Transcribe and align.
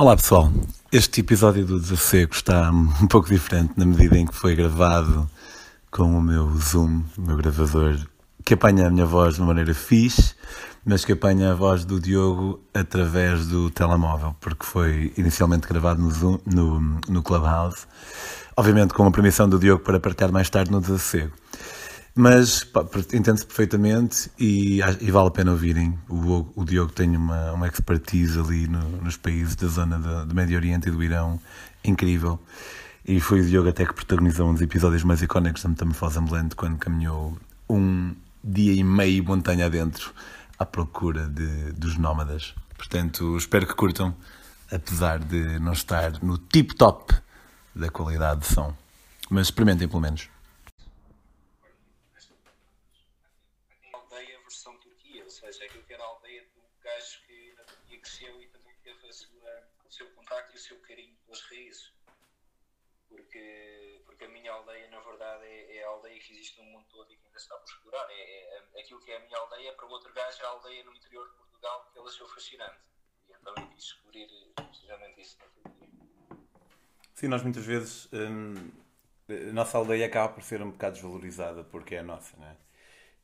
Olá 0.00 0.16
pessoal, 0.16 0.50
este 0.90 1.20
episódio 1.20 1.66
do 1.66 1.78
Desacego 1.78 2.32
está 2.32 2.70
um 2.70 3.06
pouco 3.06 3.28
diferente 3.28 3.74
na 3.76 3.84
medida 3.84 4.16
em 4.16 4.24
que 4.24 4.34
foi 4.34 4.56
gravado 4.56 5.28
com 5.90 6.04
o 6.04 6.22
meu 6.22 6.50
Zoom, 6.56 7.02
o 7.18 7.20
meu 7.20 7.36
gravador, 7.36 7.98
que 8.42 8.54
apanha 8.54 8.86
a 8.86 8.90
minha 8.90 9.04
voz 9.04 9.34
de 9.34 9.42
uma 9.42 9.48
maneira 9.48 9.74
fixe, 9.74 10.34
mas 10.86 11.04
que 11.04 11.12
apanha 11.12 11.52
a 11.52 11.54
voz 11.54 11.84
do 11.84 12.00
Diogo 12.00 12.62
através 12.72 13.46
do 13.46 13.68
telemóvel, 13.68 14.34
porque 14.40 14.64
foi 14.64 15.12
inicialmente 15.18 15.68
gravado 15.68 16.00
no, 16.00 16.10
Zoom, 16.10 16.38
no, 16.46 16.80
no 17.06 17.22
Clubhouse, 17.22 17.86
obviamente 18.56 18.94
com 18.94 19.06
a 19.06 19.10
permissão 19.10 19.50
do 19.50 19.58
Diogo 19.58 19.84
para 19.84 20.00
partilhar 20.00 20.32
mais 20.32 20.48
tarde 20.48 20.70
no 20.70 20.80
Desacego. 20.80 21.32
Mas 22.14 22.66
entende-se 23.14 23.46
perfeitamente 23.46 24.30
e, 24.38 24.80
e, 25.00 25.10
vale 25.10 25.28
a 25.28 25.30
pena 25.30 25.52
ouvirem. 25.52 25.96
O, 26.08 26.46
o 26.56 26.64
Diogo 26.64 26.92
tem 26.92 27.16
uma, 27.16 27.52
uma 27.52 27.68
expertise 27.68 28.38
ali 28.38 28.66
no, 28.66 29.02
nos 29.02 29.16
países 29.16 29.54
da 29.54 29.68
zona 29.68 29.98
do, 29.98 30.26
do 30.26 30.34
Médio 30.34 30.56
Oriente 30.56 30.88
e 30.88 30.90
do 30.90 31.02
Irão 31.02 31.40
incrível. 31.84 32.38
E 33.06 33.20
foi 33.20 33.40
o 33.40 33.46
Diogo 33.46 33.68
até 33.68 33.86
que 33.86 33.94
protagonizou 33.94 34.48
um 34.48 34.52
dos 34.52 34.62
episódios 34.62 35.04
mais 35.04 35.22
icónicos 35.22 35.62
da 35.62 35.68
Metamorfose 35.68 36.18
Ambulante 36.18 36.56
quando 36.56 36.78
caminhou 36.78 37.38
um 37.68 38.14
dia 38.42 38.72
e 38.72 38.82
meio 38.82 39.24
montanha 39.24 39.66
adentro 39.66 40.12
à 40.58 40.66
procura 40.66 41.28
de, 41.28 41.72
dos 41.72 41.96
nómadas. 41.96 42.54
Portanto, 42.76 43.36
espero 43.36 43.66
que 43.66 43.74
curtam, 43.74 44.14
apesar 44.70 45.18
de 45.20 45.58
não 45.60 45.72
estar 45.72 46.22
no 46.22 46.36
tip-top 46.38 47.14
da 47.74 47.88
qualidade 47.88 48.40
de 48.40 48.46
som. 48.46 48.74
Mas 49.30 49.46
experimentem 49.46 49.88
pelo 49.88 50.00
menos. 50.00 50.28
porque, 63.30 64.02
porque 64.04 64.24
a 64.24 64.28
minha 64.28 64.52
aldeia, 64.52 64.88
na 64.90 65.00
verdade, 65.00 65.44
é, 65.44 65.76
é 65.76 65.84
a 65.84 65.88
aldeia 65.88 66.18
que 66.18 66.32
existe 66.32 66.60
no 66.60 66.70
está 67.40 67.56
por 67.56 67.68
explorar. 67.68 68.06
É, 68.10 68.58
é, 68.74 68.80
aquilo 68.80 69.00
que 69.00 69.10
é 69.10 69.16
a 69.16 69.20
minha 69.20 69.38
aldeia, 69.38 69.72
para 69.74 69.86
o 69.86 69.90
outro 69.90 70.12
gajo, 70.12 70.42
é 70.42 70.46
a 70.46 70.48
aldeia 70.48 70.84
no 70.84 70.94
interior 70.94 71.28
de 71.28 71.34
Portugal 71.34 71.90
que 71.92 71.98
ele 71.98 72.08
achou 72.08 72.28
fascinante. 72.28 72.78
E 73.28 73.32
então 73.32 73.54
eu 73.56 73.66
quis 73.68 73.84
descobrir 73.84 74.28
precisamente 74.54 75.20
isso 75.20 75.38
Sim, 77.14 77.28
nós 77.28 77.42
muitas 77.42 77.64
vezes. 77.64 78.08
Hum, 78.12 78.70
a 79.28 79.52
nossa 79.52 79.78
aldeia 79.78 80.06
acaba 80.06 80.32
por 80.32 80.42
ser 80.42 80.60
um 80.62 80.70
bocado 80.70 80.94
desvalorizada 80.94 81.62
porque 81.62 81.94
é 81.94 81.98
a 82.00 82.02
nossa, 82.02 82.36
não 82.36 82.46
é? 82.46 82.56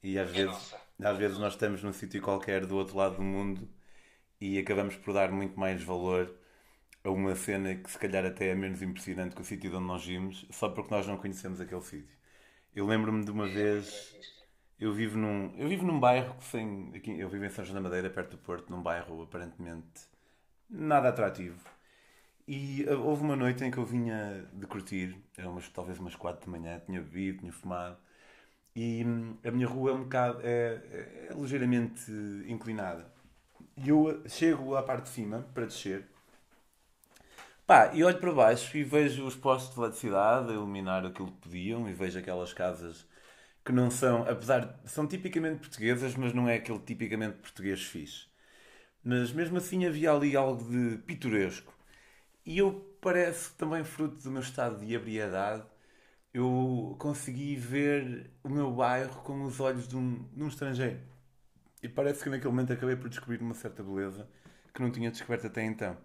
E 0.02 0.18
às, 0.18 0.30
é 0.30 0.32
vezes, 0.32 0.74
às 1.02 1.18
vezes 1.18 1.38
nós 1.38 1.54
estamos 1.54 1.82
num 1.82 1.92
sítio 1.92 2.22
qualquer 2.22 2.64
do 2.64 2.76
outro 2.76 2.96
lado 2.96 3.16
do 3.16 3.22
mundo 3.22 3.68
e 4.40 4.58
acabamos 4.58 4.96
por 4.96 5.12
dar 5.12 5.32
muito 5.32 5.58
mais 5.58 5.82
valor 5.82 6.32
a 7.02 7.10
uma 7.10 7.34
cena 7.34 7.74
que 7.74 7.90
se 7.90 7.98
calhar 7.98 8.24
até 8.24 8.48
é 8.48 8.54
menos 8.54 8.82
impressionante 8.82 9.34
que 9.34 9.40
o 9.40 9.44
sítio 9.44 9.74
onde 9.76 9.86
nós 9.86 10.04
vimos, 10.04 10.46
só 10.50 10.68
porque 10.68 10.94
nós 10.94 11.06
não 11.06 11.16
conhecemos 11.16 11.60
aquele 11.60 11.80
sítio. 11.80 12.15
Eu 12.76 12.84
lembro-me 12.84 13.24
de 13.24 13.30
uma 13.30 13.46
vez, 13.48 14.14
eu 14.78 14.92
vivo 14.92 15.16
num, 15.16 15.50
eu 15.56 15.66
vivo 15.66 15.86
num 15.86 15.98
bairro 15.98 16.34
que 16.34 16.44
sem, 16.44 16.92
aqui, 16.94 17.18
eu 17.18 17.26
vivo 17.26 17.46
em 17.46 17.48
São 17.48 17.64
João 17.64 17.76
da 17.76 17.80
Madeira, 17.80 18.10
perto 18.10 18.32
do 18.32 18.38
Porto, 18.38 18.70
num 18.70 18.82
bairro 18.82 19.22
aparentemente 19.22 20.02
nada 20.68 21.08
atrativo. 21.08 21.58
E 22.46 22.84
uh, 22.84 23.00
houve 23.00 23.22
uma 23.22 23.34
noite 23.34 23.64
em 23.64 23.70
que 23.70 23.78
eu 23.78 23.84
vinha 23.86 24.46
de 24.52 24.66
curtir, 24.66 25.16
era 25.38 25.48
umas, 25.48 25.66
talvez 25.70 25.98
umas 25.98 26.14
4 26.14 26.44
de 26.44 26.50
manhã, 26.50 26.78
tinha 26.84 27.00
bebido, 27.00 27.38
tinha 27.38 27.52
fumado, 27.52 27.96
e 28.74 29.02
hum, 29.06 29.38
a 29.42 29.50
minha 29.50 29.66
rua 29.66 29.92
é 29.92 29.94
um 29.94 30.02
bocado, 30.02 30.40
é, 30.42 30.46
é, 30.46 31.28
é 31.30 31.34
ligeiramente 31.34 32.10
inclinada. 32.46 33.10
E 33.78 33.88
eu 33.88 34.22
chego 34.28 34.76
à 34.76 34.82
parte 34.82 35.04
de 35.04 35.10
cima 35.10 35.46
para 35.54 35.64
descer 35.64 36.06
Pá, 37.66 37.90
e 37.92 38.04
olho 38.04 38.18
para 38.18 38.32
baixo 38.32 38.76
e 38.76 38.84
vejo 38.84 39.26
os 39.26 39.34
postos 39.34 39.74
de 39.74 39.80
eletricidade 39.80 40.50
a 40.50 40.54
iluminar 40.54 41.04
aquilo 41.04 41.32
que 41.32 41.38
podiam 41.40 41.88
e 41.88 41.92
vejo 41.92 42.16
aquelas 42.18 42.52
casas 42.52 43.04
que 43.64 43.72
não 43.72 43.90
são, 43.90 44.22
apesar 44.28 44.60
de 44.60 44.90
são 44.90 45.06
tipicamente 45.06 45.60
portuguesas, 45.60 46.14
mas 46.14 46.32
não 46.32 46.48
é 46.48 46.56
aquele 46.56 46.78
tipicamente 46.78 47.38
português 47.38 47.82
fixe. 47.82 48.26
Mas 49.04 49.32
mesmo 49.32 49.58
assim 49.58 49.84
havia 49.86 50.12
ali 50.12 50.36
algo 50.36 50.64
de 50.70 50.98
pitoresco. 50.98 51.74
E 52.46 52.58
eu 52.58 52.96
parece 53.00 53.52
também 53.54 53.84
fruto 53.84 54.22
do 54.22 54.30
meu 54.30 54.42
estado 54.42 54.78
de 54.84 54.94
ebriedade, 54.94 55.64
eu 56.34 56.96
consegui 57.00 57.56
ver 57.56 58.30
o 58.44 58.48
meu 58.48 58.72
bairro 58.72 59.22
com 59.22 59.44
os 59.44 59.60
olhos 59.60 59.88
de 59.88 59.96
um, 59.96 60.24
de 60.34 60.42
um 60.44 60.48
estrangeiro. 60.48 61.00
E 61.82 61.88
parece 61.88 62.22
que 62.22 62.30
naquele 62.30 62.50
momento 62.50 62.72
acabei 62.72 62.96
por 62.96 63.08
descobrir 63.08 63.40
uma 63.40 63.54
certa 63.54 63.82
beleza 63.82 64.28
que 64.74 64.82
não 64.82 64.90
tinha 64.92 65.10
descoberto 65.10 65.46
até 65.48 65.64
então. 65.64 65.96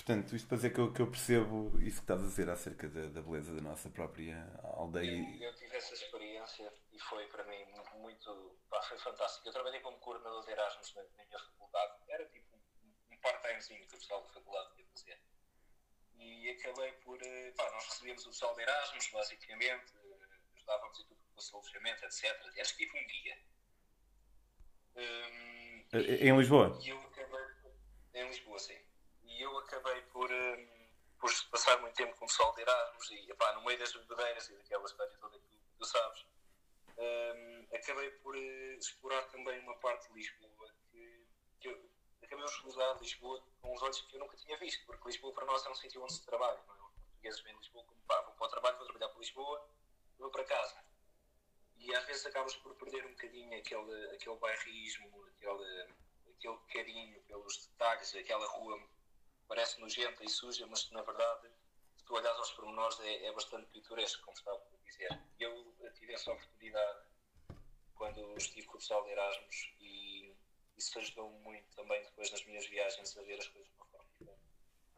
Portanto, 0.00 0.34
isto 0.34 0.48
para 0.48 0.56
dizer 0.56 0.70
que 0.72 0.80
eu, 0.80 0.92
que 0.94 1.02
eu 1.02 1.10
percebo 1.10 1.78
isso 1.78 1.98
que 1.98 2.04
estás 2.04 2.20
a 2.20 2.24
dizer 2.24 2.48
acerca 2.48 2.88
da, 2.88 3.06
da 3.08 3.20
beleza 3.20 3.54
da 3.54 3.60
nossa 3.60 3.90
própria 3.90 4.34
aldeia. 4.62 5.10
Eu, 5.10 5.48
eu, 5.48 5.54
tive 5.54 5.76
essa 5.76 5.92
experiência 5.92 6.72
e 6.90 6.98
foi 6.98 7.26
para 7.26 7.44
mim 7.44 7.62
muito, 7.66 7.96
muito 7.98 8.58
pá, 8.70 8.80
foi 8.82 8.96
fantástico. 8.98 9.46
Eu 9.46 9.52
trabalhei 9.52 9.78
como 9.80 9.98
coordenador 9.98 10.42
de 10.46 10.52
Erasmus 10.52 10.94
na, 10.94 11.02
na 11.02 11.24
minha 11.26 11.38
faculdade, 11.38 11.92
era 12.08 12.24
tipo 12.30 12.56
um, 12.56 13.14
um 13.14 13.18
part-timezinho 13.18 13.86
que 13.86 13.94
o 13.94 13.98
pessoal 13.98 14.22
da 14.22 14.28
faculdade 14.30 14.70
ia 14.78 14.86
fazer. 14.86 15.20
E 16.16 16.48
acabei 16.48 16.92
por. 16.92 17.22
Eh, 17.22 17.52
pá, 17.52 17.70
nós 17.70 17.84
recebíamos 17.84 18.24
o 18.24 18.30
pessoal 18.30 18.54
de 18.54 18.62
Erasmus, 18.62 19.10
basicamente, 19.12 19.92
eh, 19.96 20.26
ajudávamos 20.56 20.98
em 20.98 21.04
tudo 21.04 21.20
com 21.34 21.56
o 21.56 21.60
alojamento, 21.60 22.04
etc. 22.06 22.24
Era 22.56 22.68
tipo 22.68 22.96
um 22.96 23.06
guia. 23.06 23.38
Um, 24.96 25.88
em 25.92 26.38
Lisboa? 26.38 26.78
E 26.82 26.88
eu 26.88 26.98
acabei. 27.00 27.40
Em 28.14 28.28
Lisboa, 28.28 28.58
sim 28.58 28.89
e 29.30 29.42
eu 29.42 29.56
acabei 29.58 30.02
por, 30.02 30.30
um, 30.30 30.68
por 31.18 31.30
passar 31.50 31.80
muito 31.80 31.94
tempo 31.94 32.16
com 32.16 32.24
o 32.24 32.28
pessoal 32.28 32.52
de 32.54 32.62
Erasmus 32.62 33.10
e 33.10 33.30
epá, 33.30 33.52
no 33.54 33.64
meio 33.64 33.78
das 33.78 33.92
bebedeiras 33.92 34.48
e 34.48 34.54
daquela 34.54 34.84
história 34.84 35.16
toda 35.18 35.38
que 35.38 35.58
tu, 35.78 35.84
sabes, 35.84 36.26
um, 36.98 37.74
acabei 37.74 38.10
por 38.10 38.34
uh, 38.34 38.78
explorar 38.78 39.22
também 39.28 39.58
uma 39.60 39.76
parte 39.76 40.08
de 40.08 40.14
Lisboa 40.14 40.74
que, 40.90 41.26
que 41.60 41.68
eu 41.68 41.90
acabei 42.22 42.44
por 42.44 42.52
explorar 42.52 43.00
Lisboa 43.00 43.42
com 43.60 43.72
os 43.72 43.82
olhos 43.82 44.00
que 44.02 44.16
eu 44.16 44.20
nunca 44.20 44.36
tinha 44.36 44.58
visto, 44.58 44.84
porque 44.84 45.06
Lisboa 45.06 45.32
para 45.32 45.46
nós 45.46 45.64
é 45.64 45.70
um 45.70 45.74
sítio 45.74 46.02
onde 46.02 46.12
se 46.12 46.26
trabalha, 46.26 46.60
não 46.66 46.74
é? 46.74 46.78
Os 46.78 46.92
portugueses 46.92 47.40
vêm 47.40 47.54
de 47.54 47.60
Lisboa 47.60 47.84
como 47.84 48.00
pá, 48.02 48.20
vou 48.22 48.34
para 48.34 48.46
o 48.46 48.50
trabalho, 48.50 48.76
vou 48.78 48.86
trabalhar 48.86 49.08
para 49.10 49.20
Lisboa, 49.20 49.68
vou 50.18 50.30
para 50.30 50.44
casa. 50.44 50.84
E 51.76 51.94
às 51.94 52.04
vezes 52.04 52.26
acabas 52.26 52.54
por 52.56 52.74
perder 52.74 53.06
um 53.06 53.10
bocadinho 53.10 53.58
aquele, 53.58 54.14
aquele 54.14 54.36
bairrismo, 54.36 55.24
aquele, 55.28 55.94
aquele 56.28 56.58
carinho 56.72 57.22
pelos 57.22 57.66
detalhes, 57.66 58.14
aquela 58.14 58.46
rua 58.48 58.78
parece 59.50 59.80
nojenta 59.80 60.22
e 60.24 60.28
suja, 60.28 60.64
mas 60.68 60.88
na 60.92 61.02
verdade, 61.02 61.48
se 61.96 62.04
tu 62.04 62.14
olhas 62.14 62.36
aos 62.36 62.52
pormenores, 62.52 63.00
é, 63.00 63.26
é 63.26 63.32
bastante 63.32 63.66
pitoresco, 63.72 64.24
como 64.24 64.36
estava 64.36 64.58
a 64.58 64.88
dizer. 64.88 65.20
Eu 65.40 65.92
tive 65.94 66.14
essa 66.14 66.30
oportunidade 66.30 67.00
quando 67.96 68.36
estive 68.38 68.64
com 68.68 68.76
o 68.76 68.78
pessoal 68.78 69.04
de 69.04 69.10
Erasmus 69.10 69.74
e 69.80 70.32
isso 70.76 70.96
ajudou 71.00 71.30
muito 71.40 71.68
também 71.74 72.00
depois 72.04 72.30
nas 72.30 72.44
minhas 72.46 72.64
viagens 72.68 73.16
a 73.18 73.22
ver 73.22 73.40
as 73.40 73.48
coisas 73.48 73.68
de 73.68 73.76
uma 73.76 73.86
forma 73.86 74.06
diferente. 74.12 74.40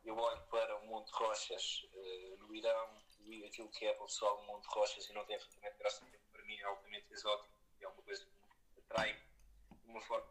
Eu 0.04 0.16
olho 0.18 0.42
para 0.50 0.76
o 0.76 0.86
Monte 0.86 1.10
Rochas 1.12 1.88
uh, 1.94 2.36
no 2.36 2.54
Irão, 2.54 3.02
e 3.20 3.46
aquilo 3.46 3.70
que 3.70 3.86
é 3.86 3.94
para 3.94 4.04
o 4.04 4.06
pessoal 4.06 4.36
do 4.36 4.42
Monte 4.42 4.66
Rochas 4.66 5.08
e 5.08 5.14
não 5.14 5.24
tem 5.24 5.36
absolutamente 5.36 5.78
graça 5.78 6.04
para 6.30 6.44
mim 6.44 6.58
é 6.58 6.64
altamente 6.64 7.10
exótico 7.10 7.48
e 7.80 7.84
é 7.84 7.88
uma 7.88 8.02
coisa 8.02 8.22
que 8.26 8.30
me 8.74 8.82
atrai 8.84 9.14
de 9.14 9.88
uma 9.88 10.00
forma 10.02 10.28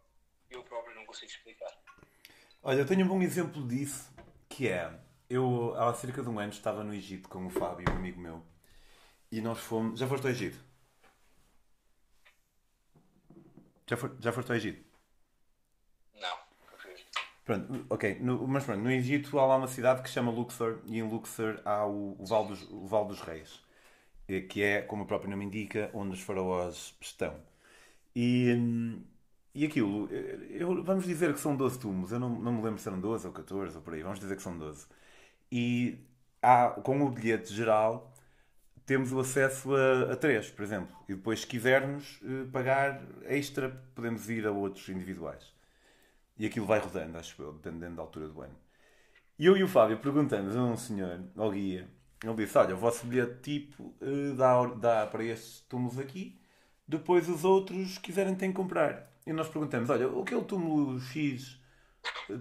que 0.48 0.56
eu 0.56 0.64
próprio 0.64 0.94
não 0.94 1.06
consigo 1.08 1.32
explicar. 1.32 1.76
Olha, 2.64 2.80
eu 2.80 2.86
tenho 2.86 3.06
um 3.06 3.08
bom 3.08 3.22
exemplo 3.22 3.68
disso, 3.68 4.12
que 4.50 4.68
é, 4.68 4.92
eu 5.30 5.74
há 5.78 5.94
cerca 5.94 6.22
de 6.24 6.30
um 6.30 6.40
ano 6.40 6.52
estava 6.52 6.84
no 6.84 6.94
Egito 6.94 7.28
com 7.30 7.46
o 7.46 7.50
Fábio, 7.50 7.86
um 7.92 7.96
amigo 7.96 8.20
meu, 8.22 8.44
e 9.32 9.42
nós 9.42 9.60
fomos... 9.60 10.00
Já 10.00 10.08
foste 10.08 10.26
ao 10.26 10.32
Egito? 10.32 10.60
Já, 13.90 13.98
for, 13.98 14.16
já 14.20 14.32
foste 14.32 14.52
ao 14.52 14.58
Egito? 14.58 14.84
Não, 16.20 16.38
Pronto, 17.44 17.86
ok, 17.90 18.20
no, 18.22 18.48
mas 18.48 18.64
pronto, 18.64 18.82
no 18.82 18.92
Egito 18.92 19.38
há 19.40 19.46
lá 19.46 19.58
uma 19.58 19.68
cidade 19.68 20.02
que 20.02 20.08
se 20.08 20.14
chama 20.14 20.32
Luxor, 20.32 20.80
e 20.86 21.00
em 21.00 21.04
Luxor 21.04 21.60
há 21.66 21.86
o, 21.86 22.16
o, 22.20 22.26
Val, 22.26 22.46
dos, 22.46 22.62
o 22.72 22.86
Val 22.86 23.06
dos 23.06 23.20
Reis, 23.22 23.60
que 24.50 24.62
é, 24.64 24.82
como 24.82 25.04
o 25.04 25.08
próprio 25.08 25.30
nome 25.32 25.46
indica, 25.46 25.90
onde 25.94 26.14
os 26.14 26.22
faraós 26.22 26.96
estão. 27.02 27.36
E, 28.16 28.54
hum, 28.56 29.04
e 29.54 29.66
aquilo, 29.66 30.08
eu, 30.50 30.84
vamos 30.84 31.06
dizer 31.06 31.34
que 31.34 31.40
são 31.40 31.56
12 31.56 31.80
túmulos, 31.80 32.12
eu 32.12 32.20
não, 32.20 32.30
não 32.30 32.54
me 32.54 32.62
lembro 32.64 32.80
se 32.80 32.88
eram 32.88 33.00
12 33.00 33.28
ou 33.28 33.34
14 33.34 33.76
ou 33.76 33.82
por 33.82 33.94
aí, 33.94 34.04
vamos 34.04 34.20
dizer 34.20 34.36
que 34.36 34.42
são 34.42 34.58
12. 34.58 34.88
E 35.52 36.00
há, 36.42 36.70
com 36.70 37.02
o 37.02 37.12
bilhete 37.12 37.54
geral 37.54 38.12
temos 38.86 39.12
o 39.14 39.20
acesso 39.20 39.74
a, 39.76 40.14
a 40.14 40.16
3, 40.16 40.52
por 40.52 40.64
exemplo. 40.64 40.96
E 41.08 41.16
depois, 41.16 41.42
se 41.42 41.48
quisermos 41.48 42.20
eh, 42.24 42.46
pagar 42.52 43.02
extra, 43.26 43.70
podemos 43.96 44.30
ir 44.30 44.46
a 44.46 44.52
outros 44.52 44.90
individuais. 44.90 45.54
E 46.38 46.46
aquilo 46.46 46.66
vai 46.66 46.80
rodando, 46.80 47.18
acho 47.18 47.42
eu, 47.42 47.54
dependendo 47.54 47.96
da 47.98 48.02
altura 48.02 48.28
do 48.28 48.42
ano. 48.42 48.56
E 49.40 49.46
eu 49.46 49.58
e 49.58 49.64
o 49.64 49.68
Fábio 49.68 49.98
perguntamos 50.00 50.56
a 50.56 50.64
um 50.64 50.78
senhor, 50.78 51.22
ao 51.38 51.52
guia, 51.52 51.88
ele 52.24 52.34
disse: 52.36 52.58
Olha, 52.58 52.76
o 52.76 52.78
vosso 52.78 53.06
bilhete 53.08 53.42
tipo 53.42 53.94
eh, 54.02 54.34
dá, 54.36 54.66
dá 54.66 55.08
para 55.08 55.24
estes 55.24 55.62
túmulos 55.70 55.98
aqui, 56.00 56.40
depois 56.88 57.30
os 57.30 57.44
outros, 57.46 57.98
quiserem, 57.98 58.36
têm 58.36 58.52
que 58.52 58.58
comprar. 58.58 59.11
E 59.26 59.34
nós 59.34 59.48
perguntamos: 59.48 59.90
olha, 59.90 60.08
o 60.08 60.24
que 60.24 60.34
é 60.34 60.38
o 60.38 60.44
túmulo 60.44 61.00
X 61.00 61.62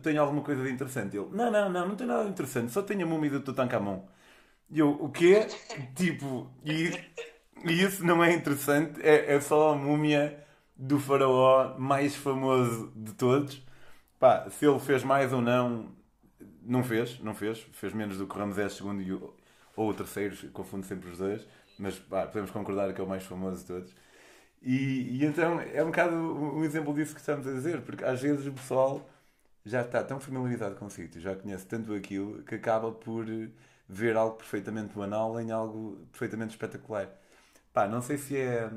tenho 0.03 0.21
alguma 0.21 0.43
coisa 0.43 0.63
de 0.63 0.71
interessante. 0.71 1.17
Ele, 1.17 1.29
não, 1.33 1.51
não, 1.51 1.69
não, 1.69 1.89
não 1.89 1.97
tem 1.97 2.07
nada 2.07 2.25
de 2.25 2.31
interessante, 2.31 2.73
só 2.73 2.83
tenho 2.83 3.05
a 3.05 3.09
múmia 3.09 3.31
do 3.31 3.41
Tutankhamon. 3.41 4.07
E 4.71 4.79
eu, 4.79 4.91
o 4.91 5.11
quê? 5.11 5.47
tipo, 5.97 6.51
e, 6.65 6.91
e 7.65 7.83
isso 7.83 8.05
não 8.05 8.23
é 8.23 8.33
interessante, 8.33 9.01
é, 9.03 9.35
é 9.35 9.41
só 9.41 9.73
a 9.73 9.77
múmia 9.77 10.45
do 10.77 10.99
faraó 10.99 11.77
mais 11.79 12.15
famoso 12.17 12.93
de 12.97 13.13
todos. 13.15 13.63
Pá, 14.19 14.49
se 14.51 14.67
ele 14.67 14.79
fez 14.79 15.03
mais 15.03 15.33
ou 15.33 15.41
não, 15.41 15.89
não 16.63 16.85
fez, 16.85 17.19
não 17.21 17.35
fez. 17.35 17.59
Fez 17.73 17.93
menos 17.93 18.19
do 18.19 18.27
que 18.27 18.39
Ramsés 18.39 18.79
II 18.81 19.03
e 19.03 19.13
o, 19.13 19.35
ou 19.77 19.91
o 19.91 19.95
terceiro, 19.95 20.37
confundo 20.53 20.87
sempre 20.87 21.11
os 21.11 21.19
dois. 21.19 21.47
Mas 21.79 21.99
pá, 21.99 22.27
podemos 22.27 22.51
concordar 22.51 22.93
que 22.93 23.01
é 23.01 23.05
o 23.05 23.09
mais 23.09 23.25
famoso 23.25 23.61
de 23.61 23.67
todos. 23.67 23.95
E, 24.63 25.19
e, 25.23 25.25
então 25.25 25.61
é 25.61 25.83
um 25.83 25.87
bocado 25.87 26.15
um 26.17 26.65
exemplo 26.65 26.93
disso 26.95 27.15
que 27.15 27.21
estamos 27.21 27.47
a 27.47 27.53
dizer, 27.53 27.83
porque 27.83 28.05
às 28.05 28.21
vezes 28.21 28.47
o 28.47 28.53
pessoal 28.53 29.09
já 29.65 29.83
está 29.83 30.03
tão 30.05 30.21
familiarizado 30.21 30.77
com 30.77 30.87
o 30.87 30.91
sítio, 30.91 31.21
já 31.21 31.35
conhece 31.37 31.67
tanto 31.67 31.95
aquilo, 31.95 32.43
que 32.45 32.57
acaba 32.57 32.93
por 32.93 33.27
ver 33.89 34.17
algo 34.17 34.37
perfeitamente 34.37 34.95
banal 34.95 35.41
em 35.41 35.51
algo 35.51 36.07
perfeitamente 36.13 36.53
espetacular. 36.53 37.09
Pá, 37.73 37.89
não 37.89 38.03
sei 38.03 38.19
se 38.19 38.37
é 38.37 38.71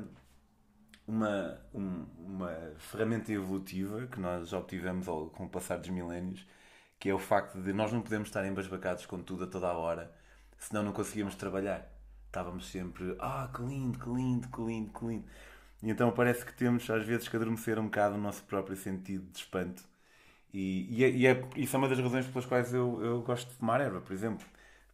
uma, 1.06 1.58
um, 1.74 2.06
uma 2.18 2.50
ferramenta 2.78 3.32
evolutiva 3.32 4.06
que 4.06 4.18
nós 4.20 4.52
obtivemos 4.52 5.08
ao, 5.08 5.26
com 5.30 5.44
o 5.44 5.48
passar 5.48 5.78
dos 5.78 5.90
milénios, 5.90 6.46
que 6.98 7.08
é 7.10 7.14
o 7.14 7.18
facto 7.18 7.60
de 7.60 7.72
nós 7.72 7.92
não 7.92 8.00
podemos 8.02 8.28
estar 8.28 8.44
embasbacados 8.46 9.06
com 9.06 9.22
tudo 9.22 9.44
a 9.44 9.46
toda 9.46 9.68
a 9.68 9.76
hora, 9.76 10.12
senão 10.58 10.82
não 10.82 10.92
conseguíamos 10.92 11.34
trabalhar. 11.34 11.90
Estávamos 12.26 12.68
sempre, 12.70 13.16
ah, 13.20 13.48
que 13.54 13.62
lindo, 13.62 13.98
que 13.98 14.08
lindo, 14.08 14.48
que 14.48 14.60
lindo, 14.62 14.92
que 14.92 15.06
lindo. 15.06 15.24
E 15.84 15.90
então 15.90 16.10
parece 16.10 16.44
que 16.46 16.54
temos 16.54 16.88
às 16.88 17.04
vezes 17.06 17.28
que 17.28 17.36
adormecer 17.36 17.78
um 17.78 17.84
bocado 17.84 18.14
o 18.14 18.18
nosso 18.18 18.42
próprio 18.44 18.74
sentido 18.76 19.30
de 19.30 19.38
espanto. 19.38 19.84
E, 20.52 20.86
e, 20.90 21.04
é, 21.04 21.10
e 21.10 21.26
é, 21.26 21.48
isso 21.56 21.76
é 21.76 21.78
uma 21.78 21.88
das 21.88 21.98
razões 21.98 22.26
pelas 22.26 22.46
quais 22.46 22.72
eu, 22.72 23.04
eu 23.04 23.22
gosto 23.22 23.48
de 23.50 23.56
fumar 23.56 23.80
erva, 23.82 24.00
por 24.00 24.12
exemplo. 24.14 24.46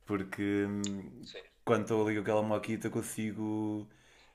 Porque 0.07 0.67
hum, 0.69 1.23
quando 1.65 1.83
estou 1.83 2.05
ali 2.05 2.17
com 2.17 2.23
aquela 2.23 2.43
moquita 2.43 2.91
consigo 2.91 3.87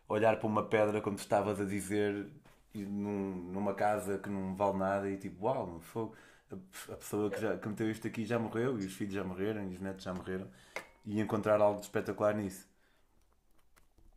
olhar 0.07 0.37
para 0.39 0.47
uma 0.47 0.63
pedra 0.63 1.01
como 1.01 1.17
estavas 1.17 1.59
a 1.59 1.65
dizer 1.65 2.27
num, 2.73 3.51
numa 3.51 3.73
casa 3.73 4.17
que 4.19 4.29
não 4.29 4.55
vale 4.55 4.77
nada 4.77 5.09
e 5.09 5.17
tipo, 5.17 5.45
uau, 5.45 5.67
wow, 5.67 5.79
fogo. 5.81 6.15
A 6.89 6.95
pessoa 6.95 7.29
que, 7.29 7.41
já, 7.41 7.57
que 7.57 7.67
meteu 7.67 7.89
isto 7.91 8.07
aqui 8.07 8.23
já 8.25 8.39
morreu 8.39 8.79
e 8.79 8.85
os 8.85 8.93
filhos 8.93 9.13
já 9.13 9.23
morreram 9.23 9.63
e 9.69 9.73
os 9.73 9.81
netos 9.81 10.03
já 10.03 10.13
morreram 10.13 10.49
e 11.05 11.19
encontrar 11.19 11.59
algo 11.59 11.79
de 11.79 11.87
espetacular 11.87 12.35
nisso. 12.35 12.67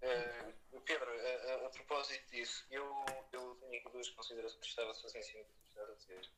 Uh, 0.03 0.81
Pedro, 0.89 1.11
a, 1.11 1.53
a, 1.53 1.67
a, 1.67 1.71
propósito 2.09 2.31
disso, 2.31 2.67
eu, 2.71 3.05
eu 3.33 3.55
tenho 3.57 3.81
aqui 3.81 3.93
duas 3.93 4.09
considerações 4.11 4.61
que 4.61 4.67
estava 4.67 4.95
fazer 4.95 5.19
em 5.19 5.23
cima 5.23 5.45
a 5.77 5.95
dizer. 5.95 6.31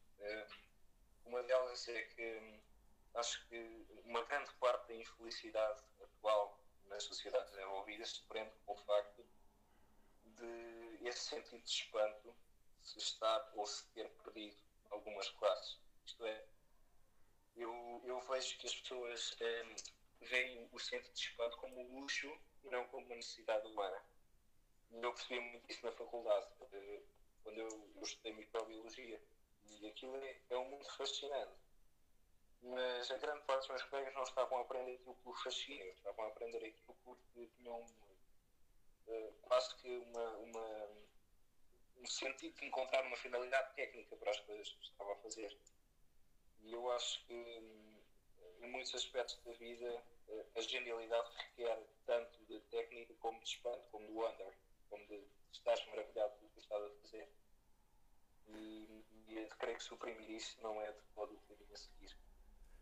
Uma 1.24 1.42
delas 1.44 1.88
é 1.88 2.02
que 2.02 2.38
hum, 2.38 2.60
acho 3.14 3.46
que 3.48 3.86
uma 4.04 4.24
grande 4.24 4.52
parte 4.54 4.88
da 4.88 4.94
infelicidade 4.94 5.80
atual 6.02 6.60
nas 6.86 7.04
sociedades 7.04 7.52
desenvolvidas 7.52 8.10
se 8.10 8.22
prende 8.24 8.50
com 8.66 8.72
o 8.72 8.76
facto 8.78 9.24
de 10.24 10.98
esse 11.06 11.20
sentido 11.20 11.62
de 11.62 11.70
espanto 11.70 12.34
se 12.82 12.98
estar 12.98 13.52
ou 13.54 13.64
se 13.64 13.86
ter 13.92 14.08
perdido 14.24 14.56
algumas 14.90 15.28
classes. 15.30 15.78
Isto 16.04 16.24
é, 16.26 16.44
eu, 17.56 18.02
eu 18.04 18.20
vejo 18.22 18.58
que 18.58 18.66
as 18.66 18.74
pessoas 18.74 19.36
eh, 19.40 19.74
veem 20.22 20.68
o 20.72 20.78
sentido 20.80 21.12
de 21.12 21.20
espanto 21.20 21.56
como 21.58 21.80
um 21.80 22.00
luxo 22.00 22.28
e 22.64 22.70
não 22.70 22.84
como 22.88 23.06
uma 23.06 23.14
necessidade 23.14 23.66
humana. 23.68 24.02
Eu 24.92 25.12
percebi 25.12 25.40
muito 25.40 25.70
isso 25.70 25.84
na 25.84 25.92
faculdade, 25.92 26.46
eh, 26.72 27.00
quando 27.42 27.58
eu, 27.58 27.68
eu 27.96 28.02
estudei 28.02 28.32
microbiologia. 28.32 29.20
E 29.80 29.86
aquilo 29.88 30.16
é, 30.16 30.40
é 30.50 30.58
um 30.58 30.68
mundo 30.68 30.84
fascinante. 30.90 31.52
Mas 32.62 33.10
a 33.10 33.16
grande 33.16 33.44
parte 33.44 33.60
dos 33.60 33.68
meus 33.68 33.82
colegas 33.84 34.14
não 34.14 34.22
estavam 34.22 34.58
a 34.58 34.60
aprender 34.62 34.94
aquilo 34.94 35.14
por 35.16 35.36
fascínio, 35.42 35.92
estavam 35.92 36.24
a 36.24 36.28
aprender 36.28 36.58
aquilo 36.58 36.94
porque 37.04 37.48
tinham 37.56 37.80
uh, 37.80 39.32
quase 39.42 39.74
que 39.76 39.88
uma, 39.88 40.30
uma, 40.38 40.88
um 41.96 42.06
sentido 42.06 42.54
de 42.58 42.66
encontrar 42.66 43.06
uma 43.06 43.16
finalidade 43.16 43.74
técnica 43.74 44.14
para 44.16 44.30
as 44.30 44.40
coisas 44.40 44.70
que 44.70 44.84
estavam 44.84 45.12
a 45.14 45.16
fazer. 45.16 45.56
E 46.62 46.72
eu 46.72 46.90
acho 46.92 47.24
que 47.26 47.32
em 48.60 48.70
muitos 48.70 48.94
aspectos 48.94 49.40
da 49.42 49.52
vida 49.52 50.04
a 50.54 50.60
genialidade 50.60 51.30
requer 51.36 51.82
tanto 52.06 52.44
de 52.46 52.60
técnica 52.70 53.14
como 53.20 53.40
de 53.40 53.48
espanto, 53.48 53.88
como 53.90 54.06
de 54.06 54.12
wonder, 54.12 54.54
de 54.98 55.26
estás 55.52 55.84
maravilhado 55.86 56.34
pelo 56.38 56.50
que 56.50 56.60
estás 56.60 56.82
a 56.82 56.90
fazer. 57.02 57.28
E, 58.48 59.04
e 59.28 59.48
creio 59.58 59.76
que 59.76 59.84
suprimir 59.84 60.30
isso 60.30 60.60
não 60.62 60.80
é 60.80 60.90
de 60.90 61.02
todo 61.14 61.34
o 61.34 61.40
caminho 61.40 61.72
a 61.72 61.76
seguir. 61.76 62.16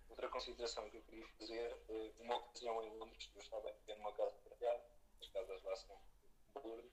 Outra 0.09 0.29
consideração 0.29 0.89
que 0.91 0.97
eu 0.97 1.03
queria 1.03 1.29
fazer, 1.39 1.77
eh, 1.89 2.13
uma 2.19 2.37
ocasião 2.37 2.83
em 2.83 2.99
Londres, 2.99 3.31
eu 3.35 3.43
estava 3.43 3.69
a 3.69 3.73
viver 3.73 3.97
numa 3.97 4.13
casa 4.15 4.35
partilhada, 4.39 4.85
as 5.21 5.29
casas 5.29 5.63
lá 5.63 5.77
são 5.77 6.01
balúrdios, 6.55 6.93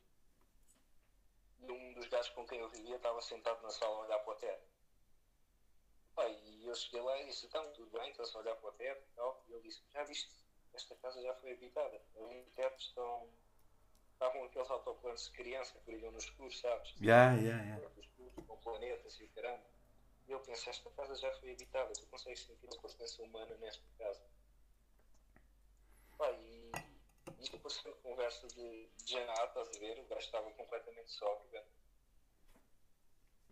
e 1.59 1.71
um 1.71 1.93
dos 1.93 2.07
gajos 2.07 2.31
com 2.33 2.45
quem 2.45 2.59
eu 2.59 2.69
vivia 2.69 2.95
estava 2.97 3.21
sentado 3.21 3.61
na 3.63 3.69
sala 3.69 3.95
a 3.95 3.99
olhar 4.01 4.19
para 4.19 4.33
o 4.33 4.35
teto. 4.35 4.67
e 6.17 6.67
eu 6.67 6.75
cheguei 6.75 7.01
lá 7.01 7.17
e 7.21 7.25
disse, 7.25 7.45
então, 7.45 7.71
tudo 7.73 7.89
bem, 7.97 8.11
estás 8.11 8.35
a 8.35 8.39
olhar 8.39 8.55
para 8.55 8.69
o 8.69 8.73
teto 8.73 9.03
e 9.03 9.15
tal. 9.15 9.43
E 9.47 9.53
ele 9.53 9.61
disse, 9.61 9.81
já 9.91 10.03
viste, 10.03 10.29
esta 10.73 10.95
casa 10.97 11.21
já 11.21 11.33
foi 11.35 11.53
habitada. 11.53 12.01
Ali 12.15 12.35
no 12.35 12.51
teto 12.51 12.79
estão, 12.79 13.29
estavam 14.15 14.43
aqueles 14.45 14.69
autoplanos 14.69 15.25
de 15.25 15.31
criança 15.31 15.77
que 15.79 15.85
brilham 15.85 16.11
no 16.11 16.17
escuro, 16.17 16.51
sabes? 16.51 16.93
Yeah, 16.99 17.35
yeah, 17.35 17.63
yeah. 17.63 17.89
Com 18.47 18.57
planetas 18.57 19.19
e 19.19 19.25
o 19.25 19.29
caramba. 19.29 19.65
E 20.27 20.31
eu 20.31 20.39
penso, 20.39 20.69
esta 20.69 20.89
casa 20.91 21.15
já 21.15 21.31
foi 21.33 21.51
habitada, 21.51 21.93
tu 21.93 22.05
consegues 22.07 22.41
sentir 22.45 22.67
a 22.73 22.81
presença 22.81 23.21
humana 23.21 23.55
nesta 23.57 23.85
casa. 23.99 24.23
Pá, 26.17 26.31
e 26.31 26.71
isto 27.39 27.59
passou 27.59 27.91
uma 27.91 28.01
conversa 28.01 28.47
de, 28.47 28.87
de 28.87 29.11
Janat, 29.11 29.49
estás 29.49 29.69
a 29.69 29.79
ver? 29.79 29.99
O 29.99 30.07
gajo 30.07 30.25
estava 30.25 30.51
completamente 30.51 31.11
sóbrio. 31.11 31.61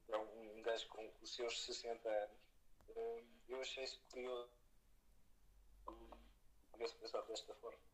É 0.09 0.17
um, 0.17 0.57
um 0.57 0.61
gajo 0.63 0.87
com 0.87 1.13
os 1.21 1.35
seus 1.35 1.63
60 1.65 2.09
anos. 2.09 2.37
Hum, 2.95 3.27
eu 3.49 3.61
achei 3.61 3.83
isso 3.83 4.01
curioso. 4.09 4.51
Curioso 6.71 6.95
pensar 6.95 7.21
desta 7.21 7.53
forma. 7.55 7.92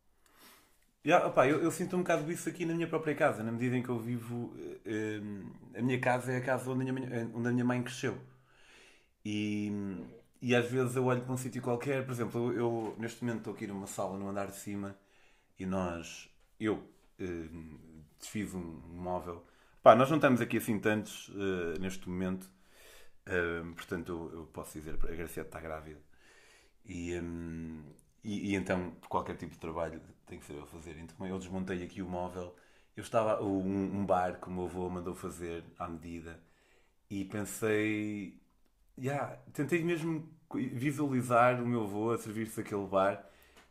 Opa, 1.26 1.48
eu, 1.48 1.62
eu, 1.64 1.72
sinto 1.72 1.96
um 1.96 2.00
bocado 2.00 2.30
isso 2.32 2.50
aqui 2.50 2.66
na 2.66 2.74
minha 2.74 2.88
própria 2.88 3.16
casa, 3.16 3.42
na 3.42 3.52
medida 3.52 3.78
em 3.78 3.82
que 3.82 3.90
eu 3.90 3.98
vivo. 4.00 4.54
Uh, 4.86 5.78
a 5.78 5.82
minha 5.82 6.00
casa 6.00 6.32
é 6.34 6.38
a 6.38 6.42
casa 6.42 6.70
onde 6.70 6.90
a 6.90 6.94
minha, 6.94 7.32
onde 7.34 7.48
a 7.48 7.52
minha 7.52 7.66
mãe 7.66 7.82
cresceu. 7.82 8.18
E, 9.24 9.72
e 10.42 10.56
às 10.56 10.70
vezes 10.70 10.96
eu 10.96 11.06
olho 11.06 11.22
para 11.22 11.34
um 11.34 11.38
sítio 11.38 11.62
qualquer, 11.62 12.06
por 12.06 12.12
exemplo, 12.12 12.54
eu, 12.54 12.96
neste 12.98 13.24
momento 13.24 13.40
estou 13.40 13.54
aqui 13.54 13.68
numa 13.68 13.88
sala 13.88 14.18
no 14.18 14.30
andar 14.30 14.48
de 14.48 14.56
cima 14.56 14.98
e 15.58 15.66
nós, 15.66 16.30
eu 16.60 16.84
eh, 17.20 17.50
desfiz 18.18 18.54
um 18.54 18.62
móvel. 18.62 19.46
Pá, 19.84 19.96
nós 19.96 20.10
não 20.10 20.18
estamos 20.18 20.42
aqui 20.42 20.58
assim 20.58 20.80
tantos 20.80 21.32
eh, 21.36 21.80
neste 21.80 22.10
momento, 22.10 22.50
eh, 23.26 23.62
portanto 23.76 24.10
eu, 24.10 24.40
eu, 24.40 24.46
posso 24.48 24.74
dizer, 24.80 24.96
a 24.96 25.16
Graciela 25.16 25.48
está 25.48 25.60
grávida. 25.60 26.02
E, 26.86 27.20
um, 27.20 27.84
e, 28.24 28.52
e, 28.52 28.56
então 28.56 28.92
qualquer 29.10 29.36
tipo 29.38 29.54
de 29.54 29.60
trabalho 29.60 30.02
tem 30.30 30.40
que 30.40 30.60
a 30.60 30.66
fazer. 30.66 30.98
Então 30.98 31.26
eu 31.28 31.38
desmontei 31.40 31.84
aqui 31.84 32.02
o 32.02 32.08
móvel. 32.08 32.56
Eu 32.96 33.04
estava, 33.04 33.42
um, 33.44 34.00
um 34.00 34.06
bar 34.06 34.40
que 34.40 34.48
o 34.48 34.52
meu 34.52 34.66
avô 34.66 34.90
mandou 34.90 35.16
fazer 35.16 35.64
à 35.78 35.88
medida 35.88 36.40
e 37.10 37.26
pensei 37.26 38.40
yeah, 38.98 39.38
tentei 39.54 39.84
mesmo 39.84 40.30
visualizar 40.74 41.62
o 41.62 41.68
meu 41.68 41.84
avô 41.84 42.12
a 42.12 42.18
servir-se 42.18 42.62
aquele 42.62 42.86
bar 42.88 43.26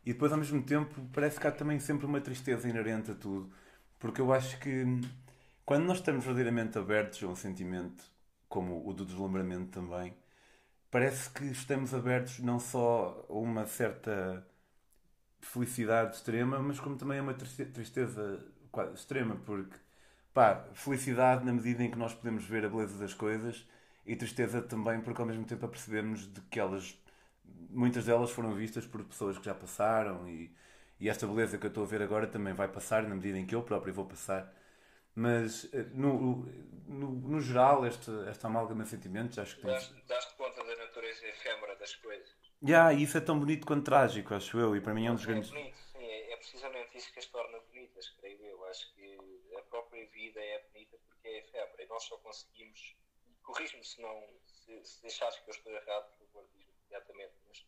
e 0.05 0.13
depois 0.13 0.31
ao 0.31 0.37
mesmo 0.37 0.61
tempo 0.63 0.93
parece 1.13 1.39
que 1.39 1.47
há 1.47 1.51
também 1.51 1.79
sempre 1.79 2.05
uma 2.05 2.21
tristeza 2.21 2.67
inerente 2.67 3.11
a 3.11 3.15
tudo 3.15 3.51
porque 3.99 4.21
eu 4.21 4.33
acho 4.33 4.59
que 4.59 4.85
quando 5.65 5.85
nós 5.85 5.97
estamos 5.97 6.25
verdadeiramente 6.25 6.77
abertos 6.77 7.21
a 7.23 7.27
um 7.27 7.35
sentimento 7.35 8.03
como 8.47 8.87
o 8.87 8.93
do 8.93 9.05
deslumbramento 9.05 9.71
também 9.71 10.13
parece 10.91 11.29
que 11.31 11.45
estamos 11.45 11.93
abertos 11.93 12.39
não 12.39 12.59
só 12.59 13.25
a 13.29 13.33
uma 13.33 13.65
certa 13.65 14.45
felicidade 15.41 16.15
extrema 16.15 16.59
mas 16.59 16.79
como 16.79 16.97
também 16.97 17.19
a 17.19 17.21
uma 17.21 17.33
tristeza 17.33 18.45
extrema 18.93 19.35
porque 19.45 19.75
pá, 20.33 20.67
felicidade 20.73 21.45
na 21.45 21.53
medida 21.53 21.83
em 21.83 21.91
que 21.91 21.97
nós 21.97 22.13
podemos 22.13 22.45
ver 22.45 22.65
a 22.65 22.69
beleza 22.69 22.97
das 22.97 23.13
coisas 23.13 23.65
e 24.05 24.15
tristeza 24.15 24.61
também 24.61 25.01
porque 25.01 25.21
ao 25.21 25.27
mesmo 25.27 25.45
tempo 25.45 25.65
apercebemos 25.65 26.31
de 26.31 26.41
que 26.41 26.59
elas 26.59 26.97
muitas 27.69 28.05
delas 28.05 28.31
foram 28.31 28.53
vistas 28.53 28.85
por 28.85 29.03
pessoas 29.03 29.37
que 29.37 29.45
já 29.45 29.53
passaram 29.53 30.27
e, 30.27 30.51
e 30.99 31.09
esta 31.09 31.25
beleza 31.27 31.57
que 31.57 31.65
eu 31.65 31.69
estou 31.69 31.83
a 31.83 31.87
ver 31.87 32.01
agora 32.01 32.27
também 32.27 32.53
vai 32.53 32.67
passar 32.67 33.03
na 33.03 33.15
medida 33.15 33.37
em 33.37 33.45
que 33.45 33.55
eu 33.55 33.63
próprio 33.63 33.93
vou 33.93 34.05
passar 34.05 34.53
mas 35.15 35.67
eh, 35.73 35.85
no, 35.93 36.45
no, 36.87 37.11
no 37.11 37.41
geral 37.41 37.85
esta, 37.85 38.11
esta 38.29 38.47
amálgama 38.47 38.83
de 38.83 38.89
sentimentos 38.89 39.37
acho 39.37 39.57
que. 39.57 39.67
Daste 39.67 40.35
conta 40.37 40.63
da 40.63 40.75
natureza 40.75 41.25
efêmera 41.27 41.75
das 41.75 41.95
coisas 41.95 42.38
yeah, 42.63 42.93
isso 42.93 43.17
é 43.17 43.21
tão 43.21 43.39
bonito 43.39 43.65
quanto 43.65 43.85
trágico 43.85 44.33
acho 44.33 44.57
eu 44.59 44.75
e 44.75 44.81
para 44.81 44.93
mim 44.93 45.07
é 45.07 45.11
um 45.11 45.15
dos 45.15 45.23
é 45.23 45.27
grandes 45.27 45.49
bonito, 45.49 45.77
sim, 45.77 45.97
é, 45.97 46.33
é 46.33 46.37
precisamente 46.37 46.97
isso 46.97 47.11
que 47.13 47.19
as 47.19 47.25
torna 47.25 47.59
bonitas 47.59 48.09
creio 48.19 48.43
eu 48.45 48.65
acho 48.65 48.93
que 48.95 49.17
a 49.57 49.61
própria 49.63 50.05
vida 50.07 50.39
é 50.39 50.63
bonita 50.71 50.97
porque 51.07 51.27
é 51.27 51.39
efêmera 51.39 51.83
e 51.83 51.87
nós 51.87 52.03
só 52.03 52.17
conseguimos 52.17 52.95
corrijo-me 53.43 53.83
se, 53.83 53.99
não, 54.01 54.23
se 54.45 54.59
se, 54.83 55.01
deixares 55.01 55.37
que 55.39 55.49
eu 55.49 55.53
estou 55.53 55.71
errado, 55.73 56.05
por 56.17 56.27
favor, 56.27 56.47
diz-me 56.53 56.73
imediatamente. 56.81 57.33
Mas 57.47 57.65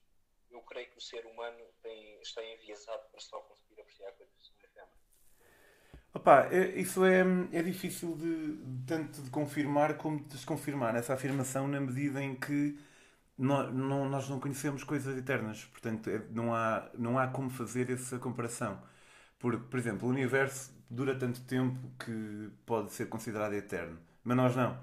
eu 0.52 0.62
creio 0.62 0.90
que 0.90 0.98
o 0.98 1.02
ser 1.02 1.26
humano 1.26 1.60
tem, 1.82 2.22
está 2.22 2.44
enviesado 2.44 3.02
para 3.12 3.20
só 3.20 3.40
conseguir 3.40 3.82
apreciar 3.82 4.12
coisas 4.14 4.36
sobre 4.40 4.66
efêmeras. 4.66 5.02
Opa, 6.14 6.48
é, 6.52 6.80
isso 6.80 7.06
é, 7.06 7.22
é 7.54 7.64
difícil 7.64 8.16
de 8.18 8.60
tanto 8.86 9.22
de 9.22 9.30
confirmar 9.30 9.98
como 9.98 10.20
de 10.20 10.26
desconfirmar 10.26 10.96
essa 10.96 11.14
afirmação 11.14 11.68
na 11.68 11.80
medida 11.80 12.22
em 12.22 12.36
que 12.36 12.78
nós 13.42 13.74
não, 13.74 14.08
nós 14.08 14.30
não 14.30 14.40
conhecemos 14.40 14.84
coisas 14.84 15.18
eternas. 15.18 15.66
Portanto, 15.66 16.10
é, 16.10 16.22
não, 16.32 16.54
há, 16.56 16.90
não 16.98 17.18
há 17.20 17.28
como 17.28 17.50
fazer 17.50 17.90
essa 17.90 18.20
comparação. 18.20 18.80
Porque, 19.40 19.64
por 19.70 19.80
exemplo, 19.80 20.08
o 20.08 20.12
universo 20.12 20.72
dura 20.90 21.16
tanto 21.18 21.42
tempo 21.42 21.80
que 22.00 22.50
pode 22.66 22.94
ser 22.94 23.08
considerado 23.10 23.54
eterno. 23.54 23.98
Mas 24.24 24.38
nós 24.38 24.56
não. 24.56 24.78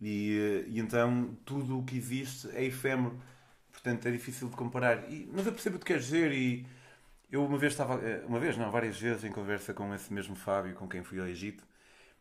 E, 0.00 0.64
eh, 0.66 0.68
e 0.68 0.80
então 0.80 1.36
tudo 1.44 1.78
o 1.78 1.84
que 1.84 1.96
existe 1.96 2.48
é 2.52 2.64
efêmero. 2.64 3.20
Portanto, 3.72 4.06
é 4.06 4.10
difícil 4.12 4.48
de 4.48 4.56
comparar. 4.56 5.10
E, 5.10 5.28
mas 5.32 5.46
eu 5.46 5.52
percebo 5.52 5.76
o 5.76 5.78
que 5.80 5.86
queres 5.86 6.04
dizer 6.04 6.32
e 6.32 6.66
eu 7.30 7.44
uma 7.44 7.58
vez 7.58 7.72
estava, 7.72 7.94
eh, 8.04 8.24
uma 8.26 8.38
vez 8.40 8.56
não, 8.56 8.70
várias 8.70 8.98
vezes 9.00 9.24
em 9.24 9.32
conversa 9.32 9.74
com 9.74 9.92
esse 9.94 10.12
mesmo 10.12 10.36
Fábio 10.36 10.74
com 10.74 10.88
quem 10.88 11.02
fui 11.02 11.20
ao 11.20 11.26
Egito. 11.26 11.64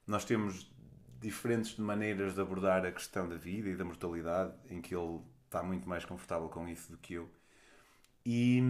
Nós 0.08 0.26
temos 0.26 0.72
diferentes 1.20 1.78
maneiras 1.78 2.36
de 2.36 2.42
abordar 2.42 2.86
a 2.86 2.92
questão 2.92 3.28
da 3.28 3.36
vida 3.36 3.70
e 3.70 3.76
da 3.76 3.86
mortalidade, 3.86 4.54
em 4.70 4.82
que 4.82 4.96
ele 4.96 5.20
está 5.46 5.64
muito 5.64 5.88
mais 5.88 6.06
confortável 6.06 6.50
com 6.50 6.68
isso 6.68 6.92
do 6.92 6.98
que 6.98 7.16
eu. 7.16 7.30
E 8.26 8.62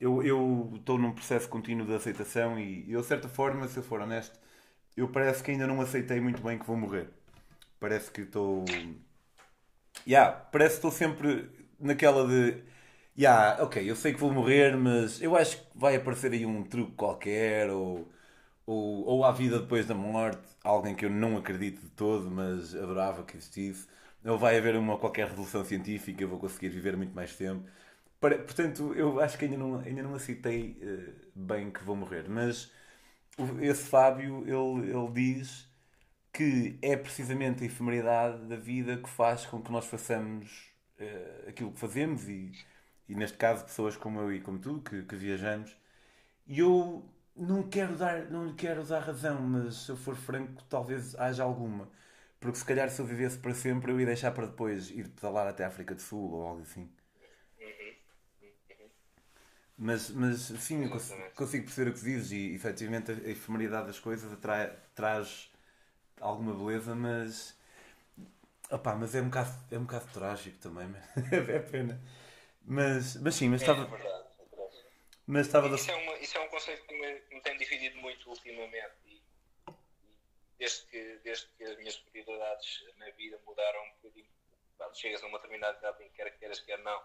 eu, 0.00 0.22
eu 0.22 0.72
estou 0.76 0.98
num 0.98 1.12
processo 1.12 1.48
contínuo 1.48 1.86
de 1.86 1.94
aceitação 1.94 2.58
e 2.58 2.90
eu, 2.90 3.00
de 3.00 3.06
certa 3.06 3.28
forma, 3.28 3.68
se 3.68 3.76
eu 3.78 3.82
for 3.82 4.00
honesto, 4.00 4.38
eu 4.96 5.08
parece 5.08 5.42
que 5.42 5.50
ainda 5.50 5.66
não 5.66 5.80
aceitei 5.80 6.20
muito 6.20 6.42
bem 6.42 6.58
que 6.58 6.66
vou 6.66 6.76
morrer. 6.76 7.10
Parece 7.80 8.10
que 8.10 8.22
estou. 8.22 8.64
Yeah, 10.06 10.32
parece 10.52 10.80
que 10.80 10.86
estou 10.86 10.90
sempre 10.90 11.50
naquela 11.78 12.26
de. 12.26 12.62
Yeah, 13.18 13.62
ok, 13.62 13.90
eu 13.90 13.96
sei 13.96 14.12
que 14.12 14.20
vou 14.20 14.32
morrer, 14.32 14.76
mas 14.76 15.20
eu 15.22 15.36
acho 15.36 15.58
que 15.58 15.66
vai 15.74 15.96
aparecer 15.96 16.32
aí 16.32 16.44
um 16.46 16.62
truque 16.62 16.92
qualquer, 16.92 17.70
ou, 17.70 18.08
ou, 18.66 19.04
ou 19.06 19.24
há 19.24 19.32
vida 19.32 19.60
depois 19.60 19.86
da 19.86 19.94
morte, 19.94 20.42
alguém 20.62 20.94
que 20.94 21.04
eu 21.06 21.10
não 21.10 21.36
acredito 21.36 21.80
de 21.82 21.90
todo, 21.90 22.30
mas 22.30 22.74
adorava 22.74 23.24
que 23.24 23.36
existisse, 23.36 23.86
ou 24.24 24.38
vai 24.38 24.58
haver 24.58 24.76
uma 24.76 24.98
qualquer 24.98 25.28
revolução 25.28 25.64
científica, 25.64 26.22
eu 26.22 26.28
vou 26.28 26.38
conseguir 26.38 26.68
viver 26.68 26.96
muito 26.96 27.14
mais 27.14 27.34
tempo. 27.36 27.68
Portanto, 28.20 28.92
eu 28.94 29.20
acho 29.20 29.38
que 29.38 29.44
ainda 29.44 29.56
não, 29.56 29.78
ainda 29.78 30.02
não 30.02 30.14
aceitei 30.14 30.78
uh, 30.82 31.14
bem 31.34 31.70
que 31.70 31.84
vou 31.84 31.94
morrer. 31.94 32.28
Mas 32.28 32.72
esse 33.60 33.84
Fábio, 33.84 34.42
ele, 34.46 34.90
ele 34.90 35.12
diz 35.12 35.68
que 36.32 36.78
é 36.82 36.96
precisamente 36.96 37.62
a 37.62 37.66
efemeridade 37.66 38.46
da 38.46 38.56
vida 38.56 38.96
que 38.98 39.08
faz 39.08 39.46
com 39.46 39.62
que 39.62 39.70
nós 39.72 39.86
façamos 39.86 40.70
uh, 41.00 41.48
aquilo 41.48 41.72
que 41.72 41.78
fazemos 41.78 42.28
e, 42.28 42.52
e, 43.08 43.14
neste 43.14 43.36
caso, 43.38 43.64
pessoas 43.64 43.96
como 43.96 44.20
eu 44.20 44.32
e 44.32 44.40
como 44.40 44.58
tu, 44.58 44.80
que, 44.80 45.02
que 45.04 45.16
viajamos. 45.16 45.76
E 46.46 46.60
eu 46.60 47.04
não 47.36 47.62
quero 47.68 47.96
dar, 47.96 48.30
não 48.30 48.46
lhe 48.46 48.54
quero 48.54 48.84
dar 48.84 49.00
razão, 49.00 49.40
mas 49.42 49.76
se 49.84 49.90
eu 49.90 49.96
for 49.96 50.16
franco, 50.16 50.62
talvez 50.68 51.14
haja 51.16 51.42
alguma. 51.44 51.88
Porque 52.40 52.58
se 52.58 52.64
calhar 52.64 52.90
se 52.90 53.00
eu 53.00 53.06
vivesse 53.06 53.38
para 53.38 53.54
sempre, 53.54 53.92
eu 53.92 54.00
ia 54.00 54.06
deixar 54.06 54.32
para 54.32 54.46
depois 54.46 54.90
ir 54.90 55.08
pedalar 55.08 55.46
até 55.48 55.64
a 55.64 55.68
África 55.68 55.94
do 55.94 56.02
Sul 56.02 56.32
ou 56.32 56.46
algo 56.46 56.62
assim. 56.62 56.88
Mas, 59.78 60.10
mas 60.10 60.40
sim, 60.40 60.84
eu 60.84 60.90
consigo, 60.90 61.22
consigo 61.34 61.64
perceber 61.64 61.90
o 61.90 61.94
que 61.94 62.00
dizes 62.00 62.32
e 62.32 62.54
efetivamente 62.54 63.10
a 63.12 63.14
efemeridade 63.30 63.86
das 63.88 63.98
coisas 63.98 64.32
atrai, 64.32 64.72
traz 64.94 65.50
alguma 66.20 66.54
beleza, 66.54 66.94
mas. 66.94 67.56
Opá, 68.70 68.94
mas 68.96 69.14
é 69.14 69.20
um 69.22 69.26
bocado, 69.26 69.50
é 69.70 69.78
um 69.78 69.82
bocado 69.82 70.06
trágico 70.12 70.58
também, 70.58 70.88
é 71.32 71.58
pena. 71.60 72.00
Mas, 72.64 73.16
mas 73.16 73.34
sim, 73.36 73.48
mas 73.48 73.62
estava. 73.62 73.84
É 73.84 73.86
verdade, 73.90 74.24
é. 74.24 74.25
Mas 75.26 75.46
estava 75.46 75.74
isso, 75.74 75.90
é 75.90 75.94
uma, 75.96 76.18
isso 76.18 76.38
é 76.38 76.40
um 76.40 76.48
conceito 76.48 76.86
que 76.86 76.94
me, 76.94 77.20
que 77.20 77.34
me 77.34 77.40
tem 77.40 77.56
dividido 77.56 77.96
muito 77.98 78.28
ultimamente 78.30 78.94
e, 79.06 79.22
e 79.66 79.74
desde, 80.58 80.86
que, 80.86 81.20
desde 81.24 81.48
que 81.48 81.64
as 81.64 81.76
minhas 81.78 81.96
prioridades 81.96 82.84
na 82.96 83.10
vida 83.10 83.40
mudaram 83.44 83.84
um 83.84 83.90
bocadinho. 83.96 84.28
Quando 84.78 84.96
chegas 84.96 85.22
a 85.22 85.26
uma 85.26 85.38
determinada 85.38 85.78
idade 85.78 86.04
em 86.04 86.08
que 86.10 86.16
quer 86.16 86.38
queiras, 86.38 86.60
quer 86.60 86.78
não, 86.78 87.02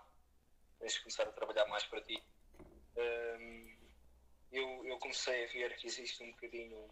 tens 0.79 0.93
de 0.93 0.99
começar 0.99 1.23
a 1.23 1.31
trabalhar 1.31 1.65
mais 1.65 1.83
para 1.85 2.01
ti 2.01 2.21
um, 2.95 3.75
eu, 4.51 4.85
eu, 4.85 4.97
comecei 4.97 5.45
a 5.45 5.47
ver 5.47 5.75
que 5.77 5.87
existe 5.87 6.21
um 6.23 6.31
bocadinho 6.31 6.89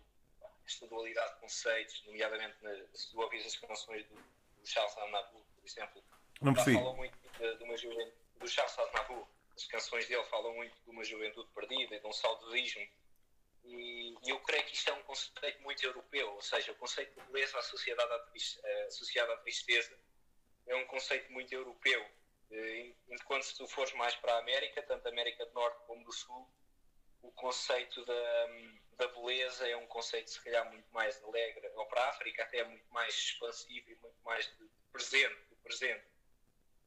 esta 0.65 0.87
dualidade 0.87 1.33
de 1.33 1.39
conceitos, 1.41 2.03
nomeadamente 2.05 2.55
na, 2.61 2.71
se 2.93 3.11
tu 3.11 3.19
ouvis 3.19 3.45
as 3.45 3.55
canções 3.57 4.05
do, 4.07 4.15
do 4.15 4.67
Charles 4.67 4.95
Aznavour, 4.97 5.41
por 5.55 5.65
exemplo. 5.65 6.03
Não. 6.41 6.55
Falam 6.55 6.95
muito 6.95 7.17
de, 7.37 7.57
de 7.57 7.63
uma 7.63 7.75
juventude, 7.75 8.13
do 8.39 8.47
Charles 8.47 8.77
Aznavour. 8.77 9.27
As 9.59 9.67
canções 9.67 10.07
dele 10.07 10.23
falam 10.23 10.55
muito 10.55 10.73
de 10.81 10.89
uma 10.89 11.03
juventude 11.03 11.49
perdida 11.53 11.93
e 11.93 11.99
de 11.99 12.07
um 12.07 12.13
saudosismo. 12.13 12.87
E, 13.65 14.15
e 14.23 14.29
eu 14.29 14.39
creio 14.39 14.63
que 14.63 14.73
isto 14.73 14.89
é 14.89 14.93
um 14.93 15.03
conceito 15.03 15.61
muito 15.61 15.85
europeu, 15.85 16.31
ou 16.33 16.41
seja, 16.41 16.71
o 16.71 16.75
conceito 16.75 17.13
de 17.13 17.27
beleza 17.29 17.59
associado 17.59 18.01
à, 18.01 18.85
associado 18.87 19.31
à 19.33 19.37
tristeza 19.37 19.99
é 20.65 20.75
um 20.77 20.85
conceito 20.85 21.29
muito 21.33 21.51
europeu 21.53 22.09
eh, 22.51 22.95
enquanto 23.09 23.43
se 23.43 23.57
tu 23.57 23.67
fores 23.67 23.93
mais 23.95 24.15
para 24.15 24.33
a 24.33 24.39
América, 24.39 24.81
tanto 24.83 25.05
a 25.05 25.11
América 25.11 25.45
do 25.45 25.53
Norte 25.53 25.85
como 25.85 26.05
do 26.05 26.11
Sul, 26.13 26.49
o 27.21 27.29
conceito 27.33 28.05
da, 28.05 28.47
da 28.93 29.07
beleza 29.09 29.67
é 29.67 29.75
um 29.75 29.87
conceito 29.87 30.31
se 30.31 30.41
calhar 30.41 30.69
muito 30.71 30.87
mais 30.93 31.21
alegre, 31.21 31.69
ou 31.75 31.85
para 31.87 32.05
a 32.05 32.09
África 32.11 32.43
até 32.43 32.59
é 32.59 32.63
muito 32.63 32.87
mais 32.93 33.13
expansivo 33.13 33.91
e 33.91 33.95
muito 33.95 34.23
mais 34.23 34.45
de 34.57 34.69
presente, 34.89 35.35
de 35.49 35.55
presente. 35.57 36.08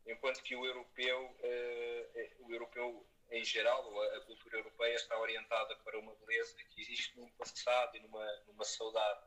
Enquanto 0.06 0.42
que 0.42 0.56
o 0.56 0.64
europeu, 0.64 1.24
uh, 1.24 2.46
o 2.46 2.52
europeu 2.52 3.06
em 3.32 3.44
geral, 3.44 3.84
ou 3.90 4.02
a, 4.02 4.20
cultura 4.20 4.58
europeia 4.58 4.94
está 4.94 5.18
orientada 5.18 5.74
para 5.76 5.98
uma 5.98 6.14
beleza 6.16 6.54
que 6.68 6.82
existe 6.82 7.18
num 7.18 7.28
passado 7.30 7.96
e 7.96 8.00
numa, 8.00 8.24
numa 8.46 8.64
saudade. 8.64 9.20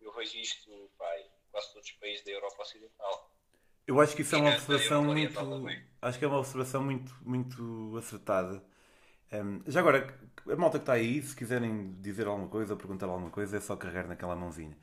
Eu 0.00 0.12
vejo 0.12 0.36
isto 0.36 0.90
pá, 0.98 1.18
em 1.18 1.30
quase 1.50 1.72
todos 1.72 1.88
os 1.88 1.94
países 1.96 2.24
da 2.24 2.32
Europa 2.32 2.62
Ocidental. 2.62 3.30
Eu 3.86 4.00
acho 4.00 4.16
que 4.16 4.22
isso 4.22 4.34
é 4.34 4.38
uma 4.38 4.50
observação 4.50 5.04
muito. 5.04 5.38
Acho 6.02 6.18
que 6.18 6.24
é 6.24 6.28
uma 6.28 6.38
observação 6.38 6.82
muito, 6.82 7.14
muito 7.22 7.96
acertada. 7.96 8.64
Um, 9.32 9.62
já 9.66 9.80
agora, 9.80 10.18
a 10.48 10.56
malta 10.56 10.78
que 10.78 10.82
está 10.82 10.94
aí, 10.94 11.22
se 11.22 11.36
quiserem 11.36 11.94
dizer 12.00 12.26
alguma 12.26 12.48
coisa 12.48 12.72
ou 12.72 12.78
perguntar 12.78 13.06
alguma 13.06 13.30
coisa, 13.30 13.56
é 13.56 13.60
só 13.60 13.76
carregar 13.76 14.06
naquela 14.06 14.34
mãozinha. 14.34 14.76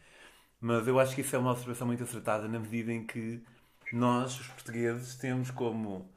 Mas 0.59 0.87
eu 0.87 0.99
acho 0.99 1.15
que 1.15 1.21
isso 1.21 1.35
é 1.35 1.39
uma 1.39 1.51
observação 1.51 1.87
muito 1.87 2.03
acertada 2.03 2.47
na 2.47 2.59
medida 2.59 2.93
em 2.93 3.05
que 3.05 3.43
nós, 3.95 4.39
os 4.39 4.47
portugueses, 4.47 5.15
temos 5.15 5.51
como. 5.51 6.09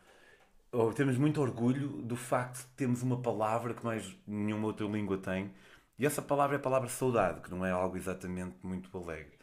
Ou 0.73 0.93
temos 0.93 1.16
muito 1.19 1.40
orgulho 1.40 2.02
do 2.02 2.16
facto 2.16 2.59
de 2.66 2.75
termos 2.76 3.02
uma 3.02 3.21
palavra 3.23 3.75
que 3.75 3.85
mais 3.85 4.16
nenhuma 4.26 4.66
outra 4.69 4.87
língua 4.87 5.19
tem. 5.19 5.52
E 5.99 6.07
essa 6.07 6.21
palavra 6.23 6.57
é 6.57 6.59
a 6.59 6.62
palavra 6.62 6.88
saudade, 6.88 7.40
que 7.43 7.50
não 7.50 7.64
é 7.64 7.71
algo 7.71 7.97
exatamente 7.97 8.57
muito 8.62 8.97
alegre 8.99 9.35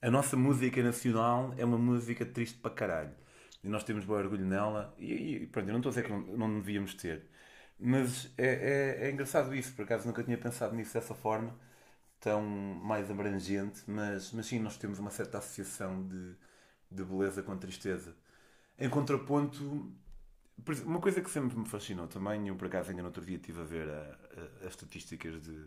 a 0.00 0.10
nossa 0.10 0.36
música 0.36 0.82
nacional 0.82 1.54
é 1.56 1.64
uma 1.64 1.78
música 1.78 2.24
triste 2.24 2.58
para 2.58 2.70
caralho. 2.70 3.14
E 3.62 3.68
nós 3.68 3.82
temos 3.84 4.04
bom 4.04 4.14
orgulho 4.14 4.46
nela. 4.46 4.94
E, 4.98 5.42
e 5.42 5.46
pronto, 5.46 5.68
eu 5.68 5.72
não 5.72 5.80
estou 5.80 5.90
a 5.90 5.94
dizer 5.94 6.04
que 6.04 6.10
não, 6.12 6.48
não 6.48 6.60
devíamos 6.60 6.94
ter. 6.94 7.28
Mas 7.78 8.32
é, 8.38 8.46
é, 9.02 9.06
é, 9.06 9.10
engraçado 9.10 9.54
isso, 9.54 9.74
por 9.74 9.84
acaso 9.84 10.06
nunca 10.06 10.22
tinha 10.24 10.38
pensado 10.38 10.74
nisso 10.74 10.94
dessa 10.94 11.14
forma, 11.14 11.56
tão 12.20 12.42
mais 12.42 13.10
abrangente, 13.10 13.82
mas, 13.86 14.32
mas 14.32 14.46
sim, 14.46 14.58
nós 14.60 14.76
temos 14.78 14.98
uma 14.98 15.10
certa 15.10 15.38
associação 15.38 16.06
de, 16.08 16.36
de 16.90 17.04
beleza 17.04 17.42
com 17.42 17.56
tristeza. 17.56 18.14
Em 18.78 18.88
contraponto, 18.88 19.92
uma 20.84 21.00
coisa 21.00 21.20
que 21.20 21.30
sempre 21.30 21.56
me 21.58 21.66
fascinou 21.66 22.06
também, 22.06 22.48
eu 22.48 22.56
por 22.56 22.66
acaso 22.66 22.90
ainda 22.90 23.02
no 23.02 23.08
outro 23.08 23.24
dia 23.24 23.36
estive 23.36 23.60
a 23.60 23.64
ver 23.64 23.88
as 24.64 24.70
estatísticas 24.70 25.42
de 25.42 25.66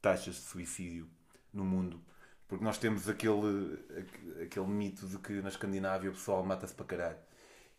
taxas 0.00 0.34
de 0.34 0.40
suicídio 0.40 1.08
no 1.52 1.64
mundo 1.64 2.02
porque 2.50 2.64
nós 2.64 2.78
temos 2.78 3.08
aquele, 3.08 3.78
aquele 4.42 4.66
mito 4.66 5.06
de 5.06 5.18
que 5.18 5.34
na 5.34 5.50
Escandinávia 5.50 6.10
o 6.10 6.12
pessoal 6.12 6.42
mata-se 6.42 6.74
para 6.74 6.84
caralho. 6.84 7.18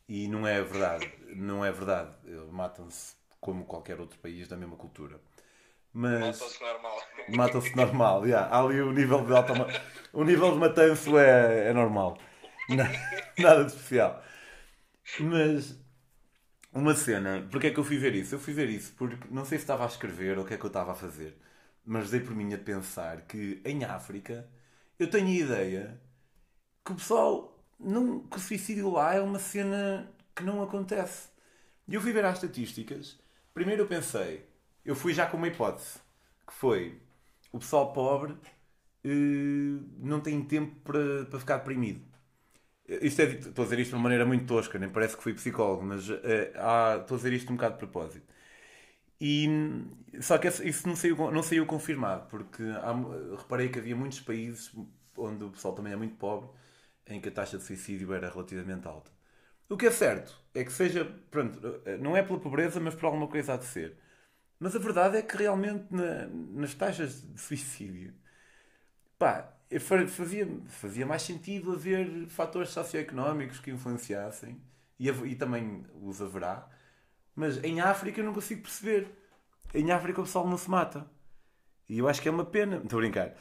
E 0.07 0.29
não 0.29 0.48
é 0.48 0.63
verdade. 0.63 1.12
Não 1.36 1.63
é 1.65 1.69
verdade. 1.69 2.12
Matam-se 2.50 3.15
como 3.41 3.65
qualquer 3.65 4.00
outro 4.00 4.17
país 4.19 4.48
da 4.48 4.55
mesma 4.55 4.77
cultura. 4.77 5.19
Mas... 5.91 6.39
Matam-se 6.39 6.63
normal. 6.63 7.01
Matam-se 7.36 7.75
normal, 7.75 8.25
yeah. 8.25 8.48
Há 8.48 8.63
ali 8.63 8.81
o 8.81 8.93
nível 8.93 9.25
de 9.25 9.36
alta... 9.36 9.53
O 10.13 10.24
nível 10.24 10.53
de 10.53 10.57
matanço 10.57 11.17
é, 11.17 11.67
é 11.67 11.74
normal. 11.74 12.17
Nada 13.39 13.63
de 13.65 13.71
especial. 13.71 14.21
Mas 15.19 15.77
uma 16.73 16.95
cena, 16.95 17.47
porque 17.51 17.67
é 17.69 17.71
que 17.71 17.79
eu 17.79 17.83
fui 17.83 17.97
ver 17.97 18.15
isso? 18.15 18.35
Eu 18.35 18.39
fui 18.39 18.53
ver 18.53 18.69
isso 18.69 18.93
porque 18.97 19.17
não 19.31 19.45
sei 19.45 19.57
se 19.57 19.63
estava 19.65 19.83
a 19.85 19.87
escrever 19.87 20.37
ou 20.37 20.45
o 20.45 20.47
que 20.47 20.53
é 20.55 20.57
que 20.57 20.65
eu 20.65 20.69
estava 20.69 20.91
a 20.93 20.95
fazer, 20.95 21.37
mas 21.85 22.11
dei 22.11 22.21
por 22.21 22.35
mim 22.35 22.53
a 22.53 22.57
pensar 22.57 23.23
que 23.23 23.61
em 23.65 23.83
África 23.85 24.47
eu 24.99 25.09
tenho 25.09 25.27
a 25.27 25.31
ideia 25.31 26.01
que 26.85 26.91
o 26.93 26.95
pessoal. 26.95 27.51
Não, 27.79 28.21
que 28.27 28.37
o 28.37 28.39
suicídio 28.41 28.91
lá 28.91 29.15
é 29.15 29.21
uma 29.21 29.39
cena 29.39 30.11
que 30.35 30.43
não 30.43 30.63
acontece. 30.63 31.29
E 31.87 31.95
eu 31.95 32.01
fui 32.01 32.11
ver 32.13 32.25
as 32.25 32.35
estatísticas. 32.35 33.19
Primeiro 33.53 33.83
eu 33.83 33.87
pensei, 33.87 34.45
eu 34.85 34.95
fui 34.95 35.13
já 35.13 35.27
com 35.27 35.37
uma 35.37 35.47
hipótese, 35.49 35.99
que 36.47 36.53
foi 36.53 36.99
o 37.51 37.59
pessoal 37.59 37.93
pobre 37.93 38.35
eh, 39.03 39.09
não 39.99 40.19
tem 40.21 40.43
tempo 40.43 40.75
para, 40.83 41.25
para 41.25 41.39
ficar 41.39 41.57
deprimido. 41.57 42.01
Isto 43.01 43.21
é, 43.21 43.25
estou 43.25 43.63
a 43.63 43.65
dizer 43.65 43.79
isto 43.79 43.91
de 43.91 43.95
uma 43.95 44.03
maneira 44.03 44.25
muito 44.25 44.45
tosca, 44.45 44.77
nem 44.77 44.89
parece 44.89 45.15
que 45.15 45.24
fui 45.24 45.33
psicólogo, 45.33 45.83
mas 45.83 46.10
uh, 46.10 46.19
há, 46.55 46.98
estou 47.01 47.15
a 47.15 47.17
dizer 47.17 47.33
isto 47.33 47.51
um 47.51 47.55
bocado 47.55 47.75
de 47.75 47.79
propósito. 47.79 48.25
E, 49.19 49.48
só 50.19 50.38
que 50.38 50.48
isso 50.48 50.88
não 50.88 50.95
saiu, 50.95 51.15
não 51.31 51.43
saiu 51.43 51.65
confirmado, 51.65 52.27
porque 52.27 52.63
há, 52.63 52.93
reparei 53.38 53.69
que 53.69 53.79
havia 53.79 53.95
muitos 53.95 54.19
países 54.19 54.75
onde 55.17 55.43
o 55.43 55.51
pessoal 55.51 55.74
também 55.75 55.93
é 55.93 55.95
muito 55.95 56.15
pobre, 56.15 56.50
em 57.07 57.21
que 57.21 57.29
a 57.29 57.31
taxa 57.31 57.57
de 57.57 57.63
suicídio 57.63 58.13
era 58.13 58.29
relativamente 58.29 58.88
alta. 58.88 59.12
O 59.69 59.77
que 59.77 59.88
é 59.88 59.91
certo 59.91 60.39
é 60.53 60.63
que 60.65 60.71
seja, 60.71 61.05
pronto, 61.29 61.60
não 62.00 62.15
é 62.17 62.24
pela 62.24 62.39
pobreza, 62.39 62.79
mas 62.79 62.95
por 62.95 63.05
alguma 63.05 63.27
coisa 63.27 63.53
há 63.53 63.57
de 63.57 63.65
ser. 63.65 63.98
Mas 64.60 64.75
a 64.75 64.79
verdade 64.79 65.17
é 65.17 65.21
que 65.21 65.38
realmente 65.38 65.86
na, 65.91 66.27
nas 66.27 66.74
taxas 66.74 67.21
de 67.21 67.39
suicídio, 67.41 68.13
pá, 69.17 69.55
fazia, 69.79 70.47
fazia 70.67 71.05
mais 71.05 71.21
sentido 71.21 71.71
haver 71.71 72.27
fatores 72.27 72.69
socioeconómicos 72.69 73.59
que 73.59 73.71
influenciassem, 73.71 74.61
e, 74.99 75.09
e 75.09 75.35
também 75.35 75.85
os 76.01 76.21
haverá, 76.21 76.67
mas 77.35 77.63
em 77.63 77.81
África 77.81 78.19
eu 78.19 78.25
não 78.25 78.33
consigo 78.33 78.61
perceber. 78.61 79.07
Em 79.73 79.91
África 79.91 80.21
o 80.21 80.25
pessoal 80.25 80.47
não 80.47 80.57
se 80.57 80.69
mata. 80.69 81.09
E 81.89 81.97
eu 81.97 82.07
acho 82.07 82.21
que 82.21 82.27
é 82.27 82.31
uma 82.31 82.45
pena. 82.45 82.77
Estou 82.77 82.99
a 82.99 83.01
brincar. 83.01 83.35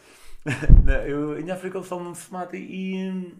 eu, 1.06 1.38
em 1.38 1.50
África 1.50 1.78
o 1.78 1.82
pessoal 1.82 2.02
não 2.02 2.14
se 2.14 2.32
mata 2.32 2.56
e, 2.56 3.34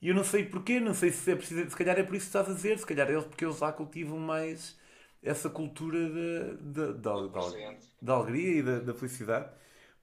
e 0.00 0.08
eu 0.08 0.14
não 0.14 0.24
sei 0.24 0.44
porquê, 0.44 0.80
não 0.80 0.94
sei 0.94 1.10
se 1.10 1.30
é 1.30 1.36
preciso. 1.36 1.68
Se 1.68 1.76
calhar 1.76 1.98
é 1.98 2.02
por 2.02 2.14
isso 2.14 2.26
que 2.26 2.36
estás 2.36 2.48
a 2.48 2.54
dizer, 2.54 2.78
se 2.78 2.86
calhar 2.86 3.10
é 3.10 3.20
porque 3.20 3.44
eles 3.44 3.60
lá 3.60 3.72
cultivam 3.72 4.18
mais 4.18 4.78
essa 5.22 5.48
cultura 5.48 5.98
da, 6.08 6.52
da, 6.60 6.92
da, 6.92 7.28
da, 8.00 8.12
alegria 8.14 8.58
e 8.58 8.62
da, 8.62 8.78
da 8.80 8.94
felicidade. 8.94 9.50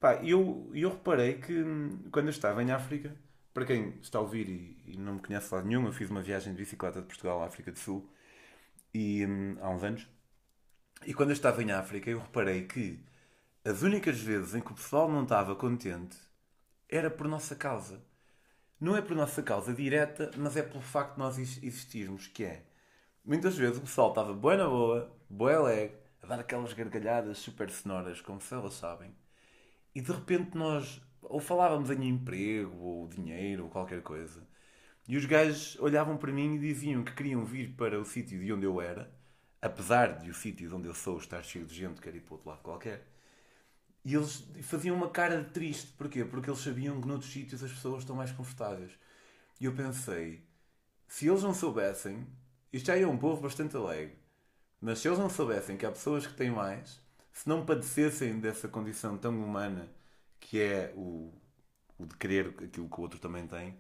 Pá, 0.01 0.15
eu, 0.24 0.70
eu 0.75 0.89
reparei 0.91 1.36
que 1.39 1.53
hum, 1.63 2.10
quando 2.12 2.27
eu 2.27 2.31
estava 2.31 2.63
em 2.63 2.72
África, 2.72 3.15
para 3.53 3.65
quem 3.65 4.00
está 4.01 4.20
a 4.20 4.22
ouvir 4.22 4.50
e, 4.50 4.93
e 4.93 4.98
não 4.98 5.15
me 5.15 5.22
conhece 5.22 5.53
lá 5.53 5.63
nenhum, 5.63 5.86
eu 5.88 5.93
fiz 5.93 6.10
uma 6.10 6.22
viagem 6.24 6.53
de 6.53 6.60
bicicleta 6.60 7.01
de 7.01 7.08
Portugal 7.08 7.41
à 7.43 7.48
África 7.48 7.72
do 7.72 7.79
Sul 7.79 8.10
e, 8.93 9.25
hum, 9.25 9.58
há 9.62 9.70
uns 9.70 9.84
anos. 9.84 10.08
E 11.05 11.13
quando 11.13 11.29
eu 11.31 11.34
estava 11.36 11.63
em 11.63 11.72
África, 11.72 12.10
eu 12.10 12.20
reparei 12.20 12.67
que 12.67 13.00
as 13.65 13.84
únicas 13.84 14.20
vezes 14.22 14.55
em 14.55 14.62
que 14.62 14.72
o 14.72 14.75
pessoal 14.75 15.10
não 15.12 15.24
estava 15.24 15.55
contente 15.55 16.17
era 16.89 17.10
por 17.12 17.27
nossa 17.27 17.55
causa. 17.55 18.01
Não 18.79 18.98
é 18.98 19.01
por 19.01 19.15
nossa 19.15 19.43
causa 19.43 19.74
direta, 19.74 20.31
mas 20.38 20.58
é 20.58 20.63
pelo 20.63 20.81
facto 20.81 21.13
de 21.15 21.20
nós 21.20 21.38
existirmos, 21.39 22.27
que 22.27 22.43
é 22.46 22.65
muitas 23.25 23.58
vezes 23.58 23.77
o 23.79 23.81
pessoal 23.81 24.10
estava 24.10 24.34
boa 24.34 24.58
na 24.58 24.67
boa, 24.70 25.17
boa 25.29 25.55
alegre, 25.55 25.98
a 26.24 26.27
dar 26.27 26.39
aquelas 26.41 26.74
gargalhadas 26.74 27.39
super 27.39 27.70
sonoras, 27.72 28.22
como 28.22 28.41
se 28.41 28.53
elas 28.53 28.74
sabem, 28.75 29.15
e 29.93 30.01
de 30.01 30.12
repente 30.12 30.57
nós 30.57 31.01
ou 31.21 31.39
falávamos 31.39 31.89
em 31.89 32.10
emprego, 32.10 32.77
ou 32.77 33.07
dinheiro, 33.07 33.63
ou 33.63 33.69
qualquer 33.69 34.01
coisa, 34.01 34.45
e 35.07 35.17
os 35.17 35.25
gajos 35.25 35.77
olhavam 35.79 36.17
para 36.17 36.31
mim 36.31 36.55
e 36.55 36.60
diziam 36.60 37.03
que 37.03 37.13
queriam 37.13 37.43
vir 37.45 37.75
para 37.75 38.00
o 38.00 38.05
sítio 38.05 38.39
de 38.39 38.51
onde 38.51 38.65
eu 38.65 38.81
era, 38.81 39.12
apesar 39.62 40.19
de 40.19 40.29
o 40.29 40.33
sítio 40.33 40.67
de 40.67 40.75
onde 40.75 40.88
eu 40.88 40.93
sou 40.93 41.17
estar 41.17 41.43
cheio 41.43 41.65
de 41.65 41.74
gente, 41.74 42.01
quer 42.01 42.15
ir 42.15 42.21
para 42.21 42.33
outro 42.33 42.50
lado 42.50 42.62
qualquer. 42.62 43.07
E 44.03 44.15
eles 44.15 44.48
faziam 44.63 44.95
uma 44.95 45.10
cara 45.10 45.43
de 45.43 45.50
triste. 45.51 45.91
Porquê? 45.93 46.25
Porque 46.25 46.50
eles 46.50 46.62
sabiam 46.62 47.00
que 47.00 47.07
noutros 47.07 47.31
sítios 47.31 47.63
as 47.63 47.71
pessoas 47.71 48.03
estão 48.03 48.15
mais 48.15 48.31
confortáveis. 48.31 48.91
E 49.60 49.65
eu 49.65 49.74
pensei, 49.74 50.43
se 51.07 51.27
eles 51.27 51.43
não 51.43 51.53
soubessem, 51.53 52.25
isto 52.74 52.88
já 52.88 52.98
é 52.98 53.05
um 53.05 53.17
povo 53.17 53.41
bastante 53.41 53.75
alegre, 53.75 54.17
mas 54.79 55.00
se 55.00 55.07
eles 55.07 55.19
não 55.19 55.29
soubessem 55.29 55.77
que 55.77 55.86
há 55.86 55.91
pessoas 55.91 56.25
que 56.25 56.33
têm 56.33 56.50
mais, 56.50 57.00
se 57.33 57.47
não 57.47 57.65
padecessem 57.65 58.39
dessa 58.39 58.67
condição 58.67 59.17
tão 59.17 59.31
humana 59.43 59.89
que 60.39 60.59
é 60.61 60.93
o, 60.95 61.31
o 61.97 62.05
de 62.05 62.15
querer 62.17 62.47
aquilo 62.63 62.89
que 62.89 63.00
o 63.00 63.01
outro 63.01 63.19
também 63.19 63.47
tem, 63.47 63.77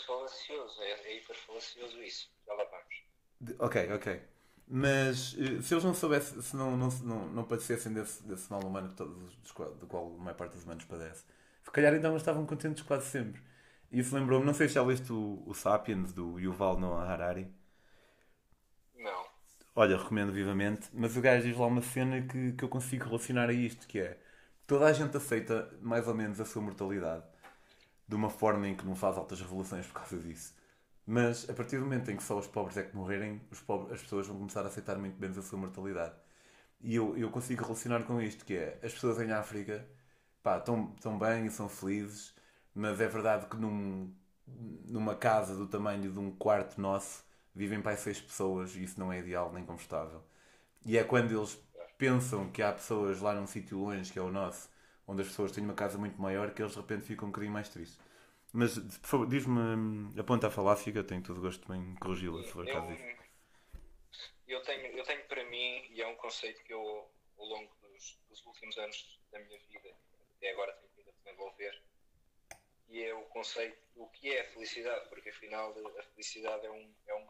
falacioso, 0.00 0.80
é, 0.82 0.90
é 0.90 1.16
hiper 1.18 1.36
falacioso 1.36 2.02
isso. 2.02 2.30
Já 2.46 2.54
lá 2.54 2.64
vamos. 2.64 3.60
Ok, 3.60 3.92
ok. 3.92 4.22
Mas 4.68 5.36
eh, 5.38 5.60
se 5.60 5.74
eles 5.74 5.84
não 5.84 5.94
soubessem, 5.94 6.40
se 6.40 6.56
não, 6.56 6.76
não, 6.76 6.88
não, 6.88 7.28
não 7.28 7.44
padecessem 7.44 7.92
desse, 7.92 8.22
desse 8.22 8.50
mal 8.50 8.64
humano 8.64 8.88
que 8.88 8.94
todos, 8.94 9.36
do 9.78 9.86
qual 9.86 10.14
a 10.14 10.22
maior 10.22 10.36
parte 10.36 10.52
dos 10.54 10.64
humanos 10.64 10.84
padece, 10.84 11.24
se 11.62 11.70
calhar 11.70 11.92
então 11.94 12.16
estavam 12.16 12.46
contentes 12.46 12.82
quase 12.82 13.06
sempre. 13.06 13.42
Isso 13.90 14.14
lembrou-me, 14.14 14.46
não 14.46 14.54
sei 14.54 14.68
se 14.68 14.74
já 14.74 14.82
leste 14.82 15.12
o, 15.12 15.42
o 15.46 15.54
Sapiens 15.54 16.12
do 16.12 16.38
Yuval 16.38 16.78
Noah 16.78 17.06
Harari. 17.10 17.52
Olha, 19.74 19.96
recomendo 19.96 20.32
vivamente, 20.32 20.88
mas 20.92 21.16
o 21.16 21.20
gajo 21.22 21.46
diz 21.48 21.56
lá 21.56 21.66
uma 21.66 21.80
cena 21.82 22.20
que, 22.22 22.52
que 22.52 22.62
eu 22.64 22.68
consigo 22.68 23.06
relacionar 23.06 23.48
a 23.48 23.52
isto, 23.52 23.86
que 23.86 23.98
é 24.00 24.18
toda 24.66 24.86
a 24.86 24.92
gente 24.92 25.16
aceita 25.16 25.70
mais 25.80 26.06
ou 26.06 26.14
menos 26.14 26.40
a 26.40 26.44
sua 26.44 26.60
mortalidade 26.62 27.24
de 28.08 28.14
uma 28.16 28.30
forma 28.30 28.68
em 28.68 28.74
que 28.76 28.84
não 28.86 28.96
faz 28.96 29.16
altas 29.18 29.40
revoluções 29.40 29.86
por 29.86 29.94
causa 29.94 30.18
disso. 30.18 30.54
Mas 31.06 31.48
a 31.50 31.54
partir 31.54 31.78
do 31.78 31.84
momento 31.84 32.10
em 32.10 32.16
que 32.16 32.22
só 32.22 32.38
os 32.38 32.46
pobres 32.46 32.76
é 32.78 32.82
que 32.84 32.96
morrerem, 32.96 33.40
pobres, 33.66 33.92
as 33.94 34.02
pessoas 34.02 34.26
vão 34.28 34.38
começar 34.38 34.62
a 34.62 34.68
aceitar 34.68 34.98
muito 34.98 35.18
menos 35.20 35.38
a 35.38 35.42
sua 35.42 35.58
mortalidade. 35.58 36.14
E 36.80 36.94
eu, 36.96 37.16
eu 37.16 37.30
consigo 37.30 37.64
relacionar 37.64 38.04
com 38.04 38.20
isto, 38.20 38.44
que 38.44 38.56
é 38.56 38.78
as 38.82 38.92
pessoas 38.94 39.20
em 39.20 39.32
África 39.32 39.86
estão, 40.44 40.92
estão 40.96 41.18
bem 41.18 41.46
e 41.46 41.50
são 41.50 41.68
felizes, 41.68 42.34
mas 42.74 43.00
é 43.00 43.08
verdade 43.08 43.46
que 43.46 43.56
num, 43.56 44.12
numa 44.86 45.14
casa 45.16 45.56
do 45.56 45.66
tamanho 45.68 46.12
de 46.12 46.18
um 46.18 46.30
quarto 46.32 46.80
nosso 46.80 47.24
vivem 47.54 47.80
para 47.80 47.96
seis 47.96 48.20
pessoas 48.20 48.74
e 48.74 48.82
isso 48.82 48.98
não 48.98 49.12
é 49.12 49.18
ideal 49.18 49.52
nem 49.52 49.64
confortável. 49.64 50.22
E 50.84 50.96
é 50.98 51.04
quando 51.04 51.36
eles 51.36 51.58
pensam 51.98 52.50
que 52.50 52.62
há 52.62 52.72
pessoas 52.72 53.20
lá 53.20 53.34
num 53.34 53.46
sítio 53.46 53.78
longe, 53.78 54.12
que 54.12 54.18
é 54.18 54.22
o 54.22 54.30
nosso, 54.30 54.68
onde 55.06 55.22
as 55.22 55.28
pessoas 55.28 55.52
têm 55.52 55.62
uma 55.62 55.74
casa 55.74 55.98
muito 55.98 56.20
maior, 56.20 56.52
que 56.52 56.62
eles 56.62 56.72
de 56.72 56.78
repente 56.80 57.04
ficam 57.04 57.28
um 57.28 57.30
bocadinho 57.30 57.52
mais 57.52 57.68
tristes. 57.68 57.98
Mas, 58.52 58.78
por 58.78 59.08
favor, 59.08 59.26
diz-me, 59.28 60.20
aponta 60.20 60.48
a 60.48 60.50
falácia 60.50 60.92
que 60.92 60.98
eu 60.98 61.04
tenho 61.04 61.22
todo 61.22 61.38
o 61.38 61.40
gosto 61.40 61.66
também 61.66 61.94
corrigi-la, 61.96 62.42
se 62.42 62.50
for 62.50 62.66
caso 62.66 62.88
Eu 64.46 64.60
tenho, 64.62 64.86
eu 64.88 65.04
tenho 65.04 65.24
para 65.24 65.44
mim, 65.44 65.86
e 65.90 66.02
é 66.02 66.06
um 66.06 66.16
conceito 66.16 66.62
que 66.64 66.74
eu, 66.74 67.08
ao 67.38 67.46
longo 67.46 67.70
dos, 67.82 68.18
dos 68.28 68.44
últimos 68.44 68.76
anos 68.78 69.18
da 69.30 69.38
minha 69.38 69.58
vida, 69.70 69.94
até 70.36 70.50
agora 70.50 70.72
tenho 70.72 70.92
vindo 70.96 71.08
a 71.08 71.24
desenvolver, 71.24 71.82
e 72.90 73.02
é 73.02 73.14
o 73.14 73.22
conceito 73.22 73.78
do 73.96 74.06
que 74.08 74.30
é 74.30 74.42
a 74.42 74.50
felicidade, 74.50 75.08
porque 75.08 75.30
afinal 75.30 75.74
a 75.98 76.02
felicidade 76.02 76.66
é 76.66 76.70
um, 76.70 76.90
é 77.06 77.14
um 77.14 77.26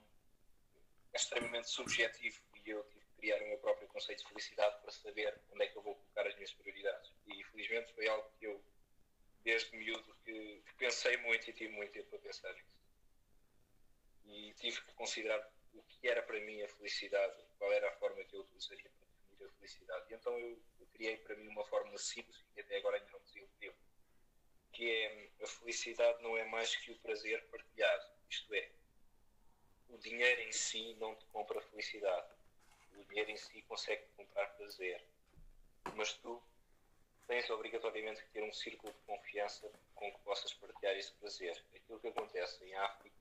é 1.12 1.16
extremamente 1.16 1.68
subjetivo 1.68 2.40
e 2.64 2.70
eu 2.70 2.82
tive 2.84 3.02
criar 3.22 3.40
o 3.40 3.46
meu 3.46 3.58
próprio 3.58 3.86
conceito 3.86 4.24
de 4.24 4.28
felicidade 4.30 4.80
para 4.80 4.90
saber 4.90 5.40
onde 5.52 5.62
é 5.62 5.68
que 5.68 5.78
eu 5.78 5.82
vou 5.82 5.94
colocar 5.94 6.26
as 6.26 6.34
minhas 6.34 6.52
prioridades. 6.54 7.12
E 7.28 7.44
felizmente 7.44 7.92
foi 7.94 8.08
algo 8.08 8.28
que 8.36 8.46
eu, 8.46 8.60
desde 9.44 9.76
miúdo, 9.76 10.12
que, 10.24 10.60
que 10.66 10.74
pensei 10.74 11.16
muito 11.18 11.48
e 11.48 11.52
tive 11.52 11.72
muito 11.72 11.92
tempo 11.92 12.10
para 12.10 12.18
pensar 12.18 12.52
nisso. 12.52 12.66
E 14.24 14.52
tive 14.54 14.80
que 14.80 14.92
considerar 14.94 15.40
o 15.72 15.82
que 15.84 16.08
era 16.08 16.20
para 16.22 16.40
mim 16.40 16.62
a 16.62 16.68
felicidade, 16.68 17.44
qual 17.58 17.72
era 17.72 17.88
a 17.88 17.92
forma 17.92 18.24
que 18.24 18.34
eu 18.34 18.40
utilizaria 18.40 18.90
para 18.90 19.06
definir 19.06 19.46
a 19.46 19.52
felicidade. 19.52 20.10
E 20.10 20.14
então 20.14 20.36
eu, 20.36 20.60
eu 20.80 20.86
criei 20.86 21.16
para 21.18 21.36
mim 21.36 21.46
uma 21.46 21.64
fórmula 21.64 21.98
simples, 21.98 22.44
que 22.52 22.60
até 22.60 22.78
agora 22.78 22.96
ainda 22.96 23.10
não 23.12 23.20
desenvolveu, 23.20 23.74
que 24.72 24.90
é 24.90 25.30
a 25.42 25.46
felicidade 25.46 26.20
não 26.24 26.36
é 26.36 26.44
mais 26.46 26.74
que 26.74 26.90
o 26.90 26.98
prazer 26.98 27.40
partilhado. 27.50 28.04
Isto 28.28 28.52
é, 28.52 28.72
o 29.92 29.98
dinheiro 29.98 30.40
em 30.42 30.52
si 30.52 30.94
não 30.94 31.14
te 31.14 31.24
compra 31.26 31.60
felicidade 31.60 32.28
o 32.96 33.04
dinheiro 33.04 33.30
em 33.30 33.36
si 33.36 33.62
consegue 33.62 34.04
comprar 34.16 34.46
prazer, 34.56 35.02
mas 35.94 36.12
tu 36.14 36.42
tens 37.26 37.48
obrigatoriamente 37.50 38.22
que 38.22 38.30
ter 38.30 38.42
um 38.42 38.52
círculo 38.52 38.92
de 38.92 38.98
confiança 39.00 39.70
com 39.94 40.12
que 40.12 40.20
possas 40.20 40.52
partilhar 40.54 40.96
esse 40.96 41.12
prazer. 41.12 41.62
Aquilo 41.74 42.00
que 42.00 42.08
acontece 42.08 42.64
em 42.64 42.74
África 42.74 43.16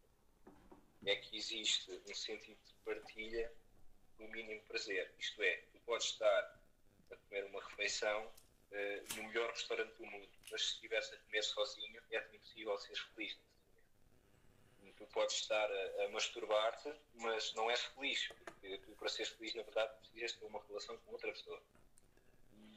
é 1.06 1.16
que 1.16 1.38
existe 1.38 1.92
um 2.10 2.14
sentido 2.14 2.60
de 2.66 2.74
partilha 2.86 3.52
do 4.18 4.28
mínimo 4.30 4.62
prazer. 4.64 5.14
Isto 5.18 5.42
é, 5.42 5.58
tu 5.72 5.80
podes 5.86 6.08
estar 6.08 6.60
a 7.12 7.16
comer 7.16 7.46
uma 7.46 7.64
refeição 7.64 8.26
uh, 8.26 9.16
no 9.16 9.24
melhor 9.24 9.50
restaurante 9.52 9.94
do 9.96 10.06
mundo, 10.06 10.30
mas 10.52 10.62
se 10.62 10.74
estiveres 10.74 11.12
a 11.12 11.18
comer 11.18 11.44
sozinho, 11.44 12.02
é 12.12 12.18
impossível 12.34 12.78
seres 12.78 13.00
feliz 13.00 13.38
tu 15.02 15.08
podes 15.08 15.36
estar 15.36 15.68
a, 15.72 16.06
a 16.06 16.10
masturbar-te, 16.10 16.94
mas 17.16 17.54
não 17.56 17.72
és 17.72 17.82
feliz, 17.82 18.28
porque 18.28 18.78
tu, 18.78 18.92
para 18.92 19.10
seres 19.10 19.32
feliz, 19.32 19.56
na 19.56 19.64
verdade, 19.64 19.98
precisas 19.98 20.34
ter 20.34 20.46
uma 20.46 20.62
relação 20.68 20.96
com 21.00 21.14
outra 21.14 21.32
pessoa. 21.32 21.60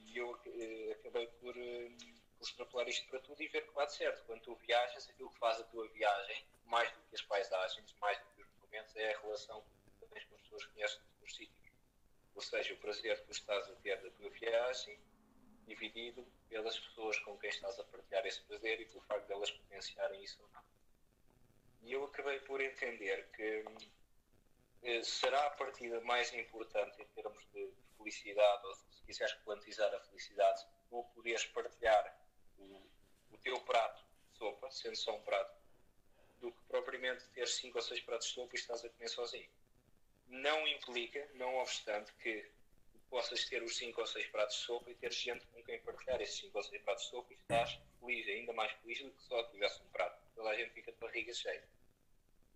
E 0.06 0.16
eu 0.16 0.40
eh, 0.46 0.92
acabei 0.92 1.26
por, 1.26 1.54
eh, 1.54 1.90
por 2.38 2.44
extrapolar 2.44 2.88
isto 2.88 3.06
para 3.10 3.20
tudo 3.20 3.42
e 3.42 3.48
ver 3.48 3.66
que 3.66 3.74
bate 3.74 3.94
certo. 3.94 4.24
Quando 4.24 4.40
tu 4.40 4.54
viajas, 4.54 5.08
aquilo 5.10 5.30
que 5.30 5.38
faz 5.38 5.60
a 5.60 5.64
tua 5.64 5.86
viagem, 5.88 6.46
mais 6.64 6.90
do 6.92 7.02
que 7.10 7.14
as 7.14 7.22
paisagens, 7.22 7.94
mais 8.00 8.18
do 8.18 8.26
que 8.34 8.42
os 8.42 8.48
momentos, 8.62 8.96
é 8.96 9.12
a 9.12 9.20
relação 9.20 9.62
que 10.00 10.06
tens 10.06 10.24
com 10.24 10.34
as 10.36 10.40
pessoas 10.40 10.64
que 10.64 10.72
conheces 10.72 11.00
nos 11.20 11.36
sítios. 11.36 11.72
Ou 12.34 12.40
seja, 12.40 12.72
o 12.72 12.78
prazer 12.78 13.20
que 13.20 13.26
tu 13.26 13.32
estás 13.32 13.68
a 13.68 13.74
ter 13.76 14.00
da 14.00 14.10
tua 14.12 14.30
viagem 14.30 14.98
dividido 15.66 16.26
pelas 16.48 16.78
pessoas 16.78 17.18
com 17.18 17.36
quem 17.36 17.50
estás 17.50 17.78
a 17.78 17.84
partilhar 17.84 18.26
esse 18.26 18.40
prazer 18.42 18.80
e 18.80 18.86
pelo 18.86 19.02
facto 19.02 19.26
delas 19.26 19.50
de 19.50 19.58
potenciarem 19.58 20.22
isso 20.22 20.42
ou 20.42 20.48
não. 20.48 20.73
E 21.84 21.92
eu 21.92 22.04
acabei 22.04 22.40
por 22.40 22.62
entender 22.62 23.28
que 23.36 23.64
eh, 24.82 25.02
será 25.02 25.46
a 25.46 25.50
partida 25.50 26.00
mais 26.00 26.32
importante 26.32 27.00
em 27.00 27.06
termos 27.08 27.44
de 27.52 27.74
felicidade, 27.98 28.66
ou 28.66 28.74
se 28.74 29.02
quiseres 29.04 29.34
quantizar 29.44 29.94
a 29.94 30.00
felicidade, 30.00 30.64
tu 30.88 31.04
poderes 31.14 31.44
partilhar 31.46 32.18
o, 32.56 32.82
o 33.30 33.38
teu 33.42 33.60
prato 33.60 34.02
de 34.32 34.38
sopa, 34.38 34.70
sendo 34.70 34.96
só 34.96 35.14
um 35.14 35.20
prato, 35.20 35.54
do 36.40 36.52
que 36.52 36.62
propriamente 36.68 37.28
ter 37.34 37.46
5 37.46 37.76
ou 37.76 37.82
6 37.82 38.00
pratos 38.00 38.28
de 38.28 38.34
sopa 38.34 38.54
e 38.54 38.58
estás 38.58 38.82
a 38.82 38.88
comer 38.88 39.08
sozinho. 39.08 39.50
Não 40.26 40.66
implica, 40.66 41.28
não 41.34 41.56
obstante, 41.56 42.14
que 42.14 42.50
possas 43.10 43.44
ter 43.44 43.62
os 43.62 43.76
5 43.76 44.00
ou 44.00 44.06
6 44.06 44.26
pratos 44.28 44.56
de 44.56 44.62
sopa 44.62 44.90
e 44.90 44.94
ter 44.94 45.12
gente 45.12 45.46
com 45.48 45.62
quem 45.62 45.78
partilhar 45.80 46.20
esses 46.22 46.40
5 46.40 46.56
ou 46.56 46.64
6 46.64 46.82
pratos 46.82 47.04
de 47.04 47.10
sopa 47.10 47.32
e 47.34 47.36
estás 47.36 47.78
feliz, 48.00 48.26
ainda 48.26 48.54
mais 48.54 48.72
feliz 48.72 49.02
do 49.02 49.10
que 49.10 49.22
só 49.22 49.42
tivesse 49.50 49.82
um 49.82 49.88
prato. 49.90 50.23
Toda 50.34 50.50
a 50.50 50.56
gente 50.56 50.72
fica 50.72 50.92
de 50.92 50.98
barriga 50.98 51.32
cheia. 51.32 51.64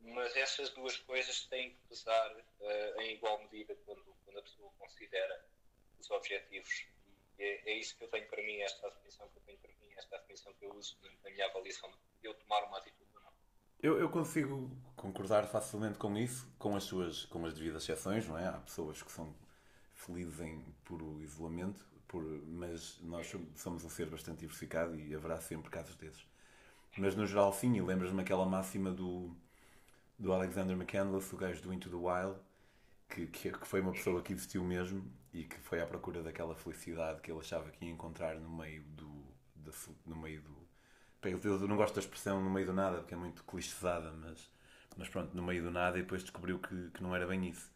Mas 0.01 0.37
essas 0.37 0.71
duas 0.71 0.97
coisas 0.97 1.47
têm 1.47 1.71
que 1.71 1.81
pesar 1.89 2.37
uh, 2.37 3.01
em 3.01 3.15
igual 3.15 3.41
medida 3.43 3.75
quando, 3.85 4.05
quando 4.25 4.39
a 4.39 4.43
pessoa 4.43 4.71
considera 4.79 5.45
os 5.99 6.11
objetivos. 6.11 6.87
E 7.39 7.43
é, 7.43 7.71
é, 7.71 7.79
isso 7.79 7.97
que 7.97 8.05
eu 8.05 8.09
tenho 8.09 8.27
para 8.29 8.43
mim, 8.43 8.61
esta 8.61 8.89
definição 8.91 9.29
que 9.29 9.39
eu 9.39 9.43
tenho 9.43 9.59
para 9.59 9.71
mim, 9.71 9.93
esta 9.97 10.19
definição 10.19 10.53
que 10.55 10.65
eu 10.65 10.75
uso 10.75 10.97
na 11.23 11.31
minha 11.31 11.47
avaliação 11.47 11.91
de 11.91 12.29
eu 12.29 12.35
tomar 12.35 12.65
uma 12.65 12.79
atitude 12.79 13.11
ou 13.15 13.23
não. 13.23 13.33
Eu, 13.81 14.01
eu 14.01 14.11
consigo 14.11 14.71
concordar 14.97 15.47
facilmente 15.47 15.99
com 15.99 16.17
isso, 16.17 16.53
com 16.59 16.75
as 16.75 16.85
suas 16.85 17.27
com 17.27 17.45
as 17.47 17.55
devidas 17.55 17.83
exceções, 17.83 18.27
não 18.27 18.39
é? 18.39 18.47
Há 18.47 18.59
pessoas 18.61 19.03
que 19.03 19.13
são 19.13 19.35
felizes 19.95 20.41
em 20.41 20.63
puro 20.85 21.21
isolamento, 21.23 21.85
por, 22.07 22.23
mas 22.23 22.99
nós 23.03 23.31
somos 23.57 23.85
um 23.85 23.91
ser 23.91 24.07
bastante 24.07 24.41
diversificado 24.41 24.99
e 24.99 25.15
haverá 25.15 25.41
sempre 25.41 25.71
casos 25.71 25.95
desses. 25.97 26.27
Mas 26.99 27.15
no 27.15 27.27
geral, 27.27 27.53
sim, 27.53 27.77
e 27.77 27.81
lembras-me 27.81 28.21
aquela 28.21 28.45
máxima 28.45 28.91
do, 28.91 29.31
do 30.19 30.33
Alexander 30.33 30.77
McCandless, 30.77 31.35
o 31.35 31.39
gajo 31.39 31.63
do 31.63 31.73
Into 31.73 31.89
the 31.89 31.97
Wild, 31.97 32.39
que, 33.09 33.27
que, 33.27 33.53
que, 33.53 33.67
foi 33.67 33.81
uma 33.81 33.93
pessoa 33.93 34.21
que 34.23 34.33
existiu 34.33 34.65
mesmo 34.65 35.05
e 35.33 35.45
que 35.45 35.59
foi 35.61 35.81
à 35.81 35.87
procura 35.87 36.23
daquela 36.23 36.55
felicidade 36.55 37.21
que 37.21 37.31
ele 37.31 37.41
achava 37.41 37.71
que 37.71 37.85
ia 37.85 37.91
encontrar 37.91 38.35
no 38.37 38.51
meio 38.51 38.83
do. 38.83 39.29
No 40.07 40.17
meio 40.17 40.41
do 40.41 40.59
eu 41.23 41.69
não 41.69 41.77
gosto 41.77 41.95
da 41.95 42.01
expressão 42.01 42.43
no 42.43 42.49
meio 42.49 42.67
do 42.67 42.73
nada, 42.73 42.99
porque 42.99 43.13
é 43.13 43.17
muito 43.17 43.43
clichêsada, 43.45 44.13
mas, 44.13 44.51
mas 44.97 45.09
pronto, 45.09 45.37
no 45.37 45.43
meio 45.43 45.63
do 45.63 45.71
nada, 45.71 45.99
e 45.99 46.03
depois 46.03 46.23
descobriu 46.23 46.59
que, 46.59 46.91
que 46.91 47.03
não 47.03 47.15
era 47.15 47.27
bem 47.27 47.49
isso. 47.49 47.71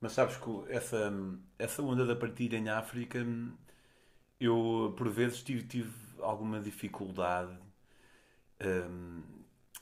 Mas 0.00 0.12
sabes 0.12 0.36
que 0.38 0.50
essa, 0.72 1.12
essa 1.58 1.82
onda 1.82 2.06
da 2.06 2.16
partilha 2.16 2.56
em 2.56 2.68
África, 2.68 3.18
eu 4.40 4.94
por 4.96 5.08
vezes 5.10 5.42
tive, 5.42 5.62
tive 5.64 5.92
alguma 6.20 6.60
dificuldade 6.60 7.56
um, 8.64 9.22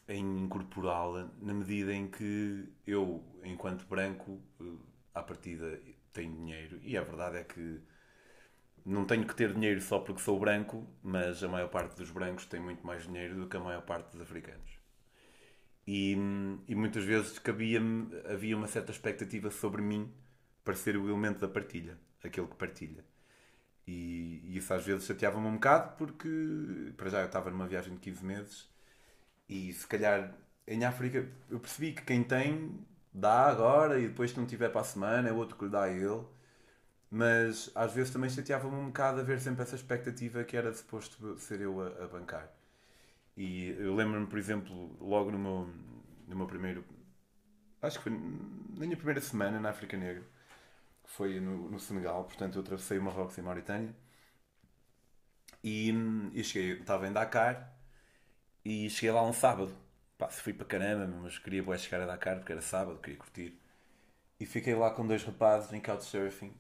em 0.09 0.45
incorporá-la, 0.45 1.31
na 1.41 1.53
medida 1.53 1.93
em 1.93 2.09
que 2.09 2.69
eu, 2.87 3.23
enquanto 3.45 3.87
branco, 3.87 4.41
eh, 4.61 4.65
à 5.15 5.23
partida 5.23 5.81
tenho 6.13 6.35
dinheiro, 6.35 6.81
e 6.83 6.97
a 6.97 7.03
verdade 7.03 7.39
é 7.39 7.45
que 7.45 7.81
não 8.85 9.05
tenho 9.05 9.27
que 9.27 9.35
ter 9.35 9.53
dinheiro 9.53 9.81
só 9.81 9.99
porque 9.99 10.23
sou 10.23 10.39
branco, 10.39 10.87
mas 11.03 11.45
a 11.45 11.49
maior 11.49 11.69
parte 11.69 11.97
dos 11.97 12.11
brancos 12.11 12.47
tem 12.47 12.61
muito 12.61 12.87
mais 12.87 13.05
dinheiro 13.05 13.37
do 13.37 13.47
que 13.47 13.57
a 13.57 13.61
maior 13.61 13.83
parte 13.83 14.13
dos 14.13 14.21
africanos. 14.23 14.79
E, 15.87 16.13
e 16.67 16.75
muitas 16.75 17.05
vezes 17.05 17.39
cabia 17.39 17.81
havia 18.27 18.57
uma 18.57 18.67
certa 18.67 18.93
expectativa 18.93 19.51
sobre 19.51 19.83
mim 19.83 20.13
para 20.65 20.75
ser 20.75 20.97
o 20.97 21.09
elemento 21.09 21.41
da 21.41 21.49
partilha, 21.49 21.99
aquele 22.23 22.47
que 22.47 22.57
partilha. 22.57 23.05
E, 23.89 24.43
e 24.45 24.59
isso 24.59 24.75
às 24.75 24.85
vezes 24.85 25.07
chateava-me 25.07 25.47
um 25.47 25.55
bocado 25.55 25.97
porque, 25.97 26.29
para 26.97 27.09
já, 27.11 27.21
eu 27.21 27.27
estava 27.27 27.51
numa 27.51 27.67
viagem 27.67 27.95
de 27.95 28.01
15 28.01 28.25
meses 28.25 28.69
e 29.49 29.73
se 29.73 29.87
calhar 29.87 30.35
em 30.67 30.85
África 30.85 31.27
eu 31.51 31.61
percebi 31.61 31.93
que 31.93 32.03
quem 32.03 32.23
tem 32.25 32.79
dá 33.13 33.47
agora 33.49 33.99
e 34.01 34.09
depois 34.09 34.33
se 34.33 34.39
não 34.39 34.47
tiver 34.47 34.71
para 34.71 34.83
a 34.83 34.85
semana 34.85 35.29
é 35.29 35.33
outro 35.33 35.57
que 35.57 35.65
lhe 35.67 35.71
dá 35.71 35.85
a 35.85 35.91
ele. 35.91 36.23
Mas 37.11 37.71
às 37.75 37.93
vezes 37.95 38.13
também 38.13 38.31
chateava-me 38.31 38.77
um 38.77 38.87
bocado 38.89 39.21
a 39.21 39.25
ver 39.25 39.41
sempre 39.41 39.63
essa 39.63 39.77
expectativa 39.77 40.45
que 40.45 40.57
era 40.57 40.73
suposto 40.75 41.39
ser 41.39 41.61
eu 41.61 41.81
a, 41.81 42.05
a 42.05 42.09
bancar. 42.09 42.51
E 43.37 43.71
eu 43.79 43.95
lembro-me, 43.95 44.27
por 44.27 44.39
exemplo, 44.39 44.97
logo 45.01 45.31
no 45.31 45.39
meu, 45.39 45.69
no 46.29 46.37
meu 46.37 46.47
primeiro. 46.47 46.85
Acho 47.83 47.99
que 47.99 48.05
foi 48.05 48.13
na 48.13 48.87
minha 48.87 48.97
primeira 48.97 49.21
semana 49.21 49.61
na 49.61 49.71
África 49.71 49.97
Negra, 49.97 50.23
que 50.23 50.29
foi 51.09 51.41
no, 51.41 51.71
no 51.71 51.81
Senegal, 51.81 52.25
portanto 52.25 52.57
eu 52.57 52.63
atravessei 52.63 52.99
o 52.99 53.03
Marrocos 53.03 53.37
e 53.39 53.41
a 53.41 53.45
Mauritânia. 53.45 53.95
E, 55.65 55.91
e 56.35 56.45
cheguei, 56.45 56.79
estava 56.81 57.09
em 57.09 57.13
Dakar 57.13 57.75
e 58.65 58.89
cheguei 58.91 59.11
lá 59.13 59.23
um 59.23 59.33
sábado. 59.33 59.75
Pá, 60.19 60.29
fui 60.29 60.53
para 60.53 60.67
caramba, 60.67 61.07
mas 61.23 61.39
queria 61.39 61.63
boa 61.63 61.79
chegar 61.79 62.03
a 62.03 62.07
Dakar 62.07 62.37
porque 62.39 62.53
era 62.53 62.61
sábado, 62.63 63.01
queria 63.01 63.19
curtir. 63.19 63.59
E 64.41 64.47
fiquei 64.47 64.75
lá 64.75 64.91
com 64.91 65.07
dois 65.07 65.25
rapazes 65.25 65.73
em 65.73 65.81
couchsurfing. 65.81 66.55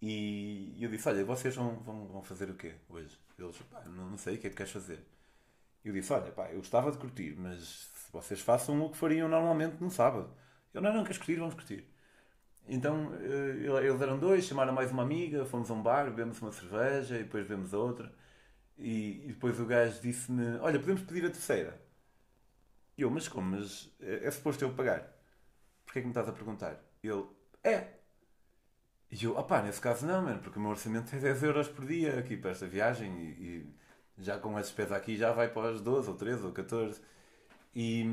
E 0.00 0.76
eu 0.80 0.90
disse: 0.90 1.08
Olha, 1.08 1.24
vocês 1.24 1.54
vão, 1.54 1.76
vão, 1.80 2.06
vão 2.08 2.22
fazer 2.22 2.50
o 2.50 2.54
quê 2.54 2.74
hoje? 2.88 3.18
Eles, 3.38 3.56
pá, 3.70 3.82
não, 3.84 4.10
não 4.10 4.18
sei, 4.18 4.36
o 4.36 4.38
que 4.38 4.46
é 4.48 4.50
que 4.50 4.56
queres 4.56 4.72
fazer? 4.72 5.04
Eu 5.84 5.92
disse: 5.92 6.12
Olha, 6.12 6.30
pá, 6.32 6.50
eu 6.50 6.58
gostava 6.58 6.90
de 6.92 6.98
curtir, 6.98 7.34
mas 7.38 7.60
se 7.94 8.12
vocês 8.12 8.40
façam 8.40 8.80
o 8.84 8.90
que 8.90 8.96
fariam 8.96 9.28
normalmente 9.28 9.80
no 9.80 9.90
sábado. 9.90 10.32
Eu 10.74 10.80
não, 10.82 10.92
não 10.92 11.02
queres 11.04 11.18
curtir, 11.18 11.36
vamos 11.36 11.54
curtir. 11.54 11.86
Então 12.68 13.14
eh, 13.14 13.86
eles 13.86 14.00
eram 14.00 14.18
dois, 14.18 14.44
chamaram 14.44 14.72
mais 14.74 14.90
uma 14.92 15.02
amiga, 15.02 15.44
fomos 15.46 15.70
a 15.70 15.74
um 15.74 15.82
bar, 15.82 16.04
bebemos 16.06 16.40
uma 16.42 16.52
cerveja 16.52 17.16
e 17.16 17.24
depois 17.24 17.44
bebemos 17.46 17.72
outra. 17.72 18.12
E, 18.78 19.24
e 19.24 19.28
depois 19.28 19.58
o 19.60 19.66
gajo 19.66 20.00
disse-me: 20.02 20.58
Olha, 20.58 20.78
podemos 20.78 21.02
pedir 21.02 21.24
a 21.26 21.30
terceira. 21.30 21.80
E 22.96 23.02
eu, 23.02 23.10
mas 23.10 23.28
como? 23.28 23.56
Mas 23.56 23.90
é, 24.00 24.26
é 24.26 24.30
suposto 24.30 24.64
eu 24.64 24.72
pagar. 24.74 25.00
Porquê 25.84 26.00
é 26.00 26.02
que 26.02 26.08
me 26.08 26.12
estás 26.12 26.28
a 26.28 26.32
perguntar? 26.32 26.78
Ele: 27.02 27.24
É. 27.64 27.98
E 29.10 29.24
eu: 29.24 29.36
opá, 29.36 29.62
nesse 29.62 29.80
caso 29.80 30.06
não, 30.06 30.22
mano, 30.22 30.40
porque 30.40 30.58
o 30.58 30.62
meu 30.62 30.70
orçamento 30.70 31.14
é 31.14 31.18
10 31.18 31.42
euros 31.44 31.68
por 31.68 31.86
dia 31.86 32.18
aqui 32.18 32.36
para 32.36 32.50
esta 32.50 32.66
viagem 32.66 33.10
e, 33.18 33.74
e 34.18 34.22
já 34.22 34.38
com 34.38 34.56
a 34.56 34.60
despesa 34.60 34.96
aqui 34.96 35.16
já 35.16 35.32
vai 35.32 35.48
para 35.48 35.72
os 35.72 35.80
12 35.80 36.08
ou 36.10 36.16
13 36.16 36.44
ou 36.46 36.52
14. 36.52 37.00
E, 37.74 38.04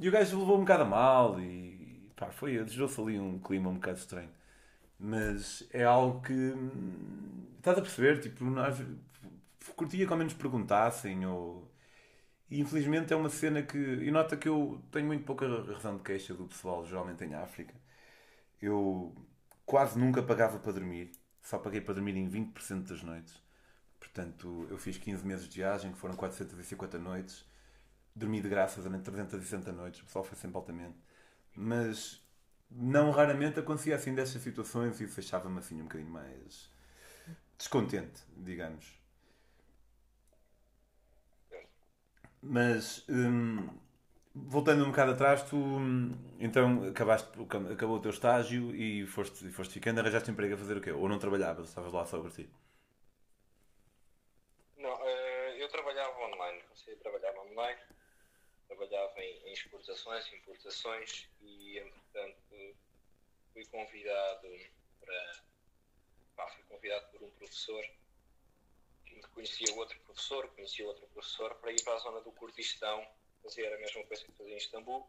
e 0.00 0.08
o 0.08 0.12
gajo 0.12 0.38
levou 0.38 0.56
um 0.56 0.60
bocado 0.60 0.82
a 0.84 0.86
mal 0.86 1.40
e 1.40 1.93
pá, 2.16 2.30
foi, 2.30 2.58
desejou-se 2.62 3.00
ali 3.00 3.18
um 3.18 3.38
clima 3.38 3.70
um 3.70 3.74
bocado 3.74 3.98
estranho. 3.98 4.30
Mas 4.98 5.66
é 5.72 5.84
algo 5.84 6.22
que 6.22 6.32
hum, 6.32 7.46
estás 7.58 7.78
a 7.78 7.82
perceber, 7.82 8.20
tipo, 8.20 8.44
nós, 8.44 8.78
curtia 9.76 10.06
que 10.06 10.12
ao 10.12 10.18
menos 10.18 10.34
perguntassem 10.34 11.26
ou. 11.26 11.70
E 12.50 12.60
infelizmente 12.60 13.12
é 13.12 13.16
uma 13.16 13.30
cena 13.30 13.62
que. 13.62 13.78
E 13.78 14.10
nota 14.10 14.36
que 14.36 14.48
eu 14.48 14.80
tenho 14.92 15.06
muito 15.06 15.24
pouca 15.24 15.46
razão 15.72 15.96
de 15.96 16.02
queixa 16.02 16.34
do 16.34 16.46
pessoal, 16.46 16.84
geralmente 16.86 17.24
em 17.24 17.34
África. 17.34 17.74
Eu 18.60 19.14
quase 19.66 19.98
nunca 19.98 20.22
pagava 20.22 20.58
para 20.58 20.72
dormir, 20.72 21.12
só 21.42 21.58
paguei 21.58 21.80
para 21.80 21.94
dormir 21.94 22.16
em 22.16 22.28
20% 22.28 22.88
das 22.88 23.02
noites. 23.02 23.42
Portanto, 24.00 24.66
eu 24.70 24.78
fiz 24.78 24.98
15 24.98 25.26
meses 25.26 25.48
de 25.48 25.56
viagem, 25.56 25.92
que 25.92 25.98
foram 25.98 26.14
450 26.16 26.98
noites. 26.98 27.44
Dormi 28.14 28.40
de 28.40 28.48
graça 28.48 28.80
durante 28.82 29.04
360 29.04 29.72
noites, 29.72 30.00
o 30.00 30.04
pessoal 30.04 30.24
foi 30.24 30.38
sempre 30.38 30.56
altamente. 30.56 30.96
Mas 31.54 32.22
não 32.70 33.10
raramente 33.10 33.60
acontecia 33.60 33.96
assim 33.96 34.14
destas 34.14 34.42
situações 34.42 35.00
e 35.00 35.06
deixava-me 35.06 35.58
assim 35.58 35.80
um 35.80 35.84
bocadinho 35.84 36.10
mais 36.10 36.70
descontente, 37.56 38.22
digamos. 38.36 38.98
Mas 42.42 43.04
hum, 43.08 43.68
voltando 44.34 44.84
um 44.84 44.90
bocado 44.90 45.12
atrás, 45.12 45.42
tu 45.44 45.56
hum, 45.56 46.12
então 46.38 46.84
acabaste, 46.84 47.28
acabou 47.72 47.96
o 47.96 48.00
teu 48.00 48.10
estágio 48.10 48.74
e 48.74 49.06
foste, 49.06 49.50
foste 49.50 49.74
ficando, 49.74 50.00
arranjaste 50.00 50.30
emprego 50.30 50.54
a 50.54 50.58
fazer 50.58 50.76
o 50.76 50.80
quê? 50.80 50.92
Ou 50.92 51.08
não 51.08 51.18
trabalhavas, 51.18 51.68
estavas 51.68 51.92
lá 51.92 52.04
só 52.04 52.20
para 52.20 52.30
ti? 52.30 52.48
trabalhava 56.98 57.93
em, 59.16 59.48
em 59.48 59.52
exportações, 59.52 60.32
importações 60.32 61.28
e, 61.40 61.78
entretanto, 61.78 62.76
fui 63.52 63.64
convidado 63.66 64.48
para. 65.00 65.44
Pá, 66.36 66.48
fui 66.48 66.64
convidado 66.64 67.06
por 67.12 67.22
um 67.22 67.30
professor 67.30 67.84
que 69.04 69.20
conhecia 69.28 69.72
outro 69.76 69.98
professor, 70.00 70.48
conhecia 70.54 70.86
outro 70.86 71.06
professor, 71.08 71.54
para 71.56 71.70
ir 71.70 71.82
para 71.84 71.94
a 71.94 71.98
zona 71.98 72.20
do 72.20 72.32
Kurdistão 72.32 73.06
fazer 73.42 73.72
a 73.72 73.78
mesma 73.78 74.02
coisa 74.04 74.24
que 74.24 74.32
fazia 74.32 74.54
em 74.54 74.56
Istambul, 74.56 75.06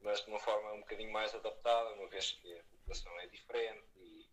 mas 0.00 0.24
de 0.24 0.30
uma 0.30 0.38
forma 0.38 0.72
um 0.72 0.80
bocadinho 0.80 1.12
mais 1.12 1.34
adaptada, 1.34 1.92
uma 1.94 2.08
vez 2.08 2.32
que 2.32 2.58
a 2.58 2.62
população 2.62 3.20
é 3.20 3.26
diferente 3.26 3.84
e 3.96 4.26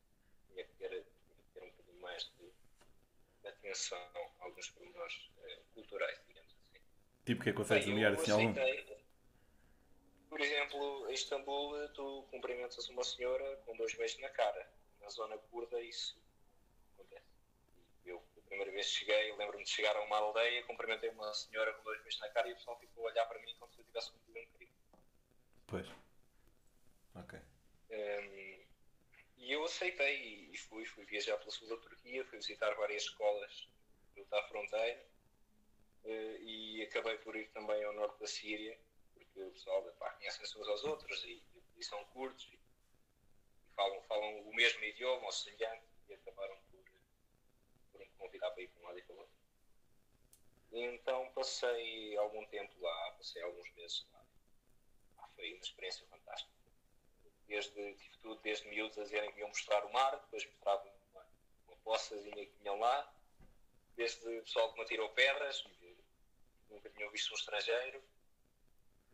tinha 0.47 0.63
que 0.63 0.73
ter, 0.75 0.89
tinha 0.89 1.03
que 1.03 1.53
ter 1.53 1.63
um 1.63 1.69
bocadinho 1.71 2.01
mais 2.01 2.23
de, 2.37 2.51
de 3.41 3.47
atenção 3.47 3.99
a 4.39 4.45
alguns 4.45 4.69
pormenores 4.69 5.29
eh, 5.43 5.59
culturais, 5.73 6.19
Tipo, 7.27 7.43
que 7.43 7.49
é 7.49 7.51
que 7.51 7.57
consegues 7.57 7.85
nomear 7.85 8.13
assim 8.13 8.31
algum? 8.31 8.53
Por 10.29 10.39
exemplo, 10.39 11.09
em 11.09 11.13
Istambul, 11.13 11.89
tu 11.89 12.25
cumprimentas 12.31 12.87
uma 12.87 13.03
senhora 13.03 13.57
com 13.65 13.75
dois 13.75 13.93
beijos 13.95 14.17
na 14.21 14.29
cara. 14.29 14.71
Na 15.01 15.09
zona 15.09 15.37
curda, 15.37 15.77
isso 15.81 16.17
acontece. 16.93 17.25
Eu, 18.05 18.23
a 18.37 18.41
primeira 18.47 18.71
vez 18.71 18.87
que 18.87 18.99
cheguei, 18.99 19.35
lembro-me 19.35 19.65
de 19.65 19.69
chegar 19.69 19.93
a 19.97 20.05
uma 20.05 20.19
aldeia, 20.19 20.63
cumprimentei 20.63 21.09
uma 21.09 21.33
senhora 21.33 21.73
com 21.73 21.83
dois 21.83 22.01
beijos 22.01 22.17
na 22.21 22.29
cara 22.29 22.47
e 22.47 22.53
o 22.53 22.55
pessoal 22.55 22.79
ficou 22.79 23.05
a 23.05 23.11
olhar 23.11 23.25
para 23.25 23.39
mim 23.39 23.53
como 23.59 23.73
se 23.73 23.79
eu 23.81 23.83
tivesse 23.83 24.09
cometido 24.09 24.39
um 24.39 24.57
crime. 24.57 24.71
Pois. 25.67 25.87
Ok. 27.13 27.39
Um, 27.91 28.65
e 29.35 29.51
eu 29.51 29.65
aceitei 29.65 30.49
e 30.49 30.57
fui, 30.57 30.85
fui 30.85 31.03
viajar 31.03 31.35
pela 31.39 31.51
sul 31.51 31.67
da 31.67 31.75
Turquia, 31.75 32.23
fui 32.23 32.37
visitar 32.37 32.73
várias 32.75 33.03
escolas 33.03 33.67
da 34.29 34.43
fronteira 34.43 35.16
e 36.11 36.83
acabei 36.83 37.17
por 37.17 37.35
ir 37.35 37.49
também 37.51 37.83
ao 37.83 37.93
norte 37.93 38.19
da 38.19 38.27
Síria, 38.27 38.79
porque 39.13 39.41
o 39.41 39.51
pessoal 39.51 39.83
conhecem-se 39.83 40.57
uns 40.57 40.67
aos 40.67 40.83
outros 40.83 41.23
e, 41.25 41.43
e 41.75 41.83
são 41.83 42.03
curtos 42.05 42.47
e, 42.51 42.59
falam, 43.75 44.01
falam 44.03 44.41
o 44.41 44.55
mesmo 44.55 44.83
idioma 44.83 45.25
ou 45.25 45.31
semelhante 45.31 45.85
e 46.09 46.13
acabaram 46.13 46.57
por, 46.71 46.83
por 47.91 47.99
me 48.01 48.07
convidar 48.17 48.51
para 48.51 48.63
ir 48.63 48.67
para 48.69 48.81
um 48.81 48.85
lado 48.85 48.99
e 48.99 49.01
para 49.03 49.15
o 49.15 49.19
outro. 49.19 49.37
Então 50.71 51.31
passei 51.33 52.17
algum 52.17 52.45
tempo 52.47 52.73
lá, 52.79 53.11
passei 53.11 53.41
alguns 53.41 53.71
meses 53.73 54.05
lá. 54.13 54.25
Ah, 55.17 55.27
foi 55.35 55.53
uma 55.53 55.61
experiência 55.61 56.05
fantástica. 56.07 56.51
Desde, 57.47 57.95
tive 57.95 58.17
tudo 58.17 58.41
desde 58.41 58.67
miúdos 58.67 58.97
a 58.97 59.03
dizerem 59.03 59.31
que 59.31 59.39
iam 59.39 59.47
mostrar 59.47 59.85
o 59.85 59.93
mar, 59.93 60.19
depois 60.19 60.45
mostravam 60.45 60.91
uma, 61.11 61.25
uma 61.67 61.77
poçazinha 61.77 62.45
que 62.45 62.57
tinham 62.59 62.77
lá, 62.79 63.13
desde 63.95 64.27
o 64.27 64.43
pessoal 64.43 64.71
que 64.71 64.77
me 64.77 64.83
atirou 64.83 65.09
pedras, 65.09 65.65
nunca 66.69 66.89
tinham 66.89 67.11
visto 67.11 67.31
um 67.31 67.35
estrangeiro, 67.35 68.01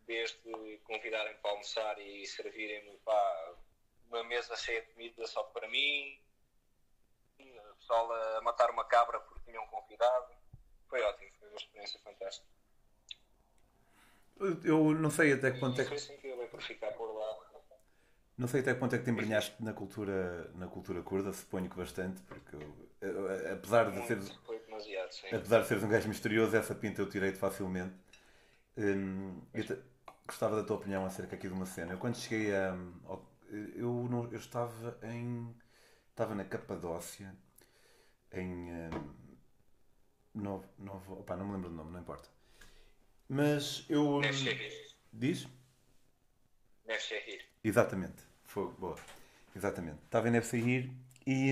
desde 0.06 0.78
convidarem 0.84 1.36
para 1.38 1.50
almoçar 1.50 1.98
e 1.98 2.26
servirem-me 2.26 3.00
uma 4.08 4.24
mesa 4.24 4.56
cheia 4.56 4.82
de 4.82 4.88
comida 4.92 5.26
só 5.26 5.42
para 5.44 5.68
mim, 5.68 6.20
o 7.38 7.76
pessoal 7.76 8.12
a 8.12 8.40
matar 8.42 8.70
uma 8.70 8.84
cabra 8.84 9.20
porque 9.20 9.50
tinham 9.50 9.66
convidado. 9.66 10.34
Foi 10.88 11.02
ótimo, 11.02 11.30
foi 11.38 11.48
uma 11.48 11.56
experiência 11.56 12.00
fantástica. 12.00 12.46
Eu 14.64 14.92
não 14.94 15.10
sei 15.10 15.32
até 15.32 15.50
que 15.52 15.60
ponto 15.60 15.80
é 15.80 15.84
que. 15.84 15.94
Assim 15.94 16.16
que 16.18 16.34
ficar 16.62 16.92
por 16.92 17.12
lá. 17.12 17.54
Não 18.36 18.48
sei 18.48 18.60
até 18.60 18.74
que 18.74 18.80
ponto 18.80 18.94
é 18.94 18.98
que 18.98 19.04
te 19.04 19.10
embrenhaste 19.10 19.62
na 19.62 19.72
cultura, 19.72 20.50
na 20.54 20.66
cultura 20.66 21.02
curda, 21.02 21.32
suponho 21.32 21.70
que 21.70 21.76
bastante, 21.76 22.20
porque 22.22 22.56
eu, 23.00 23.52
apesar 23.52 23.90
de 23.92 24.06
seres. 24.06 24.32
Foi 24.44 24.58
demasiado, 24.74 25.12
sim. 25.12 25.26
Apesar 25.34 25.60
de 25.60 25.68
seres 25.68 25.82
um 25.82 25.88
gajo 25.88 26.08
misterioso, 26.08 26.56
essa 26.56 26.74
pinta 26.74 27.00
eu 27.00 27.08
tirei-te 27.08 27.38
facilmente. 27.38 27.94
Hum, 28.76 29.40
eu 29.52 29.64
te, 29.64 29.78
gostava 30.26 30.56
da 30.56 30.64
tua 30.64 30.76
opinião 30.76 31.04
acerca 31.04 31.36
aqui 31.36 31.48
de 31.48 31.54
uma 31.54 31.66
cena. 31.66 31.92
Eu 31.92 31.98
quando 31.98 32.16
cheguei 32.16 32.54
a. 32.54 32.76
Eu, 33.76 34.08
não, 34.10 34.24
eu 34.32 34.38
estava 34.38 34.98
em. 35.02 35.54
Estava 36.10 36.34
na 36.34 36.44
Capadócia, 36.44 37.34
em. 38.32 38.72
Um, 38.72 39.24
Novo, 40.34 40.66
novo, 40.76 41.20
opa, 41.20 41.36
não 41.36 41.46
me 41.46 41.52
lembro 41.52 41.70
do 41.70 41.76
nome, 41.76 41.92
não 41.92 42.00
importa. 42.00 42.28
Mas 43.28 43.86
eu. 43.88 44.18
Nefshehir. 44.20 44.96
Diz? 45.12 45.46
Nefshehir. 46.84 47.46
Exatamente. 47.62 48.20
Foi, 48.42 48.68
boa. 48.72 48.96
Exatamente. 49.54 49.98
Estava 50.04 50.26
em 50.26 50.32
Nefshehir 50.32 50.90
e, 51.26 51.50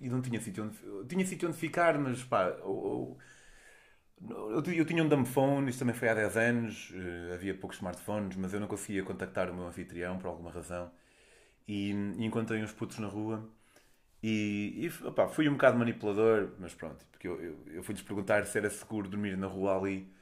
e 0.00 0.08
não 0.08 0.20
tinha 0.20 0.40
sítio 0.40 0.64
onde. 0.64 1.08
Tinha 1.08 1.26
sítio 1.26 1.48
onde 1.48 1.58
ficar, 1.58 1.98
mas 1.98 2.22
pá. 2.24 2.46
Eu, 2.60 3.18
eu, 4.20 4.62
eu 4.72 4.84
tinha 4.84 5.02
um 5.02 5.08
dumbphone, 5.08 5.70
isto 5.70 5.78
também 5.80 5.94
foi 5.94 6.08
há 6.08 6.14
10 6.14 6.36
anos, 6.36 6.90
uh, 6.90 7.34
havia 7.34 7.54
poucos 7.54 7.76
smartphones, 7.78 8.36
mas 8.36 8.52
eu 8.52 8.60
não 8.60 8.66
conseguia 8.66 9.02
contactar 9.04 9.50
o 9.50 9.54
meu 9.54 9.66
anfitrião 9.66 10.18
por 10.18 10.26
alguma 10.28 10.50
razão. 10.50 10.90
E, 11.66 11.90
e 11.90 12.24
encontrei 12.24 12.62
uns 12.62 12.72
putos 12.72 12.98
na 12.98 13.06
rua 13.06 13.48
e, 14.22 14.90
e 15.02 15.06
opa, 15.06 15.28
fui 15.28 15.48
um 15.48 15.52
bocado 15.52 15.78
manipulador, 15.78 16.50
mas 16.58 16.74
pronto, 16.74 17.04
porque 17.10 17.28
eu, 17.28 17.40
eu, 17.40 17.56
eu 17.66 17.82
fui-lhes 17.82 18.02
perguntar 18.02 18.44
se 18.46 18.58
era 18.58 18.68
seguro 18.68 19.08
dormir 19.08 19.36
na 19.36 19.46
rua 19.46 19.76
ali 19.76 20.12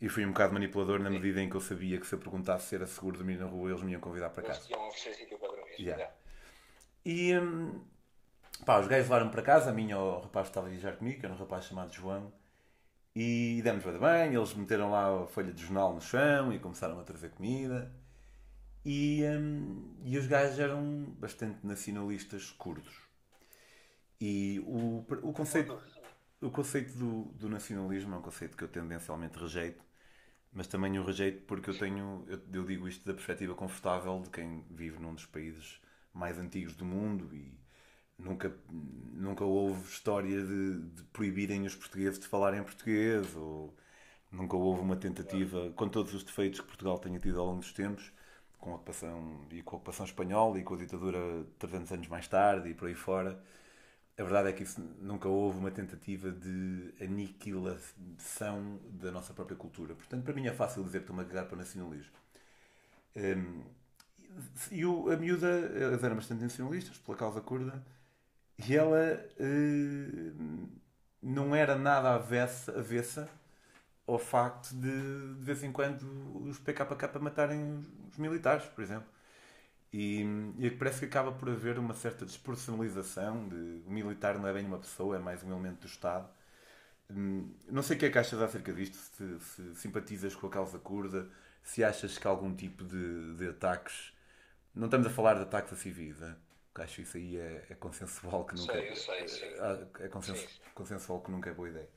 e 0.00 0.08
fui 0.08 0.26
um 0.26 0.28
bocado 0.28 0.52
manipulador 0.52 0.98
na 1.00 1.08
medida 1.08 1.40
em 1.40 1.48
que 1.48 1.56
eu 1.56 1.60
sabia 1.60 1.98
que 1.98 2.06
se 2.06 2.14
eu 2.14 2.18
perguntasse 2.18 2.68
se 2.68 2.74
era 2.74 2.86
seguro 2.86 3.16
dormir 3.16 3.38
na 3.38 3.46
rua, 3.46 3.70
eles 3.70 3.82
me 3.82 3.92
iam 3.92 4.00
convidar 4.00 4.28
para 4.30 4.42
casa. 4.42 4.68
Yeah. 5.78 6.12
E 7.04 7.38
hum, 7.38 7.80
pá, 8.64 8.78
os 8.80 8.86
gajos 8.86 9.06
levaram 9.06 9.30
para 9.30 9.42
casa, 9.42 9.70
a 9.70 9.72
minha 9.72 9.98
o 9.98 10.20
rapaz 10.20 10.46
que 10.46 10.50
estava 10.50 10.66
a 10.66 10.70
viajar 10.70 10.96
comigo, 10.96 11.20
que 11.20 11.26
era 11.26 11.34
um 11.34 11.38
rapaz 11.38 11.64
chamado 11.64 11.92
João, 11.92 12.32
e 13.14 13.62
demos 13.62 13.82
bem, 13.82 14.34
eles 14.34 14.54
meteram 14.54 14.90
lá 14.90 15.22
a 15.22 15.26
folha 15.26 15.52
de 15.52 15.62
jornal 15.62 15.94
no 15.94 16.02
chão 16.02 16.52
e 16.52 16.58
começaram 16.58 17.00
a 17.00 17.02
trazer 17.02 17.30
comida. 17.30 17.90
E, 18.84 19.24
hum, 19.24 19.96
e 20.04 20.18
os 20.18 20.26
gajos 20.26 20.58
eram 20.58 21.04
bastante 21.18 21.66
nacionalistas 21.66 22.50
curdos. 22.50 22.94
E 24.20 24.62
o, 24.66 25.04
o 25.22 25.32
conceito, 25.32 25.80
o 26.40 26.50
conceito 26.50 26.96
do, 26.98 27.24
do 27.32 27.48
nacionalismo 27.48 28.14
é 28.14 28.18
um 28.18 28.22
conceito 28.22 28.56
que 28.56 28.64
eu 28.64 28.68
tendencialmente 28.68 29.38
rejeito, 29.38 29.82
mas 30.52 30.66
também 30.66 30.98
o 30.98 31.04
rejeito 31.04 31.42
porque 31.46 31.70
eu 31.70 31.78
tenho, 31.78 32.24
eu, 32.28 32.40
eu, 32.52 32.64
digo 32.64 32.86
isto 32.86 33.04
da 33.06 33.14
perspectiva 33.14 33.54
confortável 33.54 34.20
de 34.22 34.30
quem 34.30 34.64
vive 34.70 34.98
num 34.98 35.14
dos 35.14 35.26
países 35.26 35.80
mais 36.12 36.38
antigos 36.38 36.76
do 36.76 36.84
mundo 36.84 37.34
e 37.34 37.58
nunca, 38.18 38.54
nunca 39.12 39.44
houve 39.44 39.88
história 39.88 40.42
de, 40.44 40.78
de 40.80 41.02
proibirem 41.12 41.66
os 41.66 41.74
portugueses 41.74 42.18
de 42.18 42.26
falarem 42.26 42.62
português 42.62 43.34
ou 43.36 43.74
nunca 44.30 44.56
houve 44.56 44.80
uma 44.80 44.96
tentativa, 44.96 45.70
com 45.76 45.88
todos 45.88 46.14
os 46.14 46.22
defeitos 46.22 46.60
que 46.60 46.66
Portugal 46.66 46.98
tenha 46.98 47.18
tido 47.18 47.40
ao 47.40 47.46
longo 47.46 47.60
dos 47.60 47.72
tempos, 47.72 48.12
com 48.58 48.72
a 48.72 48.74
ocupação 48.76 49.46
e 49.50 49.62
com 49.62 49.76
a 49.76 49.78
ocupação 49.78 50.04
espanhola 50.06 50.58
e 50.58 50.62
com 50.64 50.74
a 50.74 50.78
ditadura 50.78 51.46
300 51.58 51.92
anos 51.92 52.08
mais 52.08 52.26
tarde 52.28 52.70
e 52.70 52.74
por 52.74 52.88
aí 52.88 52.94
fora 52.94 53.40
a 54.18 54.22
verdade 54.22 54.48
é 54.48 54.52
que 54.52 54.62
isso 54.62 54.80
nunca 54.98 55.28
houve 55.28 55.58
uma 55.58 55.70
tentativa 55.70 56.30
de 56.30 56.94
aniquilação 57.00 58.80
da 58.84 59.12
nossa 59.12 59.34
própria 59.34 59.56
cultura. 59.56 59.94
Portanto, 59.94 60.24
para 60.24 60.32
mim 60.32 60.46
é 60.46 60.54
fácil 60.54 60.82
dizer 60.82 61.00
que 61.00 61.04
estou-me 61.04 61.22
a 61.22 61.26
cagar 61.26 61.44
para 61.44 61.54
o 61.54 61.58
nacionalismo. 61.58 62.12
Um, 63.14 63.62
e 64.70 64.86
o, 64.86 65.10
a 65.10 65.16
miúda, 65.16 65.48
eles 65.48 66.02
eram 66.02 66.16
bastante 66.16 66.42
nacionalistas 66.42 66.96
pela 66.98 67.16
causa 67.16 67.42
curda, 67.42 67.84
e 68.58 68.76
ela 68.76 69.24
uh, 69.38 70.68
não 71.22 71.54
era 71.54 71.76
nada 71.76 72.14
avessa, 72.14 72.78
avessa 72.78 73.28
ao 74.06 74.18
facto 74.18 74.74
de, 74.74 75.34
de 75.36 75.44
vez 75.44 75.62
em 75.64 75.72
quando, 75.72 76.02
os 76.48 76.58
PKK 76.58 77.18
matarem 77.20 77.84
os 78.10 78.18
militares, 78.18 78.64
por 78.66 78.82
exemplo. 78.82 79.08
E, 79.92 80.24
e 80.58 80.70
parece 80.70 81.00
que 81.00 81.06
acaba 81.06 81.32
por 81.32 81.48
haver 81.50 81.78
uma 81.78 81.94
certa 81.94 82.24
despersonalização 82.26 83.48
de 83.48 83.82
o 83.86 83.90
militar 83.90 84.38
não 84.38 84.46
é 84.48 84.52
bem 84.52 84.66
uma 84.66 84.78
pessoa, 84.78 85.16
é 85.16 85.18
mais 85.18 85.42
um 85.42 85.50
elemento 85.50 85.80
do 85.82 85.86
Estado. 85.86 86.28
Hum, 87.10 87.54
não 87.70 87.82
sei 87.82 87.96
o 87.96 88.00
que 88.00 88.06
é 88.06 88.10
que 88.10 88.18
achas 88.18 88.40
acerca 88.42 88.72
disto, 88.72 88.96
se, 88.96 89.40
se 89.40 89.74
simpatizas 89.76 90.34
com 90.34 90.46
a 90.48 90.50
causa 90.50 90.78
curda, 90.78 91.28
se 91.62 91.84
achas 91.84 92.18
que 92.18 92.26
algum 92.26 92.54
tipo 92.54 92.84
de, 92.84 93.34
de 93.36 93.48
ataques. 93.48 94.12
Não 94.74 94.86
estamos 94.86 95.06
a 95.06 95.10
falar 95.10 95.34
de 95.34 95.42
ataques 95.42 95.72
a 95.72 95.76
civis, 95.76 96.20
é? 96.22 96.36
Porque 96.76 96.82
acho 96.82 97.00
isso 97.00 97.16
aí 97.16 97.38
é, 97.38 97.66
é 97.70 97.74
consensual 97.74 98.44
que 98.44 98.54
nunca 98.54 98.94
sei, 98.94 98.94
sei, 98.94 99.28
sim. 99.28 99.46
é, 99.46 100.04
é 100.04 100.08
consenso, 100.08 100.60
consensual 100.74 101.22
que 101.22 101.30
nunca 101.30 101.48
é 101.48 101.54
boa 101.54 101.70
ideia. 101.70 101.88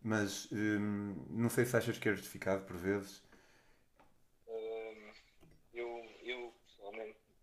Mas 0.00 0.48
hum, 0.52 1.26
não 1.30 1.50
sei 1.50 1.64
se 1.64 1.76
achas 1.76 1.98
que 1.98 2.08
é 2.08 2.14
justificado 2.14 2.64
por 2.64 2.76
vezes 2.76 3.22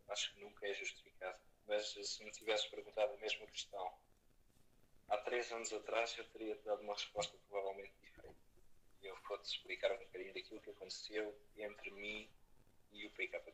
acho 0.10 0.34
que 0.34 0.42
nunca 0.42 0.68
é 0.68 0.74
justificado. 0.74 1.38
Mas 1.68 1.90
se 1.92 2.24
me 2.24 2.32
tivesses 2.32 2.66
perguntado 2.68 3.14
a 3.14 3.18
mesma 3.18 3.46
questão 3.48 3.94
há 5.08 5.18
três 5.18 5.52
anos 5.52 5.72
atrás, 5.72 6.18
eu 6.18 6.26
teria 6.30 6.56
dado 6.66 6.82
uma 6.82 6.94
resposta 6.94 7.38
provavelmente 7.48 7.94
diferente. 8.02 8.38
E 9.02 9.08
eu 9.08 9.16
vou-te 9.28 9.46
explicar 9.46 9.92
um 9.92 9.98
bocadinho 9.98 10.34
daquilo 10.34 10.62
que 10.62 10.70
aconteceu 10.72 11.36
entre 11.58 11.92
mim 11.92 12.30
e 12.92 13.06
o 13.06 13.12
PKK. 13.12 13.54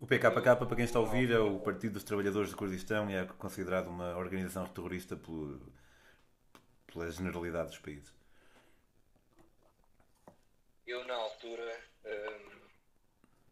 O 0.00 0.06
PKK, 0.06 0.56
para 0.56 0.76
quem 0.76 0.86
está 0.86 0.98
a 0.98 1.02
ouvir, 1.02 1.30
é 1.30 1.38
o 1.38 1.60
Partido 1.60 1.92
dos 1.92 2.04
Trabalhadores 2.04 2.50
do 2.50 2.56
Kurdistão 2.56 3.10
e 3.10 3.14
é 3.14 3.26
considerado 3.26 3.88
uma 3.88 4.16
organização 4.16 4.66
terrorista 4.66 5.14
pela 6.86 7.10
generalidade 7.10 7.68
dos 7.68 7.78
países. 7.80 8.10
Eu, 10.86 11.04
na 11.04 11.14
altura, 11.14 11.84
hum, 12.06 12.60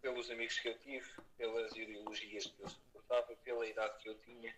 pelos 0.00 0.30
amigos 0.30 0.58
que 0.58 0.68
eu 0.68 0.78
tive, 0.78 1.06
pelas 1.36 1.70
ideologias 1.76 2.46
que 2.46 2.62
eu 2.62 2.68
suportava, 2.70 3.36
pela 3.44 3.66
idade 3.66 4.02
que 4.02 4.08
eu 4.08 4.18
tinha. 4.20 4.56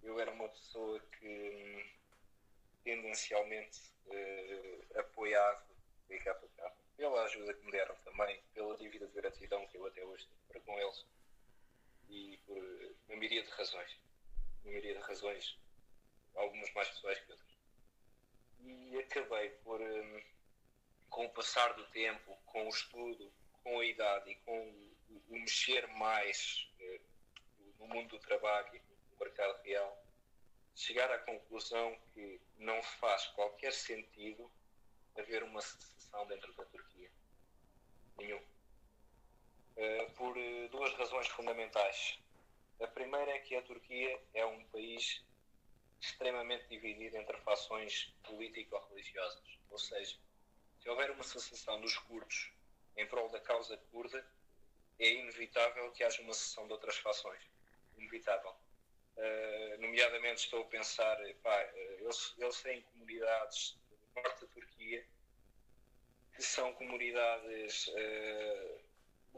Eu 0.00 0.20
era 0.20 0.30
uma 0.30 0.48
pessoa 0.48 1.00
que 1.18 1.84
tendencialmente 2.84 3.80
uh, 4.06 5.00
apoiava 5.00 5.60
o 6.04 6.08
BKK, 6.08 6.85
pela 6.96 7.24
ajuda 7.24 7.54
que 7.54 7.64
me 7.64 7.72
deram 7.72 7.94
também, 7.96 8.40
pela 8.54 8.76
dívida 8.76 9.06
de 9.06 9.12
gratidão 9.14 9.66
que 9.66 9.76
eu 9.76 9.86
até 9.86 10.04
hoje 10.04 10.26
tenho 10.26 10.40
para 10.48 10.60
com 10.60 10.78
eles 10.78 11.06
e 12.08 12.38
por 12.46 12.56
uma 13.08 13.16
maioria 13.16 13.42
de 13.42 13.50
razões. 13.50 13.98
Uma 14.62 14.72
maioria 14.72 14.94
de 14.94 15.00
razões, 15.00 15.58
algumas 16.34 16.72
mais 16.72 16.88
pessoais 16.88 17.20
que 17.20 17.32
outras. 17.32 17.56
E 18.60 18.98
acabei 18.98 19.50
por, 19.64 19.80
um, 19.80 20.22
com 21.10 21.26
o 21.26 21.30
passar 21.30 21.74
do 21.74 21.84
tempo, 21.88 22.36
com 22.46 22.66
o 22.66 22.70
estudo, 22.70 23.32
com 23.62 23.80
a 23.80 23.84
idade 23.84 24.30
e 24.30 24.34
com 24.36 24.68
o, 24.68 24.96
mexer 25.28 25.86
mais 25.88 26.68
eh, 26.80 27.00
no 27.78 27.86
mundo 27.88 28.10
do 28.10 28.18
trabalho 28.18 28.74
e 28.74 28.78
no 29.12 29.18
mercado 29.18 29.60
real, 29.62 30.04
chegar 30.74 31.10
à 31.10 31.18
conclusão 31.18 31.96
que 32.12 32.40
não 32.58 32.82
faz 32.82 33.26
qualquer 33.28 33.72
sentido 33.72 34.50
haver 35.16 35.42
uma 35.42 35.60
secessão 36.06 36.26
dentro 36.26 36.52
da 36.54 36.64
Turquia. 36.64 37.10
Nenhum. 38.18 38.40
Uh, 39.76 40.10
por 40.14 40.36
uh, 40.36 40.68
duas 40.68 40.92
razões 40.94 41.26
fundamentais. 41.28 42.18
A 42.80 42.86
primeira 42.86 43.32
é 43.32 43.38
que 43.40 43.56
a 43.56 43.62
Turquia 43.62 44.20
é 44.34 44.46
um 44.46 44.64
país 44.66 45.24
extremamente 46.00 46.68
dividido 46.68 47.16
entre 47.16 47.36
fações 47.38 48.14
político-religiosas. 48.24 49.58
Ou 49.70 49.78
seja, 49.78 50.16
se 50.80 50.88
houver 50.88 51.10
uma 51.10 51.24
secessão 51.24 51.80
dos 51.80 51.98
curdos 51.98 52.52
em 52.96 53.06
prol 53.06 53.28
da 53.30 53.40
causa 53.40 53.76
curda, 53.90 54.24
é 54.98 55.08
inevitável 55.10 55.90
que 55.92 56.04
haja 56.04 56.22
uma 56.22 56.34
sessão 56.34 56.66
de 56.66 56.72
outras 56.72 56.96
fações. 56.98 57.42
Inevitável. 57.96 58.54
Uh, 59.16 59.80
nomeadamente 59.80 60.44
estou 60.44 60.62
a 60.62 60.66
pensar, 60.66 61.16
pá, 61.42 61.62
eles, 61.74 62.34
eles 62.38 62.62
têm 62.62 62.82
comunidades 62.82 63.78
do 63.88 63.96
norte 64.14 64.42
da 64.42 64.46
Turquia 64.48 65.06
que 66.36 66.42
são 66.42 66.70
comunidades 66.74 67.88
uh, 67.88 68.80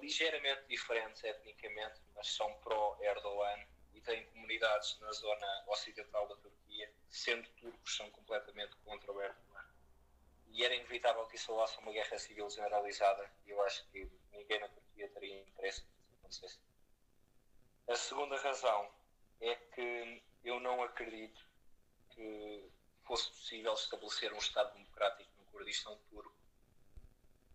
ligeiramente 0.01 0.67
diferentes 0.69 1.23
etnicamente, 1.23 2.01
mas 2.15 2.27
são 2.27 2.53
pró-Erdogan 2.59 3.65
e 3.95 4.01
têm 4.01 4.27
comunidades 4.27 4.99
na 4.99 5.13
zona 5.13 5.65
ocidental 5.69 6.27
da 6.27 6.35
Turquia, 6.37 6.93
sendo 7.09 7.49
turcos, 7.51 7.97
são 7.97 8.11
completamente 8.11 8.75
contra 8.85 9.13
o 9.13 9.23
Erdogan. 9.23 9.65
E 10.49 10.65
era 10.65 10.75
inevitável 10.75 11.25
que 11.27 11.37
isso 11.37 11.53
levasse 11.53 11.77
a 11.77 11.81
uma 11.81 11.93
guerra 11.93 12.19
civil 12.19 12.51
generalizada 12.51 13.31
e 13.47 13.51
eu 13.51 13.63
acho 13.63 13.87
que 13.91 14.11
ninguém 14.33 14.59
na 14.59 14.69
Turquia 14.69 15.09
teria 15.11 15.41
interesse 15.41 15.83
que 15.83 15.89
isso 15.89 16.15
acontecesse. 16.19 16.59
A 17.87 17.95
segunda 17.95 18.37
razão 18.39 18.91
é 19.41 19.55
que 19.55 20.23
eu 20.43 20.59
não 20.59 20.83
acredito 20.83 21.47
que 22.11 22.69
fosse 23.05 23.31
possível 23.31 23.73
estabelecer 23.75 24.33
um 24.33 24.39
Estado 24.39 24.73
democrático 24.73 25.31
no 25.39 25.45
Kurdistão 25.47 25.97
turco 26.11 26.38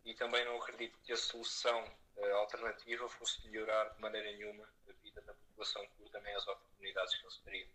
e 0.05 0.13
também 0.13 0.43
não 0.45 0.57
acredito 0.57 0.99
que 0.99 1.13
a 1.13 1.17
solução 1.17 1.83
uh, 2.17 2.35
alternativa 2.35 3.07
fosse 3.07 3.45
melhorar 3.47 3.89
de 3.89 4.01
maneira 4.01 4.31
nenhuma 4.31 4.67
a 4.89 4.91
vida 5.01 5.21
da 5.21 5.33
população 5.33 5.85
curda 5.97 6.19
nem 6.21 6.35
as 6.35 6.47
oportunidades 6.47 7.15
que 7.15 7.23
eles 7.23 7.37
teriam 7.37 7.69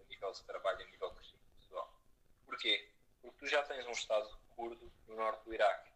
a 0.00 0.04
nível 0.04 0.32
de 0.32 0.42
trabalho, 0.44 0.80
a 0.80 0.90
nível 0.90 1.08
de 1.10 1.16
crescimento 1.16 1.54
pessoal. 1.60 2.00
Porquê? 2.44 2.90
Porque 3.22 3.38
tu 3.38 3.46
já 3.46 3.62
tens 3.62 3.86
um 3.86 3.92
Estado 3.92 4.28
curdo 4.56 4.92
no 5.06 5.16
norte 5.16 5.44
do 5.44 5.54
Iraque 5.54 5.90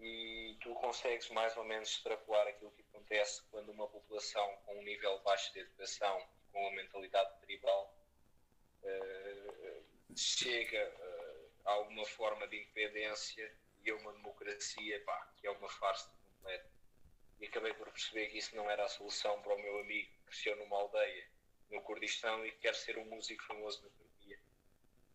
e 0.00 0.56
tu 0.60 0.74
consegues 0.74 1.28
mais 1.30 1.56
ou 1.56 1.64
menos 1.64 1.90
extrapolar 1.90 2.46
aquilo 2.48 2.72
que 2.72 2.82
acontece 2.82 3.42
quando 3.50 3.70
uma 3.70 3.86
população 3.86 4.56
com 4.64 4.78
um 4.78 4.82
nível 4.82 5.18
baixo 5.20 5.52
de 5.52 5.60
educação, 5.60 6.26
com 6.52 6.60
uma 6.60 6.72
mentalidade 6.72 7.38
tribal, 7.40 7.94
uh, 8.82 9.84
chega 10.16 10.88
uh, 10.88 11.50
a 11.66 11.72
alguma 11.72 12.04
forma 12.06 12.46
de 12.48 12.56
independência 12.56 13.54
e 13.84 13.90
a 13.90 13.96
uma 13.96 14.12
democracia 14.12 15.00
pá, 15.04 15.32
que 15.36 15.46
é 15.46 15.50
uma 15.50 15.68
farsa 15.68 16.10
completa. 16.10 16.70
E 17.40 17.46
acabei 17.46 17.74
por 17.74 17.90
perceber 17.90 18.28
que 18.28 18.38
isso 18.38 18.56
não 18.56 18.70
era 18.70 18.84
a 18.84 18.88
solução 18.88 19.40
para 19.42 19.54
o 19.54 19.58
meu 19.58 19.78
amigo 19.80 20.10
que 20.10 20.22
cresceu 20.26 20.56
numa 20.56 20.76
aldeia 20.76 21.28
no 21.70 21.82
Kurdistão 21.82 22.44
e 22.46 22.52
que 22.52 22.58
quer 22.58 22.74
ser 22.74 22.98
um 22.98 23.04
músico 23.04 23.42
famoso 23.44 23.82
na 23.82 23.90
Turquia. 23.90 24.38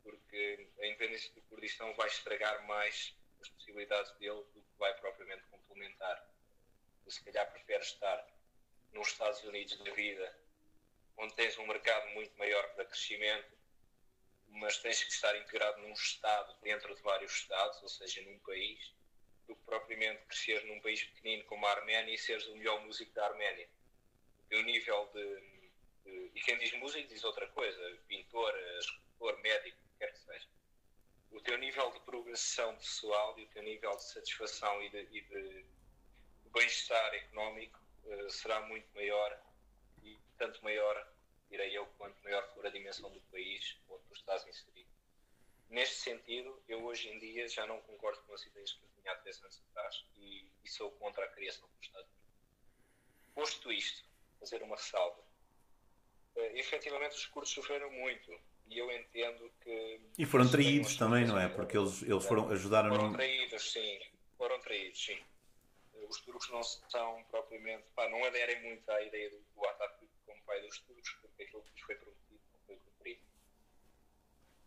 Porque 0.03 0.69
a 0.79 0.86
independência 0.86 1.34
do 1.34 1.41
Kurdistão 1.43 1.93
vai 1.95 2.08
estragar 2.08 2.65
mais 2.67 3.15
as 3.41 3.49
possibilidades 3.49 4.12
dele 4.17 4.43
do 4.53 4.62
que 4.62 4.77
vai 4.77 4.93
propriamente 4.99 5.43
complementar. 5.49 6.29
Se 7.08 7.23
calhar 7.23 7.49
prefere 7.51 7.84
estar 7.84 8.27
nos 8.91 9.08
Estados 9.08 9.43
Unidos 9.43 9.77
da 9.79 9.91
vida, 9.93 10.39
onde 11.17 11.34
tens 11.36 11.58
um 11.58 11.65
mercado 11.65 12.08
muito 12.10 12.38
maior 12.38 12.63
para 12.75 12.86
crescimento 12.86 13.59
mas 14.51 14.77
tens 14.79 15.03
que 15.03 15.12
estar 15.12 15.35
integrado 15.38 15.81
num 15.81 15.93
Estado 15.93 16.55
dentro 16.62 16.93
de 16.95 17.01
vários 17.01 17.33
Estados, 17.33 17.81
ou 17.81 17.89
seja, 17.89 18.21
num 18.23 18.39
país, 18.39 18.93
do 19.47 19.55
que 19.55 19.63
propriamente 19.63 20.23
crescer 20.25 20.63
num 20.65 20.79
país 20.81 21.03
pequenino 21.03 21.43
como 21.45 21.65
a 21.65 21.71
Arménia 21.71 22.13
e 22.13 22.17
seres 22.17 22.45
o 22.47 22.55
melhor 22.55 22.81
músico 22.81 23.12
da 23.13 23.25
Arménia. 23.25 23.69
O 24.39 24.43
teu 24.49 24.63
nível 24.63 25.09
de, 25.13 25.41
de, 26.05 26.31
E 26.35 26.41
quem 26.41 26.57
diz 26.57 26.73
músico 26.73 27.07
diz 27.07 27.23
outra 27.23 27.47
coisa, 27.49 27.97
pintor, 28.07 28.53
escultor, 28.79 29.39
médico, 29.41 29.77
quer 29.97 30.12
que 30.12 30.19
seja. 30.19 30.47
O 31.31 31.41
teu 31.41 31.57
nível 31.57 31.91
de 31.91 31.99
progressão 32.01 32.75
pessoal 32.75 33.38
e 33.39 33.43
o 33.43 33.47
teu 33.49 33.63
nível 33.63 33.95
de 33.95 34.03
satisfação 34.03 34.81
e 34.81 34.89
de, 34.89 35.07
e 35.12 35.21
de 35.21 35.65
bem-estar 36.51 37.13
económico 37.13 37.79
uh, 38.05 38.29
será 38.29 38.62
muito 38.62 38.88
maior 38.95 39.39
e 40.03 40.17
tanto 40.38 40.63
maior 40.63 41.09
direi 41.49 41.77
eu, 41.77 41.85
quanto 41.97 42.21
maior 42.23 42.47
for 42.53 42.65
a 42.65 42.69
dimensão 42.69 43.09
do 43.12 43.21
país 43.31 43.77
onde 43.89 44.03
tu 44.03 44.13
estás 44.13 44.45
inserido. 44.47 44.89
Neste 45.69 45.95
sentido, 45.95 46.62
eu 46.67 46.83
hoje 46.83 47.09
em 47.09 47.19
dia 47.19 47.47
já 47.47 47.65
não 47.67 47.79
concordo 47.81 48.21
com 48.23 48.33
as 48.33 48.43
ideias 48.45 48.73
que 48.73 48.83
eu 48.83 48.89
tinha 48.99 49.13
há 49.13 49.15
três 49.17 49.41
anos 49.41 49.62
atrás 49.69 50.03
e, 50.17 50.45
e 50.63 50.69
sou 50.69 50.91
contra 50.93 51.25
a 51.25 51.27
criação 51.27 51.67
do 51.67 51.81
Estado. 51.81 52.07
Posto 53.35 53.71
isto, 53.71 54.03
fazer 54.39 54.62
uma 54.63 54.75
ressalva. 54.75 55.21
Uh, 56.35 56.41
efetivamente, 56.55 57.15
os 57.15 57.25
cursos 57.27 57.53
sofreram 57.53 57.91
muito 57.91 58.31
e 58.69 58.77
eu 58.77 58.91
entendo 58.91 59.51
que. 59.62 59.99
E 60.17 60.25
foram 60.25 60.49
traídos 60.49 60.95
também, 60.95 61.25
não 61.25 61.39
é? 61.39 61.47
Porque 61.49 61.77
eles, 61.77 62.01
eles 62.03 62.25
foram 62.25 62.49
ajudaram. 62.49 62.89
Foram 62.89 63.13
traídos, 63.13 63.71
sim. 63.71 63.99
Foram 64.38 64.59
traídos, 64.59 65.03
sim. 65.03 65.19
Os 66.07 66.19
turcos 66.21 66.49
não 66.49 66.63
são 66.63 67.23
propriamente. 67.29 67.89
Pá, 67.95 68.07
não 68.09 68.23
aderem 68.25 68.62
muito 68.63 68.89
à 68.89 69.01
ideia 69.01 69.29
do, 69.29 69.39
do 69.55 69.65
Atatürk 69.65 70.13
como 70.25 70.41
pai 70.43 70.62
dos 70.62 70.79
turcos, 70.79 71.09
aquilo 71.43 71.63
que 71.63 71.71
lhes 71.73 71.82
foi 71.82 71.95
prometido 71.95 72.41
não 72.54 72.60
foi 72.65 72.75
cumprido. 72.78 73.21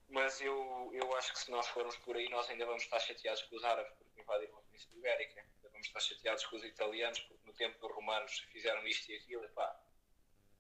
Mas 0.09 0.41
eu, 0.41 0.91
eu 0.93 1.17
acho 1.17 1.33
que 1.33 1.39
se 1.39 1.51
nós 1.51 1.67
formos 1.69 1.97
por 1.99 2.17
aí, 2.17 2.29
nós 2.29 2.49
ainda 2.51 2.67
vamos 2.67 2.83
estar 2.83 3.01
chateados 3.01 3.43
com 3.43 3.57
os 3.57 3.65
árabes 3.65 3.93
porque 3.99 4.21
invadiram 4.21 4.59
a 4.59 4.63
Península 4.63 4.99
Ibérica. 4.99 5.41
Ainda 5.41 5.71
vamos 5.71 5.87
estar 5.87 6.01
chateados 6.01 6.45
com 6.47 6.57
os 6.57 6.65
italianos 6.65 7.21
porque 7.21 7.47
no 7.47 7.53
tempo 7.55 7.79
dos 7.81 7.95
romanos 7.95 8.39
fizeram 8.53 8.87
isto 8.87 9.11
e 9.11 9.17
aquilo. 9.17 9.45
E 9.45 9.49
pá, 9.49 9.81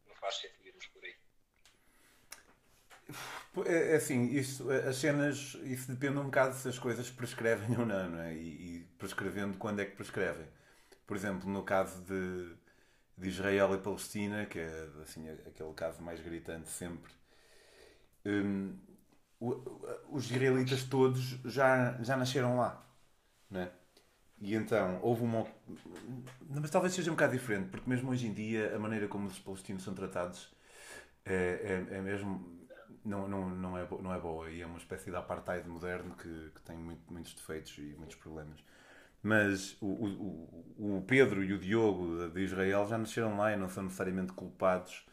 não 0.06 0.14
faz 0.16 0.36
sentido 0.36 0.68
irmos 0.68 0.86
por 0.86 1.04
aí. 1.04 1.16
É, 3.66 3.92
é 3.92 3.96
assim, 3.96 4.30
isso, 4.30 4.70
as 4.70 4.96
cenas, 4.96 5.54
isso 5.64 5.92
depende 5.92 6.18
um 6.18 6.24
bocado 6.24 6.54
se 6.54 6.68
as 6.68 6.78
coisas 6.78 7.10
prescrevem 7.10 7.78
ou 7.78 7.84
não, 7.84 8.10
não 8.10 8.22
é? 8.22 8.32
E, 8.34 8.78
e 8.78 8.84
prescrevendo 8.98 9.58
quando 9.58 9.80
é 9.80 9.84
que 9.84 9.96
prescrevem. 9.96 10.48
Por 11.06 11.16
exemplo, 11.16 11.48
no 11.48 11.62
caso 11.62 12.02
de, 12.04 12.56
de 13.22 13.28
Israel 13.28 13.74
e 13.74 13.78
Palestina, 13.78 14.46
que 14.46 14.58
é 14.58 14.88
assim, 15.02 15.28
aquele 15.30 15.72
caso 15.74 16.02
mais 16.02 16.20
gritante 16.20 16.68
sempre. 16.68 17.12
Um, 18.26 18.76
os 20.10 20.30
israelitas 20.30 20.84
todos 20.84 21.38
já, 21.44 22.00
já 22.02 22.16
nasceram 22.16 22.56
lá, 22.56 22.84
né? 23.50 23.70
E 24.40 24.54
então 24.54 24.98
houve 25.02 25.22
uma. 25.22 25.46
Mas 26.48 26.70
talvez 26.70 26.94
seja 26.94 27.10
um 27.10 27.14
bocado 27.14 27.32
diferente, 27.32 27.70
porque 27.70 27.88
mesmo 27.88 28.10
hoje 28.10 28.26
em 28.26 28.34
dia 28.34 28.74
a 28.74 28.78
maneira 28.78 29.08
como 29.08 29.28
os 29.28 29.38
palestinos 29.38 29.84
são 29.84 29.94
tratados 29.94 30.52
é, 31.24 31.86
é, 31.90 31.96
é 31.98 32.00
mesmo. 32.00 32.60
Não, 33.04 33.28
não, 33.28 33.50
não, 33.50 33.78
é, 33.78 33.86
não 34.00 34.14
é 34.14 34.20
boa 34.20 34.48
e 34.50 34.60
é 34.62 34.66
uma 34.66 34.78
espécie 34.78 35.10
de 35.10 35.16
apartheid 35.16 35.68
moderno 35.68 36.14
que, 36.14 36.50
que 36.54 36.62
tem 36.62 36.76
muito, 36.76 37.12
muitos 37.12 37.34
defeitos 37.34 37.76
e 37.78 37.94
muitos 37.98 38.16
problemas. 38.16 38.60
Mas 39.22 39.76
o, 39.80 39.86
o, 39.86 40.96
o 40.98 41.04
Pedro 41.06 41.44
e 41.44 41.52
o 41.52 41.58
Diogo 41.58 42.28
de 42.30 42.40
Israel 42.40 42.86
já 42.88 42.98
nasceram 42.98 43.36
lá 43.36 43.52
e 43.52 43.56
não 43.56 43.68
são 43.68 43.84
necessariamente 43.84 44.32
culpados 44.32 45.06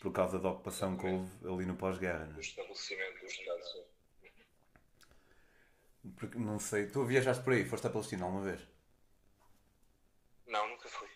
por 0.00 0.12
causa 0.12 0.38
da 0.38 0.48
ocupação 0.48 0.96
que 0.96 1.06
houve 1.06 1.30
ali 1.46 1.66
no 1.66 1.76
pós-guerra. 1.76 2.24
Não? 2.24 2.36
É? 2.36 2.38
O 2.38 2.40
estabelecimento 2.40 3.20
dos 3.20 3.32
Estados 3.32 3.82
Porque, 6.16 6.38
não 6.38 6.58
sei, 6.58 6.86
tu 6.86 7.04
viajaste 7.04 7.44
por 7.44 7.52
aí, 7.52 7.64
foste 7.64 7.86
à 7.86 7.90
Palestina 7.90 8.24
alguma 8.24 8.42
vez? 8.42 8.66
Não, 10.46 10.66
nunca 10.68 10.88
fui. 10.88 11.08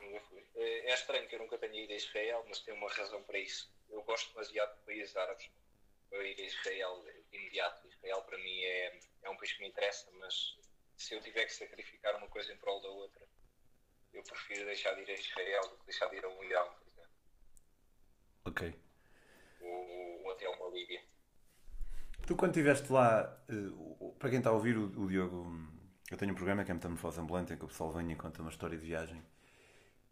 Nunca 0.00 0.20
fui. 0.22 0.42
É, 0.56 0.90
é 0.90 0.94
estranho 0.94 1.28
que 1.28 1.34
eu 1.34 1.40
nunca 1.40 1.58
tenha 1.58 1.84
ido 1.84 1.92
a 1.92 1.96
Israel, 1.96 2.44
mas 2.48 2.60
tem 2.60 2.72
uma 2.72 2.90
razão 2.90 3.22
para 3.24 3.38
isso. 3.38 3.70
Eu 3.90 4.02
gosto 4.04 4.32
demasiado 4.32 4.74
de 4.78 4.86
países 4.86 5.14
árabes 5.14 5.50
para 6.08 6.24
ir 6.24 6.40
a 6.40 6.46
Israel 6.46 7.04
de 7.30 7.36
imediato. 7.36 7.86
Israel 7.88 8.22
para 8.22 8.38
mim 8.38 8.64
é, 8.64 9.00
é 9.22 9.30
um 9.30 9.36
país 9.36 9.52
que 9.52 9.60
me 9.60 9.68
interessa, 9.68 10.10
mas 10.18 10.56
se 11.04 11.14
eu 11.14 11.20
tiver 11.20 11.44
que 11.44 11.52
sacrificar 11.52 12.16
uma 12.16 12.28
coisa 12.28 12.50
em 12.50 12.56
prol 12.56 12.80
da 12.80 12.88
outra, 12.88 13.26
eu 14.12 14.22
prefiro 14.22 14.64
deixar 14.64 14.94
de 14.94 15.02
ir 15.02 15.10
a 15.10 15.14
Israel 15.14 15.62
do 15.68 15.76
que 15.76 15.86
deixar 15.86 16.06
de 16.08 16.16
ir 16.16 16.24
a 16.24 16.28
um 16.28 16.44
Irão, 16.44 16.66
por 16.72 16.88
exemplo. 16.88 17.10
Ok. 18.46 18.74
Ou, 19.60 20.22
ou 20.22 20.32
até 20.32 20.48
uma 20.48 20.70
Líbia. 20.70 21.02
Tu, 22.26 22.34
quando 22.34 22.52
estiveste 22.52 22.90
lá, 22.90 23.44
eh, 23.50 24.14
para 24.18 24.30
quem 24.30 24.38
está 24.38 24.48
a 24.48 24.54
ouvir, 24.54 24.78
o, 24.78 24.86
o 24.98 25.08
Diogo, 25.08 25.46
eu 26.10 26.16
tenho 26.16 26.32
um 26.32 26.34
programa 26.34 26.64
que 26.64 26.70
é 26.70 26.74
Metamorfose 26.74 27.20
Ambulante, 27.20 27.52
em 27.52 27.58
que 27.58 27.64
o 27.66 27.68
pessoal 27.68 27.92
vem 27.92 28.10
e 28.10 28.16
conta 28.16 28.40
uma 28.40 28.50
história 28.50 28.78
de 28.78 28.86
viagem. 28.86 29.22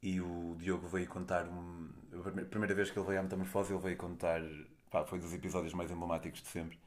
E 0.03 0.21
o 0.21 0.57
Diogo 0.59 0.87
veio 0.89 1.09
contar. 1.09 1.47
Um, 1.47 1.89
a 2.13 2.45
primeira 2.45 2.75
vez 2.75 2.91
que 2.91 2.99
ele 2.99 3.07
veio 3.07 3.21
à 3.21 3.23
Metamorfose, 3.23 3.73
ele 3.73 3.81
veio 3.81 3.97
contar. 3.97 4.43
Pá, 4.91 5.07
foi 5.07 5.19
dos 5.19 5.33
episódios 5.33 5.73
mais 5.73 5.91
emblemáticos 5.91 6.43
de 6.43 6.49
sempre. 6.49 6.79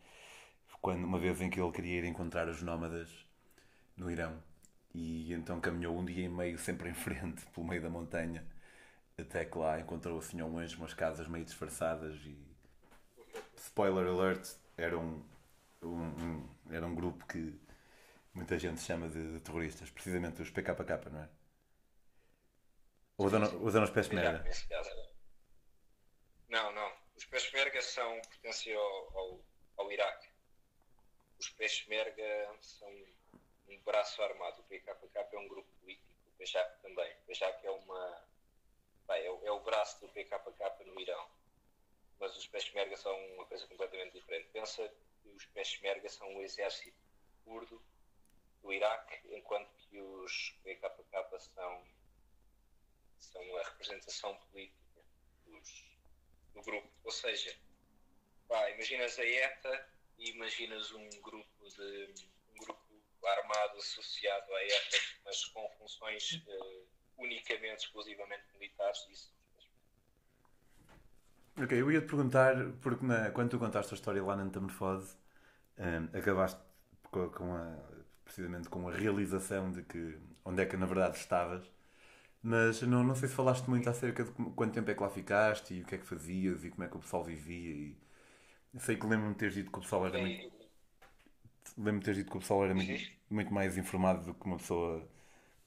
Quando, 0.80 1.04
uma 1.04 1.18
vez 1.18 1.42
em 1.42 1.50
que 1.50 1.60
ele 1.60 1.72
queria 1.72 2.00
ir 2.00 2.06
encontrar 2.06 2.48
os 2.48 2.62
nómadas 2.62 3.25
no 3.98 4.10
Irão. 4.12 4.42
E 4.94 5.34
então 5.34 5.60
caminhou 5.60 5.98
um 5.98 6.06
dia 6.06 6.26
e 6.26 6.30
meio 6.30 6.58
sempre 6.58 6.90
em 6.90 6.94
frente, 6.94 7.46
pelo 7.54 7.68
meio 7.68 7.82
da 7.82 7.90
montanha, 7.90 8.46
até 9.18 9.46
que 9.46 9.58
lá 9.58 9.80
encontrou 9.80 10.20
assim 10.20 10.40
ao 10.40 10.50
longe 10.50 10.76
umas 10.76 10.94
casas 10.94 11.28
meio 11.28 11.46
disfarçadas 11.46 12.16
e. 12.26 12.38
Spoiler 13.58 14.08
alert, 14.08 14.56
era 14.78 14.98
um, 14.98 15.24
um, 15.82 15.90
um 15.90 16.50
era 16.70 16.86
um 16.86 16.96
grupo 16.96 17.26
que 17.26 17.54
muita 18.34 18.58
gente 18.58 18.80
chama 18.82 19.10
de, 19.10 19.34
de 19.34 19.40
terroristas, 19.42 19.90
precisamente 19.90 20.42
os 20.42 20.50
PKK, 20.50 21.10
não 21.10 21.22
é? 21.22 21.30
Ou 23.18 23.28
usam 23.62 23.84
os 23.84 23.90
Peshmerga? 23.90 24.44
Não, 26.50 26.72
não. 26.74 26.94
Os 27.16 27.26
Peshmerga 27.26 27.82
são, 27.82 28.22
pertencem 28.30 28.74
ao, 28.74 29.18
ao, 29.18 29.46
ao 29.78 29.92
Iraque. 29.92 30.28
Os 31.40 31.50
Peshmerga 31.50 32.58
são 32.62 32.90
um 33.68 33.80
braço 33.82 34.22
armado. 34.22 34.62
O 34.62 34.64
PKK 34.66 35.36
é 35.36 35.38
um 35.38 35.48
grupo 35.48 35.70
político, 35.80 36.08
o 36.28 36.32
PJAK 36.38 36.82
também. 36.82 37.14
O 37.14 37.26
PJAK 37.26 37.66
é 37.66 37.72
uma. 37.72 38.28
Bem, 39.08 39.22
é, 39.22 39.26
é, 39.26 39.52
o 39.52 39.60
braço 39.60 40.00
do 40.02 40.10
PKK 40.10 40.84
no 40.86 41.00
Irão. 41.00 41.30
Mas 42.20 42.36
os 42.38 42.48
Peshmerga 42.48 42.96
são 42.96 43.14
uma 43.34 43.46
coisa 43.46 43.68
completamente 43.68 44.14
diferente. 44.14 44.50
Pensa 44.52 44.88
que 45.22 45.30
os 45.30 45.46
Peshmerga 45.48 46.10
são 46.10 46.34
o 46.36 46.42
exército 46.42 46.98
curdo 47.44 47.82
do 48.62 48.74
Iraque, 48.74 49.36
enquanto 49.36 49.70
que 49.90 50.00
os 50.00 50.56
PKK 50.64 51.40
são, 51.40 51.86
são 53.20 53.58
a 53.58 53.64
representação 53.64 54.36
política 54.52 55.04
dos, 55.46 55.98
do 56.54 56.62
grupo. 56.64 56.90
Ou 57.04 57.12
seja, 57.12 57.56
pá, 58.48 58.70
imaginas 58.72 59.20
a 59.20 59.26
ETA 59.26 59.90
e 60.18 60.32
imaginas 60.32 60.92
um 60.92 61.10
grupo 61.22 61.70
de 61.70 62.14
armado 63.28 63.78
associado 63.78 64.54
à 64.54 64.64
ETA, 64.64 64.98
mas 65.26 65.46
com 65.46 65.68
funções 65.78 66.32
uh, 66.48 66.88
unicamente, 67.18 67.86
exclusivamente 67.86 68.44
militares. 68.54 69.00
Isso. 69.10 69.34
Ok, 71.58 71.80
eu 71.80 71.92
ia 71.92 72.02
te 72.02 72.08
perguntar, 72.08 72.56
porque 72.82 73.06
na, 73.06 73.32
quando 73.32 73.52
tu 73.52 73.60
contaste 73.60 73.94
a 73.94 73.96
história 73.96 74.24
lá 74.24 74.36
na 74.36 74.44
Metamorfose, 74.44 75.16
um, 75.78 76.10
eh, 76.14 76.20
acabaste 76.20 76.60
com, 77.10 77.30
com 77.30 77.56
a, 77.56 77.78
precisamente 78.26 78.68
com 78.68 78.90
a 78.90 78.92
realização 78.92 79.72
de 79.72 79.84
que 79.84 80.20
onde 80.44 80.62
é 80.62 80.66
que 80.66 80.76
na 80.76 80.86
verdade 80.86 81.18
estavas. 81.18 81.64
Mas 82.44 82.82
não, 82.84 83.04
não 83.04 83.16
sei 83.16 83.30
se 83.30 83.36
falaste 83.36 83.68
muito 83.68 83.90
acerca 83.90 84.24
de 84.24 84.32
quanto 84.32 84.74
tempo 84.74 84.92
é 84.92 84.94
que 84.94 85.02
lá 85.02 85.10
ficaste 85.10 85.74
e 85.74 85.82
o 85.82 85.86
que 85.86 85.96
é 85.96 85.98
que 85.98 86.06
fazias 86.06 86.64
e 86.64 86.70
como 86.70 86.84
é 86.84 86.88
que 86.88 86.98
o 86.98 87.00
pessoal 87.00 87.24
vivia. 87.24 87.74
E... 87.74 87.98
Sei 88.80 88.98
que 88.98 89.08
lembro-me 89.08 89.34
de 89.34 89.40
teres 89.40 89.56
dito 89.56 89.72
que 89.72 89.78
o 89.78 89.82
pessoal 89.82 90.06
era 90.06 90.20
muito. 90.20 90.55
Lembro-me 91.78 92.00
de 92.00 92.06
teres 92.06 92.18
dito 92.20 92.32
que 92.32 92.38
o 92.38 92.40
pessoal 92.40 92.66
era 92.66 92.74
muito, 92.74 93.12
muito 93.30 93.54
mais 93.54 93.78
informado 93.78 94.26
do 94.26 94.34
que 94.34 94.46
uma 94.46 94.58
pessoa 94.58 95.08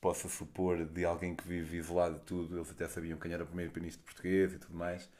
possa 0.00 0.28
supor 0.28 0.84
de 0.84 1.04
alguém 1.04 1.34
que 1.34 1.46
vive 1.46 1.78
isolado 1.78 2.18
de 2.18 2.24
tudo. 2.24 2.56
Eles 2.56 2.70
até 2.70 2.88
sabiam 2.88 3.18
quem 3.18 3.32
era 3.32 3.44
o 3.44 3.46
primeiro-ministro 3.46 4.04
português 4.04 4.54
e 4.54 4.58
tudo 4.58 4.74
mais. 4.74 5.10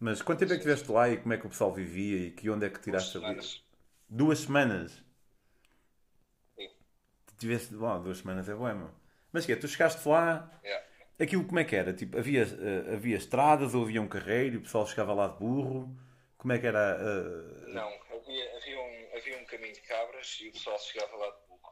Mas 0.00 0.20
quanto 0.20 0.40
tempo 0.40 0.52
é 0.52 0.56
que 0.56 0.60
estiveste 0.60 0.90
lá 0.90 1.08
e 1.08 1.16
como 1.16 1.32
é 1.32 1.38
que 1.38 1.46
o 1.46 1.50
pessoal 1.50 1.72
vivia 1.72 2.26
e 2.26 2.30
que 2.30 2.50
onde 2.50 2.66
é 2.66 2.70
que 2.70 2.80
tiraste 2.80 3.12
Duas 3.12 3.22
semanas. 3.22 3.64
Duas 4.08 4.38
semanas? 4.40 5.12
tivesse. 7.42 7.74
Bom, 7.74 8.00
duas 8.00 8.18
semanas 8.18 8.48
é 8.48 8.54
bom. 8.54 8.90
Mas 9.32 9.44
que 9.44 9.52
é, 9.52 9.56
tu 9.56 9.66
chegaste 9.68 10.06
lá. 10.08 10.50
Yeah. 10.64 10.86
Aquilo 11.20 11.44
como 11.44 11.58
é 11.58 11.64
que 11.64 11.76
era? 11.76 11.92
Tipo, 11.92 12.18
havia, 12.18 12.44
uh, 12.44 12.94
havia 12.94 13.16
estradas 13.16 13.74
ou 13.74 13.84
havia 13.84 14.00
um 14.00 14.08
carreiro 14.08 14.56
e 14.56 14.58
o 14.58 14.62
pessoal 14.62 14.86
chegava 14.86 15.12
lá 15.12 15.28
de 15.28 15.38
burro? 15.38 15.94
Como 16.36 16.52
é 16.52 16.58
que 16.58 16.66
era? 16.66 16.98
Uh... 16.98 17.68
Não, 17.72 17.88
havia, 18.10 18.56
havia, 18.56 18.80
um, 18.80 19.16
havia 19.16 19.38
um 19.38 19.41
caminho 19.52 19.74
de 19.74 19.82
cabras 19.82 20.38
e 20.40 20.48
o 20.48 20.52
pessoal 20.52 20.78
chegava 20.78 21.14
lá 21.14 21.30
de 21.30 21.46
burro. 21.46 21.70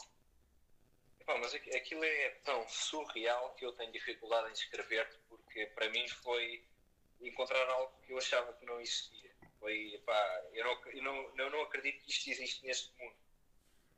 Mas 1.26 1.54
aquilo 1.54 2.04
é 2.04 2.30
tão 2.44 2.68
surreal 2.68 3.54
que 3.54 3.64
eu 3.64 3.72
tenho 3.72 3.90
dificuldade 3.92 4.50
em 4.50 4.52
descrever-te 4.52 5.16
porque 5.28 5.66
para 5.66 5.88
mim 5.88 6.06
foi 6.08 6.62
encontrar 7.22 7.66
algo 7.68 7.98
que 8.02 8.12
eu 8.12 8.18
achava 8.18 8.52
que 8.52 8.66
não 8.66 8.80
existia. 8.80 9.30
Foi, 9.58 9.94
epá, 9.94 10.48
eu, 10.52 10.64
não, 10.64 10.90
eu, 10.90 11.02
não, 11.02 11.38
eu 11.38 11.50
não 11.50 11.62
acredito 11.62 12.04
que 12.04 12.10
isto 12.10 12.30
existe 12.30 12.66
neste 12.66 12.92
mundo 12.98 13.16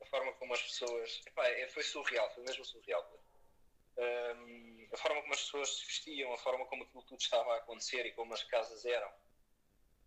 a 0.01 0.05
forma 0.05 0.31
como 0.33 0.53
as 0.53 0.61
pessoas. 0.61 1.21
Epá, 1.25 1.45
é, 1.47 1.67
foi 1.67 1.83
surreal, 1.83 2.33
foi 2.33 2.43
mesmo 2.43 2.63
surreal. 2.63 3.19
Um, 3.97 4.87
a 4.93 4.97
forma 4.97 5.21
como 5.21 5.33
as 5.33 5.41
pessoas 5.41 5.77
se 5.77 5.85
vestiam, 5.85 6.33
a 6.33 6.37
forma 6.37 6.65
como 6.67 6.83
aquilo 6.83 7.03
tudo 7.03 7.19
estava 7.19 7.53
a 7.53 7.57
acontecer 7.57 8.05
e 8.05 8.13
como 8.13 8.33
as 8.33 8.43
casas 8.43 8.85
eram, 8.85 9.11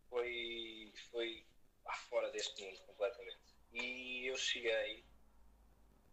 foi, 0.08 0.92
foi 1.10 1.46
ah, 1.86 1.94
fora 1.94 2.30
deste 2.30 2.62
mundo 2.62 2.78
completamente. 2.82 3.55
E 3.78 4.26
eu 4.26 4.36
cheguei, 4.38 5.04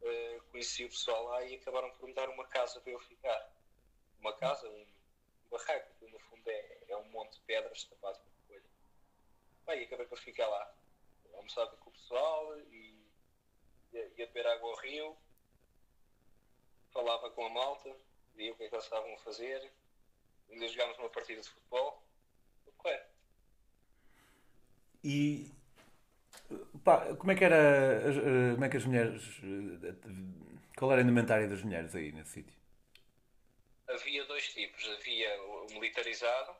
uh, 0.01 0.41
conheci 0.51 0.83
o 0.83 0.89
pessoal 0.89 1.23
lá 1.23 1.45
e 1.45 1.55
acabaram 1.55 1.89
por 1.91 2.07
me 2.07 2.13
dar 2.13 2.27
uma 2.29 2.45
casa 2.45 2.81
para 2.81 2.91
eu 2.91 2.99
ficar. 2.99 3.53
Uma 4.19 4.35
casa, 4.35 4.69
um, 4.69 4.85
barraco, 5.49 5.93
que 5.97 6.07
no 6.07 6.19
fundo 6.19 6.49
é, 6.49 6.77
é 6.89 6.97
um 6.97 7.09
monte 7.09 7.35
de 7.35 7.41
pedras 7.41 7.85
tapado 7.85 8.19
com 8.19 8.47
folha. 8.47 9.79
e 9.79 9.83
acabei 9.85 10.05
por 10.07 10.19
ficar 10.19 10.47
lá, 10.47 10.75
almoçar 11.35 11.65
com 11.67 11.89
o 11.89 11.93
pessoal 11.93 12.59
e 12.59 13.01
ia, 13.93 14.09
beber 14.09 14.45
água 14.45 14.69
ao 14.69 14.75
rio, 14.77 15.17
falava 16.91 17.31
com 17.31 17.45
a 17.45 17.49
malta, 17.49 17.95
via 18.35 18.51
o 18.51 18.57
que 18.57 18.63
é 18.63 18.67
que 18.67 18.75
eles 18.75 18.83
estavam 18.83 19.13
a 19.13 19.17
fazer, 19.19 19.71
ainda 20.49 20.67
jogámos 20.67 20.97
uma 20.97 21.09
partida 21.09 21.41
de 21.41 21.49
futebol. 21.49 22.03
Correto. 22.77 23.13
E 25.01 25.52
pá, 26.83 27.15
como 27.15 27.31
é 27.31 27.35
que 27.35 27.43
era 27.43 28.01
como 28.53 28.65
é 28.65 28.69
que 28.69 28.77
as 28.77 28.85
mulheres 28.85 29.41
qual 30.77 30.91
era 30.91 31.01
a 31.01 31.03
indumentária 31.03 31.47
das 31.47 31.61
mulheres 31.61 31.95
aí 31.95 32.11
nesse 32.11 32.31
sítio? 32.31 32.55
Havia 33.87 34.25
dois 34.25 34.47
tipos, 34.53 34.89
havia 34.89 35.41
o 35.43 35.67
militarizado, 35.73 36.55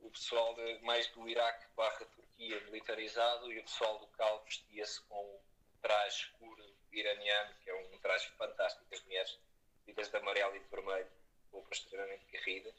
o 0.00 0.10
pessoal 0.10 0.54
de, 0.54 0.78
mais 0.82 1.06
do 1.08 1.28
Iraque 1.28 1.66
barra 1.76 2.04
Turquia 2.06 2.60
militarizado 2.64 3.52
e 3.52 3.58
o 3.58 3.62
pessoal 3.62 3.98
local 3.98 4.42
vestia-se 4.44 5.00
com 5.02 5.40
traje 5.82 6.24
escuro 6.24 6.64
iraniano, 6.92 7.54
que 7.62 7.70
é 7.70 7.74
um 7.74 7.98
traje 7.98 8.28
fantástico, 8.30 8.84
as 8.92 9.02
mulheres 9.04 9.38
vestidas 9.84 10.08
de 10.08 10.16
amarelo 10.16 10.56
e 10.56 10.60
de 10.60 10.68
vermelho, 10.68 11.08
roupas 11.52 11.78
extremamente 11.78 12.24
garridas. 12.32 12.74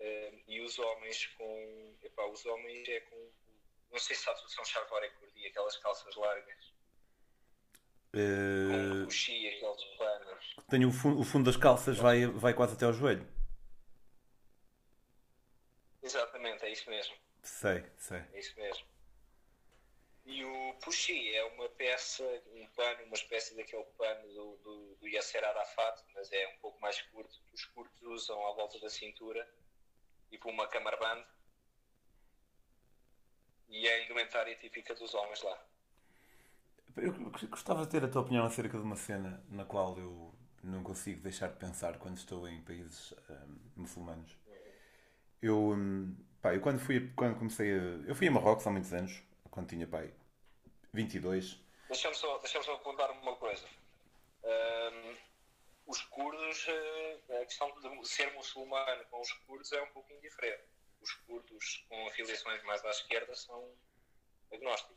Uh, 0.00 0.42
e 0.46 0.60
os 0.60 0.78
homens 0.78 1.26
com. 1.36 1.96
Epá, 2.02 2.24
os 2.26 2.44
homens 2.46 2.88
é 2.88 3.00
com. 3.00 3.30
Não 3.90 3.98
sei 3.98 4.14
se 4.14 4.22
sabes 4.22 4.42
o 4.44 4.48
são 4.48 4.64
charvore 4.64 5.10
curdi, 5.12 5.46
aquelas 5.46 5.76
calças 5.78 6.14
largas. 6.16 6.72
Uh... 8.14 8.98
Com 8.98 9.04
coxi, 9.04 9.48
aqueles 9.48 9.84
panos. 9.96 10.56
Tenho 10.68 10.88
o 10.88 10.92
fundo, 10.92 11.20
o 11.20 11.24
fundo 11.24 11.44
das 11.44 11.56
calças 11.56 11.96
vai, 11.96 12.26
vai 12.26 12.54
quase 12.54 12.74
até 12.74 12.84
ao 12.84 12.92
joelho. 12.92 13.26
Exatamente, 16.02 16.64
é 16.64 16.70
isso 16.70 16.88
mesmo. 16.88 17.14
Sei, 17.42 17.84
sei. 17.98 18.22
É 18.32 18.38
isso 18.38 18.58
mesmo. 18.58 18.86
E 20.24 20.44
o 20.44 20.74
Puxi 20.74 21.34
é 21.34 21.42
uma 21.44 21.70
peça, 21.70 22.22
um 22.52 22.66
pano, 22.76 23.04
uma 23.04 23.14
espécie 23.14 23.56
daquele 23.56 23.84
pano 23.96 24.28
do, 24.28 24.56
do, 24.58 24.96
do 24.96 25.08
Yasser 25.08 25.42
Arafat, 25.42 26.02
mas 26.14 26.30
é 26.30 26.46
um 26.48 26.58
pouco 26.58 26.78
mais 26.80 27.00
curto, 27.00 27.40
que 27.46 27.54
os 27.54 27.64
curtos 27.64 28.02
usam 28.02 28.46
à 28.46 28.52
volta 28.52 28.78
da 28.78 28.90
cintura, 28.90 29.48
por 30.38 30.50
uma 30.50 30.68
camarband. 30.68 31.24
E 33.68 33.86
é 33.86 33.94
a 33.94 34.04
indumentária 34.04 34.56
típica 34.56 34.94
dos 34.94 35.14
homens 35.14 35.42
lá. 35.42 35.58
Eu 36.96 37.12
gostava 37.48 37.82
de 37.84 37.90
ter 37.90 38.04
a 38.04 38.08
tua 38.08 38.22
opinião 38.22 38.44
acerca 38.44 38.76
de 38.76 38.82
uma 38.82 38.96
cena 38.96 39.42
na 39.50 39.64
qual 39.64 39.96
eu 39.98 40.34
não 40.62 40.82
consigo 40.82 41.20
deixar 41.20 41.48
de 41.48 41.56
pensar 41.56 41.98
quando 41.98 42.16
estou 42.16 42.48
em 42.48 42.60
países 42.62 43.12
um, 43.30 43.82
muçulmanos. 43.82 44.36
Eu, 45.40 45.56
um, 45.56 46.16
pá, 46.42 46.54
eu 46.54 46.60
quando 46.60 46.80
fui, 46.80 47.12
quando 47.14 47.38
comecei 47.38 47.72
a, 47.72 47.82
eu 48.08 48.14
fui 48.14 48.26
a 48.26 48.30
Marrocos 48.30 48.66
há 48.66 48.70
muitos 48.70 48.92
anos 48.92 49.22
quando 49.50 49.68
tinha 49.68 49.86
pai 49.86 50.12
22. 50.92 51.60
Deixa-me 51.88 52.14
só, 52.14 52.38
deixa 52.38 52.62
só 52.62 52.74
apontar 52.74 53.10
uma 53.12 53.36
coisa. 53.36 53.64
Um, 54.42 55.16
os 55.86 56.02
curdos, 56.02 56.66
eh, 56.68 57.40
a 57.40 57.46
questão 57.46 57.72
de 57.80 58.08
ser 58.08 58.32
muçulmano 58.34 59.04
com 59.10 59.20
os 59.20 59.32
curdos 59.32 59.72
é 59.72 59.82
um 59.82 59.88
pouquinho 59.88 60.20
diferente. 60.20 60.62
Os 61.00 61.12
curdos 61.12 61.86
com 61.88 62.06
afiliações 62.08 62.62
mais 62.64 62.84
à 62.84 62.90
esquerda 62.90 63.34
são 63.34 63.72
agnósticos. 64.52 64.96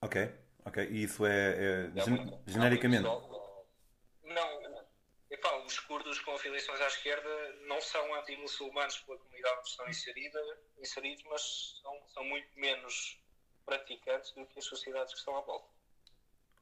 Ok, 0.00 0.34
ok. 0.64 0.88
E 0.90 1.04
isso 1.04 1.24
é, 1.26 1.90
é, 1.90 2.00
gen 2.00 2.42
genericamente? 2.46 3.02
Não, 3.02 4.86
epá, 5.30 5.56
os 5.64 5.78
curdos 5.80 6.18
com 6.20 6.34
afiliações 6.34 6.80
à 6.80 6.86
esquerda 6.86 7.52
não 7.66 7.80
são 7.80 8.14
anti-muçulmanos 8.14 8.98
pela 9.00 9.18
comunidade 9.18 9.58
onde 9.58 9.68
estão 9.68 9.88
inserida, 9.88 10.40
inseridos, 10.78 11.24
mas 11.24 11.80
são, 11.82 12.08
são 12.08 12.24
muito 12.24 12.48
menos 12.58 13.20
praticantes 13.64 14.32
do 14.32 14.46
que 14.46 14.58
as 14.58 14.64
sociedades 14.64 15.12
que 15.12 15.18
estão 15.18 15.36
à 15.36 15.40
volta. 15.42 15.68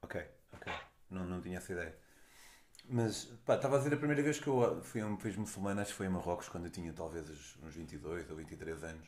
Ok, 0.01 0.29
ok. 0.53 0.73
Não, 1.09 1.25
não 1.25 1.41
tinha 1.41 1.57
essa 1.57 1.71
ideia. 1.71 2.00
Mas, 2.89 3.25
pá, 3.45 3.55
estava 3.55 3.75
a 3.75 3.77
dizer 3.79 3.93
a 3.93 3.97
primeira 3.97 4.21
vez 4.21 4.39
que 4.39 4.47
eu 4.47 4.81
fui 4.83 5.01
a 5.01 5.07
um 5.07 5.15
país 5.15 5.35
muçulmano, 5.35 5.79
acho 5.81 5.91
que 5.91 5.97
foi 5.97 6.07
em 6.07 6.09
Marrocos, 6.09 6.49
quando 6.49 6.65
eu 6.65 6.71
tinha 6.71 6.91
talvez 6.93 7.29
uns 7.29 7.75
22 7.75 8.29
ou 8.29 8.35
23 8.35 8.83
anos. 8.83 9.07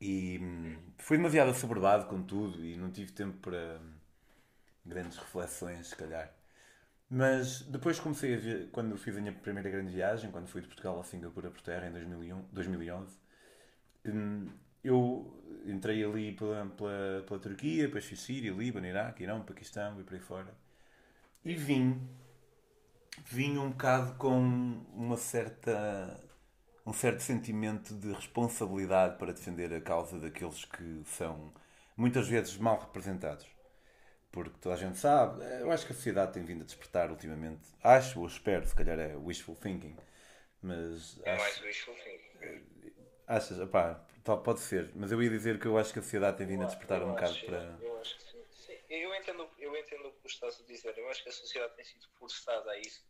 E 0.00 0.38
hum, 0.42 0.76
fui 0.98 1.16
demasiado 1.16 1.50
assoberbado 1.50 2.06
com 2.06 2.22
tudo 2.22 2.64
e 2.64 2.76
não 2.76 2.90
tive 2.90 3.12
tempo 3.12 3.38
para 3.38 3.78
hum, 3.80 3.92
grandes 4.84 5.16
reflexões, 5.18 5.88
se 5.88 5.96
calhar. 5.96 6.34
Mas 7.08 7.62
depois 7.62 8.00
comecei 8.00 8.34
a 8.34 8.38
ver, 8.38 8.70
quando 8.72 8.96
fiz 8.96 9.16
a 9.16 9.20
minha 9.20 9.32
primeira 9.32 9.70
grande 9.70 9.92
viagem, 9.92 10.30
quando 10.30 10.48
fui 10.48 10.62
de 10.62 10.66
Portugal 10.68 10.98
a 11.00 11.04
Singapura 11.04 11.50
por 11.50 11.60
terra 11.62 11.86
em 11.88 11.92
2001, 11.92 12.42
2011, 12.52 13.18
hum, 14.06 14.48
eu 14.82 15.42
entrei 15.66 16.04
ali 16.04 16.32
pela, 16.32 16.66
pela, 16.66 17.24
pela 17.26 17.40
Turquia, 17.40 17.84
depois 17.84 18.04
fiz 18.04 18.20
Síria, 18.20 18.52
Líbano, 18.52 18.86
Iraque, 18.86 19.22
Irão, 19.22 19.42
Paquistão 19.44 20.00
e 20.00 20.04
por 20.04 20.14
aí 20.14 20.20
fora. 20.20 20.54
E 21.44 21.54
vim, 21.54 22.00
vim 23.26 23.58
um 23.58 23.70
bocado 23.70 24.14
com 24.16 24.38
uma 24.94 25.16
certa, 25.16 26.20
um 26.86 26.92
certo 26.92 27.20
sentimento 27.22 27.94
de 27.94 28.12
responsabilidade 28.12 29.18
para 29.18 29.32
defender 29.32 29.72
a 29.74 29.80
causa 29.80 30.18
daqueles 30.18 30.64
que 30.64 31.02
são 31.06 31.52
muitas 31.96 32.28
vezes 32.28 32.56
mal 32.58 32.78
representados. 32.80 33.46
porque 34.30 34.58
toda 34.60 34.74
a 34.74 34.78
gente 34.78 34.98
sabe. 34.98 35.42
Eu 35.60 35.70
acho 35.70 35.86
que 35.86 35.92
a 35.92 35.94
sociedade 35.96 36.32
tem 36.32 36.44
vindo 36.44 36.62
a 36.62 36.64
despertar 36.64 37.10
ultimamente. 37.10 37.62
Acho 37.82 38.20
ou 38.20 38.26
espero, 38.26 38.66
se 38.66 38.74
calhar 38.74 38.98
é 38.98 39.14
wishful 39.16 39.56
thinking. 39.56 39.96
Mas. 40.62 41.20
É 41.24 41.32
acho, 41.34 41.42
mais 41.42 41.60
wishful 41.62 41.94
thinking. 41.96 42.62
Achas? 43.26 43.58
Opá, 43.58 43.94
pode 44.44 44.60
ser. 44.60 44.90
Mas 44.94 45.12
eu 45.12 45.22
ia 45.22 45.30
dizer 45.30 45.58
que 45.60 45.66
eu 45.66 45.78
acho 45.78 45.92
que 45.92 45.98
a 45.98 46.02
sociedade 46.02 46.38
tem 46.38 46.46
vindo 46.46 46.62
a 46.62 46.66
despertar 46.66 47.02
um 47.02 47.08
bocado 47.10 47.38
para. 47.44 47.78
Eu 47.80 48.00
acho 48.00 48.16
que. 48.18 48.21
Eu, 48.92 49.14
entendo, 49.14 49.50
eu 49.58 49.74
entendo 49.74 50.08
o 50.08 50.12
que 50.12 50.28
estás 50.28 50.60
a 50.60 50.64
dizer. 50.64 50.96
Eu 50.98 51.08
acho 51.08 51.22
que 51.22 51.30
a 51.30 51.32
sociedade 51.32 51.74
tem 51.76 51.84
sido 51.84 52.06
forçada 52.18 52.70
a 52.70 52.78
isso 52.78 53.02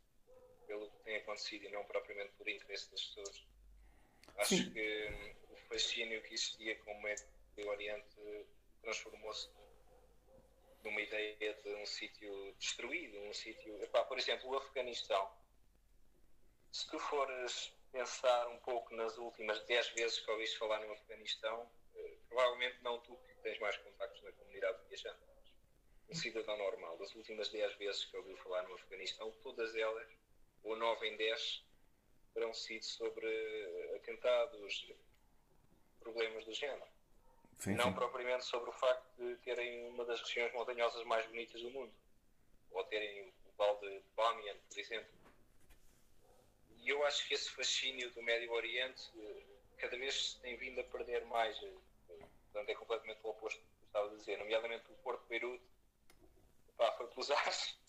pelo 0.65 0.89
que 0.89 0.99
tem 1.03 1.17
acontecido 1.17 1.65
e 1.65 1.71
não 1.71 1.85
propriamente 1.85 2.33
por 2.35 2.49
interesse 2.49 2.89
das 2.89 3.03
pessoas. 3.03 3.45
Acho 4.37 4.57
sim. 4.57 4.73
que 4.73 5.09
hum, 5.09 5.35
o 5.51 5.57
fascínio 5.57 6.23
que 6.23 6.35
existia 6.35 6.79
com 6.85 6.93
o 6.93 7.03
Médio 7.03 7.27
Oriente 7.67 8.47
transformou-se 8.81 9.51
numa 10.85 11.01
ideia 11.01 11.55
de 11.65 11.75
um 11.75 11.85
sítio 11.85 12.55
destruído, 12.61 13.19
um 13.19 13.35
sítio. 13.35 13.77
Por 14.07 14.19
exemplo, 14.19 14.51
o 14.51 14.57
Afeganistão. 14.59 15.35
Se 16.71 16.89
tu 16.89 16.99
fores 17.01 17.77
pensar 17.91 18.47
um 18.51 18.59
pouco 18.61 18.95
nas 18.95 19.19
últimas 19.19 19.61
10 19.65 19.89
vezes 19.89 20.21
que 20.21 20.31
ouviste 20.31 20.59
falar 20.59 20.79
no 20.79 20.93
Afeganistão, 20.93 21.69
eh, 21.97 22.17
provavelmente 22.29 22.81
não 22.83 23.01
tu 23.01 23.17
que 23.17 23.35
tens 23.43 23.59
mais 23.59 23.77
contactos 23.79 24.23
na 24.23 24.31
comunidade 24.33 24.79
viajante, 24.89 25.32
um 26.13 26.15
cidadão 26.15 26.57
normal. 26.59 26.97
Das 26.99 27.15
últimas 27.15 27.49
10 27.49 27.75
vezes 27.77 28.05
que 28.05 28.17
ouviu 28.17 28.37
falar 28.37 28.63
no 28.69 28.75
Afeganistão, 28.75 29.33
todas 29.43 29.75
elas, 29.75 30.07
ou 30.63 30.77
9 30.77 31.09
em 31.09 31.17
10, 31.17 31.65
terão 32.35 32.53
sido 32.53 32.85
sobre 32.85 33.27
atentados, 33.97 34.87
problemas 36.01 36.45
do 36.45 36.53
género. 36.53 36.87
Sim, 37.59 37.75
não 37.75 37.85
sim. 37.85 37.95
propriamente 37.95 38.45
sobre 38.45 38.71
o 38.71 38.73
facto 38.73 39.07
de 39.17 39.37
terem 39.37 39.89
uma 39.89 40.05
das 40.05 40.21
regiões 40.21 40.53
montanhosas 40.53 41.05
mais 41.05 41.27
bonitas 41.27 41.61
do 41.63 41.71
mundo, 41.71 41.93
ou 42.71 42.85
terem 42.85 43.23
o 43.23 43.53
Val 43.57 43.79
de 43.81 44.03
Bamiyan, 44.15 44.57
por 44.69 44.79
exemplo. 44.79 45.09
E 46.79 46.89
eu 46.89 47.05
acho 47.07 47.27
que 47.27 47.35
esse 47.35 47.49
fascínio 47.51 48.11
do 48.11 48.23
Médio 48.23 48.53
Oriente 48.53 49.11
cada 49.79 49.97
vez 49.97 50.35
tem 50.35 50.57
vindo 50.57 50.81
a 50.81 50.85
perder 50.85 51.25
mais. 51.27 51.57
Eh, 51.63 52.25
portanto, 52.53 52.69
é 52.69 52.75
completamente 52.75 53.21
o 53.23 53.31
oposto 53.31 53.61
do 53.61 53.67
que 53.79 53.87
estava 53.87 54.07
a 54.09 54.17
dizer. 54.17 54.39
Nomeadamente 54.39 54.91
o 54.91 54.95
Porto 54.97 55.23
de 55.23 55.29
Beirute 55.29 55.72
pá, 56.77 56.93
foi 56.93 57.07
pelos 57.09 57.31
ares 57.31 57.83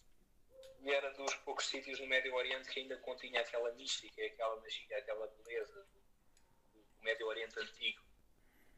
e 0.84 0.92
era 0.92 1.12
dos 1.14 1.34
poucos 1.36 1.66
sítios 1.68 2.00
no 2.00 2.08
Médio 2.08 2.34
Oriente 2.36 2.70
que 2.70 2.82
ainda 2.82 2.98
continha 2.98 3.40
aquela 3.40 3.72
mística, 3.74 4.22
aquela 4.26 4.60
magia, 4.60 4.98
aquela 4.98 5.28
beleza 5.28 5.74
do, 5.74 6.80
do 6.80 7.04
Médio 7.04 7.26
Oriente 7.28 7.58
antigo. 7.58 8.02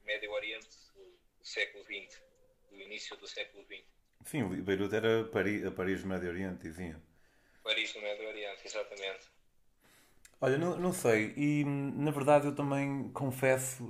Médio 0.03 0.31
Oriente 0.31 0.69
do 0.93 1.17
século 1.41 1.83
XX, 1.83 2.21
do 2.69 2.79
início 2.79 3.17
do 3.17 3.27
século 3.27 3.65
XX. 3.65 3.83
Sim, 4.23 4.47
Beirute 4.61 4.95
era 4.95 5.23
Paris, 5.25 5.65
a 5.65 5.71
Paris 5.71 6.01
do 6.01 6.07
Médio 6.07 6.29
Oriente, 6.29 6.61
diziam. 6.61 7.01
Paris 7.63 7.91
do 7.93 8.01
Médio 8.01 8.27
Oriente, 8.27 8.61
exatamente. 8.65 9.27
Olha, 10.39 10.57
não, 10.59 10.77
não 10.77 10.93
sei, 10.93 11.33
e 11.35 11.63
na 11.65 12.11
verdade 12.11 12.45
eu 12.45 12.55
também 12.55 13.09
confesso, 13.13 13.83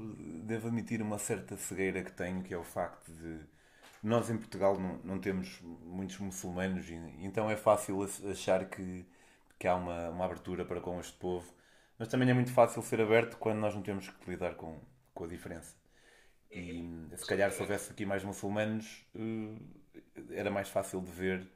devo 0.45 0.67
admitir 0.67 1.01
uma 1.01 1.17
certa 1.17 1.57
cegueira 1.57 2.01
que 2.01 2.13
tenho, 2.13 2.43
que 2.43 2.53
é 2.53 2.57
o 2.57 2.63
facto 2.63 3.11
de 3.11 3.41
nós 4.05 4.29
em 4.29 4.37
Portugal 4.37 4.79
não, 4.79 4.97
não 5.03 5.19
temos 5.19 5.59
muitos 5.61 6.17
muçulmanos, 6.19 6.89
e, 6.89 6.95
então 7.19 7.49
é 7.49 7.55
fácil 7.57 8.01
achar 8.31 8.65
que, 8.69 9.05
que 9.59 9.67
há 9.67 9.75
uma, 9.75 10.09
uma 10.09 10.25
abertura 10.25 10.65
para 10.65 10.81
com 10.81 10.99
este 10.99 11.13
povo, 11.17 11.51
mas 11.97 12.07
também 12.07 12.29
é 12.29 12.33
muito 12.33 12.51
fácil 12.51 12.81
ser 12.83 13.01
aberto 13.01 13.37
quando 13.37 13.59
nós 13.59 13.73
não 13.75 13.81
temos 13.81 14.09
que 14.09 14.29
lidar 14.29 14.55
com, 14.55 14.79
com 15.13 15.23
a 15.23 15.27
diferença. 15.27 15.75
E 16.51 17.07
se 17.17 17.25
calhar 17.27 17.51
se 17.51 17.61
houvesse 17.61 17.91
aqui 17.91 18.05
mais 18.05 18.23
muçulmanos, 18.23 19.05
eh, 19.15 19.55
era 20.31 20.51
mais 20.51 20.69
fácil 20.69 21.01
de 21.01 21.11
ver 21.11 21.47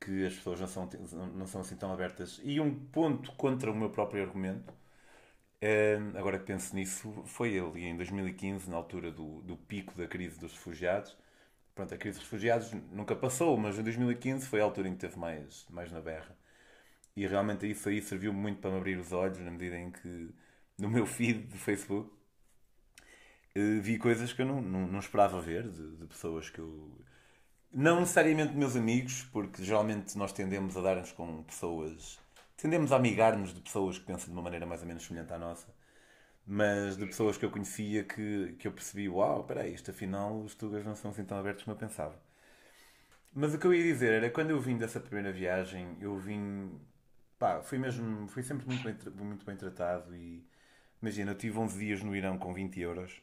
que 0.00 0.26
as 0.26 0.34
pessoas 0.34 0.60
não 0.60 0.68
são, 0.68 0.88
não 1.34 1.46
são 1.46 1.60
assim 1.60 1.76
tão 1.76 1.92
abertas. 1.92 2.40
E 2.44 2.60
um 2.60 2.74
ponto 2.74 3.32
contra 3.34 3.70
o 3.70 3.74
meu 3.76 3.90
próprio 3.90 4.22
argumento, 4.24 4.74
eh, 5.60 5.98
agora 6.16 6.38
que 6.38 6.44
penso 6.46 6.74
nisso, 6.74 7.22
foi 7.26 7.50
ele, 7.54 7.84
em 7.86 7.96
2015, 7.96 8.68
na 8.70 8.76
altura 8.76 9.10
do, 9.10 9.40
do 9.42 9.56
pico 9.56 9.94
da 9.96 10.06
crise 10.06 10.38
dos 10.38 10.52
refugiados. 10.52 11.16
Pronto, 11.74 11.94
a 11.94 11.96
crise 11.96 12.18
dos 12.18 12.24
refugiados 12.24 12.72
nunca 12.90 13.16
passou, 13.16 13.56
mas 13.56 13.78
em 13.78 13.82
2015 13.82 14.46
foi 14.46 14.60
a 14.60 14.64
altura 14.64 14.88
em 14.88 14.92
que 14.94 15.00
teve 15.00 15.18
mais, 15.18 15.66
mais 15.70 15.90
na 15.90 16.00
berra. 16.00 16.36
E 17.16 17.26
realmente 17.26 17.70
isso 17.70 17.88
aí 17.88 18.02
serviu 18.02 18.32
muito 18.32 18.60
para 18.60 18.70
me 18.70 18.78
abrir 18.78 18.98
os 18.98 19.12
olhos, 19.12 19.38
na 19.38 19.50
medida 19.50 19.78
em 19.78 19.90
que 19.90 20.30
no 20.78 20.88
meu 20.88 21.06
feed 21.06 21.40
do 21.46 21.58
Facebook 21.58 22.10
eh, 23.54 23.80
vi 23.80 23.98
coisas 23.98 24.32
que 24.32 24.42
eu 24.42 24.46
não, 24.46 24.60
não, 24.62 24.86
não 24.86 24.98
esperava 24.98 25.40
ver 25.40 25.68
de, 25.68 25.96
de, 25.96 26.06
pessoas 26.06 26.48
que 26.50 26.58
eu. 26.58 26.90
Não 27.72 28.00
necessariamente 28.00 28.54
meus 28.54 28.76
amigos, 28.76 29.24
porque 29.32 29.62
geralmente 29.64 30.16
nós 30.16 30.32
tendemos 30.32 30.76
a 30.76 30.80
dar-nos 30.80 31.12
com 31.12 31.42
pessoas. 31.44 32.18
Tendemos 32.56 32.92
a 32.92 32.96
amigar-nos 32.96 33.54
de 33.54 33.60
pessoas 33.60 33.98
que 33.98 34.04
pensam 34.04 34.26
de 34.26 34.32
uma 34.32 34.42
maneira 34.42 34.66
mais 34.66 34.82
ou 34.82 34.86
menos 34.86 35.04
semelhante 35.04 35.32
à 35.32 35.38
nossa, 35.38 35.68
mas 36.46 36.96
de 36.96 37.06
pessoas 37.06 37.36
que 37.36 37.44
eu 37.44 37.50
conhecia 37.50 38.04
que, 38.04 38.54
que 38.58 38.66
eu 38.68 38.72
percebi: 38.72 39.08
uau, 39.08 39.40
espera 39.42 39.62
aí, 39.62 39.74
isto 39.74 39.90
afinal 39.90 40.40
os 40.40 40.54
tugas 40.54 40.84
não 40.84 40.94
são 40.94 41.10
assim 41.10 41.24
tão 41.24 41.38
abertos 41.38 41.64
como 41.64 41.74
eu 41.74 41.78
pensava. 41.80 42.20
Mas 43.34 43.54
o 43.54 43.58
que 43.58 43.66
eu 43.66 43.74
ia 43.74 43.82
dizer 43.82 44.12
era 44.12 44.30
quando 44.30 44.50
eu 44.50 44.60
vim 44.60 44.76
dessa 44.76 45.00
primeira 45.00 45.32
viagem, 45.32 45.96
eu 46.00 46.16
vim. 46.18 46.80
pá, 47.38 47.62
fui 47.62 47.78
mesmo. 47.78 48.28
fui 48.28 48.42
sempre 48.42 48.66
muito 48.66 48.84
bem, 48.84 48.96
muito 49.24 49.44
bem 49.46 49.56
tratado 49.56 50.14
e. 50.16 50.46
Imagina, 51.00 51.32
eu 51.32 51.36
tive 51.36 51.58
11 51.58 51.78
dias 51.78 52.02
no 52.02 52.14
Irão 52.14 52.38
com 52.38 52.54
20 52.54 52.80
euros 52.80 53.20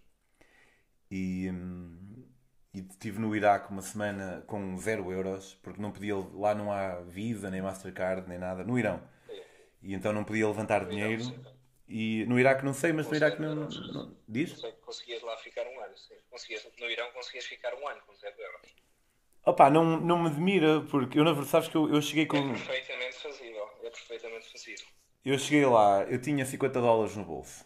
e, 1.12 1.50
hum, 1.52 2.26
e 2.74 2.80
estive 2.80 3.20
no 3.20 3.36
Iraque 3.36 3.72
uma 3.72 3.82
semana 3.82 4.44
com 4.48 4.78
0 4.78 5.12
euros, 5.12 5.56
porque 5.64 5.82
não 5.82 5.92
podia, 5.92 6.16
lá 6.16 6.54
não 6.54 6.72
há 6.72 7.02
Visa, 7.02 7.50
nem 7.50 7.62
Mastercard, 7.62 8.28
nem 8.28 8.38
nada, 8.38 8.64
no 8.64 8.78
Irão. 8.78 9.02
E 9.82 9.94
então 9.94 10.14
não 10.14 10.24
podia 10.24 10.48
levantar 10.48 10.86
dinheiro. 10.86 11.24
E 11.90 12.24
no 12.28 12.40
Iraque 12.40 12.64
não 12.64 12.74
sei, 12.74 12.94
mas 12.94 13.10
no 13.10 13.16
Iraque 13.16 13.42
não, 13.42 13.56
não, 13.56 14.16
Diz? 14.28 14.60
Sei 14.60 14.72
que 14.72 14.78
conseguias 14.82 15.24
lá 15.24 15.36
ficar 15.38 15.66
um 15.66 15.80
ano. 15.80 15.96
Conseguias, 16.30 16.68
no 16.80 16.90
Irão 16.90 17.12
conseguias 17.12 17.46
ficar 17.46 17.74
um 17.74 17.88
ano 17.88 18.00
com 18.06 18.16
0 18.16 18.36
euros. 18.38 18.76
Opa, 19.44 19.72
não, 19.72 20.00
não 20.00 20.20
me 20.22 20.30
admira, 20.30 20.82
porque 20.82 21.18
eu 21.18 21.24
na 21.24 21.32
verdade 21.32 21.50
sabes 21.50 21.68
que 21.68 21.76
eu, 21.76 21.92
eu 21.92 22.00
cheguei 22.00 22.28
com. 22.28 22.38
É 22.38 22.54
perfeitamente 22.54 23.16
fazível. 23.16 23.70
É 23.82 23.90
perfeitamente 23.90 24.52
fazível. 24.52 24.88
Eu 25.26 25.40
cheguei 25.40 25.66
lá, 25.66 26.04
eu 26.04 26.22
tinha 26.22 26.46
50 26.46 26.80
dólares 26.80 27.16
no 27.16 27.26
bolso 27.26 27.66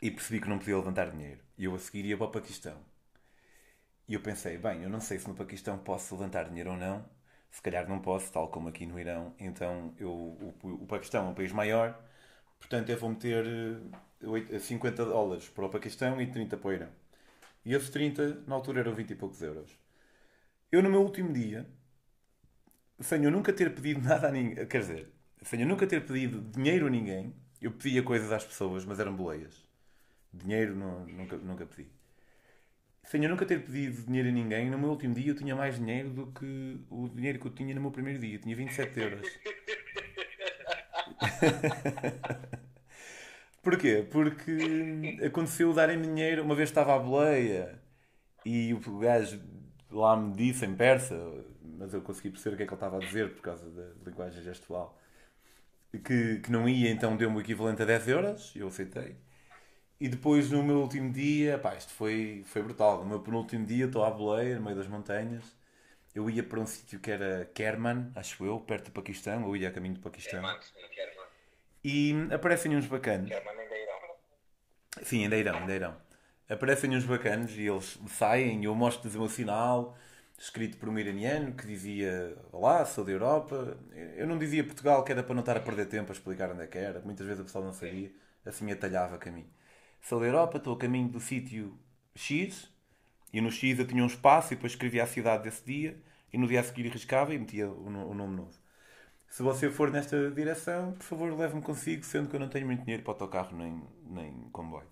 e 0.00 0.10
percebi 0.10 0.40
que 0.40 0.48
não 0.48 0.58
podia 0.58 0.76
levantar 0.76 1.10
dinheiro. 1.10 1.40
E 1.58 1.64
eu 1.64 1.74
a 1.74 1.78
seguir 1.78 2.04
ia 2.04 2.16
para 2.16 2.26
o 2.26 2.30
Paquistão. 2.30 2.76
E 4.08 4.14
eu 4.14 4.20
pensei, 4.20 4.56
bem, 4.58 4.82
eu 4.82 4.90
não 4.90 5.00
sei 5.00 5.18
se 5.18 5.28
no 5.28 5.34
Paquistão 5.34 5.76
posso 5.78 6.14
levantar 6.14 6.48
dinheiro 6.48 6.70
ou 6.70 6.76
não. 6.76 7.04
Se 7.50 7.60
calhar 7.60 7.88
não 7.88 8.00
posso, 8.00 8.32
tal 8.32 8.48
como 8.48 8.68
aqui 8.68 8.86
no 8.86 8.98
Irão. 8.98 9.34
Então 9.38 9.94
eu, 9.98 10.10
o, 10.10 10.54
o 10.62 10.86
Paquistão 10.86 11.26
é 11.26 11.30
um 11.30 11.34
país 11.34 11.52
maior, 11.52 12.00
portanto 12.62 12.88
eu 12.90 12.96
vou 12.96 13.10
meter 13.10 13.44
50 14.60 15.02
eh, 15.02 15.04
dólares 15.04 15.48
para 15.48 15.66
o 15.66 15.68
Paquistão 15.68 16.20
e 16.20 16.30
30 16.30 16.56
para 16.56 16.68
o 16.68 16.72
Irão. 16.72 16.88
E 17.64 17.74
esses 17.74 17.90
30, 17.90 18.44
na 18.46 18.54
altura, 18.54 18.80
eram 18.80 18.94
20 18.94 19.10
e 19.10 19.14
poucos 19.14 19.42
euros. 19.42 19.70
Eu, 20.70 20.82
no 20.82 20.90
meu 20.90 21.02
último 21.02 21.32
dia, 21.32 21.68
sem 23.00 23.24
eu 23.24 23.30
nunca 23.30 23.52
ter 23.52 23.74
pedido 23.74 24.00
nada 24.06 24.28
a 24.28 24.32
ninguém, 24.32 24.66
quer 24.66 24.80
dizer, 24.80 25.12
sem 25.42 25.60
eu 25.60 25.66
nunca 25.66 25.86
ter 25.86 26.04
pedido 26.06 26.40
dinheiro 26.40 26.86
a 26.86 26.90
ninguém, 26.90 27.34
eu 27.60 27.72
pedia 27.72 28.02
coisas 28.02 28.32
às 28.32 28.44
pessoas, 28.44 28.84
mas 28.84 28.98
eram 29.00 29.14
boleias. 29.14 29.68
Dinheiro 30.32 30.74
não, 30.74 31.06
nunca, 31.06 31.36
nunca 31.36 31.66
pedi. 31.66 31.90
Sem 33.04 33.24
eu 33.24 33.30
nunca 33.30 33.44
ter 33.44 33.64
pedido 33.64 34.02
dinheiro 34.06 34.28
a 34.28 34.32
ninguém, 34.32 34.70
no 34.70 34.78
meu 34.78 34.90
último 34.90 35.14
dia 35.14 35.28
eu 35.28 35.34
tinha 35.34 35.54
mais 35.54 35.76
dinheiro 35.76 36.10
do 36.10 36.26
que 36.32 36.80
o 36.88 37.08
dinheiro 37.08 37.38
que 37.38 37.46
eu 37.46 37.52
tinha 37.52 37.74
no 37.74 37.80
meu 37.80 37.90
primeiro 37.90 38.18
dia. 38.20 38.36
Eu 38.36 38.40
tinha 38.40 38.56
27 38.56 39.00
euros. 39.00 39.28
Porquê? 43.62 44.06
Porque 44.10 45.18
aconteceu 45.24 45.72
darem-me 45.72 46.06
dinheiro. 46.06 46.42
Uma 46.42 46.54
vez 46.54 46.68
estava 46.68 46.94
à 46.94 46.98
boleia 46.98 47.80
e 48.44 48.74
o 48.74 48.98
gajo 48.98 49.40
lá 49.90 50.16
me 50.16 50.34
disse 50.34 50.64
em 50.66 50.74
persa, 50.74 51.16
mas 51.62 51.94
eu 51.94 52.02
consegui 52.02 52.30
perceber 52.30 52.54
o 52.54 52.56
que 52.58 52.62
é 52.64 52.66
que 52.66 52.72
ele 52.72 52.76
estava 52.76 52.96
a 52.98 53.00
dizer 53.00 53.34
por 53.34 53.42
causa 53.42 53.68
da 53.70 54.10
linguagem 54.10 54.42
gestual, 54.42 54.98
que, 56.04 56.40
que 56.40 56.50
não 56.50 56.68
ia, 56.68 56.90
então 56.90 57.16
deu-me 57.16 57.36
o 57.36 57.40
equivalente 57.40 57.82
a 57.82 57.84
10 57.84 58.08
euros. 58.08 58.52
Eu 58.56 58.68
aceitei. 58.68 59.16
E 60.00 60.08
depois, 60.08 60.50
no 60.50 60.62
meu 60.62 60.80
último 60.80 61.12
dia, 61.12 61.58
pá, 61.58 61.74
isto 61.76 61.92
foi, 61.92 62.42
foi 62.46 62.62
brutal. 62.62 63.02
No 63.02 63.08
meu 63.08 63.20
penúltimo 63.20 63.64
dia, 63.66 63.86
estou 63.86 64.04
à 64.04 64.10
boleia, 64.10 64.56
no 64.56 64.62
meio 64.64 64.76
das 64.76 64.88
montanhas. 64.88 65.44
Eu 66.14 66.28
ia 66.28 66.42
para 66.42 66.60
um 66.60 66.66
sítio 66.66 67.00
que 67.00 67.10
era 67.10 67.46
Kerman, 67.54 68.10
acho 68.14 68.44
eu, 68.44 68.60
perto 68.60 68.86
do 68.86 68.92
Paquistão. 68.92 69.42
Eu 69.46 69.56
ia 69.56 69.68
a 69.68 69.72
caminho 69.72 69.94
do 69.94 70.00
Paquistão. 70.00 70.40
Kerman, 70.40 70.60
E 71.84 72.14
aparecem 72.32 72.76
uns 72.76 72.86
bacanos. 72.86 73.28
Kerman 73.28 73.58
ainda 73.58 73.78
irão. 73.78 74.00
Sim, 75.02 75.24
ainda 75.24 75.36
irão, 75.36 75.56
ainda 75.58 75.74
irão. 75.74 75.96
Aparecem 76.48 76.94
uns 76.94 77.04
bacanos 77.04 77.52
e 77.56 77.62
eles 77.66 77.98
saem 78.08 78.60
e 78.62 78.64
eu 78.64 78.74
mostro-lhes 78.74 79.14
o 79.14 79.20
meu 79.20 79.28
sinal, 79.28 79.96
escrito 80.38 80.76
por 80.76 80.88
um 80.90 80.98
iraniano, 80.98 81.54
que 81.54 81.66
dizia 81.66 82.36
Olá, 82.52 82.84
sou 82.84 83.04
da 83.04 83.12
Europa. 83.12 83.78
Eu 84.16 84.26
não 84.26 84.38
dizia 84.38 84.62
Portugal, 84.64 85.02
que 85.04 85.12
era 85.12 85.22
para 85.22 85.34
não 85.34 85.40
estar 85.40 85.56
a 85.56 85.60
perder 85.60 85.86
tempo 85.86 86.12
a 86.12 86.14
explicar 86.14 86.50
onde 86.50 86.62
é 86.62 86.66
que 86.66 86.78
era. 86.78 87.00
Muitas 87.00 87.26
vezes 87.26 87.40
o 87.40 87.44
pessoal 87.44 87.64
não 87.64 87.72
sabia. 87.72 88.12
Assim 88.44 88.70
atalhava 88.70 89.16
caminho 89.18 89.48
sou 90.02 90.20
da 90.20 90.26
Europa, 90.26 90.58
estou 90.58 90.74
a 90.74 90.78
caminho 90.78 91.08
do 91.08 91.20
sítio 91.20 91.78
X, 92.14 92.68
e 93.32 93.40
no 93.40 93.50
X 93.50 93.78
eu 93.78 93.86
tinha 93.86 94.02
um 94.02 94.06
espaço 94.06 94.52
e 94.52 94.56
depois 94.56 94.72
escrevia 94.72 95.04
a 95.04 95.06
cidade 95.06 95.44
desse 95.44 95.64
dia, 95.64 96.00
e 96.32 96.38
no 96.38 96.46
dia 96.46 96.60
a 96.60 96.64
seguir 96.64 96.88
riscava 96.88 97.34
e 97.34 97.38
metia 97.38 97.68
o, 97.68 97.90
nome 97.90 98.36
novo. 98.36 98.52
Se 99.28 99.42
você 99.42 99.70
for 99.70 99.90
nesta 99.90 100.30
direção, 100.30 100.92
por 100.92 101.04
favor, 101.04 101.38
leve-me 101.38 101.62
consigo, 101.62 102.04
sendo 102.04 102.28
que 102.28 102.36
eu 102.36 102.40
não 102.40 102.48
tenho 102.48 102.66
muito 102.66 102.82
dinheiro 102.82 103.02
para 103.02 103.12
autocarro 103.12 103.56
nem, 103.56 103.82
nem 104.04 104.32
comboio. 104.52 104.86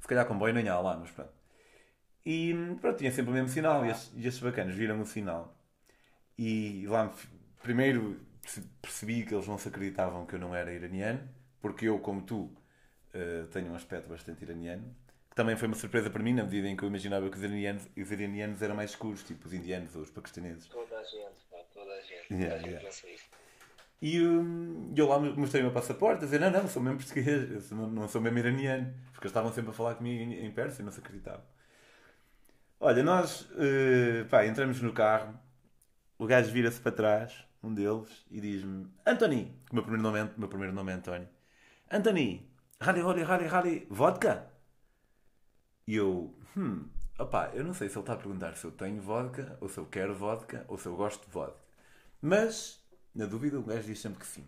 Se 0.00 0.06
calhar 0.06 0.26
comboio 0.26 0.54
nem 0.54 0.68
há 0.68 0.78
lá, 0.78 0.96
mas 0.96 1.10
pronto. 1.10 1.32
E 2.24 2.54
pronto, 2.80 2.98
tinha 2.98 3.12
sempre 3.12 3.30
o 3.30 3.34
mesmo 3.34 3.48
sinal 3.48 3.86
e 3.86 3.90
estes, 3.90 4.12
e 4.14 4.26
estes 4.26 4.42
bacanas 4.42 4.74
viram 4.74 5.00
o 5.00 5.06
sinal. 5.06 5.56
E 6.38 6.84
lá, 6.86 7.12
primeiro 7.62 8.20
percebi 8.80 9.24
que 9.24 9.34
eles 9.34 9.46
não 9.46 9.58
se 9.58 9.68
acreditavam 9.68 10.26
que 10.26 10.34
eu 10.34 10.38
não 10.38 10.54
era 10.54 10.72
iraniano, 10.72 11.20
porque 11.60 11.86
eu, 11.88 11.98
como 11.98 12.22
tu, 12.22 12.42
uh, 12.42 13.46
tenho 13.52 13.72
um 13.72 13.74
aspecto 13.74 14.08
bastante 14.08 14.44
iraniano. 14.44 14.94
Que 15.36 15.42
também 15.42 15.54
foi 15.54 15.68
uma 15.68 15.76
surpresa 15.76 16.08
para 16.08 16.22
mim, 16.22 16.32
na 16.32 16.44
medida 16.44 16.66
em 16.66 16.74
que 16.74 16.82
eu 16.82 16.88
imaginava 16.88 17.28
que 17.28 17.36
os 17.36 17.42
iranianos, 17.42 17.86
os 17.94 18.10
iranianos 18.10 18.62
eram 18.62 18.74
mais 18.74 18.92
escuros, 18.92 19.22
tipo 19.22 19.46
os 19.46 19.52
indianos 19.52 19.94
ou 19.94 20.00
os 20.00 20.08
paquistaneses. 20.08 20.66
Toda 20.66 20.98
a 20.98 21.02
gente, 21.02 21.44
pá, 21.50 21.58
toda 21.74 21.92
a 21.92 22.00
gente. 22.00 22.32
Yeah, 22.32 22.56
toda 22.56 22.68
a 22.68 22.70
gente 22.70 22.84
pensa 22.84 23.06
isso. 23.10 23.24
E 24.00 24.16
eu 24.96 25.06
lá 25.06 25.18
mostrei 25.18 25.60
o 25.60 25.66
meu 25.66 25.74
passaporte, 25.74 26.22
a 26.22 26.24
dizer: 26.24 26.40
Não, 26.40 26.50
não, 26.50 26.66
sou 26.66 26.82
mesmo 26.82 26.98
português, 26.98 27.70
não, 27.70 27.86
não 27.86 28.08
sou 28.08 28.22
mesmo 28.22 28.38
iraniano. 28.38 28.94
Porque 29.12 29.26
eles 29.26 29.30
estavam 29.30 29.52
sempre 29.52 29.72
a 29.72 29.74
falar 29.74 29.96
comigo 29.96 30.22
em, 30.22 30.46
em 30.46 30.50
Pérsia 30.50 30.80
e 30.80 30.84
não 30.86 30.90
se 30.90 31.00
acreditavam. 31.00 31.44
Olha, 32.80 33.02
nós 33.02 33.42
uh, 33.42 34.24
pá, 34.30 34.46
entramos 34.46 34.80
no 34.80 34.94
carro, 34.94 35.38
o 36.18 36.26
gajo 36.26 36.50
vira-se 36.50 36.80
para 36.80 36.92
trás, 36.92 37.44
um 37.62 37.74
deles, 37.74 38.24
e 38.30 38.40
diz-me: 38.40 38.86
Anthony, 39.04 39.54
o 39.70 39.74
meu 39.74 39.82
primeiro 39.82 40.02
nome 40.02 40.18
é, 40.18 40.30
meu 40.34 40.48
primeiro 40.48 40.74
nome 40.74 40.92
é 40.92 40.94
António. 40.94 41.28
Anthony, 41.90 42.50
rali, 42.80 43.02
rali, 43.02 43.22
rali, 43.22 43.46
rali, 43.46 43.86
vodka? 43.90 44.55
E 45.86 45.96
eu, 45.96 46.34
hum, 46.56 46.88
opá, 47.18 47.50
eu 47.54 47.64
não 47.64 47.74
sei 47.74 47.88
se 47.88 47.94
ele 47.94 48.00
está 48.00 48.14
a 48.14 48.16
perguntar 48.16 48.56
se 48.56 48.64
eu 48.64 48.72
tenho 48.72 49.00
vodka, 49.00 49.56
ou 49.60 49.68
se 49.68 49.78
eu 49.78 49.86
quero 49.86 50.14
vodka, 50.14 50.64
ou 50.68 50.78
se 50.78 50.86
eu 50.86 50.96
gosto 50.96 51.24
de 51.26 51.32
vodka. 51.32 51.60
Mas 52.20 52.84
na 53.16 53.24
dúvida, 53.24 53.58
o 53.58 53.62
gajo 53.62 53.86
diz 53.86 53.98
sempre 53.98 54.18
que 54.20 54.26
sim. 54.26 54.44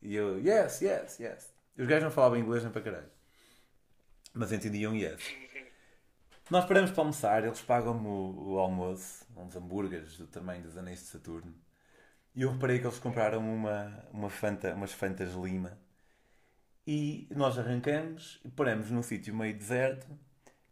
E 0.00 0.14
eu, 0.14 0.38
yes, 0.38 0.80
yes, 0.80 1.18
yes. 1.18 1.52
Os 1.76 1.86
gajos 1.86 2.04
não 2.04 2.10
falavam 2.10 2.38
inglês 2.38 2.62
nem 2.62 2.72
para 2.72 2.82
caralho. 2.82 3.10
Mas 4.32 4.52
entendiam 4.52 4.94
yes. 4.94 5.20
Nós 6.48 6.64
paramos 6.64 6.92
para 6.92 7.00
almoçar, 7.00 7.44
eles 7.44 7.60
pagam-me 7.60 8.06
o, 8.06 8.52
o, 8.52 8.58
almoço, 8.58 9.26
uns 9.36 9.56
hambúrgueres 9.56 10.16
do 10.16 10.26
tamanho 10.26 10.62
dos 10.62 10.76
anéis 10.76 11.00
de 11.00 11.06
Saturno. 11.06 11.52
E 12.34 12.42
eu 12.42 12.52
reparei 12.52 12.78
que 12.78 12.86
eles 12.86 12.98
compraram 13.00 13.40
uma, 13.40 14.04
uma 14.12 14.30
fanta, 14.30 14.72
umas 14.74 14.92
Fantas 14.92 15.34
Lima. 15.34 15.76
E 16.86 17.28
nós 17.30 17.58
arrancamos 17.58 18.40
e 18.44 18.48
paramos 18.50 18.90
num 18.90 19.02
sítio 19.02 19.34
meio 19.34 19.56
deserto 19.56 20.06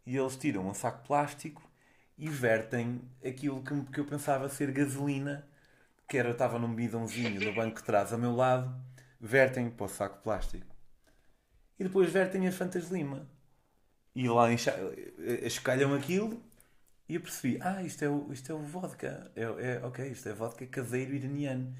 e 0.09 0.17
eles 0.17 0.35
tiram 0.35 0.67
um 0.67 0.73
saco 0.73 1.05
plástico 1.05 1.61
e 2.17 2.27
vertem 2.27 2.99
aquilo 3.23 3.61
que, 3.61 3.79
que 3.91 3.99
eu 3.99 4.05
pensava 4.05 4.49
ser 4.49 4.71
gasolina 4.71 5.47
que 6.07 6.17
era, 6.17 6.31
estava 6.31 6.57
num 6.57 6.73
bidãozinho 6.73 7.39
no 7.39 7.53
banco 7.53 7.77
de 7.77 7.83
trás 7.83 8.11
ao 8.11 8.17
meu 8.17 8.35
lado, 8.35 8.75
vertem 9.21 9.69
para 9.69 9.85
o 9.85 9.87
saco 9.87 10.17
plástico. 10.23 10.65
E 11.79 11.83
depois 11.83 12.11
vertem 12.11 12.47
as 12.47 12.55
Fantas 12.55 12.89
Lima. 12.89 13.29
E 14.15 14.27
lá 14.27 14.47
escalham 15.43 15.93
aquilo 15.93 16.41
e 17.07 17.13
eu 17.13 17.21
percebi, 17.21 17.59
ah, 17.61 17.83
isto 17.83 18.03
é 18.03 18.09
o, 18.09 18.33
isto 18.33 18.51
é 18.51 18.55
o 18.55 18.63
vodka. 18.63 19.31
É, 19.35 19.43
é, 19.43 19.85
ok, 19.85 20.07
isto 20.07 20.27
é 20.27 20.33
vodka 20.33 20.65
caseiro 20.65 21.13
iraniano. 21.13 21.71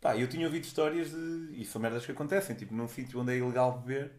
Pá, 0.00 0.16
eu 0.16 0.28
tinha 0.28 0.46
ouvido 0.46 0.62
histórias 0.62 1.10
de... 1.10 1.60
E 1.60 1.64
são 1.64 1.82
merdas 1.82 2.06
que 2.06 2.12
acontecem, 2.12 2.54
tipo, 2.54 2.72
num 2.72 2.86
sítio 2.86 3.20
onde 3.20 3.32
é 3.32 3.38
ilegal 3.38 3.80
beber, 3.80 4.12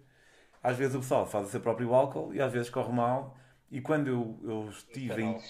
às 0.61 0.75
vezes 0.75 0.95
o 0.95 0.99
pessoal 0.99 1.25
faz 1.25 1.47
o 1.47 1.49
seu 1.49 1.61
próprio 1.61 1.93
álcool 1.93 2.33
e 2.33 2.41
às 2.41 2.51
vezes 2.51 2.69
corre 2.69 2.91
mal. 2.91 3.37
E 3.71 3.81
quando 3.81 4.07
eu, 4.07 4.39
eu 4.43 4.69
estive 4.69 5.21
em... 5.21 5.41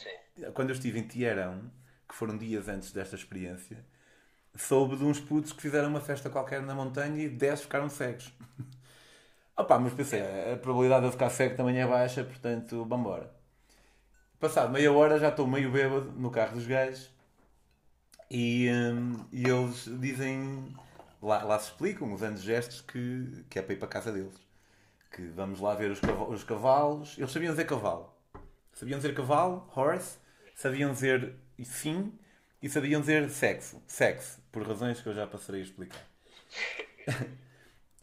Quando 0.54 0.70
eu 0.70 0.76
estive 0.76 1.00
em 1.00 1.04
Teherão, 1.04 1.72
que 2.08 2.16
foram 2.16 2.38
dias 2.38 2.68
antes 2.68 2.92
desta 2.92 3.16
experiência, 3.16 3.86
soube 4.56 4.96
de 4.98 5.04
uns 5.04 5.20
putos 5.20 5.52
que 5.52 5.62
fizeram 5.62 5.90
uma 5.90 6.02
festa 6.02 6.30
qualquer 6.30 6.62
na 6.62 6.76
montanha 6.76 7.24
e 7.24 7.30
10 7.30 7.62
ficaram 7.62 7.90
cegos. 7.90 8.34
Opa, 9.58 9.80
mas 9.80 9.94
pensei, 9.94 10.22
a 10.22 10.58
probabilidade 10.58 11.02
de 11.02 11.08
eu 11.08 11.12
ficar 11.12 11.30
cego 11.30 11.56
também 11.56 11.80
é 11.80 11.88
baixa, 11.88 12.24
portanto, 12.24 12.86
vambora. 12.86 13.34
Passado 14.40 14.72
meia 14.72 14.92
hora 14.92 15.18
já 15.18 15.30
estou 15.30 15.48
meio 15.48 15.72
bêbado 15.72 16.12
no 16.12 16.30
carro 16.30 16.56
dos 16.56 16.68
gajos 16.68 17.10
e, 18.30 18.70
hum, 18.70 19.26
e 19.32 19.48
eles 19.48 19.86
dizem, 20.00 20.76
lá, 21.22 21.44
lá 21.44 21.58
se 21.60 21.72
explicam, 21.72 22.14
usando 22.14 22.38
gestos, 22.38 22.82
que, 22.82 23.46
que 23.50 23.60
é 23.60 23.62
para 23.62 23.74
ir 23.74 23.78
para 23.78 23.88
a 23.88 23.92
casa 23.92 24.12
deles. 24.12 24.45
Que 25.16 25.22
vamos 25.30 25.62
lá 25.62 25.74
ver 25.74 25.92
os, 25.92 26.02
os 26.30 26.44
cavalos. 26.44 27.18
Eles 27.18 27.32
sabiam 27.32 27.52
dizer 27.52 27.66
cavalo. 27.66 28.14
Sabiam 28.74 29.00
dizer 29.00 29.16
cavalo, 29.16 29.72
horse, 29.74 30.18
sabiam 30.54 30.92
dizer 30.92 31.34
sim 31.64 32.12
e 32.62 32.68
sabiam 32.68 33.00
dizer 33.00 33.30
sexo, 33.30 33.82
sexo, 33.88 34.42
por 34.52 34.68
razões 34.68 35.00
que 35.00 35.08
eu 35.08 35.14
já 35.14 35.26
passarei 35.26 35.62
a 35.62 35.64
explicar. 35.64 36.06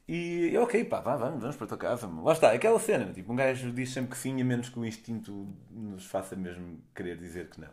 e 0.08 0.56
ok, 0.56 0.84
pá, 0.84 1.00
vá, 1.00 1.16
vamos, 1.16 1.42
vamos 1.42 1.56
para 1.56 1.64
a 1.66 1.68
tua 1.68 1.76
casa. 1.76 2.06
Lá 2.06 2.32
está, 2.32 2.52
aquela 2.52 2.78
cena, 2.78 3.12
tipo, 3.12 3.32
um 3.32 3.36
gajo 3.36 3.70
diz 3.72 3.92
sempre 3.92 4.12
que 4.12 4.16
sim, 4.16 4.40
a 4.40 4.44
menos 4.44 4.70
que 4.70 4.78
o 4.78 4.84
instinto 4.84 5.54
nos 5.70 6.06
faça 6.06 6.34
mesmo 6.34 6.82
querer 6.94 7.18
dizer 7.18 7.50
que 7.50 7.60
não. 7.60 7.70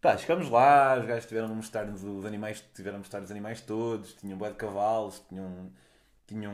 Pá, 0.00 0.18
chegamos 0.18 0.50
lá, 0.50 0.98
os 0.98 1.06
gajos 1.06 1.24
tiveram 1.26 1.46
a 1.46 1.54
mostrar-nos 1.54 2.04
os 2.04 2.26
animais, 2.26 2.62
tiveram 2.74 2.96
a 2.96 2.98
mostrar 2.98 3.22
os 3.22 3.30
animais 3.30 3.62
todos, 3.62 4.12
tinham 4.12 4.36
bué 4.36 4.50
de 4.50 4.56
cavalos, 4.56 5.22
tinham. 5.28 5.72
tinham. 6.26 6.52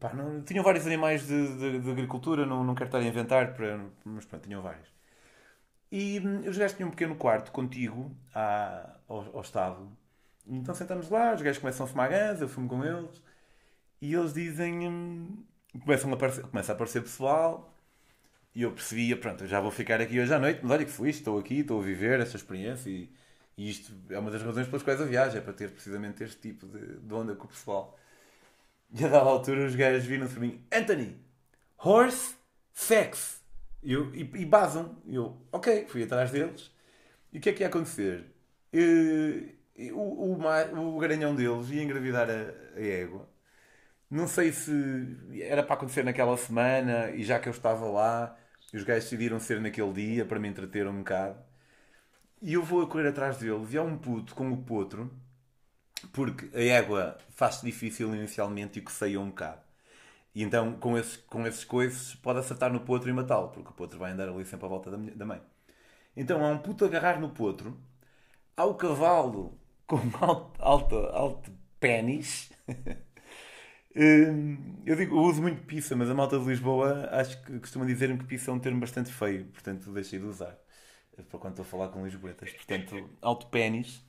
Pá, 0.00 0.14
não, 0.14 0.42
tinham 0.42 0.64
vários 0.64 0.86
animais 0.86 1.26
de, 1.26 1.56
de, 1.58 1.80
de 1.80 1.90
agricultura, 1.90 2.46
não, 2.46 2.64
não 2.64 2.74
quero 2.74 2.88
estar 2.88 2.98
a 2.98 3.04
inventar, 3.04 3.54
para, 3.54 3.78
mas 4.04 4.24
pronto, 4.24 4.44
tinham 4.44 4.62
vários. 4.62 4.88
E 5.90 6.20
hum, 6.20 6.48
os 6.48 6.56
gajos 6.58 6.76
tinham 6.76 6.88
um 6.88 6.92
pequeno 6.92 7.16
quarto 7.16 7.50
contigo 7.52 8.14
à, 8.34 8.96
ao, 9.08 9.36
ao 9.36 9.40
estado. 9.42 9.90
Então 10.46 10.74
sentamos 10.74 11.08
lá, 11.10 11.34
os 11.34 11.42
gajos 11.42 11.58
começam 11.60 11.86
a 11.86 11.88
fumar 11.88 12.10
gás, 12.10 12.40
eu 12.40 12.48
fumo 12.48 12.68
com 12.68 12.84
eles. 12.84 13.22
E 14.02 14.14
eles 14.14 14.34
dizem. 14.34 14.88
Hum, 14.88 15.44
começam 15.84 16.10
a 16.10 16.14
aparecer, 16.14 16.42
começa 16.46 16.72
a 16.72 16.74
aparecer 16.74 17.02
pessoal. 17.02 17.74
E 18.54 18.62
eu 18.62 18.72
percebia, 18.72 19.16
pronto, 19.16 19.44
eu 19.44 19.48
já 19.48 19.60
vou 19.60 19.70
ficar 19.70 20.00
aqui 20.00 20.20
hoje 20.20 20.34
à 20.34 20.38
noite, 20.38 20.60
mas 20.62 20.72
olha 20.72 20.84
que 20.84 20.90
fui, 20.90 21.10
estou 21.10 21.38
aqui, 21.38 21.60
estou 21.60 21.80
a 21.80 21.84
viver 21.84 22.20
esta 22.20 22.36
experiência. 22.36 22.90
E, 22.90 23.12
e 23.56 23.70
isto 23.70 23.92
é 24.10 24.18
uma 24.18 24.30
das 24.30 24.42
razões 24.42 24.66
pelas 24.68 24.82
quais 24.82 25.00
eu 25.00 25.06
viajo, 25.06 25.36
é 25.38 25.40
para 25.40 25.52
ter 25.52 25.70
precisamente 25.70 26.24
este 26.24 26.40
tipo 26.40 26.66
de, 26.66 26.98
de 27.00 27.14
onda 27.14 27.34
com 27.36 27.46
o 27.46 27.48
pessoal. 27.48 27.98
E 28.98 29.04
a 29.04 29.08
dada 29.08 29.30
altura 29.30 29.66
os 29.66 29.74
gajos 29.76 30.04
viram-se 30.04 30.34
para 30.34 30.42
mim: 30.42 30.64
Anthony, 30.72 31.16
horse, 31.78 32.34
sex. 32.72 33.40
E, 33.82 33.92
eu, 33.92 34.14
e, 34.14 34.20
e 34.20 34.44
basam. 34.44 34.96
Eu, 35.06 35.40
ok, 35.52 35.86
fui 35.88 36.02
atrás 36.02 36.30
deles. 36.30 36.70
E 37.32 37.38
o 37.38 37.40
que 37.40 37.50
é 37.50 37.52
que 37.52 37.62
ia 37.62 37.68
acontecer? 37.68 38.26
E, 38.72 39.54
o, 39.92 40.34
o, 40.34 40.96
o 40.96 40.98
garanhão 40.98 41.34
deles 41.34 41.70
ia 41.70 41.82
engravidar 41.82 42.28
a, 42.28 42.78
a 42.78 42.82
égua. 42.82 43.28
Não 44.10 44.26
sei 44.26 44.52
se 44.52 44.72
era 45.40 45.62
para 45.62 45.74
acontecer 45.74 46.04
naquela 46.04 46.36
semana 46.36 47.10
e 47.10 47.22
já 47.22 47.38
que 47.38 47.48
eu 47.48 47.52
estava 47.52 47.86
lá, 47.86 48.36
os 48.74 48.82
gajos 48.82 49.04
decidiram 49.04 49.38
ser 49.40 49.60
naquele 49.60 49.92
dia 49.92 50.24
para 50.24 50.38
me 50.40 50.48
entreter 50.48 50.86
um 50.86 50.98
bocado. 50.98 51.38
E 52.42 52.54
eu 52.54 52.62
vou 52.62 52.82
a 52.82 52.86
correr 52.88 53.08
atrás 53.08 53.38
deles 53.38 53.72
e 53.72 53.78
há 53.78 53.82
um 53.82 53.96
puto 53.98 54.34
com 54.34 54.50
o 54.50 54.56
potro, 54.64 55.10
porque 56.08 56.48
a 56.56 56.62
égua 56.62 57.18
faz-se 57.30 57.64
difícil 57.64 58.14
inicialmente 58.14 58.82
e 58.84 58.90
saia 58.90 59.20
um 59.20 59.28
bocado. 59.28 59.60
E 60.34 60.42
então, 60.42 60.74
com 60.74 60.96
esses, 60.98 61.16
com 61.16 61.46
esses 61.46 61.64
coices, 61.64 62.14
pode 62.16 62.38
acertar 62.38 62.72
no 62.72 62.80
potro 62.80 63.10
e 63.10 63.12
matá-lo, 63.12 63.48
porque 63.48 63.70
o 63.70 63.72
potro 63.72 63.98
vai 63.98 64.12
andar 64.12 64.28
ali 64.28 64.44
sempre 64.44 64.66
à 64.66 64.68
volta 64.68 64.90
da, 64.90 64.96
da 64.96 65.26
mãe. 65.26 65.40
Então, 66.16 66.44
há 66.44 66.48
um 66.50 66.58
puto 66.58 66.84
agarrar 66.84 67.20
no 67.20 67.30
potro, 67.30 67.78
há 68.56 68.64
o 68.64 68.74
cavalo 68.74 69.58
com 69.86 69.98
alto, 70.20 70.62
alto, 70.62 70.96
alto 70.96 71.52
pênis. 71.80 72.52
Hum, 73.96 74.76
eu, 74.86 74.94
digo, 74.94 75.16
eu 75.16 75.20
uso 75.22 75.42
muito 75.42 75.62
pizza, 75.64 75.96
mas 75.96 76.08
a 76.08 76.14
malta 76.14 76.38
de 76.38 76.44
Lisboa 76.44 77.08
acho 77.10 77.42
que 77.42 77.58
costuma 77.58 77.84
dizer-me 77.84 78.18
que 78.18 78.24
pizza 78.24 78.52
é 78.52 78.54
um 78.54 78.58
termo 78.60 78.78
bastante 78.78 79.10
feio, 79.12 79.46
portanto 79.46 79.90
deixei 79.92 80.20
de 80.20 80.26
usar 80.26 80.56
para 81.28 81.38
quando 81.38 81.52
estou 81.54 81.64
a 81.64 81.66
falar 81.66 81.88
com 81.88 82.04
Lisboetas. 82.04 82.52
Portanto, 82.52 83.10
alto 83.20 83.46
pênis. 83.48 84.02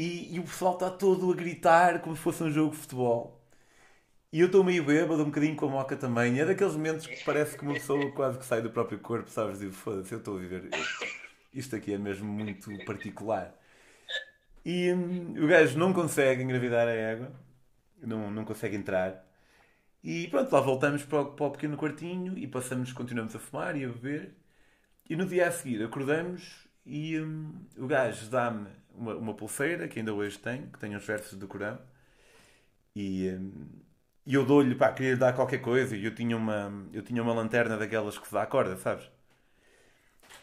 E, 0.00 0.34
e 0.34 0.40
o 0.40 0.44
pessoal 0.44 0.72
está 0.72 0.88
todo 0.90 1.30
a 1.30 1.36
gritar 1.36 2.00
como 2.00 2.16
se 2.16 2.22
fosse 2.22 2.42
um 2.42 2.50
jogo 2.50 2.70
de 2.70 2.78
futebol. 2.78 3.38
E 4.32 4.40
eu 4.40 4.46
estou 4.46 4.64
meio 4.64 4.82
bêbado, 4.82 5.22
um 5.22 5.26
bocadinho 5.26 5.54
com 5.54 5.66
a 5.66 5.68
moca 5.68 5.94
também. 5.94 6.40
É 6.40 6.46
daqueles 6.46 6.74
momentos 6.74 7.06
que 7.06 7.22
parece 7.22 7.54
que 7.54 7.62
uma 7.62 7.74
pessoa 7.74 8.10
quase 8.12 8.38
que 8.38 8.46
sai 8.46 8.62
do 8.62 8.70
próprio 8.70 8.98
corpo, 8.98 9.28
sabes? 9.28 9.60
E 9.60 9.70
foda-se, 9.70 10.10
eu 10.14 10.18
estou 10.18 10.38
a 10.38 10.40
viver. 10.40 10.70
Isto 11.52 11.76
aqui 11.76 11.92
é 11.92 11.98
mesmo 11.98 12.32
muito 12.32 12.70
particular. 12.86 13.54
E 14.64 14.90
hum, 14.90 15.34
o 15.36 15.46
gajo 15.46 15.78
não 15.78 15.92
consegue 15.92 16.42
engravidar 16.42 16.88
a 16.88 16.92
égua, 16.92 17.32
não, 18.02 18.30
não 18.30 18.46
consegue 18.46 18.76
entrar. 18.76 19.22
E 20.02 20.28
pronto, 20.28 20.50
lá 20.50 20.62
voltamos 20.62 21.04
para 21.04 21.20
o, 21.20 21.26
para 21.34 21.46
o 21.46 21.50
pequeno 21.50 21.76
quartinho 21.76 22.38
e 22.38 22.46
passamos, 22.46 22.90
continuamos 22.92 23.36
a 23.36 23.38
fumar 23.38 23.76
e 23.76 23.84
a 23.84 23.88
beber. 23.88 24.34
E 25.10 25.14
no 25.14 25.26
dia 25.26 25.48
a 25.48 25.52
seguir 25.52 25.82
acordamos 25.84 26.66
e 26.86 27.20
hum, 27.20 27.52
o 27.76 27.86
gajo 27.86 28.30
dá-me 28.30 28.79
uma, 28.94 29.14
uma 29.16 29.34
pulseira 29.34 29.88
que 29.88 29.98
ainda 29.98 30.12
hoje 30.12 30.38
tenho, 30.38 30.68
que 30.68 30.78
tem 30.78 30.94
os 30.94 31.04
versos 31.04 31.38
do 31.38 31.48
Corão. 31.48 31.78
E. 32.94 33.30
Hum, 33.30 33.68
e 34.26 34.34
eu 34.34 34.44
dou-lhe, 34.44 34.74
pá, 34.74 34.92
queria 34.92 35.14
lhe 35.14 35.18
dar 35.18 35.32
qualquer 35.32 35.58
coisa. 35.58 35.96
E 35.96 36.04
eu 36.04 36.14
tinha 36.14 36.36
uma, 36.36 36.70
eu 36.92 37.02
tinha 37.02 37.22
uma 37.22 37.32
lanterna 37.32 37.76
daquelas 37.76 38.18
que 38.18 38.26
se 38.28 38.32
dá 38.32 38.42
a 38.42 38.46
corda, 38.46 38.76
sabes? 38.76 39.10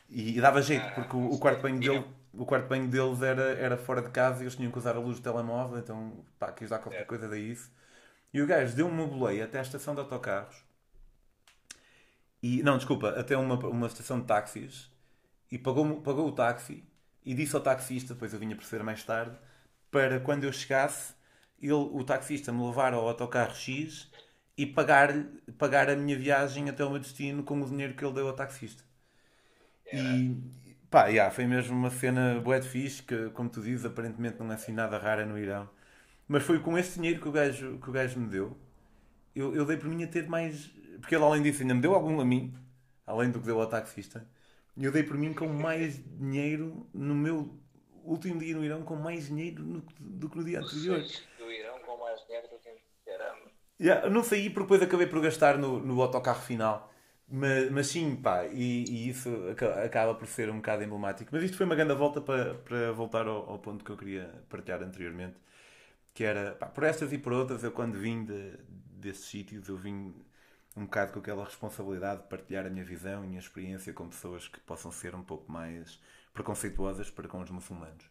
E, 0.10 0.38
e 0.38 0.42
dava 0.42 0.62
jeito, 0.62 0.86
porque 0.96 1.16
o, 1.16 1.32
o 1.32 1.40
quarto 1.40 1.62
banho 1.62 1.80
dele 1.80 2.04
o 2.38 2.46
quarto 2.46 2.68
banho 2.68 2.88
deles 2.88 3.22
era, 3.22 3.54
era 3.54 3.78
fora 3.78 4.02
de 4.02 4.10
casa 4.10 4.40
e 4.40 4.44
eles 4.44 4.56
tinham 4.56 4.72
que 4.72 4.78
usar 4.78 4.96
a 4.96 5.00
luz 5.00 5.20
do 5.20 5.24
telemóvel, 5.24 5.80
então 5.80 6.26
pá, 6.38 6.52
quis 6.52 6.70
dar 6.70 6.80
qualquer 6.80 7.02
é. 7.02 7.06
coisa 7.06 7.28
daí 7.28 7.52
isso. 7.52 7.72
E 8.34 8.42
o 8.42 8.48
gajo 8.48 8.76
deu-me 8.76 8.94
uma 8.94 9.08
boleia 9.08 9.46
até 9.46 9.60
a 9.60 9.62
estação 9.62 9.96
de 9.96 10.02
autocarros. 10.02 10.64
E, 12.42 12.62
não, 12.62 12.78
desculpa, 12.78 13.10
até 13.10 13.36
uma, 13.36 13.56
uma 13.68 13.88
estação 13.88 14.20
de 14.20 14.28
táxis 14.28 14.92
e 15.52 15.58
pagou, 15.58 16.02
pagou 16.02 16.28
o 16.28 16.32
táxi 16.32 16.84
e 17.28 17.34
disse 17.34 17.54
ao 17.58 17.62
taxista, 17.62 18.14
depois 18.14 18.32
eu 18.32 18.40
vinha 18.40 18.56
perceber 18.56 18.86
mais 18.86 19.04
tarde, 19.04 19.36
para 19.92 20.18
quando 20.18 20.46
eu 20.46 20.54
chegasse, 20.54 21.14
ele, 21.62 21.74
o 21.74 22.02
taxista 22.02 22.54
me 22.54 22.66
levar 22.66 22.94
ao 22.94 23.06
autocarro 23.06 23.54
X 23.54 24.10
e 24.58 24.66
pagar, 24.66 25.14
pagar 25.58 25.90
a 25.90 25.96
minha 25.98 26.18
viagem 26.18 26.70
até 26.70 26.86
o 26.86 26.90
meu 26.90 27.00
destino 27.00 27.44
com 27.44 27.60
o 27.62 27.66
dinheiro 27.66 27.96
que 27.96 28.06
ele 28.06 28.14
deu 28.14 28.30
ao 28.30 28.34
taxista. 28.34 28.82
E 29.92 30.38
pá, 30.90 31.08
yeah, 31.08 31.30
foi 31.30 31.46
mesmo 31.46 31.76
uma 31.76 31.90
cena 31.90 32.40
bué 32.40 32.62
de 32.62 32.70
fixe, 32.70 33.04
que, 33.04 33.30
como 33.32 33.50
tu 33.50 33.62
dizes, 33.62 33.86
aparentemente 33.86 34.40
não 34.40 34.50
é 34.50 34.56
assim 34.56 34.72
nada 34.72 34.98
rara 34.98 35.26
no 35.26 35.38
Irão. 35.38 35.70
Mas 36.30 36.44
foi 36.44 36.60
com 36.60 36.78
esse 36.78 36.96
dinheiro 36.96 37.20
que 37.20 37.28
o 37.28 37.32
gajo, 37.34 37.78
que 37.78 37.90
o 37.90 37.92
gajo 37.92 38.18
me 38.22 38.30
deu, 38.30 38.58
eu, 39.36 39.54
eu 39.54 39.66
dei 39.66 39.76
por 39.76 39.90
mim 39.90 40.02
a 40.02 40.08
ter 40.08 40.30
mais. 40.30 40.68
Porque 41.02 41.14
ele, 41.14 41.26
além 41.26 41.44
disso, 41.44 41.62
ainda 41.62 41.74
me 41.76 41.82
deu 41.82 41.94
algum 41.94 42.22
a 42.22 42.26
mim, 42.26 42.54
além 43.06 43.32
do 43.32 43.42
que 43.42 43.46
deu 43.46 43.60
ao 43.60 43.68
taxista. 43.68 44.26
E 44.78 44.86
eu 44.86 44.92
dei 44.92 45.04
por 45.04 45.18
mim 45.18 45.34
com 45.34 45.48
mais 45.48 46.02
dinheiro 46.20 46.88
no 46.94 47.16
meu 47.16 47.60
último 48.04 48.40
dia 48.40 48.56
no 48.56 48.64
Irão, 48.64 48.84
com 48.84 48.96
mais 48.96 49.28
dinheiro 49.28 49.64
no, 49.64 49.84
do 50.00 50.30
que 50.30 50.38
no 50.38 50.44
dia 50.44 50.60
anterior. 50.60 51.04
Do 51.38 51.52
Irão 51.52 51.80
com 51.80 51.98
mais 51.98 52.24
dinheiro 52.26 52.48
do 52.48 52.60
que 52.60 52.70
Caramba. 53.06 53.52
Yeah, 53.80 54.10
não 54.10 54.24
saí 54.24 54.50
porque 54.50 54.64
depois 54.64 54.82
acabei 54.82 55.08
por 55.08 55.22
gastar 55.22 55.58
no, 55.58 55.80
no 55.80 56.02
autocarro 56.02 56.42
final. 56.42 56.94
Mas, 57.30 57.70
mas 57.72 57.88
sim, 57.88 58.16
pá, 58.16 58.46
e, 58.46 58.86
e, 58.86 59.10
isso 59.10 59.30
acaba 59.84 60.16
por 60.16 60.28
ser 60.28 60.50
um 60.50 60.58
bocado 60.58 60.84
emblemático. 60.84 61.30
Mas 61.34 61.44
isto 61.44 61.58
foi 61.58 61.66
uma 61.66 61.76
grande 61.76 61.94
volta 61.94 62.22
para, 62.22 62.54
para 62.56 62.92
voltar 62.94 63.28
ao, 63.28 63.50
ao 63.50 63.60
ponto 63.60 63.84
que 63.84 63.92
eu 63.92 63.98
queria 63.98 64.32
partilhar 64.48 64.82
anteriormente, 64.82 65.36
que 66.14 66.24
era, 66.24 66.54
pá, 66.54 66.68
por 66.68 66.84
estas 66.86 67.12
e 67.12 67.18
por 67.18 67.34
outras, 67.34 67.64
eu 67.64 67.72
quando 67.72 67.98
vim 67.98 68.24
de, 68.24 68.54
desses 68.70 69.26
sítios, 69.26 69.68
eu 69.68 69.76
vim 69.76 70.14
um 70.78 70.86
bocado 70.86 71.12
com 71.12 71.20
aquela 71.20 71.44
responsabilidade 71.44 72.22
de 72.22 72.28
partilhar 72.28 72.66
a 72.66 72.70
minha 72.70 72.86
visão 72.86 73.24
e 73.24 73.26
a 73.26 73.28
minha 73.28 73.40
experiência 73.40 73.92
com 73.92 74.08
pessoas 74.08 74.48
que 74.48 74.60
possam 74.60 74.92
ser 74.92 75.16
um 75.16 75.24
pouco 75.24 75.52
mais 75.52 76.00
preconceituosas 76.32 77.10
para 77.10 77.28
com 77.28 77.42
os 77.42 77.50
muçulmanos. 77.50 78.06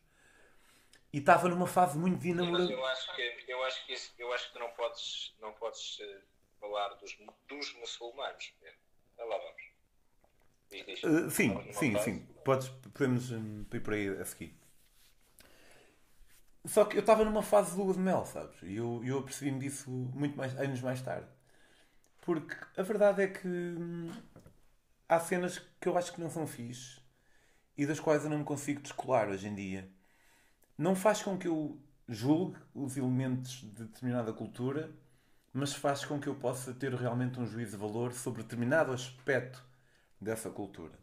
E 1.12 1.18
estava 1.18 1.48
numa 1.48 1.68
fase 1.68 1.96
muito 1.96 2.18
de 2.18 2.34
namorados. 2.34 2.68
Eu 2.68 2.84
acho 2.84 3.14
que, 3.14 3.44
eu 3.46 3.64
acho 3.64 3.86
que, 3.86 3.92
isso, 3.92 4.12
eu 4.18 4.32
acho 4.32 4.52
que 4.52 4.58
não 4.58 4.68
podes, 4.70 5.36
não 5.40 5.52
podes 5.52 5.98
uh, 6.00 6.22
falar 6.60 6.88
dos, 6.94 7.16
dos 7.48 7.72
muçulmanos. 7.74 8.52
Então 9.14 9.28
lá 9.28 9.38
vamos. 9.38 9.62
Uh, 11.04 11.30
sim, 11.30 11.72
sim, 11.72 11.98
sim. 11.98 12.26
Podes, 12.44 12.68
podemos 12.92 13.30
um, 13.30 13.64
ir 13.72 13.80
por 13.80 13.94
aí 13.94 14.08
a 14.08 14.24
seguir. 14.24 14.58
Só 16.64 16.84
que 16.84 16.96
eu 16.96 17.00
estava 17.00 17.24
numa 17.24 17.44
fase 17.44 17.70
de 17.70 17.76
lua 17.80 17.94
de 17.94 18.00
mel, 18.00 18.26
sabes? 18.26 18.60
E 18.62 18.74
eu, 18.74 19.00
eu 19.04 19.20
apercebi-me 19.20 19.60
disso 19.60 19.88
muito 19.88 20.36
mais, 20.36 20.58
anos 20.58 20.82
mais 20.82 21.00
tarde. 21.00 21.35
Porque 22.26 22.56
a 22.76 22.82
verdade 22.82 23.22
é 23.22 23.28
que 23.28 23.46
hum, 23.46 24.10
há 25.08 25.20
cenas 25.20 25.62
que 25.80 25.88
eu 25.88 25.96
acho 25.96 26.12
que 26.12 26.20
não 26.20 26.28
são 26.28 26.44
fixe 26.44 27.00
e 27.78 27.86
das 27.86 28.00
quais 28.00 28.24
eu 28.24 28.30
não 28.30 28.38
me 28.38 28.44
consigo 28.44 28.80
descolar 28.80 29.28
hoje 29.28 29.46
em 29.46 29.54
dia. 29.54 29.88
Não 30.76 30.96
faz 30.96 31.22
com 31.22 31.38
que 31.38 31.46
eu 31.46 31.80
julgue 32.08 32.58
os 32.74 32.96
elementos 32.96 33.52
de 33.52 33.84
determinada 33.84 34.32
cultura, 34.32 34.90
mas 35.52 35.72
faz 35.72 36.04
com 36.04 36.18
que 36.18 36.26
eu 36.26 36.34
possa 36.34 36.74
ter 36.74 36.92
realmente 36.94 37.38
um 37.38 37.46
juízo 37.46 37.72
de 37.72 37.76
valor 37.76 38.12
sobre 38.12 38.42
determinado 38.42 38.90
aspecto 38.90 39.64
dessa 40.20 40.50
cultura. 40.50 40.98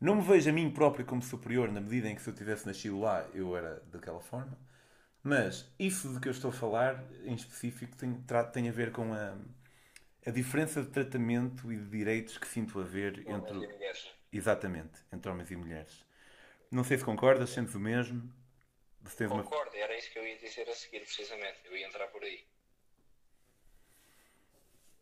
Não 0.00 0.16
me 0.16 0.22
vejo 0.22 0.50
a 0.50 0.52
mim 0.52 0.68
próprio 0.68 1.06
como 1.06 1.22
superior 1.22 1.70
na 1.70 1.80
medida 1.80 2.08
em 2.08 2.16
que 2.16 2.22
se 2.22 2.28
eu 2.28 2.34
tivesse 2.34 2.66
nascido 2.66 2.98
lá 2.98 3.24
eu 3.32 3.56
era 3.56 3.80
daquela 3.92 4.20
forma, 4.20 4.58
mas 5.22 5.72
isso 5.78 6.12
de 6.12 6.18
que 6.18 6.26
eu 6.26 6.32
estou 6.32 6.50
a 6.50 6.52
falar 6.52 7.04
em 7.24 7.34
específico 7.34 7.96
tem, 7.96 8.20
tem 8.52 8.68
a 8.68 8.72
ver 8.72 8.90
com 8.90 9.14
a, 9.14 9.36
a 10.26 10.30
diferença 10.30 10.82
de 10.82 10.90
tratamento 10.90 11.72
e 11.72 11.76
de 11.76 11.88
direitos 11.88 12.36
que 12.36 12.46
sinto 12.46 12.80
haver 12.80 13.18
entre. 13.28 13.76
Exatamente, 14.32 15.00
entre 15.12 15.30
homens 15.30 15.50
e 15.50 15.56
mulheres. 15.56 16.04
Não 16.70 16.84
sei 16.84 16.98
se 16.98 17.04
concordas, 17.04 17.50
sentes 17.50 17.74
o 17.74 17.80
mesmo. 17.80 18.30
Concordo, 19.28 19.70
uma... 19.70 19.78
era 19.78 19.96
isso 19.96 20.10
que 20.10 20.18
eu 20.18 20.26
ia 20.26 20.36
dizer 20.36 20.68
a 20.68 20.74
seguir, 20.74 21.00
precisamente. 21.00 21.60
Eu 21.64 21.76
ia 21.76 21.86
entrar 21.86 22.08
por 22.08 22.22
aí 22.24 22.44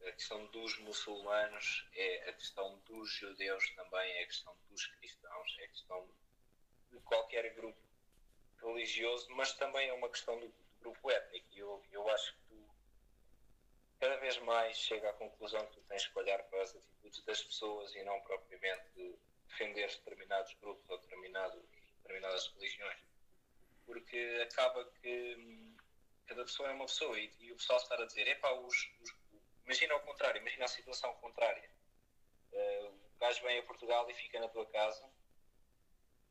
a 0.07 0.13
questão 0.13 0.45
dos 0.47 0.79
muçulmanos, 0.81 1.89
é 1.95 2.29
a 2.29 2.33
questão 2.35 2.79
dos 2.87 3.11
judeus 3.11 3.71
também, 3.75 4.13
é 4.19 4.23
a 4.23 4.27
questão 4.27 4.55
dos 4.69 4.87
cristãos, 4.87 5.57
é 5.59 5.65
a 5.65 5.69
questão 5.69 6.09
de 6.93 7.01
qualquer 7.01 7.55
grupo 7.55 7.79
religioso, 8.63 9.27
mas 9.31 9.53
também 9.55 9.89
é 9.89 9.93
uma 9.93 10.09
questão 10.09 10.39
do, 10.39 10.53
grupo 10.81 11.11
étnico. 11.11 11.47
E 11.53 11.59
eu, 11.59 11.83
eu 11.91 12.09
acho 12.11 12.35
que 12.35 12.41
tu 12.49 12.64
cada 14.01 14.17
vez 14.17 14.39
mais 14.39 14.77
chega 14.79 15.11
à 15.11 15.13
conclusão 15.15 15.65
que 15.67 15.75
tu 15.75 15.81
tens 15.83 16.07
que 16.07 16.19
olhar 16.19 16.43
para 16.45 16.63
as 16.63 16.75
atitudes 16.75 17.25
das 17.25 17.43
pessoas 17.43 17.95
e 17.95 18.03
não 18.05 18.21
propriamente 18.23 19.19
defender 19.49 19.89
determinados 19.89 20.55
grupos 20.61 20.89
ou 20.91 20.99
determinadas 20.99 22.47
religiões. 22.55 22.99
Porque 23.87 24.47
acaba 24.51 24.85
que 25.01 25.37
hum, 25.37 25.77
cada 26.27 26.45
pessoa 26.45 26.71
é 26.71 26.73
uma 26.73 26.87
pessoa 26.87 27.19
e, 27.19 27.31
e 27.41 27.53
o 27.53 27.57
pessoal 27.57 27.79
está 27.79 27.95
a 27.95 28.07
dizer, 28.07 28.27
epá, 28.29 28.51
os, 28.53 28.75
os 29.01 29.25
Imagina 29.65 29.95
ao 29.95 30.01
contrário, 30.01 30.41
imagina 30.41 30.67
a 30.67 30.69
situação 30.69 31.13
contrária. 31.15 31.71
Uh, 32.53 32.87
o 32.89 33.19
gajo 33.19 33.43
vem 33.43 33.59
a 33.59 33.63
Portugal 33.63 34.09
e 34.11 34.15
fica 34.15 34.39
na 34.39 34.49
tua 34.49 34.67
casa 34.67 35.11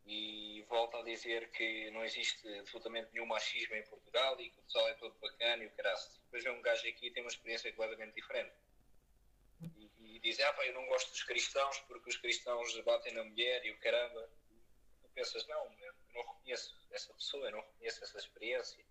e 0.05 0.64
volta 0.70 0.99
a 0.99 1.03
dizer 1.03 1.49
que 1.51 1.89
não 1.91 2.05
existe 2.05 2.47
absolutamente 2.59 3.11
nenhum 3.11 3.26
machismo 3.26 3.76
em 3.76 3.84
Portugal 3.84 4.39
e 4.39 4.49
que 4.49 4.59
o 4.59 4.64
pessoal 4.64 4.88
é 4.88 4.93
todo 4.95 5.18
bacana 5.20 5.64
e 5.64 5.68
o 5.68 5.72
caraço. 5.72 6.22
Depois 6.34 6.43
vem 6.43 6.53
um 6.53 6.61
gajo 6.63 6.88
aqui 6.88 7.11
tem 7.11 7.21
uma 7.21 7.29
experiência 7.29 7.71
completamente 7.73 8.15
diferente. 8.15 8.55
E, 9.61 10.15
e 10.15 10.19
diz, 10.19 10.39
ah 10.39 10.51
pá, 10.53 10.65
eu 10.65 10.73
não 10.73 10.88
gosto 10.88 11.11
dos 11.11 11.21
cristãos 11.21 11.79
porque 11.81 12.09
os 12.09 12.17
cristãos 12.17 12.75
batem 12.81 13.13
na 13.13 13.23
mulher 13.23 13.63
e 13.63 13.71
o 13.71 13.79
caramba. 13.79 14.27
tu 15.01 15.09
pensas, 15.09 15.45
não, 15.47 15.71
eu 15.79 15.93
não 16.13 16.21
reconheço 16.21 16.75
essa 16.91 17.13
pessoa, 17.13 17.45
eu 17.45 17.51
não 17.51 17.61
reconheço 17.61 18.03
essa 18.03 18.17
experiência. 18.17 18.84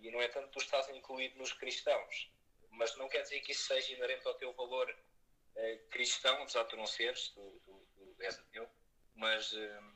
E, 0.00 0.10
no 0.10 0.22
entanto, 0.22 0.48
tu 0.50 0.60
estás 0.60 0.88
incluído 0.88 1.36
nos 1.36 1.52
cristãos 1.52 2.30
mas 2.70 2.96
não 2.96 3.08
quer 3.08 3.22
dizer 3.22 3.40
que 3.40 3.52
isso 3.52 3.66
seja 3.66 3.92
inerente 3.92 4.26
ao 4.26 4.34
teu 4.34 4.52
valor 4.52 4.88
uh, 4.90 5.88
cristão, 5.90 6.42
apesar 6.42 6.62
de 6.62 6.70
tu 6.70 6.76
não 6.76 6.86
seres, 6.86 7.28
tu, 7.28 7.60
tu, 7.64 7.86
tu 7.94 8.16
és 8.20 8.38
ateu, 8.38 8.68
mas 9.14 9.52
uh, 9.52 9.94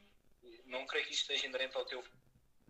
não 0.66 0.86
creio 0.86 1.06
que 1.06 1.12
isto 1.12 1.22
esteja 1.22 1.46
inerente 1.46 1.76
ao 1.76 1.84
teu 1.84 2.04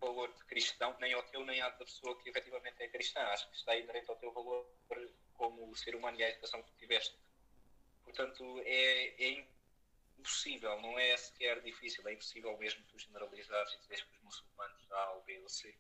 valor 0.05 0.33
de 0.33 0.45
cristão, 0.45 0.97
nem 1.01 1.13
ao 1.13 1.23
teu, 1.25 1.45
nem 1.45 1.61
à 1.61 1.69
da 1.71 1.85
pessoa 1.85 2.19
que 2.21 2.29
efetivamente 2.29 2.83
é 2.83 2.89
cristã. 2.89 3.21
Acho 3.21 3.49
que 3.51 3.57
está 3.57 3.77
inerente 3.77 4.11
ao 4.11 4.17
teu 4.17 4.33
valor 4.33 4.67
como 5.35 5.75
ser 5.77 5.95
humano 5.95 6.19
e 6.19 6.25
à 6.25 6.31
educação 6.31 6.63
que 6.63 6.73
tiveste. 6.77 7.17
Portanto, 8.03 8.61
é, 8.65 9.23
é 9.23 9.47
impossível, 10.19 10.81
não 10.81 10.99
é 10.99 11.17
sequer 11.17 11.61
difícil, 11.63 12.07
é 12.09 12.13
impossível 12.13 12.57
mesmo 12.59 12.85
tu 12.87 12.99
generalizares 12.99 13.73
e 13.75 13.79
dizeres 13.79 14.05
que 14.05 14.17
os 14.17 14.23
muçulmanos 14.23 14.93
A, 14.93 15.11
ou 15.13 15.23
B 15.23 15.41
ou 15.41 15.49
C. 15.49 15.75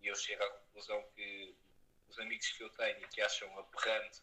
E 0.00 0.06
eu 0.08 0.14
chego 0.14 0.42
à 0.42 0.50
conclusão 0.50 1.02
que 1.14 1.54
os 2.08 2.18
amigos 2.18 2.48
que 2.52 2.62
eu 2.62 2.70
tenho 2.70 3.08
que 3.08 3.20
acham 3.20 3.58
aberrante 3.58 4.20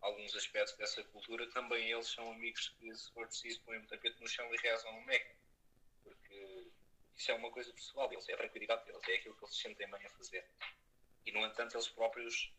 alguns 0.00 0.36
aspectos 0.36 0.76
dessa 0.76 1.02
cultura, 1.04 1.48
também 1.50 1.90
eles 1.90 2.08
são 2.08 2.30
amigos 2.30 2.68
que, 2.78 2.94
se 2.94 3.10
for 3.12 3.26
preciso, 3.26 3.62
põem 3.62 3.78
o 3.78 3.86
tapete 3.86 4.20
no 4.20 4.28
chão 4.28 4.52
e 4.52 4.56
rezam 4.58 4.92
no 4.92 5.06
Meca. 5.06 5.34
Isso 7.16 7.30
é 7.30 7.34
uma 7.34 7.50
coisa 7.50 7.72
pessoal 7.72 8.08
deles, 8.08 8.28
é 8.28 8.34
a 8.34 8.36
tranquilidade 8.36 8.84
deles, 8.84 9.00
é 9.08 9.14
aquilo 9.14 9.34
que 9.36 9.44
eles 9.44 9.54
se 9.54 9.62
sentem 9.62 9.90
bem 9.90 10.04
a 10.04 10.10
fazer. 10.10 10.44
E, 11.24 11.32
no 11.32 11.40
entanto, 11.46 11.74
eles 11.74 11.88
próprios 11.88 12.52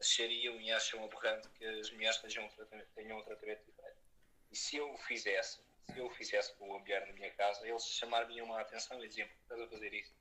achariam 0.00 0.60
e 0.60 0.70
acham 0.70 1.04
aberrante 1.04 1.48
que 1.50 1.64
as 1.64 1.90
mulheres 1.92 2.18
tenham 2.18 2.46
um 2.46 2.48
tratamento, 2.48 2.88
tenham 2.94 3.18
um 3.18 3.22
tratamento 3.22 3.64
diferente. 3.64 3.98
E 4.50 4.56
se 4.56 4.76
eu 4.76 4.92
o 4.92 4.98
fizesse, 4.98 5.60
se 5.92 5.98
eu 5.98 6.06
o 6.06 6.10
fizesse 6.10 6.54
com 6.54 6.74
a 6.74 6.78
mulher 6.78 7.06
na 7.06 7.12
minha 7.12 7.30
casa, 7.32 7.66
eles 7.68 7.84
chamar-me 7.84 8.40
a 8.40 8.60
atenção 8.60 9.02
e 9.04 9.08
diziam: 9.08 9.28
estás 9.42 9.60
a 9.60 9.68
fazer 9.68 9.92
isso? 9.92 10.14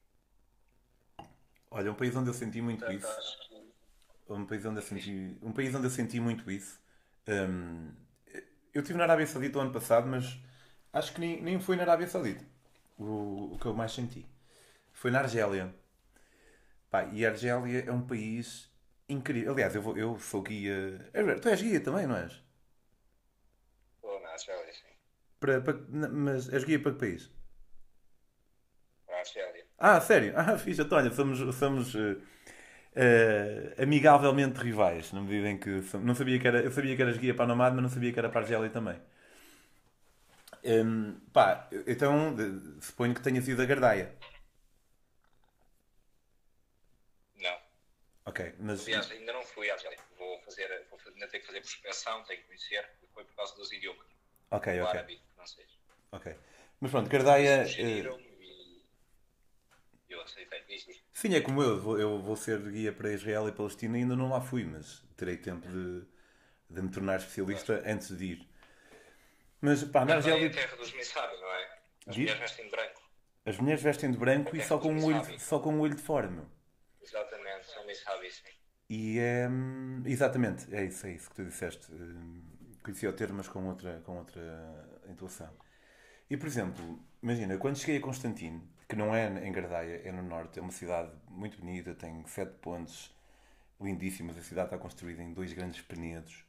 Olha, 1.71 1.91
um 1.91 1.95
país 1.95 2.15
onde 2.15 2.29
eu 2.29 2.33
senti 2.33 2.61
muito 2.61 2.79
Portanto, 2.79 2.99
isso 2.99 3.67
um 4.29 4.45
país 4.45 4.65
onde 4.65 4.79
eu 4.79 4.83
senti, 4.83 5.37
um 5.41 5.53
país 5.53 5.73
onde 5.73 5.87
eu 5.87 5.91
senti 5.91 6.19
muito 6.19 6.51
isso. 6.51 6.81
Um, 7.27 7.95
eu 8.73 8.81
estive 8.81 8.97
na 8.97 9.05
Arábia 9.05 9.25
Saudita 9.25 9.57
o 9.57 9.61
ano 9.61 9.71
passado, 9.71 10.07
mas 10.07 10.25
acho 10.91 11.13
que 11.13 11.19
nem, 11.19 11.41
nem 11.41 11.59
foi 11.59 11.75
na 11.75 11.83
Arábia 11.83 12.07
Saudita 12.07 12.45
o, 12.97 13.53
o 13.53 13.59
que 13.59 13.65
eu 13.65 13.73
mais 13.73 13.91
senti. 13.91 14.25
Foi 14.93 15.11
na 15.11 15.19
Argélia. 15.19 15.73
Pá, 16.89 17.05
e 17.05 17.25
a 17.25 17.29
Argélia 17.29 17.83
é 17.87 17.91
um 17.91 18.05
país 18.05 18.69
incrível. 19.07 19.53
Aliás, 19.53 19.75
eu, 19.75 19.81
vou, 19.81 19.97
eu 19.97 20.17
sou 20.19 20.41
guia. 20.41 21.09
É 21.13 21.35
tu 21.35 21.49
és 21.49 21.61
guia 21.61 21.79
também, 21.79 22.07
não 22.07 22.15
és? 22.15 22.41
Estou 23.95 24.19
na 24.21 24.29
Argélia, 24.29 24.73
sim. 24.73 24.87
Para, 25.39 25.61
para, 25.61 25.77
mas 26.09 26.51
és 26.51 26.63
guia 26.63 26.79
para 26.79 26.93
que 26.93 26.99
país? 26.99 27.31
Para 29.05 29.17
a 29.17 29.19
Argélia. 29.19 29.65
Ah, 29.77 30.01
sério? 30.01 30.33
Ah, 30.35 30.57
fixe. 30.59 30.81
Então, 30.81 30.97
olha, 30.97 31.11
somos. 31.11 31.55
somos 31.55 31.93
uh, 31.95 32.17
uh, 32.97 33.83
amigavelmente 33.83 34.59
rivais, 34.59 35.11
na 35.13 35.21
medida 35.21 35.49
em 35.49 35.57
que 35.57 35.81
não 36.01 36.15
sabia 36.15 36.39
que 36.39 36.47
era, 36.47 36.61
eu 36.61 36.71
sabia 36.71 36.95
que 36.95 37.01
eras 37.01 37.17
guia 37.17 37.33
para 37.35 37.45
a 37.45 37.47
Nomad, 37.47 37.73
mas 37.73 37.83
não 37.83 37.89
sabia 37.89 38.11
que 38.11 38.19
era 38.19 38.29
para 38.29 38.41
a 38.41 38.43
Argélia 38.43 38.69
também. 38.69 38.99
Um, 40.63 41.19
pá, 41.33 41.69
então 41.85 42.35
suponho 42.81 43.13
que 43.13 43.21
tenha 43.21 43.41
sido 43.41 43.61
a 43.61 43.65
Gardaia. 43.65 44.15
Não. 47.35 47.57
Ok, 48.25 48.55
mas. 48.59 48.85
Aliás, 48.85 49.11
ainda 49.11 49.33
não 49.33 49.43
fui 49.43 49.69
à 49.69 49.73
Argélia. 49.73 49.97
Vou 50.17 50.39
fazer, 50.41 50.67
vou 50.89 50.99
ainda 51.13 51.27
tenho 51.27 51.41
que 51.41 51.47
fazer 51.47 51.61
prospeção, 51.61 52.23
tenho 52.23 52.41
que 52.41 52.47
conhecer, 52.47 52.89
foi 53.13 53.23
por 53.23 53.35
causa 53.35 53.55
dos 53.55 53.71
idiomas. 53.71 54.05
Ok, 54.51 54.81
ok. 54.81 54.99
árabe 54.99 55.21
francês. 55.35 55.67
Ok. 56.11 56.35
Mas 56.79 56.91
pronto, 56.91 57.09
Gardaia. 57.09 57.65
Sugeriram 57.65 58.19
e 58.19 58.85
eu 60.09 60.21
aceitei. 60.21 60.57
Sim, 61.13 61.33
é 61.35 61.41
como 61.41 61.61
eu. 61.61 61.79
vou- 61.81 61.99
Eu 61.99 62.21
vou 62.21 62.35
ser 62.35 62.59
guia 62.71 62.93
para 62.93 63.11
Israel 63.11 63.47
e 63.47 63.51
Palestina 63.51 63.97
e 63.97 64.01
ainda 64.01 64.15
não 64.15 64.29
lá 64.29 64.39
fui, 64.39 64.63
mas 64.63 65.03
terei 65.15 65.37
tempo 65.37 65.67
de, 65.67 66.05
de 66.69 66.81
me 66.81 66.89
tornar 66.89 67.17
especialista 67.19 67.83
antes 67.85 68.15
de 68.17 68.25
ir. 68.25 68.49
Mas 69.61 69.83
pá, 69.83 70.05
na 70.05 70.15
Argélia 70.15 70.45
é 70.45 70.47
Argélia 70.47 70.49
a 70.49 70.53
terra 70.53 70.75
dos 70.77 70.93
Missábios, 70.93 71.41
não 71.41 71.51
é? 71.53 71.69
As 72.07 72.15
Diz? 72.15 72.17
mulheres 72.17 72.39
vestem 72.39 72.65
de 72.65 72.71
branco. 72.71 73.01
as 73.45 73.57
mulheres 73.57 73.81
vestem 73.83 74.11
de 74.11 74.17
branco 74.17 74.55
e 74.55 74.61
só 74.61 74.77
com 74.79 74.93
um 74.93 75.03
olho, 75.05 75.39
só 75.39 75.59
com 75.59 75.73
um 75.73 75.79
olho 75.81 75.95
de 75.95 76.01
fora, 76.01 76.29
meu. 76.29 76.47
Exatamente, 77.01 77.67
são 77.67 77.85
Missábios, 77.85 78.35
sim. 78.35 78.49
E 78.89 79.19
é. 79.19 79.47
Exatamente, 80.05 80.73
é 80.73 80.85
isso, 80.85 81.05
é 81.07 81.11
isso 81.13 81.29
que 81.29 81.35
tu 81.35 81.45
disseste. 81.45 81.91
Hum, 81.91 82.43
Conhecia 82.83 83.09
o 83.09 83.13
termo, 83.13 83.35
mas 83.37 83.47
com 83.49 83.67
outra, 83.67 84.01
com 84.05 84.17
outra 84.17 85.01
intuação. 85.09 85.53
E, 86.29 86.37
por 86.37 86.47
exemplo, 86.47 86.99
imagina, 87.21 87.57
quando 87.57 87.77
cheguei 87.77 87.97
a 87.97 88.01
Constantino, 88.01 88.65
que 88.87 88.95
não 88.95 89.13
é 89.13 89.27
em 89.45 89.51
Gardaia, 89.51 90.01
é 90.05 90.11
no 90.11 90.23
norte, 90.23 90.59
é 90.59 90.61
uma 90.61 90.71
cidade 90.71 91.11
muito 91.29 91.57
bonita, 91.59 91.93
tem 91.95 92.25
sete 92.27 92.53
pontes 92.61 93.13
lindíssimas, 93.81 94.37
a 94.37 94.41
cidade 94.41 94.67
está 94.67 94.77
construída 94.77 95.21
em 95.21 95.33
dois 95.33 95.51
grandes 95.53 95.81
penedos. 95.81 96.45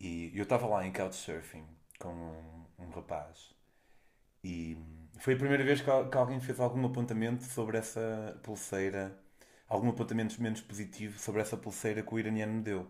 E 0.00 0.32
eu 0.36 0.42
estava 0.42 0.66
lá 0.66 0.84
em 0.86 0.92
couchsurfing 0.92 1.66
com 1.98 2.12
um, 2.12 2.66
um 2.78 2.90
rapaz 2.90 3.56
e 4.48 4.76
foi 5.18 5.34
a 5.34 5.36
primeira 5.36 5.64
vez 5.64 5.80
que, 5.80 5.86
que 5.86 6.16
alguém 6.16 6.40
fez 6.40 6.60
algum 6.60 6.86
apontamento 6.86 7.42
sobre 7.42 7.78
essa 7.78 8.38
pulseira, 8.44 9.18
algum 9.68 9.88
apontamento 9.90 10.40
menos 10.40 10.60
positivo 10.60 11.18
sobre 11.18 11.40
essa 11.40 11.56
pulseira 11.56 12.00
que 12.00 12.14
o 12.14 12.18
iraniano 12.18 12.52
me 12.54 12.62
deu. 12.62 12.88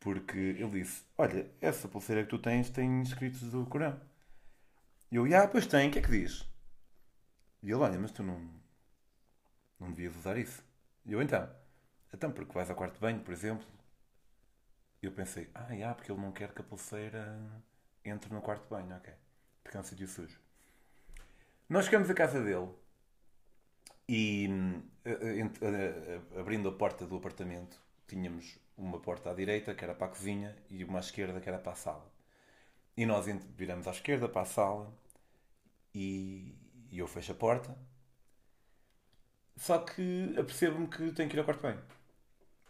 Porque 0.00 0.36
ele 0.36 0.70
disse: 0.82 1.04
Olha, 1.16 1.48
essa 1.60 1.86
pulseira 1.88 2.24
que 2.24 2.30
tu 2.30 2.38
tens 2.40 2.70
tem 2.70 3.02
escritos 3.02 3.42
do 3.42 3.66
Corão. 3.66 4.00
E 5.12 5.16
eu, 5.16 5.24
ah, 5.36 5.46
pois 5.48 5.66
tem, 5.66 5.88
o 5.88 5.92
que 5.92 6.00
é 6.00 6.02
que 6.02 6.10
diz? 6.10 6.44
E 7.62 7.66
ele, 7.66 7.76
olha, 7.76 7.98
mas 7.98 8.10
tu 8.12 8.22
não, 8.22 8.40
não 9.78 9.90
devias 9.90 10.16
usar 10.16 10.36
isso. 10.38 10.62
E 11.06 11.12
eu, 11.12 11.22
então, 11.22 11.48
então, 12.12 12.32
porque 12.32 12.52
vais 12.52 12.68
ao 12.70 12.76
quarto 12.76 12.94
de 12.94 13.00
banho, 13.00 13.20
por 13.20 13.32
exemplo. 13.32 13.66
E 15.02 15.06
eu 15.06 15.12
pensei, 15.12 15.48
ah, 15.54 15.74
já, 15.76 15.94
porque 15.94 16.10
ele 16.12 16.20
não 16.20 16.32
quer 16.32 16.52
que 16.52 16.60
a 16.60 16.64
pulseira 16.64 17.38
entre 18.04 18.32
no 18.32 18.40
quarto 18.40 18.64
de 18.64 18.70
banho, 18.70 18.96
ok. 18.96 19.12
Porque 19.62 19.76
é 19.76 19.80
um 19.80 19.84
sítio 19.84 20.08
sujo. 20.08 20.40
Nós 21.68 21.84
chegamos 21.84 22.08
à 22.10 22.14
casa 22.14 22.42
dele 22.42 22.68
e, 24.08 24.48
hum, 24.48 24.82
abrindo 26.38 26.68
a 26.68 26.72
porta 26.72 27.06
do 27.06 27.16
apartamento, 27.16 27.78
tínhamos 28.06 28.58
uma 28.76 28.98
porta 29.00 29.30
à 29.30 29.34
direita, 29.34 29.74
que 29.74 29.84
era 29.84 29.94
para 29.94 30.06
a 30.06 30.10
cozinha, 30.10 30.56
e 30.70 30.82
uma 30.84 30.98
à 30.98 31.00
esquerda, 31.00 31.40
que 31.40 31.48
era 31.48 31.58
para 31.58 31.72
a 31.72 31.76
sala. 31.76 32.10
E 32.96 33.04
nós 33.04 33.26
viramos 33.56 33.86
à 33.86 33.90
esquerda, 33.90 34.28
para 34.28 34.42
a 34.42 34.46
sala, 34.46 34.92
e, 35.94 36.56
e 36.90 36.98
eu 36.98 37.06
fecho 37.06 37.32
a 37.32 37.34
porta. 37.34 37.76
Só 39.56 39.78
que 39.78 40.34
apercebo-me 40.38 40.86
que 40.88 41.12
tenho 41.12 41.28
que 41.28 41.36
ir 41.36 41.40
ao 41.40 41.44
quarto 41.44 41.60
banho. 41.62 41.82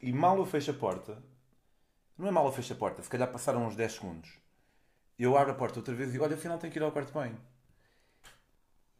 E 0.00 0.12
mal 0.12 0.36
eu 0.38 0.46
fecho 0.46 0.70
a 0.70 0.74
porta, 0.74 1.22
não 2.16 2.28
é 2.28 2.30
mal 2.30 2.46
eu 2.46 2.52
fecho 2.52 2.72
a 2.72 2.76
porta, 2.76 3.02
se 3.02 3.08
calhar 3.08 3.30
passaram 3.30 3.66
uns 3.66 3.76
10 3.76 3.92
segundos. 3.92 4.38
Eu 5.18 5.36
abro 5.36 5.52
a 5.52 5.54
porta 5.54 5.80
outra 5.80 5.94
vez 5.94 6.08
e 6.08 6.12
digo, 6.12 6.24
olha, 6.24 6.36
afinal 6.36 6.58
tenho 6.58 6.72
que 6.72 6.78
ir 6.78 6.82
ao 6.82 6.92
quarto 6.92 7.08
de 7.08 7.14
banho. 7.14 7.38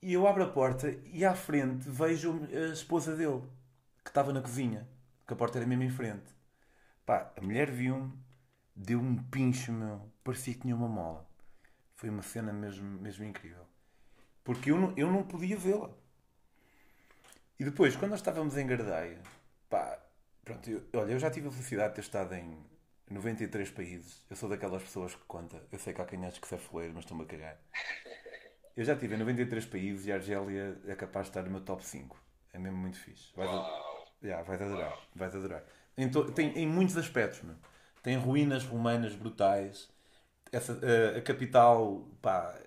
E 0.02 0.12
eu 0.12 0.26
abro 0.26 0.44
a 0.44 0.48
porta 0.48 0.90
e 1.12 1.24
à 1.24 1.34
frente 1.34 1.88
vejo 1.88 2.40
a 2.52 2.72
esposa 2.72 3.14
dele, 3.16 3.42
que 4.02 4.10
estava 4.10 4.32
na 4.32 4.40
cozinha, 4.40 4.88
que 5.26 5.32
a 5.32 5.36
porta 5.36 5.58
era 5.58 5.66
mesmo 5.66 5.84
em 5.84 5.90
frente. 5.90 6.26
Pá, 7.06 7.32
a 7.36 7.40
mulher 7.40 7.70
viu-me, 7.70 8.12
deu 8.74 9.00
um 9.00 9.16
pincho, 9.16 9.72
meu, 9.72 10.10
parecia 10.24 10.54
que 10.54 10.60
tinha 10.60 10.74
uma 10.74 10.88
mola. 10.88 11.26
Foi 11.94 12.08
uma 12.10 12.22
cena 12.22 12.52
mesmo, 12.52 12.86
mesmo 13.00 13.24
incrível. 13.24 13.66
Porque 14.44 14.70
eu 14.70 14.78
não, 14.78 14.94
eu 14.96 15.10
não 15.10 15.22
podia 15.22 15.56
vê-la. 15.56 15.90
E 17.58 17.64
depois, 17.64 17.96
quando 17.96 18.12
nós 18.12 18.20
estávamos 18.20 18.56
em 18.56 18.66
Gardaia, 18.66 19.20
pá, 19.68 19.98
pronto, 20.44 20.70
eu, 20.70 20.82
olha, 20.94 21.12
eu 21.12 21.18
já 21.18 21.30
tive 21.30 21.48
a 21.48 21.50
felicidade 21.50 21.90
de 21.90 21.94
ter 21.96 22.00
estado 22.02 22.34
em 22.34 22.56
93 23.11 23.70
países. 23.70 24.24
Eu 24.30 24.36
sou 24.36 24.48
daquelas 24.48 24.82
pessoas 24.82 25.14
que 25.14 25.24
conta. 25.26 25.62
Eu 25.72 25.78
sei 25.78 25.92
que 25.94 26.00
há 26.00 26.04
quem 26.06 26.24
acha 26.26 26.40
que 26.40 26.46
isso 26.46 26.54
é 26.54 26.59
foleiro, 26.59 26.94
mas 26.94 27.04
estou-me 27.04 27.24
a 27.24 27.26
cagar. 27.26 27.59
Eu 28.76 28.84
já 28.84 28.92
estive 28.94 29.14
em 29.14 29.18
93 29.18 29.66
países 29.66 30.06
e 30.06 30.12
a 30.12 30.16
Argélia 30.16 30.80
é 30.86 30.94
capaz 30.94 31.26
de 31.26 31.30
estar 31.30 31.42
no 31.42 31.50
meu 31.50 31.61
top 31.61 31.84
5. 31.84 32.16
É 32.52 32.59
mesmo 32.59 32.78
muito 32.78 32.98
fixe. 32.98 33.32
Vais, 33.34 33.50
a... 33.50 33.54
Uau! 33.54 34.06
yeah, 34.22 34.42
vais 34.44 34.61
adorar. 34.62 34.98
Vais 35.14 35.34
adorar. 35.34 35.64
Em, 35.96 36.09
to- 36.11 36.30
tem, 36.32 36.56
em 36.56 36.66
muitos 36.66 36.96
aspectos, 36.96 37.42
meu. 37.42 37.56
Tem 38.02 38.16
ruínas 38.16 38.64
romanas 38.64 39.14
brutais. 39.16 39.88
Essa, 40.52 40.74
a, 41.14 41.18
a 41.18 41.22
capital, 41.22 42.09
pá, 42.22 42.59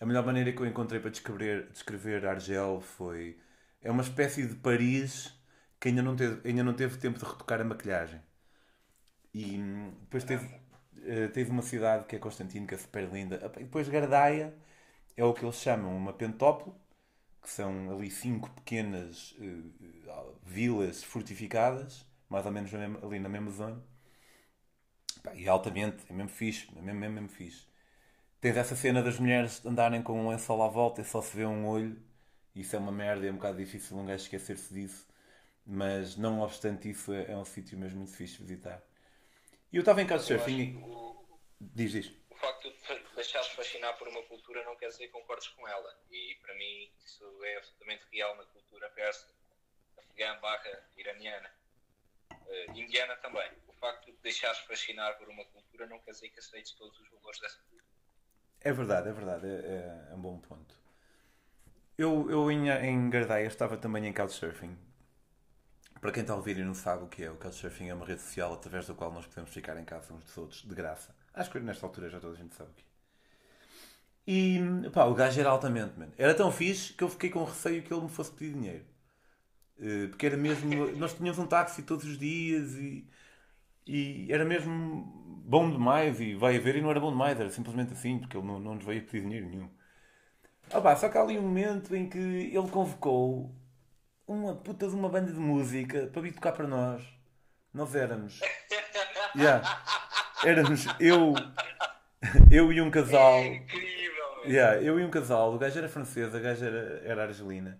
a 0.00 0.06
melhor 0.06 0.24
maneira 0.26 0.52
que 0.52 0.60
eu 0.60 0.66
encontrei 0.66 1.00
para 1.00 1.10
descrever, 1.10 1.70
descrever 1.72 2.26
Argel 2.26 2.80
foi. 2.80 3.38
É 3.82 3.90
uma 3.90 4.02
espécie 4.02 4.46
de 4.46 4.56
Paris 4.56 5.34
que 5.80 5.88
ainda 5.88 6.02
não 6.02 6.16
teve, 6.16 6.48
ainda 6.48 6.64
não 6.64 6.74
teve 6.74 6.98
tempo 6.98 7.18
de 7.18 7.24
retocar 7.24 7.60
a 7.60 7.64
maquilhagem. 7.64 8.20
E 9.42 9.44
hum, 9.58 9.92
depois 10.02 10.24
eh, 11.06 11.28
teve 11.28 11.50
uma 11.50 11.62
cidade 11.62 12.06
que 12.06 12.16
é 12.16 12.18
Constantino, 12.18 12.66
que 12.66 12.74
é 12.74 12.78
super 12.78 13.04
linda. 13.16 13.36
E 13.58 13.64
depois 13.64 13.88
Gardaia 13.88 14.54
é 15.16 15.24
o 15.24 15.34
que 15.34 15.44
eles 15.44 15.56
chamam 15.56 15.96
uma 15.96 16.12
pentópole, 16.12 16.74
que 17.42 17.50
são 17.50 17.90
ali 17.92 18.10
cinco 18.10 18.50
pequenas 18.50 19.36
eh, 19.40 19.62
vilas 20.44 21.04
fortificadas, 21.04 22.06
mais 22.28 22.46
ou 22.46 22.52
menos 22.52 22.72
ali 22.74 23.18
na 23.20 23.28
mesma 23.28 23.50
zona. 23.52 23.82
E 25.34 25.48
altamente, 25.48 26.04
é 26.10 26.12
mesmo 26.12 26.28
fixe, 26.30 26.68
é 26.76 26.80
mesmo, 26.82 27.00
mesmo, 27.00 27.14
mesmo 27.14 27.28
fixe. 27.28 27.66
Tens 28.40 28.56
essa 28.56 28.76
cena 28.76 29.02
das 29.02 29.18
mulheres 29.20 29.64
andarem 29.66 30.02
com 30.02 30.20
um 30.20 30.28
lençol 30.30 30.62
à 30.62 30.68
volta 30.68 31.00
e 31.02 31.04
só 31.04 31.22
se 31.22 31.36
vê 31.36 31.46
um 31.46 31.66
olho. 31.66 31.96
Isso 32.54 32.76
é 32.76 32.78
uma 32.80 32.92
merda, 32.92 33.26
é 33.26 33.30
um 33.32 33.36
bocado 33.36 33.58
difícil 33.58 33.96
um 33.98 34.06
gajo 34.06 34.24
esquecer-se 34.24 34.74
disso. 34.74 35.06
Mas 35.66 36.16
não 36.16 36.40
obstante 36.40 36.90
isso, 36.90 37.12
é, 37.14 37.32
é 37.32 37.36
um 37.38 37.44
sítio 37.46 37.78
mesmo 37.78 37.98
muito 38.00 38.14
fixe 38.16 38.38
de 38.38 38.44
visitar. 38.44 38.82
E 39.72 39.76
eu 39.76 39.80
estava 39.80 40.00
em 40.02 40.06
Eu 40.08 40.14
acho 40.16 40.26
couchsurfing 40.28 40.56
que 40.56 40.78
e... 40.78 40.82
o, 40.82 41.28
Diz, 41.60 41.92
diz. 41.92 42.12
o 42.30 42.36
facto 42.36 42.70
de 42.70 43.14
deixares 43.14 43.48
fascinar 43.48 43.96
por 43.98 44.08
uma 44.08 44.22
cultura 44.24 44.64
não 44.64 44.76
quer 44.76 44.88
dizer 44.88 45.06
que 45.06 45.12
concordes 45.12 45.48
com 45.48 45.66
ela. 45.68 45.98
E 46.10 46.36
para 46.40 46.54
mim 46.54 46.90
isso 47.04 47.24
é 47.44 47.56
absolutamente 47.56 48.04
real 48.12 48.36
na 48.36 48.44
cultura 48.44 48.88
persa, 48.90 49.26
afegã 49.98 50.38
barra 50.40 50.88
iraniana. 50.96 51.50
Eh, 52.46 52.66
indiana 52.74 53.16
também. 53.16 53.50
O 53.66 53.72
facto 53.74 54.06
de 54.10 54.16
deixares 54.18 54.58
fascinar 54.60 55.18
por 55.18 55.28
uma 55.28 55.44
cultura 55.46 55.86
não 55.86 55.98
quer 56.00 56.12
dizer 56.12 56.30
que 56.30 56.38
aceites 56.38 56.72
todos 56.72 56.98
os 57.00 57.08
valores 57.10 57.40
dessa 57.40 57.58
cultura. 57.58 57.84
É 58.60 58.72
verdade, 58.72 59.08
é 59.08 59.12
verdade, 59.12 59.46
é, 59.46 59.50
é- 59.50 60.08
é 60.10 60.14
um 60.14 60.20
bom 60.20 60.38
ponto. 60.40 60.74
Eu, 61.96 62.30
eu 62.30 62.50
em, 62.50 62.68
em 62.70 63.10
Gardaia 63.10 63.46
estava 63.46 63.76
também 63.76 64.06
em 64.06 64.12
Couchsurfing. 64.12 64.76
Para 66.00 66.12
quem 66.12 66.22
está 66.22 66.32
a 66.32 66.36
ouvir 66.36 66.58
e 66.58 66.64
não 66.64 66.74
sabe 66.74 67.04
o 67.04 67.08
que 67.08 67.24
é, 67.24 67.30
o 67.30 67.36
Couchsurfing 67.36 67.88
é 67.88 67.94
uma 67.94 68.06
rede 68.06 68.22
social 68.22 68.52
através 68.52 68.86
da 68.86 68.94
qual 68.94 69.12
nós 69.12 69.26
podemos 69.26 69.50
ficar 69.50 69.76
em 69.78 69.84
casa 69.84 70.12
uns 70.14 70.24
dos 70.24 70.36
outros, 70.38 70.62
de 70.62 70.74
graça. 70.74 71.14
Acho 71.34 71.50
que 71.50 71.58
nesta 71.60 71.86
altura 71.86 72.08
já 72.08 72.20
toda 72.20 72.34
a 72.34 72.36
gente 72.36 72.54
sabe 72.54 72.70
o 72.70 72.74
que 72.74 72.82
é. 72.82 72.88
E 74.30 74.90
pá, 74.92 75.04
o 75.06 75.14
gajo 75.14 75.40
era 75.40 75.48
altamente, 75.50 75.98
mano. 75.98 76.12
Era 76.18 76.34
tão 76.34 76.52
fixe 76.52 76.92
que 76.92 77.02
eu 77.02 77.08
fiquei 77.08 77.30
com 77.30 77.44
receio 77.44 77.82
que 77.82 77.92
ele 77.92 78.02
me 78.02 78.08
fosse 78.10 78.30
pedir 78.32 78.52
dinheiro. 78.52 78.84
Eh, 79.80 80.08
Porque 80.08 80.26
era 80.26 80.36
mesmo. 80.36 80.68
Nós 80.96 81.14
tínhamos 81.14 81.38
um 81.38 81.46
táxi 81.46 81.82
todos 81.82 82.04
os 82.04 82.18
dias 82.18 82.74
e. 82.74 83.06
E 83.86 84.30
era 84.30 84.44
mesmo 84.44 85.04
bom 85.46 85.70
demais, 85.70 86.20
e 86.20 86.34
vai 86.34 86.56
haver, 86.56 86.76
e 86.76 86.82
não 86.82 86.90
era 86.90 87.00
bom 87.00 87.10
demais, 87.10 87.40
era 87.40 87.50
simplesmente 87.50 87.92
assim, 87.94 88.18
porque 88.18 88.36
ele 88.36 88.46
não, 88.46 88.60
não 88.60 88.74
nos 88.74 88.84
veio 88.84 89.02
pedir 89.04 89.22
dinheiro 89.22 89.48
nenhum. 89.48 89.70
Ah 90.70 90.80
pá, 90.80 90.94
só 90.96 91.08
que 91.08 91.16
há 91.18 91.22
ali 91.22 91.38
um 91.38 91.42
momento 91.42 91.94
em 91.96 92.08
que 92.08 92.18
ele 92.18 92.68
convocou 92.70 93.54
uma 94.28 94.54
puta 94.54 94.86
de 94.86 94.94
uma 94.94 95.08
banda 95.08 95.32
de 95.32 95.40
música 95.40 96.06
para 96.12 96.22
vir 96.22 96.32
tocar 96.32 96.52
para 96.52 96.68
nós. 96.68 97.02
Nós 97.72 97.94
éramos. 97.94 98.40
Yeah. 99.36 99.84
Éramos 100.42 100.86
eu, 100.98 101.34
eu 102.50 102.72
e 102.72 102.80
um 102.80 102.90
casal. 102.90 103.44
Incrível! 103.44 104.18
meu. 104.42 104.50
Yeah, 104.50 104.82
eu 104.82 104.98
e 104.98 105.04
um 105.04 105.10
casal, 105.10 105.54
o 105.54 105.58
gajo 105.58 105.78
era 105.78 105.88
francês, 105.88 106.34
a 106.34 106.40
gaja 106.40 106.66
era, 106.66 107.02
era 107.04 107.22
argelina, 107.24 107.78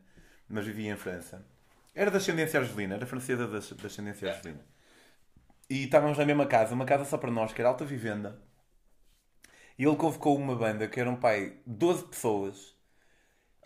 mas 0.49 0.67
vivia 0.67 0.93
em 0.93 0.97
França. 0.97 1.45
Era 1.95 2.11
de 2.11 2.19
ascendência 2.19 2.61
argelina, 2.61 2.97
era 2.97 3.07
francesa 3.07 3.47
de 3.47 3.75
de 3.75 3.87
ascendência 3.87 4.31
argelina. 4.31 4.61
E 5.71 5.85
estávamos 5.85 6.19
na 6.19 6.25
mesma 6.27 6.47
casa, 6.47 6.75
uma 6.75 6.85
casa 6.85 7.05
só 7.07 7.17
para 7.17 7.31
nós, 7.31 7.53
que 7.53 7.61
era 7.61 7.71
alta 7.71 7.85
vivenda. 7.85 8.41
E 9.79 9.85
ele 9.85 9.97
convocou 9.97 10.37
uma 10.37 10.55
banda 10.55 10.87
que 10.87 11.01
era 11.01 11.11
um 11.11 11.17
pai 11.17 11.59
12 11.67 12.05
pessoas. 12.09 12.78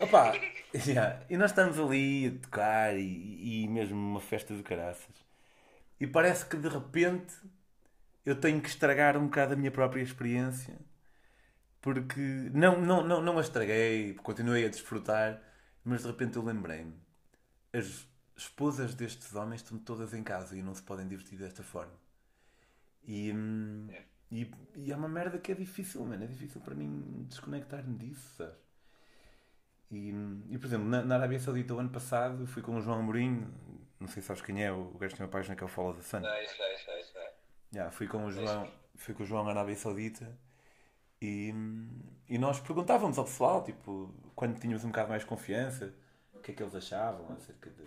Opa, 0.03 0.33
yeah, 0.87 1.25
e 1.29 1.37
nós 1.37 1.51
estamos 1.51 1.79
ali 1.79 2.27
a 2.27 2.41
tocar 2.41 2.97
e, 2.97 3.63
e 3.63 3.67
mesmo 3.67 3.97
uma 3.97 4.19
festa 4.21 4.55
de 4.55 4.63
caraças. 4.63 5.15
E 5.99 6.07
parece 6.07 6.45
que 6.47 6.57
de 6.57 6.69
repente 6.69 7.33
eu 8.25 8.39
tenho 8.39 8.61
que 8.61 8.69
estragar 8.69 9.17
um 9.17 9.25
bocado 9.27 9.53
a 9.53 9.57
minha 9.57 9.71
própria 9.71 10.01
experiência 10.01 10.77
Porque 11.81 12.19
não, 12.53 12.81
não, 12.81 13.03
não, 13.05 13.21
não 13.21 13.37
a 13.37 13.41
estraguei, 13.41 14.13
continuei 14.15 14.65
a 14.65 14.69
desfrutar, 14.69 15.41
mas 15.83 16.01
de 16.03 16.07
repente 16.07 16.37
eu 16.37 16.43
lembrei-me. 16.43 16.93
As 17.73 18.07
esposas 18.37 18.95
destes 18.95 19.35
homens 19.35 19.61
estão 19.61 19.77
todas 19.79 20.13
em 20.13 20.23
casa 20.23 20.57
e 20.57 20.63
não 20.63 20.75
se 20.75 20.83
podem 20.83 21.07
divertir 21.07 21.37
desta 21.39 21.63
forma. 21.63 21.93
E, 23.05 23.31
hum, 23.31 23.87
é. 23.91 24.03
e, 24.31 24.51
e 24.75 24.91
é 24.91 24.95
uma 24.95 25.07
merda 25.09 25.37
que 25.39 25.51
é 25.51 25.55
difícil, 25.55 26.03
mano. 26.05 26.23
É 26.23 26.27
difícil 26.27 26.61
para 26.61 26.75
mim 26.75 27.25
desconectar-me 27.29 27.97
disso, 27.97 28.35
sabes? 28.37 28.62
E, 29.93 30.11
e 30.49 30.57
por 30.57 30.65
exemplo, 30.65 30.87
na, 30.87 31.03
na 31.03 31.15
Arábia 31.15 31.39
Saudita 31.39 31.73
o 31.75 31.79
ano 31.79 31.89
passado 31.89 32.47
fui 32.47 32.63
com 32.63 32.75
o 32.75 32.81
João 32.81 32.99
Amorim, 32.99 33.47
não 33.99 34.07
sei 34.07 34.21
se 34.23 34.27
sabes 34.27 34.41
quem 34.41 34.63
é, 34.63 34.71
o 34.71 34.85
gajo 34.97 35.15
tem 35.15 35.23
uma 35.23 35.31
página 35.31 35.55
que 35.55 35.63
é 35.63 35.65
o 35.65 35.69
Follow 35.69 35.93
the 35.93 36.01
Sun. 36.01 36.21
Sei, 36.21 36.47
sei, 36.47 36.77
sei, 36.77 37.03
sei. 37.03 37.27
Yeah, 37.71 37.91
fui 37.91 38.07
com 38.07 38.25
o 38.25 38.31
João, 38.31 38.71
fui 38.95 39.13
com 39.13 39.21
o 39.21 39.25
João 39.25 39.43
na 39.43 39.51
Arábia 39.51 39.75
Saudita 39.75 40.35
e, 41.21 41.53
e 42.27 42.37
nós 42.39 42.59
perguntávamos 42.59 43.19
ao 43.19 43.25
pessoal, 43.25 43.63
tipo, 43.63 44.13
quando 44.35 44.59
tínhamos 44.59 44.83
um 44.83 44.87
bocado 44.87 45.09
mais 45.09 45.23
confiança, 45.23 45.93
o 46.33 46.39
que 46.39 46.51
é 46.51 46.53
que 46.55 46.63
eles 46.63 46.73
achavam 46.73 47.31
acerca 47.31 47.69
de 47.69 47.83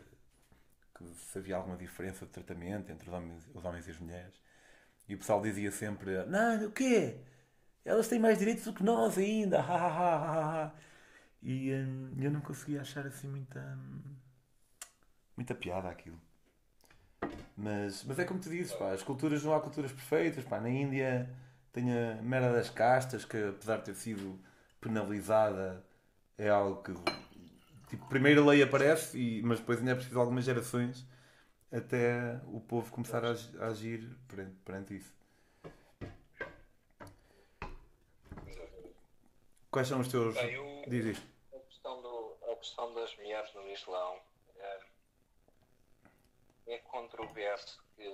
se 1.14 1.38
havia 1.38 1.56
alguma 1.56 1.76
diferença 1.76 2.24
de 2.24 2.32
tratamento 2.32 2.90
entre 2.90 3.08
os 3.08 3.14
homens, 3.14 3.50
os 3.52 3.64
homens 3.64 3.86
e 3.86 3.90
as 3.90 3.98
mulheres. 3.98 4.40
E 5.08 5.14
o 5.14 5.18
pessoal 5.18 5.42
dizia 5.42 5.70
sempre: 5.70 6.24
Não, 6.24 6.66
o 6.66 6.72
quê? 6.72 7.20
Elas 7.84 8.08
têm 8.08 8.18
mais 8.18 8.38
direitos 8.38 8.64
do 8.64 8.72
que 8.72 8.82
nós 8.82 9.18
ainda! 9.18 9.58
Ha, 9.66 9.76
ha, 9.76 9.86
ha, 9.86 10.64
ha. 10.64 10.72
E 11.42 11.72
hum, 11.72 12.12
eu 12.18 12.30
não 12.30 12.40
conseguia 12.40 12.80
achar 12.80 13.06
assim 13.06 13.28
muita. 13.28 13.78
muita 15.36 15.54
piada 15.54 15.88
aquilo. 15.88 16.20
Mas, 17.56 18.04
mas 18.04 18.18
é 18.18 18.24
como 18.24 18.40
tu 18.40 18.50
dizes, 18.50 18.72
pá, 18.72 18.92
as 18.92 19.02
culturas 19.02 19.42
não 19.42 19.54
há 19.54 19.60
culturas 19.60 19.92
perfeitas, 19.92 20.44
pá. 20.44 20.60
Na 20.60 20.68
Índia 20.68 21.30
tem 21.72 21.90
a 21.90 22.20
merda 22.22 22.52
das 22.52 22.68
castas, 22.70 23.24
que 23.24 23.36
apesar 23.36 23.78
de 23.78 23.84
ter 23.84 23.94
sido 23.94 24.38
penalizada, 24.80 25.84
é 26.38 26.48
algo 26.48 26.82
que. 26.82 26.92
Tipo, 27.88 28.06
primeiro 28.08 28.42
a 28.42 28.50
lei 28.50 28.62
aparece, 28.62 29.18
e, 29.18 29.42
mas 29.42 29.60
depois 29.60 29.78
ainda 29.78 29.92
é 29.92 29.94
preciso 29.94 30.18
algumas 30.18 30.44
gerações 30.44 31.06
até 31.70 32.40
o 32.46 32.60
povo 32.60 32.90
começar 32.90 33.24
a, 33.24 33.30
agir 33.66 34.08
perante, 34.28 34.56
perante 34.64 34.96
isso. 34.96 35.14
Quais 39.70 39.88
são 39.88 40.00
os 40.00 40.08
teus. 40.08 40.36
Eu, 40.36 40.75
Diz. 40.86 41.18
A 41.52 41.58
questão, 41.58 42.00
do, 42.00 42.38
a 42.52 42.56
questão 42.56 42.94
das 42.94 43.16
mulheres 43.16 43.52
no 43.54 43.68
Islão 43.68 44.22
é, 44.54 44.80
é 46.68 46.78
controverso 46.78 47.84
que 47.96 48.04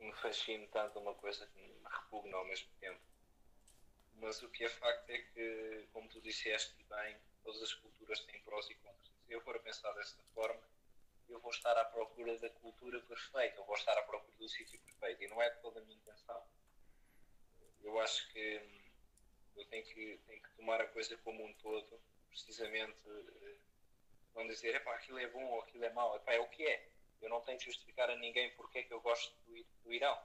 me 0.00 0.12
fascina 0.14 0.66
tanto 0.68 0.98
uma 0.98 1.14
coisa 1.14 1.46
que 1.48 1.60
me 1.60 1.84
repugna 1.84 2.38
ao 2.38 2.44
mesmo 2.46 2.70
tempo. 2.80 3.00
Mas 4.14 4.42
o 4.42 4.48
que 4.48 4.64
é 4.64 4.68
facto 4.70 5.10
é 5.10 5.18
que, 5.18 5.86
como 5.92 6.08
tu 6.08 6.22
disseste 6.22 6.74
bem, 6.84 7.18
todas 7.44 7.62
as 7.62 7.74
culturas 7.74 8.20
têm 8.20 8.40
prós 8.40 8.70
e 8.70 8.74
contras. 8.76 9.12
Se 9.26 9.32
eu 9.34 9.42
for 9.42 9.56
a 9.56 9.60
pensar 9.60 9.92
desta 9.92 10.22
forma, 10.34 10.62
eu 11.28 11.38
vou 11.40 11.50
estar 11.50 11.76
à 11.76 11.84
procura 11.84 12.38
da 12.38 12.48
cultura 12.48 12.98
perfeita, 13.02 13.58
eu 13.58 13.64
vou 13.66 13.74
estar 13.74 13.92
à 13.98 14.02
procura 14.04 14.34
do 14.38 14.48
sítio 14.48 14.80
perfeito. 14.80 15.22
E 15.22 15.28
não 15.28 15.42
é 15.42 15.50
toda 15.50 15.80
a 15.80 15.84
minha 15.84 15.98
intenção. 15.98 16.42
Eu 17.82 18.00
acho 18.00 18.26
que 18.32 18.85
eu 19.56 19.64
tenho 19.66 19.84
que, 19.84 20.18
que 20.18 20.56
tomar 20.56 20.80
a 20.80 20.86
coisa 20.86 21.16
como 21.18 21.44
um 21.44 21.52
todo, 21.54 22.00
precisamente 22.28 22.96
eh, 23.06 23.56
não 24.34 24.46
dizer, 24.46 24.74
epá, 24.74 24.94
aquilo 24.94 25.18
é 25.18 25.26
bom 25.28 25.44
ou 25.44 25.60
aquilo 25.60 25.84
é 25.84 25.92
mau, 25.92 26.14
epá, 26.16 26.34
é 26.34 26.40
o 26.40 26.48
que 26.48 26.66
é. 26.66 26.88
Eu 27.22 27.30
não 27.30 27.40
tenho 27.40 27.58
que 27.58 27.64
justificar 27.64 28.10
a 28.10 28.16
ninguém 28.16 28.50
porque 28.56 28.80
é 28.80 28.82
que 28.82 28.92
eu 28.92 29.00
gosto 29.00 29.34
do, 29.46 29.64
do 29.84 29.92
Irão 29.92 30.18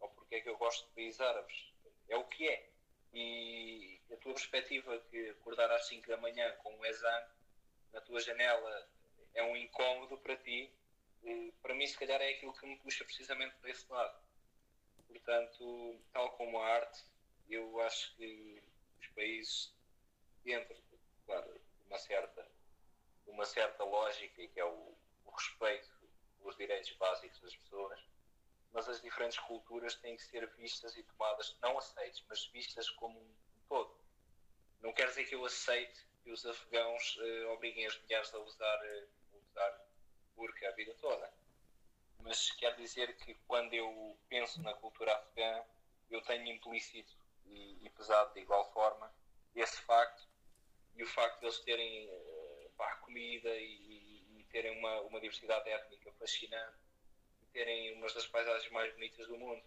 ou 0.00 0.08
porque 0.10 0.36
é 0.36 0.40
que 0.40 0.48
eu 0.48 0.56
gosto 0.56 0.86
de 0.88 0.94
países 0.94 1.20
árabes. 1.20 1.72
É 2.08 2.16
o 2.16 2.24
que 2.24 2.48
é. 2.48 2.68
E 3.14 4.00
a 4.12 4.16
tua 4.16 4.34
perspectiva 4.34 4.98
que 5.10 5.30
acordar 5.30 5.70
às 5.70 5.86
5 5.86 6.08
da 6.08 6.16
manhã 6.16 6.50
com 6.56 6.74
um 6.74 6.84
exame 6.84 7.26
na 7.92 8.00
tua 8.00 8.20
janela 8.20 8.88
é 9.34 9.42
um 9.42 9.56
incómodo 9.56 10.18
para 10.18 10.36
ti, 10.36 10.72
para 11.62 11.74
mim, 11.74 11.86
se 11.86 11.96
calhar, 11.96 12.20
é 12.20 12.30
aquilo 12.30 12.52
que 12.52 12.66
me 12.66 12.76
puxa 12.78 13.04
precisamente 13.04 13.54
para 13.56 13.70
esse 13.70 13.90
lado. 13.90 14.18
Portanto, 15.06 16.00
tal 16.12 16.30
como 16.32 16.58
a 16.58 16.66
arte, 16.66 17.04
eu 17.48 17.80
acho 17.82 18.14
que 18.16 18.60
os 19.02 19.08
países, 19.08 19.74
dentro, 20.44 20.76
claro, 21.26 21.52
de 21.52 21.86
uma 21.88 21.98
certa, 21.98 22.48
uma 23.26 23.44
certa 23.44 23.84
lógica, 23.84 24.46
que 24.46 24.60
é 24.60 24.64
o, 24.64 24.96
o 25.24 25.30
respeito 25.30 25.90
pelos 26.38 26.56
direitos 26.56 26.92
básicos 26.92 27.40
das 27.40 27.56
pessoas, 27.56 28.00
mas 28.72 28.88
as 28.88 29.02
diferentes 29.02 29.38
culturas 29.40 29.94
têm 29.96 30.16
que 30.16 30.22
ser 30.22 30.48
vistas 30.54 30.96
e 30.96 31.02
tomadas, 31.02 31.56
não 31.60 31.76
aceites, 31.76 32.24
mas 32.28 32.46
vistas 32.46 32.88
como 32.90 33.18
um 33.18 33.34
todo. 33.68 33.94
Não 34.80 34.92
quer 34.92 35.08
dizer 35.08 35.24
que 35.24 35.34
eu 35.34 35.44
aceite 35.44 36.06
que 36.22 36.30
os 36.30 36.46
afegãos 36.46 37.16
uh, 37.16 37.50
obriguem 37.50 37.86
as 37.86 38.00
mulheres 38.00 38.32
a 38.34 38.38
usar, 38.38 38.80
uh, 38.84 39.36
usar 39.36 39.86
burca 40.34 40.68
a 40.68 40.72
vida 40.72 40.94
toda. 40.94 41.32
Mas 42.20 42.50
quer 42.52 42.74
dizer 42.76 43.14
que 43.16 43.34
quando 43.46 43.74
eu 43.74 44.16
penso 44.28 44.62
na 44.62 44.72
cultura 44.74 45.14
afegã, 45.14 45.62
eu 46.10 46.22
tenho 46.22 46.46
implícito 46.46 47.21
e, 47.52 47.86
e 47.86 47.90
pesado 47.90 48.32
de 48.34 48.40
igual 48.40 48.70
forma 48.72 49.12
esse 49.54 49.80
facto 49.82 50.26
e 50.94 51.02
o 51.02 51.06
facto 51.06 51.40
de 51.40 51.46
eles 51.46 51.58
terem 51.60 52.08
uh, 52.08 52.70
pá, 52.76 52.96
comida 52.96 53.50
e, 53.56 54.38
e, 54.38 54.46
terem 54.50 54.78
uma, 54.78 55.00
uma 55.02 55.20
diversidade 55.20 55.68
étnica 55.68 56.12
fascinante 56.12 56.76
e 57.42 57.46
terem 57.46 57.94
umas 57.94 58.12
das 58.12 58.26
paisagens 58.26 58.70
mais 58.70 58.92
bonitas 58.92 59.26
do 59.26 59.38
mundo. 59.38 59.62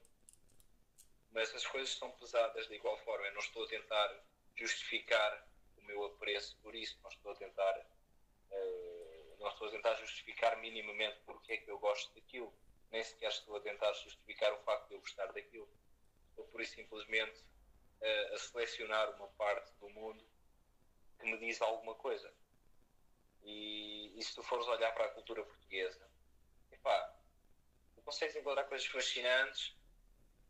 Mas 1.31 1.53
as 1.55 1.65
coisas 1.65 1.95
são 1.95 2.11
pesadas 2.11 2.67
de 2.67 2.75
igual 2.75 2.97
forma. 2.99 3.25
Eu 3.25 3.33
não 3.33 3.41
estou 3.41 3.63
a 3.63 3.67
tentar 3.67 4.23
justificar 4.55 5.47
o 5.77 5.83
meu 5.83 6.05
apreço 6.05 6.55
por 6.61 6.75
isso, 6.75 6.97
não 7.03 7.09
estou 7.09 7.31
a 7.31 7.35
tentar 7.35 7.77
uh, 8.51 9.35
não 9.39 9.47
estou 9.47 9.67
a 9.67 9.71
tentar 9.71 9.93
justificar 9.95 10.57
minimamente 10.57 11.19
porque 11.25 11.53
é 11.53 11.57
que 11.57 11.69
eu 11.69 11.77
gosto 11.77 12.13
daquilo, 12.13 12.53
nem 12.91 13.03
sequer 13.03 13.29
estou 13.29 13.55
a 13.57 13.61
tentar 13.61 13.91
justificar 13.93 14.53
o 14.53 14.59
facto 14.63 14.87
de 14.87 14.95
eu 14.95 14.99
gostar 14.99 15.31
daquilo. 15.33 15.69
Estou 16.29 16.45
por 16.45 16.61
isso 16.61 16.75
simplesmente 16.75 17.43
a, 18.01 18.33
a 18.33 18.37
selecionar 18.37 19.15
uma 19.15 19.27
parte 19.29 19.73
do 19.79 19.89
mundo 19.89 20.25
que 21.19 21.25
me 21.25 21.37
diz 21.37 21.61
alguma 21.61 21.95
coisa. 21.95 22.31
E, 23.43 24.11
e, 24.17 24.23
se 24.23 24.33
tu 24.33 24.43
fores 24.43 24.67
olhar 24.67 24.91
para 24.93 25.05
a 25.05 25.09
cultura 25.09 25.43
portuguesa, 25.43 26.09
epá, 26.71 27.15
tu 27.95 28.01
consegues 28.01 28.35
encontrar 28.35 28.63
coisas 28.65 28.87
fascinantes, 28.87 29.75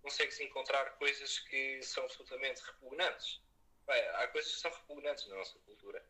consegues 0.02 0.40
encontrar 0.40 0.86
coisas 0.98 1.40
que 1.40 1.82
são 1.82 2.04
absolutamente 2.06 2.62
repugnantes. 2.64 3.42
Há 3.88 4.28
coisas 4.30 4.54
que 4.54 4.60
são 4.60 4.72
repugnantes 4.72 5.28
na 5.28 5.36
nossa 5.36 5.60
cultura. 5.60 6.04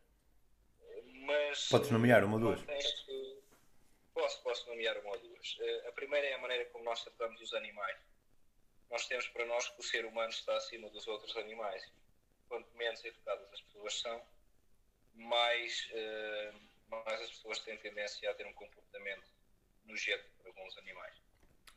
Mas. 1.04 1.68
Podes 1.68 1.90
nomear 1.90 2.24
uma 2.24 2.34
ou 2.34 2.40
duas? 2.40 2.60
Posso, 4.14 4.42
posso 4.42 4.66
nomear 4.68 4.96
uma 4.98 5.10
ou 5.10 5.18
duas. 5.18 5.56
Eh, 5.60 5.88
a 5.88 5.92
primeira 5.92 6.26
é 6.26 6.34
a 6.34 6.38
maneira 6.38 6.64
como 6.66 6.84
nós 6.84 7.02
tratamos 7.02 7.38
os 7.40 7.52
animais 7.52 7.98
nós 8.90 9.06
temos 9.06 9.26
para 9.28 9.44
nós 9.46 9.68
que 9.68 9.80
o 9.80 9.82
ser 9.82 10.04
humano 10.04 10.30
está 10.30 10.56
acima 10.56 10.88
dos 10.90 11.06
outros 11.06 11.36
animais. 11.36 11.82
Quanto 12.48 12.72
menos 12.76 13.04
educadas 13.04 13.52
as 13.52 13.60
pessoas 13.60 14.00
são, 14.00 14.22
mais, 15.14 15.88
uh, 15.90 16.60
mais 16.88 17.20
as 17.20 17.30
pessoas 17.30 17.58
têm 17.60 17.76
tendência 17.78 18.30
a 18.30 18.34
ter 18.34 18.46
um 18.46 18.52
comportamento 18.52 19.26
nojento 19.84 20.24
para 20.38 20.48
alguns 20.48 20.76
animais. 20.78 21.14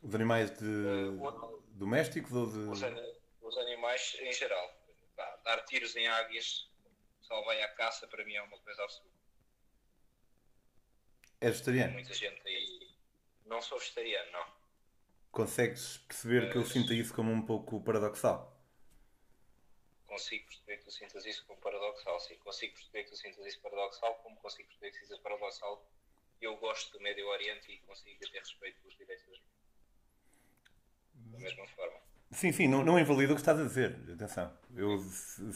Os 0.02 0.14
animais 0.14 0.50
de, 0.58 0.64
uh, 0.64 1.64
domésticos 1.70 2.32
ou 2.32 2.46
de. 2.46 2.58
Os, 2.58 2.82
os, 3.42 3.58
animais 3.58 4.16
em 4.20 4.32
geral. 4.32 4.74
dar 5.44 5.62
tiros 5.64 5.96
em 5.96 6.06
águias, 6.06 6.68
só 7.20 7.40
vai 7.42 7.62
à 7.62 7.68
caça, 7.68 8.06
para 8.06 8.24
mim 8.24 8.34
é 8.34 8.42
uma 8.42 8.58
coisa 8.58 8.82
absurda. 8.82 9.10
É 11.40 11.50
vegetariano? 11.50 11.92
Muita 11.94 12.14
gente 12.14 12.40
aí. 12.46 12.90
Não 13.46 13.60
sou 13.60 13.78
vegetariano, 13.78 14.30
não. 14.30 14.59
Consegues 15.30 15.98
perceber 15.98 16.50
que 16.50 16.58
eu 16.58 16.64
sinto 16.64 16.92
isso 16.92 17.14
como 17.14 17.30
um 17.30 17.42
pouco 17.42 17.80
paradoxal? 17.80 18.56
Consigo 20.06 20.44
perceber 20.46 20.78
que 20.78 20.84
tu 20.84 20.90
sintas 20.90 21.24
isso 21.24 21.46
como 21.46 21.60
paradoxal, 21.60 22.18
sim. 22.20 22.36
Consigo 22.38 22.74
perceber 22.74 23.04
que 23.04 23.10
tu 23.10 23.16
sintas 23.16 23.46
isso 23.46 23.60
paradoxal, 23.60 24.14
como 24.16 24.36
consigo 24.36 24.68
perceber 24.68 24.90
que 24.90 24.98
sintas 24.98 25.18
paradoxal. 25.20 25.88
Eu 26.40 26.56
gosto 26.56 26.92
do 26.92 27.00
Médio 27.00 27.28
Oriente 27.28 27.70
e 27.70 27.78
consigo 27.78 28.18
ter 28.18 28.38
respeito 28.38 28.80
pelos 28.80 28.96
direitos 28.96 29.24
das 29.26 29.40
Da 31.14 31.38
mesma 31.38 31.66
forma. 31.68 32.00
Sim, 32.32 32.52
sim, 32.52 32.68
não, 32.68 32.84
não 32.84 32.98
invalida 32.98 33.32
o 33.32 33.36
que 33.36 33.42
estás 33.42 33.60
a 33.60 33.64
dizer. 33.64 33.96
Atenção. 34.12 34.56
Eu 34.74 34.98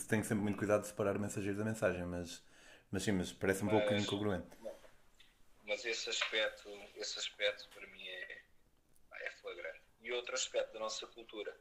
tenho 0.09 0.23
sempre 0.25 0.43
muito 0.43 0.59
cuidado 0.59 0.83
de 0.83 0.89
separar 0.89 1.17
o 1.17 1.21
mensageiro 1.21 1.59
da 1.59 1.65
mensagem, 1.65 2.05
mas, 2.05 2.45
mas 2.91 3.03
sim, 3.03 3.13
mas 3.13 3.33
parece 3.33 3.63
um 3.63 3.67
mas, 3.67 3.81
pouco 3.81 3.95
incongruente. 3.95 4.47
Mas 5.65 5.85
esse 5.85 6.11
aspecto, 6.11 6.69
esse 6.97 7.19
aspecto 7.19 7.69
para 7.71 7.87
mim 7.89 8.07
é, 8.07 8.43
é 9.25 9.31
flagrante. 9.31 9.83
E 10.01 10.13
outro 10.13 10.35
aspecto 10.35 10.73
da 10.73 10.81
nossa 10.81 11.07
cultura 11.07 11.57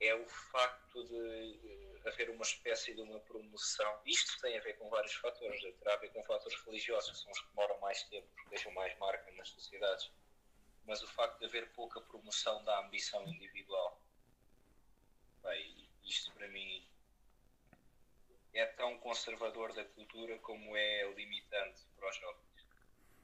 é 0.00 0.14
o 0.14 0.26
facto 0.26 1.04
de 1.04 1.14
uh, 1.14 2.08
haver 2.08 2.30
uma 2.30 2.42
espécie 2.42 2.94
de 2.94 3.00
uma 3.00 3.20
promoção. 3.20 4.00
Isto 4.06 4.40
tem 4.40 4.56
a 4.58 4.60
ver 4.62 4.74
com 4.78 4.88
vários 4.88 5.14
fatores, 5.14 5.60
terá 5.78 5.94
a 5.94 5.98
ver 5.98 6.10
com 6.10 6.24
fatores 6.24 6.58
religiosos, 6.64 7.10
que 7.10 7.18
são 7.18 7.30
os 7.30 7.40
que 7.40 7.48
demoram 7.48 7.78
mais 7.80 8.02
tempo, 8.04 8.28
deixam 8.48 8.72
mais 8.72 8.96
marca 8.98 9.30
nas 9.32 9.48
sociedades. 9.50 10.10
Mas 10.86 11.02
o 11.02 11.06
facto 11.06 11.38
de 11.38 11.44
haver 11.44 11.70
pouca 11.72 12.00
promoção 12.00 12.64
da 12.64 12.80
ambição 12.80 13.22
individual. 13.28 14.00
Bem, 15.42 15.88
isto 16.02 16.32
para 16.32 16.48
mim 16.48 16.86
é 18.52 18.66
tão 18.66 18.98
conservador 18.98 19.72
da 19.74 19.84
cultura 19.84 20.38
como 20.38 20.76
é 20.76 21.12
limitante 21.12 21.82
para 21.96 22.08
os 22.08 22.16
jovens. 22.16 22.66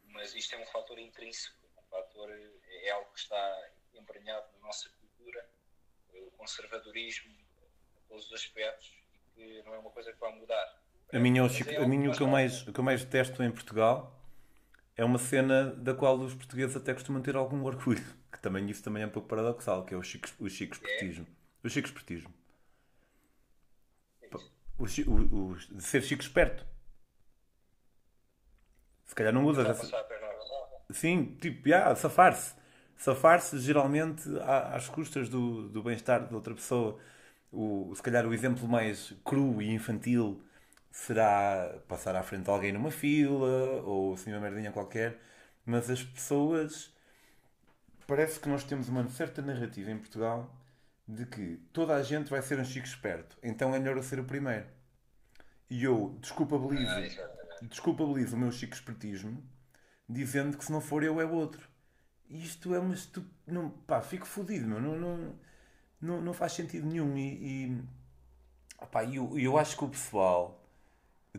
Mas 0.05 0.35
isto 0.35 0.55
é 0.55 0.59
um 0.59 0.67
fator 0.67 0.99
intrínseco, 0.99 1.66
um 1.97 2.03
fator, 2.03 2.31
é 2.31 2.91
algo 2.91 3.11
que 3.13 3.21
está 3.21 3.71
emprenhado 3.95 4.47
na 4.55 4.67
nossa 4.67 4.89
cultura, 4.91 5.49
o 6.15 6.31
conservadorismo, 6.33 7.33
a 7.97 8.09
todos 8.09 8.27
os 8.27 8.33
aspectos, 8.33 8.93
e 9.13 9.35
que 9.35 9.63
não 9.65 9.75
é 9.75 9.79
uma 9.79 9.91
coisa 9.91 10.13
que 10.13 10.21
vai 10.21 10.33
mudar. 10.33 10.83
A 11.13 11.19
minha, 11.19 11.45
o, 11.45 11.47
é 11.47 11.77
a 11.77 11.89
minha 11.89 12.11
o, 12.11 12.17
que 12.17 12.23
eu 12.23 12.27
mais, 12.27 12.67
o 12.67 12.73
que 12.73 12.81
eu 12.81 12.85
mais 12.85 13.05
detesto 13.05 13.43
em 13.43 13.51
Portugal 13.51 14.13
é 14.97 15.05
uma 15.05 15.19
cena 15.19 15.71
da 15.73 15.95
qual 15.95 16.19
os 16.19 16.35
portugueses 16.35 16.75
até 16.75 16.93
costumam 16.95 17.23
ter 17.23 17.37
algum 17.37 17.63
orgulho. 17.65 18.05
Que 18.37 18.43
também 18.43 18.69
isso 18.69 18.83
também 18.83 19.03
é 19.03 19.07
um 19.07 19.11
pouco 19.11 19.27
paradoxal, 19.29 19.87
que 19.87 19.95
é 19.95 19.97
o 19.97 20.03
chico, 20.03 20.29
o 20.39 20.51
chico 20.51 20.75
espertismo. 20.75 21.27
É? 21.27 21.67
O 21.67 21.71
chico 21.71 21.89
espertismo. 21.89 22.35
O, 24.79 24.85
o, 24.85 25.53
o, 25.53 25.57
de 25.57 25.83
ser 25.83 26.03
chico 26.03 26.23
esperto. 26.23 26.67
Se 29.07 29.15
calhar 29.15 29.33
não 29.33 29.47
usas 29.47 29.67
essa... 29.67 29.87
Sim, 30.91 31.37
tipo, 31.41 31.69
yeah, 31.69 31.95
safar-se. 31.95 32.55
Safar-se 32.97 33.59
geralmente 33.59 34.23
às 34.73 34.89
custas 34.89 35.29
do, 35.29 35.69
do 35.69 35.83
bem-estar 35.83 36.27
de 36.29 36.35
outra 36.35 36.55
pessoa. 36.55 36.99
O, 37.53 37.93
se 37.95 38.03
calhar 38.03 38.27
o 38.27 38.35
exemplo 38.35 38.69
mais 38.69 39.13
cru 39.25 39.61
e 39.63 39.73
infantil 39.73 40.43
será 40.91 41.79
passar 41.89 42.17
à 42.17 42.23
frente 42.23 42.45
de 42.45 42.51
alguém 42.51 42.73
numa 42.73 42.91
fila 42.91 43.83
ou 43.85 44.15
assim 44.15 44.33
uma 44.33 44.41
merdinha 44.41 44.73
qualquer, 44.73 45.21
mas 45.65 45.91
as 45.91 46.03
pessoas 46.03 46.93
parece 48.07 48.41
que 48.41 48.49
nós 48.49 48.65
temos 48.65 48.89
uma 48.89 49.07
certa 49.09 49.43
narrativa 49.43 49.91
em 49.91 49.99
Portugal 49.99 50.51
de 51.07 51.27
que 51.27 51.61
toda 51.73 51.95
a 51.95 52.03
gente 52.03 52.31
vai 52.31 52.43
ser 52.43 52.59
um 52.59 52.65
chico 52.65 52.87
esperto, 52.87 53.37
então 53.43 53.75
é 53.75 53.79
melhor 53.79 53.97
eu 53.97 54.03
ser 54.03 54.19
o 54.21 54.25
primeiro. 54.25 54.67
E 55.71 55.85
eu 55.85 56.17
desculpabilizo, 56.21 56.91
ah, 56.91 57.59
desculpabilizo 57.63 58.37
o 58.37 58.39
meu 58.39 58.53
chico 58.53 58.75
espertismo 58.75 59.43
dizendo 60.09 60.57
que 60.57 60.65
se 60.65 60.73
não 60.73 60.81
for 60.81 61.03
eu 61.03 61.21
é 61.21 61.25
outro. 61.25 61.69
Isto 62.29 62.75
é 62.75 62.79
uma 62.79 62.95
estup... 62.95 63.27
não 63.47 63.71
Pá, 63.71 64.01
fico 64.01 64.27
fodido, 64.27 64.67
meu. 64.67 64.81
Não, 64.81 64.99
não, 64.99 65.35
não, 66.01 66.21
não 66.21 66.33
faz 66.33 66.53
sentido 66.53 66.87
nenhum. 66.87 67.17
E, 67.17 67.67
e 67.67 67.85
opá, 68.79 69.05
eu, 69.05 69.39
eu 69.39 69.59
acho 69.59 69.77
que 69.77 69.85
o 69.85 69.89
pessoal 69.89 70.63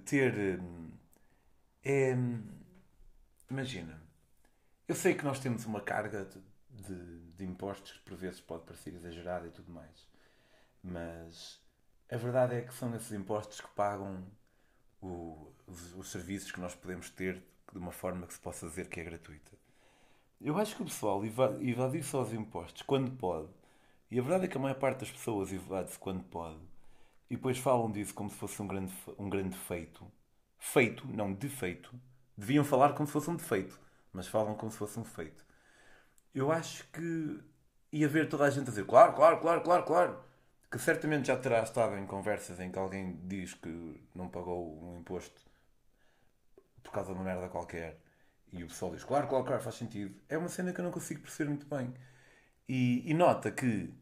ter. 0.06 0.60
Hum, 0.60 0.92
é, 1.84 2.16
imagina, 3.50 4.02
eu 4.88 4.96
sei 4.96 5.14
que 5.14 5.24
nós 5.24 5.40
temos 5.40 5.66
uma 5.66 5.82
carga 5.82 6.26
de, 6.26 6.42
de, 6.70 7.20
de, 7.38 7.46
impostos 7.46 7.94
que 7.94 8.00
por 8.02 8.18
vezes 8.18 8.42
pode 8.42 8.66
parecer 8.66 8.94
exagerada 8.94 9.48
e 9.48 9.52
tudo 9.52 9.72
mais, 9.72 10.08
mas 10.84 11.62
a 12.12 12.18
verdade 12.18 12.56
é 12.56 12.62
que 12.62 12.74
são 12.74 12.94
esses 12.96 13.12
impostos 13.12 13.62
que 13.62 13.70
pagam 13.70 14.26
o, 15.02 15.54
os, 15.66 15.96
os, 15.96 16.12
serviços 16.12 16.52
que 16.52 16.60
nós 16.60 16.76
podemos 16.76 17.10
ter 17.10 17.42
de 17.78 17.84
uma 17.84 17.92
forma 17.92 18.26
que 18.26 18.34
se 18.34 18.40
possa 18.40 18.68
dizer 18.68 18.88
que 18.90 19.00
é 19.00 19.04
gratuita. 19.04 19.52
Eu 20.42 20.58
acho 20.58 20.76
que 20.76 20.82
o 20.82 20.86
pessoal 20.86 21.24
evade 21.26 22.04
só 22.04 22.22
os 22.22 22.34
impostos 22.34 22.82
quando 22.82 23.12
pode, 23.12 23.50
e 24.10 24.20
a 24.20 24.22
verdade 24.22 24.46
é 24.46 24.48
que 24.48 24.58
a 24.58 24.60
maior 24.60 24.76
parte 24.76 25.00
das 25.00 25.12
pessoas 25.12 25.52
evade-se 25.52 25.98
quando 26.00 26.24
pode 26.24 26.60
e 27.30 27.36
depois 27.36 27.58
falam 27.58 27.92
disso 27.92 28.14
como 28.14 28.30
se 28.30 28.38
fosse 28.38 28.62
um 28.62 28.68
grande, 28.68 28.94
um 29.18 29.30
grande 29.30 29.56
feito. 29.58 30.06
Feito, 30.58 31.06
não 31.08 31.34
defeito. 31.34 31.94
Deviam 32.38 32.64
falar 32.64 32.94
como 32.94 33.06
se 33.06 33.14
fosse 33.14 33.30
um 33.30 33.36
defeito, 33.36 33.80
mas 34.14 34.28
falam 34.28 34.56
como 34.56 34.72
se 34.72 34.78
fosse 34.78 35.00
um 35.00 35.04
feito. 35.04 35.46
Eu 36.34 36.52
acho 36.52 36.88
que 36.92 37.40
ia 37.92 38.08
ver 38.08 38.30
toda 38.30 38.46
a 38.46 38.50
gente 38.50 38.68
a 38.68 38.70
dizer 38.70 38.86
claro, 38.86 39.14
claro, 39.14 39.40
claro, 39.40 39.62
claro, 39.62 39.84
claro. 39.84 40.20
Que 40.72 40.80
certamente 40.80 41.28
já 41.28 41.38
terá 41.38 41.64
estado 41.64 41.98
em 41.98 42.06
conversas 42.06 42.60
em 42.60 42.72
que 42.72 42.80
alguém 42.80 43.20
diz 43.24 43.54
que 43.54 44.02
não 44.14 44.28
pagou 44.30 44.82
um 44.84 45.00
imposto 45.00 45.42
por 46.88 46.94
causa 46.94 47.12
de 47.12 47.16
uma 47.20 47.24
merda 47.26 47.50
qualquer. 47.50 48.00
E 48.52 48.64
o 48.64 48.68
pessoal 48.68 48.92
diz 48.94 49.04
claro, 49.04 49.28
claro, 49.28 49.46
claro, 49.46 49.62
faz 49.62 49.76
sentido. 49.76 50.16
É 50.30 50.38
uma 50.38 50.50
cena 50.50 50.74
que 50.74 50.80
eu 50.80 50.86
não 50.86 50.92
consigo 50.92 51.22
perceber 51.22 51.50
muito 51.50 51.66
bem. 51.68 51.94
E, 52.70 53.10
e 53.10 53.14
nota 53.14 53.52
que 53.52 53.94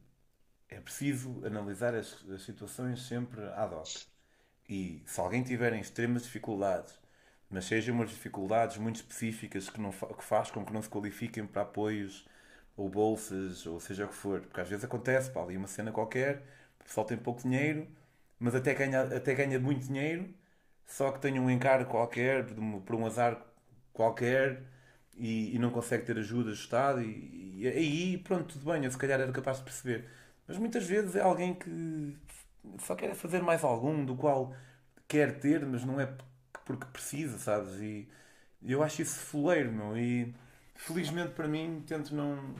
é 0.69 0.79
preciso 0.81 1.45
analisar 1.45 1.95
as, 1.95 2.23
as 2.29 2.43
situações 2.43 3.01
sempre 3.07 3.41
ad 3.53 3.73
hoc. 3.75 3.89
E 4.69 5.03
se 5.05 5.19
alguém 5.19 5.43
tiver 5.43 5.73
em 5.73 5.81
extremas 5.81 6.23
dificuldades, 6.23 6.99
mas 7.49 7.65
sejam 7.65 7.95
umas 7.95 8.09
dificuldades 8.11 8.77
muito 8.77 8.97
específicas 8.97 9.69
que, 9.69 9.79
não 9.81 9.91
que 9.91 10.23
faz 10.23 10.51
com 10.51 10.65
que 10.65 10.73
não 10.73 10.81
se 10.81 10.89
qualifiquem 10.89 11.45
para 11.47 11.63
apoios 11.63 12.27
ou 12.77 12.89
bolsas, 12.89 13.65
ou 13.65 13.79
seja 13.79 14.05
o 14.05 14.09
que 14.09 14.15
for, 14.15 14.41
porque 14.41 14.61
às 14.61 14.69
vezes 14.69 14.85
acontece, 14.85 15.31
pá, 15.31 15.41
ali 15.43 15.57
uma 15.57 15.67
cena 15.67 15.91
qualquer, 15.91 16.43
o 16.81 16.83
pessoal 16.85 17.05
tem 17.05 17.17
pouco 17.17 17.41
dinheiro, 17.41 17.87
mas 18.39 18.55
até 18.55 18.73
ganha, 18.73 19.01
até 19.03 19.33
ganha 19.35 19.59
muito 19.59 19.85
dinheiro, 19.87 20.33
só 20.85 21.11
que 21.11 21.19
tem 21.19 21.39
um 21.39 21.49
encargo 21.49 21.89
qualquer, 21.89 22.45
por 22.85 22.95
um 22.95 23.05
azar 23.05 23.41
qualquer, 23.93 24.63
e, 25.17 25.55
e 25.55 25.59
não 25.59 25.71
consegue 25.71 26.05
ter 26.05 26.17
ajuda 26.17 26.49
do 26.49 26.53
Estado, 26.55 27.01
e 27.01 27.67
aí, 27.67 28.17
pronto, 28.19 28.53
tudo 28.53 28.71
bem, 28.71 28.83
eu 28.83 28.91
se 28.91 28.97
calhar 28.97 29.19
era 29.19 29.31
capaz 29.31 29.57
de 29.59 29.63
perceber. 29.63 30.05
Mas 30.47 30.57
muitas 30.57 30.85
vezes 30.85 31.15
é 31.15 31.21
alguém 31.21 31.53
que 31.55 32.15
só 32.79 32.95
quer 32.95 33.13
fazer 33.15 33.41
mais 33.41 33.63
algum, 33.63 34.05
do 34.05 34.15
qual 34.15 34.55
quer 35.07 35.39
ter, 35.39 35.65
mas 35.65 35.83
não 35.83 35.99
é 35.99 36.09
porque 36.65 36.85
precisa, 36.87 37.37
sabes? 37.37 37.79
E 37.81 38.07
eu 38.63 38.83
acho 38.83 39.01
isso 39.01 39.19
fuleiro, 39.19 39.71
meu. 39.71 39.97
E 39.97 40.33
felizmente 40.75 41.33
para 41.33 41.47
mim 41.47 41.83
tento 41.87 42.15
não. 42.15 42.55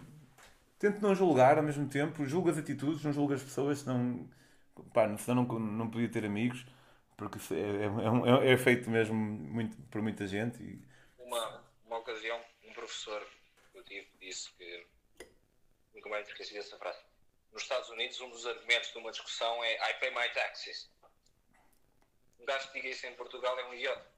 Tento 0.80 1.01
não 1.01 1.15
julgar 1.15 1.57
ao 1.57 1.63
mesmo 1.63 1.88
tempo, 1.88 2.26
julgo 2.26 2.49
as 2.49 2.57
atitudes, 2.57 3.03
não 3.03 3.13
julgo 3.13 3.34
as 3.34 3.41
pessoas, 3.43 3.80
senão, 3.80 4.28
pá, 4.93 5.15
senão 5.17 5.43
não, 5.45 5.59
não 5.59 5.89
podia 5.89 6.09
ter 6.09 6.26
amigos, 6.26 6.65
porque 7.18 7.39
é, 7.53 7.57
é, 7.57 8.49
é, 8.49 8.53
é 8.53 8.57
feito 8.57 8.89
mesmo 8.89 9.16
muito, 9.16 9.78
por 9.89 10.01
muita 10.01 10.28
gente. 10.28 10.61
E... 10.61 10.82
Uma, 11.18 11.63
uma 11.86 11.97
ocasião, 11.99 12.39
um 12.63 12.74
professor 12.74 13.26
que 13.72 13.78
eu 13.80 13.84
tive 13.84 14.07
disse 14.20 14.51
que 14.53 14.88
nunca 15.93 16.09
mais 16.09 16.28
esqueci 16.28 16.53
dessa 16.53 16.78
frase 16.78 16.99
nos 17.55 17.63
Estados 17.63 17.89
Unidos, 17.89 18.20
um 18.20 18.30
dos 18.30 18.45
argumentos 18.45 18.91
de 18.91 18.97
uma 18.97 19.11
discussão 19.11 19.63
é 19.63 19.89
I 19.89 19.93
pay 20.01 20.11
my 20.11 20.30
taxes. 20.34 20.91
Um 22.38 22.45
gajo 22.45 22.68
que 22.68 22.74
diga 22.74 22.89
isso 22.89 23.07
em 23.07 23.16
Portugal 23.16 23.57
é 23.57 23.66
um 23.66 23.74
idiota. 23.74 24.11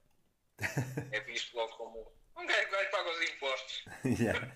é 1.11 1.19
visto 1.19 1.55
logo 1.55 1.71
como 1.77 2.11
um 2.35 2.45
gajo 2.47 2.67
que 2.67 2.85
paga 2.85 3.09
os 3.09 3.21
impostos. 3.29 3.85
Yeah. 4.19 4.51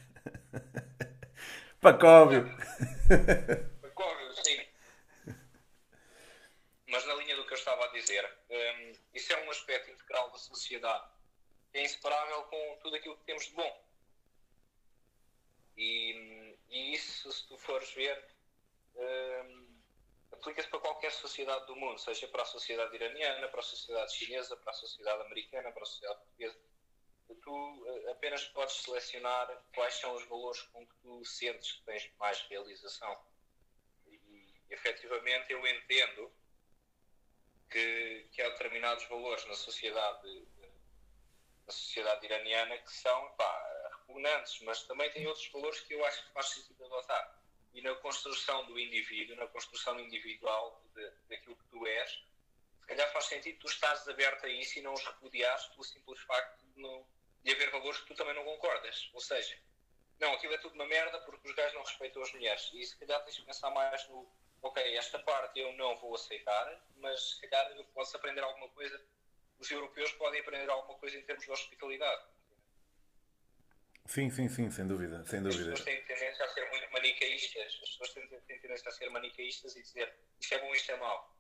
Pacóvio. 1.80 2.46
Pacóvio, 3.82 4.34
sim. 4.44 4.68
Mas 6.88 7.06
na 7.06 7.14
linha 7.16 7.36
do 7.36 7.46
que 7.46 7.54
eu 7.54 7.58
estava 7.58 7.86
a 7.86 7.92
dizer, 7.92 8.28
um, 8.52 8.94
isso 9.14 9.32
é 9.34 9.46
um 9.46 9.50
aspecto 9.50 9.92
integral 9.92 10.30
da 10.32 10.38
sociedade. 10.38 11.10
É 11.74 11.82
inseparável 11.84 12.44
com 12.44 12.80
tudo 12.82 12.96
aquilo 12.96 13.18
que 13.18 13.24
temos 13.24 13.46
de 13.46 13.54
bom. 13.54 13.86
E, 15.78 16.58
e 16.70 16.94
isso, 16.94 17.32
se 17.32 17.48
tu 17.48 17.58
fores 17.58 17.92
ver, 17.94 18.24
aplica-se 20.32 20.68
para 20.70 20.80
qualquer 20.80 21.12
sociedade 21.12 21.66
do 21.68 21.76
mundo, 21.76 22.00
seja 22.00 22.28
para 22.28 22.42
a 22.42 22.46
sociedade 22.46 22.96
iraniana, 22.96 23.48
para 23.48 23.60
a 23.60 23.64
sociedade 23.64 24.16
chinesa, 24.16 24.58
para 24.58 24.72
a 24.72 24.74
sociedade 24.74 25.22
americana, 25.22 25.72
para 25.72 25.84
a 25.84 25.86
sociedade 25.86 26.20
portuguesa. 26.20 26.60
Tu 27.42 27.50
uh, 27.50 28.12
apenas 28.12 28.44
podes 28.46 28.76
selecionar 28.76 29.64
quais 29.74 29.94
são 29.94 30.14
os 30.16 30.26
valores 30.26 30.62
com 30.64 30.86
que 30.86 30.96
tu 31.02 31.24
sentes 31.24 31.72
que 31.72 31.84
tens 31.84 32.12
mais 32.20 32.42
realização. 32.42 33.18
E 34.06 34.54
efetivamente 34.70 35.54
eu 35.54 35.66
entendo 35.66 36.30
que, 37.72 38.28
que 38.32 38.42
há 38.42 38.50
determinados 38.50 39.06
valores 39.06 39.46
na 39.46 39.56
sociedade, 39.56 40.48
na 41.66 41.74
sociedade 41.74 42.26
iraniana 42.26 42.78
que 42.78 42.92
são 42.92 43.32
pá, 43.32 43.90
repugnantes, 44.00 44.62
mas 44.62 44.84
também 44.84 45.10
tem 45.12 45.26
outros 45.26 45.48
valores 45.48 45.80
que 45.80 45.94
eu 45.94 46.06
acho 46.06 46.26
que 46.26 46.34
faz 46.34 46.48
sentido 46.50 46.86
adotar 46.86 47.42
e 47.74 47.82
na 47.82 47.96
construção 47.96 48.66
do 48.66 48.78
indivíduo, 48.78 49.36
na 49.36 49.48
construção 49.48 50.00
individual 50.00 50.82
daquilo 51.30 51.56
que 51.56 51.66
tu 51.70 51.88
és, 51.88 52.12
se 52.82 52.88
calhar 52.88 53.12
faz 53.14 53.26
sentido 53.26 53.60
tu 53.60 53.68
estás 53.68 54.08
aberto 54.08 54.46
a 54.46 54.50
isso 54.50 54.80
e 54.80 54.82
não 54.82 54.94
os 54.94 55.06
repudiares 55.06 55.66
pelo 55.68 55.84
simples 55.84 56.20
facto 56.22 56.60
de, 56.62 56.82
não, 56.82 57.06
de 57.44 57.52
haver 57.52 57.72
valores 57.72 58.00
que 58.02 58.08
tu 58.08 58.16
também 58.16 58.34
não 58.34 58.44
concordas. 58.44 59.10
Ou 59.14 59.22
seja, 59.22 59.58
não, 60.20 60.34
aquilo 60.34 60.54
é 60.54 60.58
tudo 60.58 60.76
uma 60.76 60.86
merda 60.86 61.20
porque 61.22 61.48
os 61.48 61.56
gajos 61.56 61.74
não 61.74 61.84
respeitam 61.84 62.22
as 62.22 62.34
mulheres. 62.34 62.70
E 62.74 62.86
se 62.86 62.98
calhar 62.98 63.24
tens 63.24 63.38
de 63.38 63.44
pensar 63.44 63.70
mais 63.70 64.08
no, 64.10 64.30
ok, 64.62 64.96
esta 64.96 65.20
parte 65.20 65.60
eu 65.60 65.74
não 65.74 65.98
vou 65.98 66.16
aceitar, 66.16 66.84
mas 66.98 67.32
se 67.32 67.42
calhar 67.42 67.72
eu 67.72 67.84
posso 67.86 68.16
aprender 68.18 68.42
alguma 68.42 68.70
coisa, 68.70 69.02
os 69.60 69.70
europeus 69.70 70.12
podem 70.14 70.42
aprender 70.42 70.70
alguma 70.70 70.98
coisa 71.00 71.18
em 71.18 71.24
termos 71.24 71.46
de 71.46 71.52
hospitalidade. 71.52 72.24
Sim, 74.06 74.30
sim, 74.30 74.50
sim, 74.50 74.70
sem 74.70 74.88
dúvida, 74.88 75.24
sem 75.26 75.42
dúvida. 75.42 75.74
As 75.74 75.80
pessoas 75.80 75.86
têm 75.86 76.04
tendência 76.06 76.46
a 76.46 76.50
ser 76.50 76.70
muito 76.70 76.92
manicaístas, 76.92 77.80
as 77.82 77.90
pessoas 77.92 78.14
têm, 78.14 78.28
têm 78.28 78.60
tendência 78.60 78.90
a 78.90 78.92
ser 78.92 79.10
manicaístas 79.10 79.76
e 79.76 79.82
dizer 79.82 80.14
isto 80.40 80.54
é 80.54 80.60
bom, 80.60 80.74
isto 80.74 80.92
é 80.92 80.98
mau. 80.98 81.36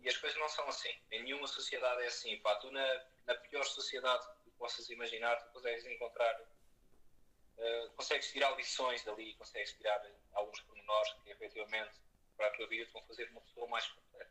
E 0.00 0.08
as 0.08 0.16
coisas 0.16 0.38
não 0.38 0.48
são 0.48 0.66
assim. 0.68 0.94
Em 1.10 1.24
nenhuma 1.24 1.46
sociedade 1.46 2.02
é 2.02 2.06
assim. 2.06 2.38
Pá, 2.38 2.54
tu 2.56 2.70
na, 2.70 3.04
na 3.26 3.34
pior 3.34 3.64
sociedade 3.64 4.24
que 4.44 4.50
possas 4.52 4.88
imaginar, 4.88 5.36
tu 5.36 5.52
consegues 5.52 5.84
encontrar, 5.86 6.40
uh, 6.40 7.90
consegues 7.96 8.30
tirar 8.30 8.56
lições 8.56 9.02
dali, 9.04 9.34
consegues 9.34 9.72
tirar 9.72 10.00
alguns 10.34 10.60
pormenores 10.60 11.12
que 11.24 11.30
efetivamente 11.30 12.00
para 12.38 12.46
a 12.46 12.50
tua 12.52 12.68
vida 12.68 12.86
te 12.86 12.92
vão 12.92 13.02
fazer 13.02 13.28
uma 13.32 13.40
pessoa 13.40 13.68
mais 13.68 13.86
completa. 13.88 14.30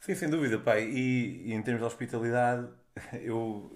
Sim, 0.00 0.14
sem 0.14 0.28
dúvida, 0.28 0.58
pai. 0.58 0.84
E, 0.90 1.46
e 1.46 1.52
em 1.54 1.62
termos 1.62 1.80
de 1.80 1.86
hospitalidade, 1.86 2.68
eu 3.22 3.70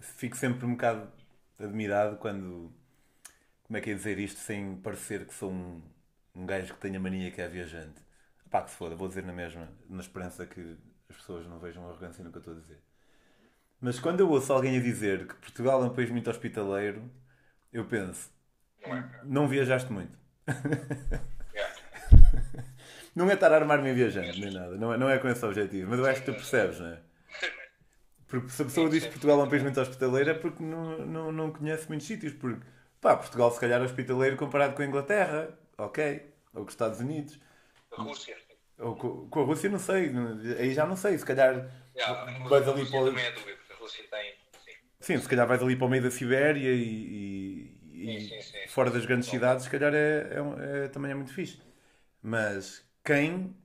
fico 0.00 0.36
sempre 0.36 0.64
um 0.64 0.72
bocado 0.72 1.12
admirado 1.58 2.16
quando. 2.16 2.72
Como 3.62 3.76
é 3.76 3.80
que 3.80 3.90
é 3.90 3.94
dizer 3.94 4.18
isto 4.18 4.40
sem 4.40 4.76
parecer 4.78 5.24
que 5.26 5.34
sou 5.34 5.52
um, 5.52 5.80
um 6.34 6.44
gajo 6.44 6.74
que 6.74 6.80
tenha 6.80 6.98
mania 6.98 7.30
que 7.30 7.40
é 7.40 7.46
viajante? 7.46 8.02
Pá, 8.50 8.62
que 8.62 8.70
se 8.70 8.76
foda, 8.76 8.96
vou 8.96 9.06
dizer 9.06 9.24
na 9.24 9.32
mesma, 9.32 9.68
na 9.88 10.00
esperança 10.00 10.44
que 10.44 10.76
as 11.08 11.16
pessoas 11.16 11.46
não 11.46 11.60
vejam 11.60 11.88
arrogância 11.88 12.24
no 12.24 12.32
que 12.32 12.38
eu 12.38 12.40
estou 12.40 12.54
a 12.54 12.58
dizer. 12.58 12.82
Mas 13.80 14.00
quando 14.00 14.20
eu 14.20 14.28
ouço 14.28 14.52
alguém 14.52 14.76
a 14.76 14.82
dizer 14.82 15.28
que 15.28 15.34
Portugal 15.36 15.84
é 15.84 15.86
um 15.86 15.94
país 15.94 16.10
muito 16.10 16.28
hospitaleiro, 16.28 17.08
eu 17.72 17.84
penso, 17.86 18.32
não 19.22 19.46
viajaste 19.46 19.92
muito. 19.92 20.18
não 23.14 23.28
é 23.30 23.34
estar 23.34 23.52
a 23.52 23.56
armar-me 23.56 23.92
viajante, 23.92 24.40
nem 24.40 24.52
nada. 24.52 24.76
Não 24.76 24.94
é, 24.94 24.96
não 24.96 25.08
é 25.08 25.18
com 25.18 25.28
esse 25.28 25.44
objetivo. 25.44 25.90
Mas 25.90 25.98
eu 25.98 26.06
acho 26.06 26.20
que 26.20 26.26
tu 26.26 26.34
percebes, 26.34 26.80
não 26.80 26.88
é? 26.88 26.98
Porque 28.30 28.48
se 28.48 28.62
a 28.62 28.64
pessoa 28.64 28.88
diz 28.88 29.04
que 29.04 29.10
Portugal 29.10 29.40
é 29.40 29.44
um 29.44 29.48
país 29.48 29.62
muito 29.62 29.80
hospitaleiro 29.80 30.30
é 30.30 30.34
porque 30.34 30.62
não, 30.62 30.98
não, 31.04 31.32
não 31.32 31.52
conhece 31.52 31.88
muitos 31.88 32.06
sítios. 32.06 32.32
Porque, 32.32 32.64
pá, 33.00 33.16
Portugal 33.16 33.50
se 33.50 33.58
calhar 33.58 33.80
é 33.80 33.84
hospitaleiro 33.84 34.36
comparado 34.36 34.74
com 34.74 34.82
a 34.82 34.86
Inglaterra, 34.86 35.58
ok? 35.76 36.32
Ou 36.54 36.62
com 36.62 36.68
os 36.68 36.72
Estados 36.72 37.00
Unidos. 37.00 37.40
A 37.90 38.02
Rússia. 38.02 38.36
Ou 38.78 38.94
com, 38.94 39.28
com 39.28 39.40
a 39.40 39.44
Rússia 39.44 39.68
não 39.68 39.80
sei. 39.80 40.12
Aí 40.58 40.72
já 40.72 40.86
não 40.86 40.96
sei. 40.96 41.18
Se 41.18 41.26
calhar 41.26 41.68
yeah, 41.96 42.48
vais 42.48 42.68
ali 42.68 42.88
para... 42.88 43.04
Também 43.06 43.24
é 43.24 43.32
dúvida, 43.32 43.58
a 43.68 43.74
Rússia 43.74 44.04
tem... 44.08 44.32
Sim. 44.64 44.72
sim, 45.00 45.18
se 45.18 45.28
calhar 45.28 45.48
vais 45.48 45.60
ali 45.60 45.74
para 45.74 45.86
o 45.86 45.90
meio 45.90 46.02
da 46.04 46.10
Sibéria 46.10 46.70
e, 46.70 47.74
e, 47.92 48.16
e 48.16 48.28
sim, 48.28 48.42
sim, 48.42 48.68
fora 48.68 48.90
das 48.90 49.04
grandes 49.04 49.28
cidades, 49.28 49.64
se 49.64 49.70
calhar 49.70 49.92
é, 49.92 50.28
é, 50.30 50.84
é, 50.84 50.88
também 50.88 51.10
é 51.10 51.14
muito 51.14 51.32
fixe. 51.32 51.60
Mas 52.22 52.88
quem, 53.04 53.56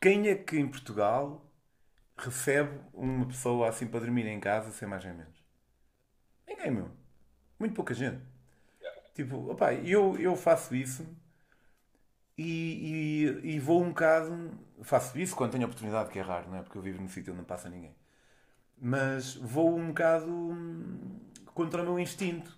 quem 0.00 0.28
é 0.28 0.34
que 0.34 0.58
em 0.58 0.68
Portugal 0.68 1.44
recebe 2.16 2.80
uma 2.92 3.26
pessoa 3.26 3.68
assim 3.68 3.86
para 3.86 4.00
dormir 4.00 4.26
em 4.26 4.40
casa 4.40 4.70
sem 4.72 4.88
mais 4.88 5.04
nem 5.04 5.14
menos? 5.14 5.44
Ninguém, 6.46 6.70
meu. 6.70 6.90
Muito 7.58 7.74
pouca 7.74 7.94
gente. 7.94 8.22
Tipo, 9.14 9.50
opa, 9.50 9.74
eu, 9.74 10.16
eu 10.18 10.36
faço 10.36 10.74
isso 10.76 11.04
e, 12.38 13.42
e, 13.42 13.54
e, 13.56 13.60
vou 13.60 13.82
um 13.82 13.88
bocado. 13.88 14.52
Faço 14.82 15.18
isso 15.18 15.34
quando 15.34 15.52
tenho 15.52 15.64
oportunidade, 15.64 16.10
que 16.10 16.18
é 16.20 16.22
raro, 16.22 16.48
não 16.50 16.58
é? 16.58 16.62
Porque 16.62 16.78
eu 16.78 16.82
vivo 16.82 17.00
num 17.02 17.08
sítio 17.08 17.32
onde 17.32 17.38
não 17.40 17.44
passa 17.44 17.68
ninguém. 17.68 17.96
Mas 18.80 19.34
vou 19.34 19.76
um 19.76 19.88
bocado 19.88 20.28
contra 21.54 21.82
o 21.82 21.84
meu 21.84 21.98
instinto. 21.98 22.56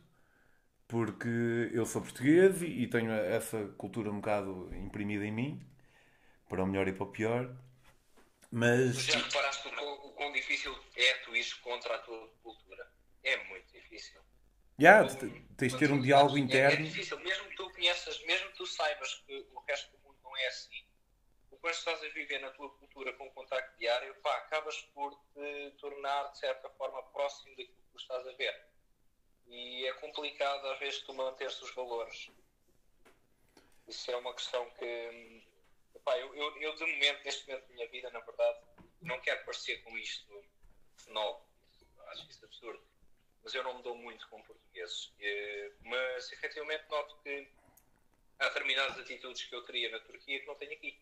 Porque 0.86 1.70
eu 1.72 1.86
sou 1.86 2.02
português 2.02 2.62
e 2.62 2.86
tenho 2.88 3.10
essa 3.12 3.66
cultura 3.78 4.10
um 4.10 4.16
bocado 4.16 4.70
imprimida 4.74 5.24
em 5.24 5.32
mim, 5.32 5.66
para 6.50 6.64
o 6.64 6.66
melhor 6.66 6.88
e 6.88 6.92
para 6.92 7.04
o 7.04 7.12
pior. 7.12 7.56
Mas. 8.50 8.96
Tu 8.96 9.12
já 9.12 9.18
reparaste 9.18 9.68
o 9.68 9.70
quão, 9.70 9.94
o 9.94 10.12
quão 10.12 10.32
difícil 10.32 10.76
é 10.96 11.14
tu 11.24 11.34
ir 11.34 11.60
contra 11.60 11.94
a 11.94 11.98
tua 12.00 12.28
cultura? 12.42 12.92
É 13.22 13.36
muito 13.44 13.72
difícil. 13.72 14.20
Yeah, 14.78 15.06
tens 15.56 15.72
de 15.72 15.78
ter 15.78 15.92
um 15.92 16.00
diálogo 16.00 16.36
interno. 16.36 16.84
É, 16.84 16.88
é 16.88 16.90
difícil, 16.90 17.18
mesmo 17.20 17.48
que 17.50 17.56
tu 17.56 17.70
conheças, 17.70 18.20
mesmo 18.24 18.50
que 18.50 18.56
tu 18.56 18.66
saibas 18.66 19.14
que 19.26 19.46
o 19.52 19.60
resto 19.60 19.92
do 19.92 19.98
mundo 19.98 20.18
não 20.24 20.36
é 20.36 20.46
assim, 20.46 20.82
quando 21.60 21.74
estás 21.74 22.02
a 22.02 22.08
viver 22.08 22.40
na 22.40 22.50
tua 22.50 22.70
cultura 22.70 23.12
com 23.12 23.30
contacto 23.30 23.78
diário, 23.78 24.14
pá, 24.22 24.34
acabas 24.38 24.76
por 24.94 25.14
te 25.34 25.70
tornar 25.78 26.32
de 26.32 26.38
certa 26.38 26.70
forma 26.70 27.02
próximo 27.10 27.50
daquilo 27.50 27.76
que 27.76 27.92
tu 27.92 27.98
estás 27.98 28.26
a 28.26 28.32
ver. 28.32 28.64
E 29.46 29.86
é 29.86 29.92
complicado 29.94 30.66
às 30.68 30.78
vezes 30.78 31.00
tu 31.00 31.12
manteres 31.12 31.60
os 31.60 31.74
valores. 31.74 32.30
Isso 33.86 34.10
é 34.10 34.16
uma 34.16 34.32
questão 34.34 34.70
que 34.78 35.39
Epá, 36.10 36.18
eu, 36.18 36.34
eu, 36.34 36.56
eu, 36.60 36.74
de 36.74 36.84
momento, 36.86 37.24
neste 37.24 37.46
momento 37.46 37.68
da 37.68 37.74
minha 37.74 37.88
vida, 37.88 38.10
na 38.10 38.20
verdade, 38.20 38.58
não 39.00 39.20
quero 39.20 39.44
parecer 39.44 39.80
com 39.82 39.96
isto 39.96 40.44
fenómeno. 40.96 41.46
Acho 42.08 42.28
isso 42.28 42.44
absurdo. 42.44 42.82
Mas 43.44 43.54
eu 43.54 43.62
não 43.62 43.76
me 43.76 43.82
dou 43.82 43.96
muito 43.96 44.28
com 44.28 44.42
portugueses. 44.42 45.12
Mas, 45.84 46.32
efetivamente, 46.32 46.84
noto 46.90 47.16
que 47.22 47.48
há 48.40 48.48
determinadas 48.48 48.98
atitudes 48.98 49.44
que 49.44 49.54
eu 49.54 49.62
teria 49.64 49.90
na 49.90 50.00
Turquia 50.00 50.40
que 50.40 50.46
não 50.46 50.56
tenho 50.56 50.72
aqui. 50.72 51.00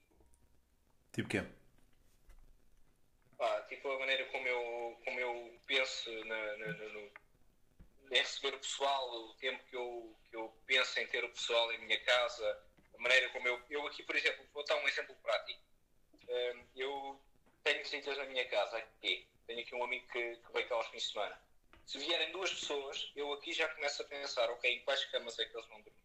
Tipo 1.12 1.28
quê? 1.28 1.42
Pá, 3.38 3.62
tipo 3.62 3.90
a 3.90 3.98
maneira 4.00 4.26
como 4.26 4.46
eu, 4.46 5.00
como 5.04 5.20
eu 5.20 5.60
penso 5.66 6.10
na, 6.24 6.56
na, 6.58 6.66
no, 6.66 7.00
em 8.10 8.18
receber 8.18 8.54
o 8.54 8.58
pessoal, 8.58 9.10
o 9.10 9.34
tempo 9.34 9.64
que 9.64 9.76
eu, 9.76 10.16
que 10.28 10.36
eu 10.36 10.48
penso 10.66 11.00
em 11.00 11.06
ter 11.06 11.24
o 11.24 11.30
pessoal 11.30 11.72
em 11.72 11.78
minha 11.78 11.98
casa, 12.04 12.67
a 12.98 13.02
maneira 13.02 13.28
como 13.30 13.46
eu. 13.46 13.62
Eu 13.70 13.86
aqui, 13.86 14.02
por 14.02 14.16
exemplo, 14.16 14.44
vou 14.52 14.64
dar 14.64 14.76
um 14.76 14.88
exemplo 14.88 15.14
prático. 15.22 15.60
Hum, 16.28 16.66
eu 16.76 17.20
tenho 17.62 17.78
visitas 17.78 18.18
na 18.18 18.24
minha 18.24 18.46
casa 18.48 18.76
aqui. 18.78 19.26
Tenho 19.46 19.60
aqui 19.60 19.74
um 19.74 19.84
amigo 19.84 20.06
que, 20.08 20.36
que 20.36 20.62
cá 20.64 20.74
aos 20.74 20.88
fins 20.88 21.04
de 21.04 21.12
semana. 21.12 21.40
Se 21.86 21.98
vierem 21.98 22.32
duas 22.32 22.52
pessoas, 22.52 23.10
eu 23.16 23.32
aqui 23.32 23.52
já 23.52 23.66
começo 23.68 24.02
a 24.02 24.04
pensar, 24.04 24.50
ok, 24.50 24.70
em 24.70 24.84
quais 24.84 25.04
camas 25.06 25.38
é 25.38 25.46
que 25.46 25.56
eles 25.56 25.66
vão 25.68 25.80
dormir? 25.80 26.02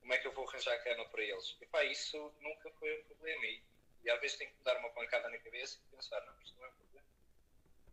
Como 0.00 0.12
é 0.12 0.18
que 0.18 0.26
eu 0.26 0.32
vou 0.32 0.48
arranjar 0.48 0.82
cama 0.82 1.04
para 1.08 1.22
eles? 1.22 1.56
E 1.60 1.66
pá, 1.66 1.84
isso 1.84 2.34
nunca 2.40 2.70
foi 2.72 2.98
um 2.98 3.04
problema. 3.04 3.46
E, 3.46 3.62
e 4.02 4.10
às 4.10 4.20
vezes 4.20 4.38
tenho 4.38 4.50
que 4.50 4.64
dar 4.64 4.76
uma 4.78 4.90
pancada 4.90 5.28
na 5.28 5.38
cabeça 5.38 5.78
e 5.78 5.96
pensar, 5.96 6.20
não, 6.22 6.40
isto 6.40 6.58
não 6.58 6.66
é 6.66 6.68
um 6.70 6.72
problema. 6.72 7.06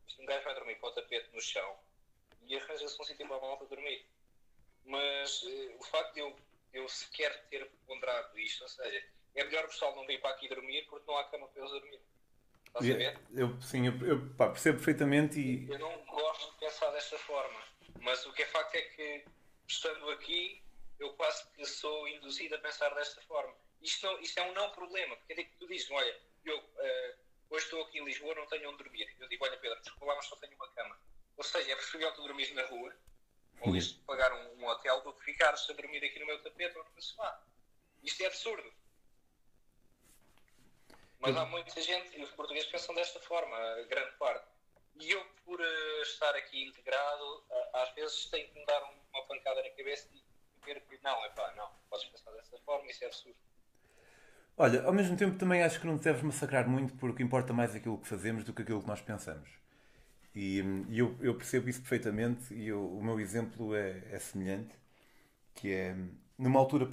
Isto 0.07 0.21
um 0.21 0.25
gajo 0.25 0.43
vai 0.43 0.55
dormir 0.55 0.75
com 0.77 0.87
o 0.87 0.91
tapete 0.91 1.29
no 1.31 1.41
chão 1.41 1.79
e 2.41 2.55
arranja-se 2.55 2.99
um 2.99 3.05
sítio 3.05 3.27
para 3.27 3.37
a 3.37 3.41
malta 3.41 3.65
dormir. 3.65 4.07
Mas 4.85 5.43
uh, 5.43 5.75
o 5.77 5.83
facto 5.83 6.13
de 6.15 6.21
eu 6.21 6.35
eu 6.73 6.87
sequer 6.87 7.47
ter 7.49 7.69
ponderado 7.85 8.37
isto. 8.39 8.63
Ou 8.63 8.69
seja, 8.69 9.03
é 9.35 9.43
melhor 9.43 9.65
o 9.65 9.69
pessoal 9.69 9.95
não 9.95 10.05
vir 10.05 10.19
para 10.21 10.31
aqui 10.31 10.47
dormir 10.47 10.85
porque 10.89 11.09
não 11.09 11.17
há 11.17 11.23
cama 11.25 11.47
para 11.47 11.61
eles 11.61 11.71
dormir. 11.71 12.01
Estás 12.67 12.89
a 12.89 12.97
ver? 12.97 13.19
Eu, 13.35 13.61
sim, 13.61 13.87
eu, 13.87 14.07
eu 14.07 14.29
pá, 14.35 14.49
percebo 14.49 14.77
perfeitamente 14.77 15.39
e. 15.39 15.69
Eu 15.69 15.79
não 15.79 16.05
gosto 16.05 16.51
de 16.51 16.59
pensar 16.59 16.91
desta 16.91 17.17
forma, 17.19 17.59
mas 18.01 18.25
o 18.25 18.33
que 18.33 18.43
é 18.43 18.45
facto 18.45 18.75
é 18.75 18.81
que, 18.81 19.25
estando 19.67 20.09
aqui, 20.11 20.61
eu 20.99 21.13
quase 21.13 21.49
que 21.51 21.65
sou 21.65 22.07
induzido 22.07 22.55
a 22.55 22.59
pensar 22.59 22.93
desta 22.93 23.21
forma. 23.21 23.53
Isto, 23.81 24.05
não, 24.05 24.19
isto 24.19 24.37
é 24.37 24.43
um 24.43 24.53
não 24.53 24.69
problema, 24.71 25.15
porque 25.15 25.33
é 25.33 25.43
que 25.43 25.57
tu 25.57 25.67
dizes, 25.67 25.89
olha, 25.89 26.19
eu 26.45 26.59
uh, 26.59 27.15
hoje 27.49 27.65
estou 27.65 27.81
aqui 27.83 27.99
em 27.99 28.05
Lisboa, 28.05 28.35
não 28.35 28.45
tenho 28.47 28.69
onde 28.69 28.83
dormir. 28.83 29.15
Eu 29.19 29.27
digo, 29.29 29.45
olha 29.45 29.57
Pedro, 29.57 29.79
desculpa 29.81 30.05
lá, 30.05 30.15
mas 30.15 30.25
só 30.25 30.35
tenho 30.35 30.53
uma 30.55 30.69
cama. 30.69 30.99
Ou 31.37 31.43
seja, 31.43 31.71
é 31.71 31.75
preferível 31.75 32.13
tu 32.13 32.21
dormires 32.21 32.53
na 32.53 32.65
rua 32.65 32.93
ou 33.61 33.75
isto 33.75 33.99
de 33.99 34.05
pagar 34.05 34.31
um, 34.33 34.61
um, 34.61 34.67
hotel 34.67 35.01
do 35.01 35.13
que 35.13 35.23
ficares 35.25 35.69
a 35.69 35.73
dormir 35.73 36.03
aqui 36.03 36.19
no 36.19 36.25
meu 36.25 36.41
tapete 36.41 36.77
ou 36.77 36.83
no 36.83 36.91
meu 36.91 37.01
sofá. 37.01 37.41
Isto 38.03 38.23
é 38.23 38.27
absurdo. 38.27 38.71
Mas 41.19 41.35
há 41.35 41.45
muita 41.45 41.81
gente, 41.81 42.17
e 42.17 42.23
os 42.23 42.31
portugueses 42.31 42.69
pensam 42.69 42.95
desta 42.95 43.19
forma, 43.19 43.57
grande 43.89 44.15
parte. 44.17 44.47
E 44.95 45.11
eu, 45.11 45.25
por 45.45 45.59
uh, 45.59 46.01
estar 46.01 46.33
aqui 46.35 46.65
integrado, 46.65 47.45
uh, 47.49 47.77
às 47.77 47.93
vezes 47.93 48.25
tenho 48.29 48.47
que 48.49 48.59
me 48.59 48.65
dar 48.65 48.81
uma 49.13 49.25
pancada 49.27 49.61
na 49.61 49.69
cabeça 49.71 50.07
e 50.13 50.23
ver 50.65 50.81
que 50.81 50.97
não, 51.03 51.25
é 51.25 51.29
pá, 51.29 51.53
não, 51.55 51.69
podes 51.89 52.05
pensar 52.07 52.31
desta 52.31 52.57
forma, 52.59 52.89
isso 52.89 53.03
é 53.03 53.07
absurdo. 53.07 53.37
Olha, 54.57 54.83
ao 54.83 54.93
mesmo 54.93 55.15
tempo 55.15 55.37
também 55.37 55.63
acho 55.63 55.79
que 55.79 55.87
não 55.87 55.95
deves 55.95 56.21
massacrar 56.21 56.67
muito 56.67 56.93
porque 56.95 57.23
importa 57.23 57.53
mais 57.53 57.73
aquilo 57.75 57.97
que 57.97 58.07
fazemos 58.07 58.43
do 58.43 58.53
que 58.53 58.61
aquilo 58.61 58.81
que 58.81 58.87
nós 58.87 59.01
pensamos. 59.01 59.49
E, 60.39 60.63
e 60.89 60.99
eu, 60.99 61.17
eu, 61.19 61.35
percebo 61.35 61.69
isso 61.69 61.81
perfeitamente 61.81 62.53
e 62.53 62.69
eu, 62.69 62.81
o 62.81 63.03
meu 63.03 63.19
exemplo 63.19 63.75
é, 63.75 64.01
é, 64.09 64.19
semelhante, 64.19 64.73
que 65.53 65.69
é, 65.73 65.95
numa 66.37 66.59
altura 66.59 66.87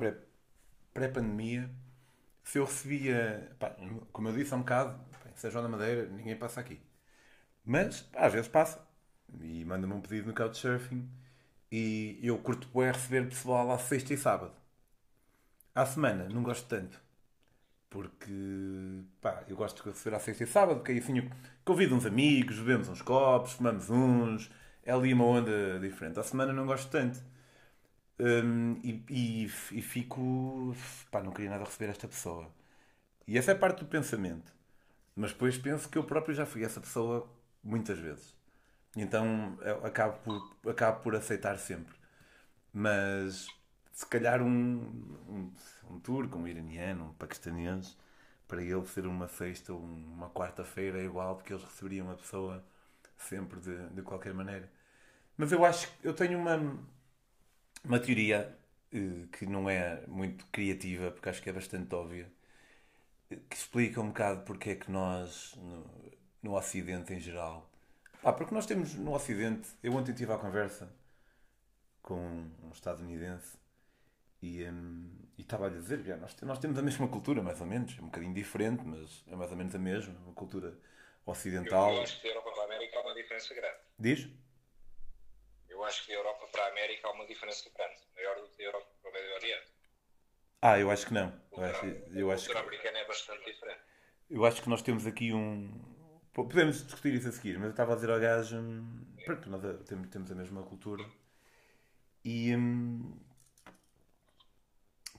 pré-pandemia, 0.92 1.70
se 2.42 2.58
eu 2.58 2.64
recebia, 2.64 3.54
pá, 3.58 3.76
como 4.12 4.28
eu 4.28 4.34
disse 4.34 4.52
há 4.52 4.56
um 4.56 4.60
bocado, 4.60 5.00
seja 5.36 5.62
na 5.62 5.68
Madeira, 5.68 6.08
ninguém 6.08 6.36
passa 6.36 6.60
aqui. 6.60 6.80
Mas, 7.64 8.02
pá, 8.02 8.26
às 8.26 8.32
vezes 8.32 8.48
passa. 8.48 8.84
E 9.40 9.64
manda-me 9.64 9.94
um 9.94 10.00
pedido 10.00 10.28
no 10.28 10.34
Couchsurfing 10.34 11.08
e 11.70 12.18
eu 12.22 12.38
curto 12.38 12.68
bem 12.76 12.90
receber 12.92 13.28
pessoal 13.28 13.70
à 13.70 13.78
sexta 13.78 14.14
e 14.14 14.18
sábado. 14.18 14.54
À 15.74 15.86
semana, 15.86 16.28
não 16.28 16.42
gosto 16.42 16.66
tanto. 16.68 17.00
Porque, 17.90 18.32
pá, 19.20 19.44
eu 19.48 19.56
gosto 19.56 19.82
de 19.82 19.90
receber 19.90 20.16
à 20.16 20.20
sexta 20.20 20.44
e 20.44 20.46
sábado, 20.46 20.82
que 20.82 20.92
aí 20.92 20.98
assim 20.98 21.30
convido 21.64 21.94
uns 21.94 22.04
amigos, 22.06 22.58
bebemos 22.58 22.88
uns 22.88 23.02
copos, 23.02 23.52
fumamos 23.52 23.88
uns, 23.90 24.50
é 24.84 24.92
ali 24.92 25.12
uma 25.14 25.24
onda 25.24 25.78
diferente. 25.80 26.18
À 26.18 26.22
semana 26.22 26.52
não 26.52 26.66
gosto 26.66 26.90
tanto. 26.90 27.22
Um, 28.18 28.80
e, 28.82 29.04
e, 29.10 29.44
e, 29.72 29.82
fico, 29.82 30.74
pá, 31.10 31.22
não 31.22 31.32
queria 31.32 31.50
nada 31.50 31.64
receber 31.64 31.90
esta 31.90 32.08
pessoa. 32.08 32.50
E 33.26 33.38
essa 33.38 33.52
é 33.52 33.54
parte 33.54 33.80
do 33.80 33.86
pensamento. 33.86 34.52
Mas 35.14 35.32
depois 35.32 35.58
penso 35.58 35.88
que 35.88 35.98
eu 35.98 36.04
próprio 36.04 36.34
já 36.34 36.46
fui 36.46 36.64
essa 36.64 36.80
pessoa 36.80 37.28
muitas 37.62 37.98
vezes. 37.98 38.36
Então 38.96 39.58
acabo 39.84 40.18
por, 40.20 40.70
acabo 40.70 41.00
por 41.02 41.16
aceitar 41.16 41.58
sempre. 41.58 41.94
Mas 42.72 43.48
se 43.92 44.06
calhar 44.06 44.42
um, 44.42 44.78
um, 45.28 45.52
um 45.90 45.98
turco, 46.00 46.38
um 46.38 46.46
iraniano, 46.48 47.06
um 47.06 47.14
paquistanês, 47.14 47.96
para 48.48 48.62
ele 48.62 48.84
ser 48.86 49.06
uma 49.06 49.28
sexta 49.28 49.72
ou 49.72 49.80
uma 49.80 50.30
quarta-feira 50.30 51.00
é 51.00 51.04
igual, 51.04 51.36
porque 51.36 51.52
eles 51.52 51.64
receberiam 51.64 52.10
a 52.10 52.14
pessoa 52.14 52.64
sempre 53.16 53.60
de, 53.60 53.88
de 53.90 54.02
qualquer 54.02 54.34
maneira. 54.34 54.70
Mas 55.36 55.52
eu 55.52 55.64
acho 55.64 55.88
que 55.98 56.06
eu 56.06 56.14
tenho 56.14 56.38
uma, 56.38 56.56
uma 57.84 57.98
teoria 58.00 58.56
eh, 58.92 59.26
que 59.32 59.46
não 59.46 59.68
é 59.68 60.06
muito 60.06 60.46
criativa, 60.46 61.10
porque 61.10 61.28
acho 61.28 61.42
que 61.42 61.50
é 61.50 61.52
bastante 61.52 61.94
óbvia, 61.94 62.30
que 63.48 63.56
explica 63.56 64.00
um 64.00 64.08
bocado 64.08 64.42
porque 64.44 64.70
é 64.70 64.74
que 64.76 64.90
nós, 64.90 65.54
no, 65.56 65.86
no 66.42 66.56
Ocidente 66.56 67.12
em 67.12 67.20
geral. 67.20 67.68
Ah, 68.22 68.32
porque 68.32 68.54
nós 68.54 68.66
temos 68.66 68.94
no 68.94 69.12
Ocidente. 69.14 69.68
Eu 69.82 69.94
ontem 69.94 70.12
tive 70.14 70.32
a 70.32 70.38
conversa 70.38 70.90
com 72.02 72.48
um 72.62 72.70
estadunidense 72.72 73.58
e 74.42 74.64
um, 74.64 74.95
estava 75.46 75.66
a 75.66 75.70
dizer: 75.70 76.02
já, 76.02 76.16
nós, 76.16 76.36
nós 76.42 76.58
temos 76.58 76.78
a 76.78 76.82
mesma 76.82 77.08
cultura, 77.08 77.42
mais 77.42 77.60
ou 77.60 77.66
menos. 77.66 77.96
É 77.98 78.02
um 78.02 78.06
bocadinho 78.06 78.34
diferente, 78.34 78.82
mas 78.84 79.24
é 79.26 79.34
mais 79.34 79.50
ou 79.50 79.56
menos 79.56 79.74
a 79.74 79.78
mesma. 79.78 80.14
Uma 80.24 80.34
cultura 80.34 80.78
ocidental. 81.24 81.90
Eu, 81.90 81.96
eu 81.96 82.02
acho 82.02 82.16
que 82.20 82.22
da 82.22 82.28
Europa 82.28 82.50
para 82.52 82.62
a 82.62 82.66
América 82.66 82.98
há 82.98 83.02
uma 83.02 83.14
diferença 83.14 83.54
grande. 83.54 83.78
Diz? 83.98 84.28
Eu 85.68 85.84
acho 85.84 86.04
que 86.04 86.12
da 86.12 86.18
Europa 86.18 86.46
para 86.52 86.64
a 86.64 86.68
América 86.68 87.08
há 87.08 87.12
uma 87.12 87.26
diferença 87.26 87.70
grande. 87.74 88.00
Maior 88.14 88.36
do 88.36 88.48
que 88.48 88.58
da 88.58 88.64
Europa 88.64 88.86
para 89.00 89.10
o 89.10 89.14
Médio 89.14 89.34
Oriente. 89.34 89.72
Ah, 90.62 90.78
eu 90.78 90.90
acho 90.90 91.06
que 91.06 91.14
não. 91.14 91.40
Eu 91.52 91.64
acho, 91.64 91.86
eu 91.86 92.30
a 92.30 92.34
cultura 92.34 92.60
americana 92.60 92.98
é 92.98 93.06
bastante 93.06 93.44
diferente. 93.44 93.80
Eu 94.28 94.44
acho 94.44 94.62
que 94.62 94.68
nós 94.68 94.82
temos 94.82 95.06
aqui 95.06 95.32
um. 95.32 95.94
Podemos 96.32 96.84
discutir 96.84 97.14
isso 97.14 97.28
a 97.28 97.32
seguir, 97.32 97.54
mas 97.54 97.66
eu 97.66 97.70
estava 97.70 97.92
a 97.92 97.94
dizer 97.94 98.10
ao 98.10 98.20
gajo. 98.20 98.56
Hum, 98.56 99.06
pronto, 99.24 99.48
nós 99.48 99.62
temos, 99.86 100.08
temos 100.08 100.30
a 100.30 100.34
mesma 100.34 100.62
cultura. 100.64 101.04
E. 102.24 102.54
Hum, 102.54 103.25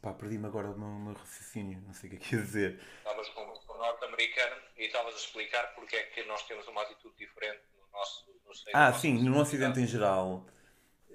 pá, 0.02 0.14
perdi-me 0.14 0.45
agora 0.48 0.69
o 0.69 0.78
meu, 0.78 0.88
meu, 0.88 1.14
raciocínio, 1.14 1.82
não 1.86 1.94
sei 1.94 2.10
o 2.10 2.11
que 2.11 2.18
é 2.18 2.19
que 2.19 2.36
ia 2.36 2.41
dizer. 2.41 2.80
Estavas 2.98 3.30
com, 3.30 3.45
com 3.45 3.74
o 3.74 3.78
norte-americano 3.78 4.61
e 4.78 4.86
estavas 4.86 5.14
a 5.14 5.18
explicar 5.18 5.64
porque 5.76 5.95
é 5.95 6.03
que 6.03 6.24
nós 6.26 6.44
temos 6.44 6.68
uma 6.68 6.82
atitude 6.82 7.15
diferente 7.18 7.61
no 7.78 7.88
nosso. 7.91 8.26
No 8.28 8.52
ah, 8.74 8.94
sim, 8.94 9.22
no 9.24 9.40
Ocidente 9.40 9.80
em 9.80 9.88
geral. 9.88 10.45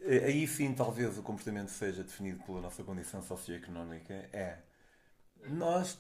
Eh, 0.03 0.25
aí 0.27 0.47
sim, 0.47 0.75
talvez 0.75 1.17
o 1.17 1.23
comportamento 1.23 1.71
seja 1.71 2.03
definido 2.03 2.43
pela 2.45 2.61
nossa 2.61 2.83
condição 2.85 3.23
socioeconómica. 3.23 4.29
É. 4.33 4.59
Nós 5.45 5.99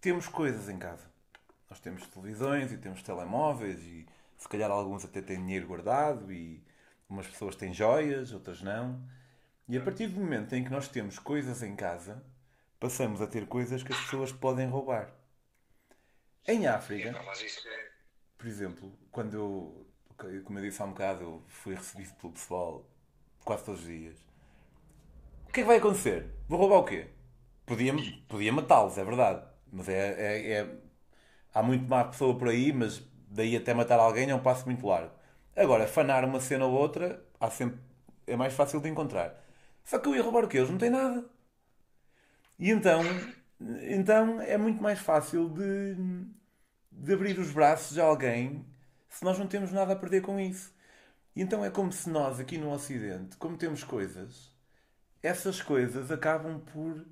temos 0.00 0.28
coisas 0.28 0.68
em 0.68 0.78
casa. 0.78 1.10
Nós 1.68 1.80
temos 1.80 2.06
televisões 2.06 2.72
e 2.72 2.78
temos 2.78 3.02
telemóveis 3.02 3.80
e 3.82 4.06
se 4.36 4.48
calhar 4.48 4.70
alguns 4.70 5.04
até 5.04 5.20
têm 5.20 5.38
dinheiro 5.38 5.66
guardado 5.66 6.32
e 6.32 6.64
umas 7.08 7.26
pessoas 7.26 7.56
têm 7.56 7.74
joias, 7.74 8.32
outras 8.32 8.62
não. 8.62 9.02
E 9.68 9.76
a 9.76 9.80
partir 9.80 10.08
do 10.08 10.18
momento 10.18 10.52
em 10.56 10.64
que 10.64 10.70
nós 10.70 10.88
temos 10.88 11.16
coisas 11.20 11.62
em 11.62 11.76
casa, 11.76 12.24
passamos 12.80 13.22
a 13.22 13.26
ter 13.28 13.46
coisas 13.46 13.84
que 13.84 13.92
as 13.92 14.00
pessoas 14.00 14.32
podem 14.32 14.68
roubar. 14.68 15.12
Em 16.48 16.66
África, 16.66 17.10
é- 17.10 17.48
por 18.36 18.46
exemplo, 18.46 18.92
quando 19.10 19.34
eu, 19.34 19.86
como 20.44 20.58
eu 20.58 20.62
disse 20.64 20.80
há 20.82 20.84
um 20.86 20.90
bocado, 20.90 21.22
eu 21.24 21.42
fui 21.48 21.74
recebido 21.74 22.14
pelo 22.16 22.32
pessoal 22.32 22.84
quase 23.44 23.64
todos 23.64 23.80
os 23.82 23.86
dias. 23.86 24.16
O 25.48 25.52
que 25.52 25.60
é 25.60 25.62
que 25.62 25.66
vai 25.68 25.78
acontecer? 25.78 26.26
Vou 26.48 26.58
roubar 26.58 26.78
o 26.78 26.84
quê? 26.84 27.06
Podia, 27.66 27.92
podia 28.28 28.52
matá-los, 28.52 28.96
é 28.98 29.04
verdade. 29.04 29.42
Mas 29.72 29.88
é, 29.88 29.94
é, 30.18 30.52
é, 30.60 30.76
Há 31.54 31.62
muito 31.62 31.88
má 31.88 32.04
pessoa 32.04 32.38
por 32.38 32.48
aí, 32.48 32.72
mas 32.72 33.02
daí 33.30 33.56
até 33.56 33.74
matar 33.74 33.98
alguém 34.00 34.30
é 34.30 34.34
um 34.36 34.40
passo 34.42 34.66
muito 34.66 34.86
largo. 34.86 35.12
Agora, 35.56 35.86
fanar 35.88 36.24
uma 36.24 36.40
cena 36.40 36.66
ou 36.66 36.74
outra, 36.74 37.22
há 37.40 37.50
sempre... 37.50 37.80
é 38.26 38.36
mais 38.36 38.54
fácil 38.54 38.80
de 38.80 38.88
encontrar. 38.88 39.34
Só 39.88 39.98
que 39.98 40.06
eu 40.06 40.14
ia 40.14 40.22
roubar 40.22 40.44
o 40.44 40.48
quê? 40.48 40.58
Eles 40.58 40.68
não 40.68 40.76
têm 40.76 40.90
nada. 40.90 41.24
E 42.58 42.70
então, 42.70 43.00
então 43.88 44.38
é 44.42 44.58
muito 44.58 44.82
mais 44.82 44.98
fácil 44.98 45.48
de, 45.48 45.96
de 46.92 47.14
abrir 47.14 47.38
os 47.38 47.50
braços 47.50 47.98
a 47.98 48.04
alguém 48.04 48.66
se 49.08 49.24
nós 49.24 49.38
não 49.38 49.46
temos 49.46 49.72
nada 49.72 49.94
a 49.94 49.96
perder 49.96 50.20
com 50.20 50.38
isso. 50.38 50.74
E 51.34 51.40
então 51.40 51.64
é 51.64 51.70
como 51.70 51.90
se 51.90 52.10
nós, 52.10 52.38
aqui 52.38 52.58
no 52.58 52.70
Ocidente, 52.70 53.38
como 53.38 53.56
temos 53.56 53.82
coisas, 53.82 54.52
essas 55.22 55.62
coisas 55.62 56.10
acabam 56.10 56.60
por 56.60 57.06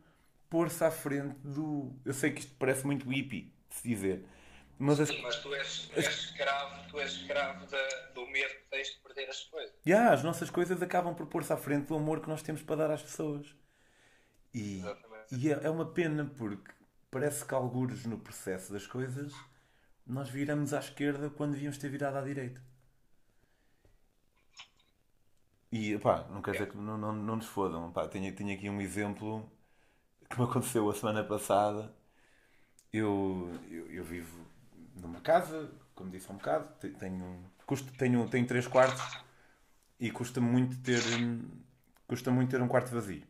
pôr-se 0.51 0.85
à 0.85 0.91
frente 0.91 1.35
do. 1.43 1.91
Eu 2.05 2.13
sei 2.13 2.31
que 2.31 2.41
isto 2.41 2.55
parece 2.59 2.85
muito 2.85 3.09
hippie, 3.09 3.55
se 3.71 3.89
dizer. 3.89 4.23
Mas, 4.79 4.99
Sim, 4.99 5.03
as... 5.05 5.23
mas 5.23 5.37
tu 5.37 5.55
és, 5.55 5.91
és 5.95 6.07
escravo, 6.07 6.91
tu 6.91 7.01
és 7.01 7.13
escravo 7.13 7.67
da, 7.67 7.89
do 8.15 8.27
medo 8.27 8.55
que 8.55 8.71
tens 8.71 8.89
de 8.89 8.99
perder 8.99 9.29
as 9.31 9.43
coisas. 9.45 9.75
Yeah, 9.87 10.13
as 10.13 10.23
nossas 10.23 10.51
coisas 10.51 10.83
acabam 10.83 11.15
por 11.15 11.27
pôr-se 11.27 11.53
à 11.53 11.57
frente 11.57 11.87
do 11.87 11.97
amor 11.97 12.21
que 12.21 12.29
nós 12.29 12.43
temos 12.43 12.63
para 12.63 12.77
dar 12.77 12.91
às 12.91 13.03
pessoas. 13.03 13.55
E, 14.53 14.83
e 15.33 15.51
é, 15.51 15.61
é 15.65 15.71
uma 15.71 15.93
pena 15.93 16.31
porque 16.37 16.71
parece 17.11 17.45
que 17.45 17.55
algures 17.55 18.05
no 18.05 18.19
processo 18.19 18.73
das 18.73 18.87
coisas 18.87 19.33
nós 20.07 20.29
viramos 20.29 20.73
à 20.73 20.79
esquerda 20.79 21.31
quando 21.31 21.53
devíamos 21.53 21.79
ter 21.79 21.89
virado 21.89 22.19
à 22.19 22.23
direita. 22.23 22.63
E 25.73 25.99
pá, 25.99 26.27
não 26.31 26.41
quer 26.43 26.53
dizer 26.53 26.71
que 26.71 26.77
não, 26.77 26.97
não, 26.97 27.13
não 27.13 27.37
nos 27.37 27.47
fodam. 27.47 27.93
Pá, 27.93 28.07
tenho, 28.09 28.35
tenho 28.35 28.55
aqui 28.55 28.69
um 28.71 28.81
exemplo 28.81 29.51
que 30.31 30.39
me 30.39 30.45
aconteceu 30.45 30.89
a 30.89 30.95
semana 30.95 31.25
passada. 31.25 31.95
Eu, 32.93 33.51
eu, 33.69 33.91
eu 33.93 34.05
vivo 34.05 34.46
numa 35.01 35.21
casa, 35.21 35.71
como 35.95 36.11
disse 36.11 36.27
há 36.29 36.35
um 36.35 36.37
bocado, 36.37 36.69
tenho, 36.99 37.45
custo, 37.67 37.93
tenho, 37.93 38.29
tenho 38.29 38.47
três 38.47 38.67
quartos 38.67 39.19
e 39.99 40.11
custa 40.11 40.41
muito 40.41 40.79
ter 40.83 41.01
custa 42.07 42.31
muito 42.31 42.51
ter 42.51 42.63
um 42.63 42.69
quarto 42.69 42.91
vazio. 42.93 43.23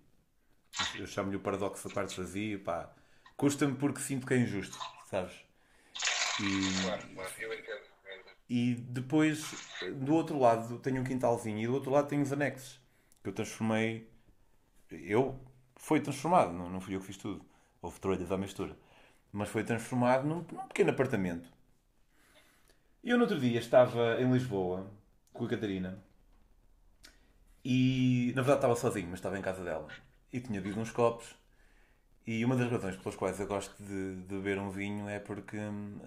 Eu 0.95 1.07
chamo-lhe 1.07 1.37
o 1.37 1.41
paradoxo 1.41 1.89
do 1.89 1.95
quarto 1.95 2.15
vazio, 2.17 2.61
pá. 2.61 2.91
Custa-me 3.37 3.75
porque 3.77 4.01
sinto 4.01 4.27
que 4.27 4.35
é 4.35 4.39
injusto, 4.39 4.79
sabes? 5.07 5.35
E, 6.41 6.83
claro, 6.83 7.09
claro, 7.15 7.33
eu 7.39 7.55
entendo. 7.55 7.87
E 8.49 8.75
depois, 8.75 9.55
do 9.97 10.15
outro 10.15 10.39
lado, 10.39 10.79
tenho 10.79 11.01
um 11.01 11.05
quintalzinho 11.05 11.59
e 11.59 11.67
do 11.67 11.75
outro 11.75 11.91
lado 11.91 12.09
tenho 12.09 12.23
os 12.23 12.33
anexos. 12.33 12.81
Que 13.23 13.31
eu 13.31 13.33
transformei. 13.33 14.09
Eu. 14.91 15.39
Foi 15.77 16.01
transformado, 16.01 16.53
não, 16.53 16.71
não 16.71 16.81
fui 16.81 16.95
eu 16.95 17.01
que 17.01 17.07
fiz 17.07 17.17
tudo. 17.17 17.45
Houve 17.83 18.01
trolhas 18.01 18.31
à 18.31 18.39
mistura. 18.39 18.77
Mas 19.33 19.49
foi 19.49 19.65
transformado 19.65 20.27
num, 20.27 20.45
num 20.53 20.69
pequeno 20.69 20.91
apartamento. 20.91 21.51
Eu 23.07 23.17
no 23.17 23.23
outro 23.23 23.39
dia 23.39 23.61
estava 23.61 24.21
em 24.21 24.33
Lisboa 24.33 24.91
com 25.33 25.45
a 25.45 25.49
Catarina 25.49 26.03
e 27.65 28.33
na 28.35 28.43
verdade 28.43 28.59
estava 28.59 28.75
sozinho, 28.75 29.07
mas 29.07 29.21
estava 29.21 29.39
em 29.39 29.43
casa 29.43 29.63
dela 29.63 29.87
e 30.33 30.41
tinha 30.41 30.61
bebido 30.61 30.81
uns 30.81 30.91
copos. 30.91 31.37
E 32.27 32.45
uma 32.45 32.57
das 32.57 32.69
razões 32.69 32.97
pelas 32.97 33.15
quais 33.15 33.39
eu 33.39 33.47
gosto 33.47 33.81
de, 33.81 34.23
de 34.23 34.35
beber 34.35 34.59
um 34.59 34.71
vinho 34.71 35.09
é 35.09 35.21
porque 35.21 35.57
hum, 35.57 36.01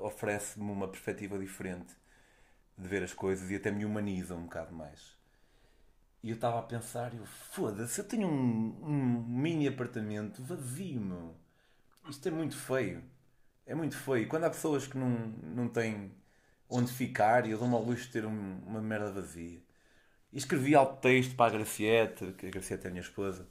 oferece-me 0.00 0.68
uma 0.72 0.88
perspectiva 0.88 1.38
diferente 1.38 1.94
de 2.76 2.88
ver 2.88 3.04
as 3.04 3.14
coisas 3.14 3.48
e 3.48 3.54
até 3.54 3.70
me 3.70 3.84
humaniza 3.84 4.34
um 4.34 4.42
bocado 4.42 4.74
mais. 4.74 5.16
E 6.20 6.30
eu 6.30 6.34
estava 6.34 6.58
a 6.58 6.62
pensar, 6.62 7.14
eu 7.14 7.26
foda-se, 7.26 8.00
eu 8.00 8.08
tenho 8.08 8.26
um, 8.26 8.76
um 8.82 9.22
mini 9.24 9.68
apartamento 9.68 10.42
vazio, 10.42 11.00
meu. 11.00 11.36
Isto 12.08 12.26
é 12.26 12.32
muito 12.32 12.56
feio. 12.56 13.04
É 13.64 13.72
muito 13.72 13.96
feio. 13.96 14.26
Quando 14.26 14.44
há 14.46 14.50
pessoas 14.50 14.88
que 14.88 14.98
não, 14.98 15.08
não 15.08 15.68
têm 15.68 16.18
onde 16.70 16.92
ficar 16.92 17.46
e 17.46 17.50
eu 17.52 17.58
dou-me 17.58 17.74
ao 17.74 17.82
luxo 17.82 18.06
de 18.06 18.12
ter 18.12 18.26
um, 18.26 18.58
uma 18.66 18.80
merda 18.80 19.12
vazia. 19.12 19.60
E 20.32 20.38
escrevi 20.38 20.74
alto 20.74 21.00
texto 21.00 21.34
para 21.36 21.54
a 21.54 21.58
Graciete, 21.58 22.32
que 22.34 22.46
a 22.46 22.50
Graciete 22.50 22.86
é 22.86 22.88
a 22.88 22.90
minha 22.90 23.02
esposa, 23.02 23.48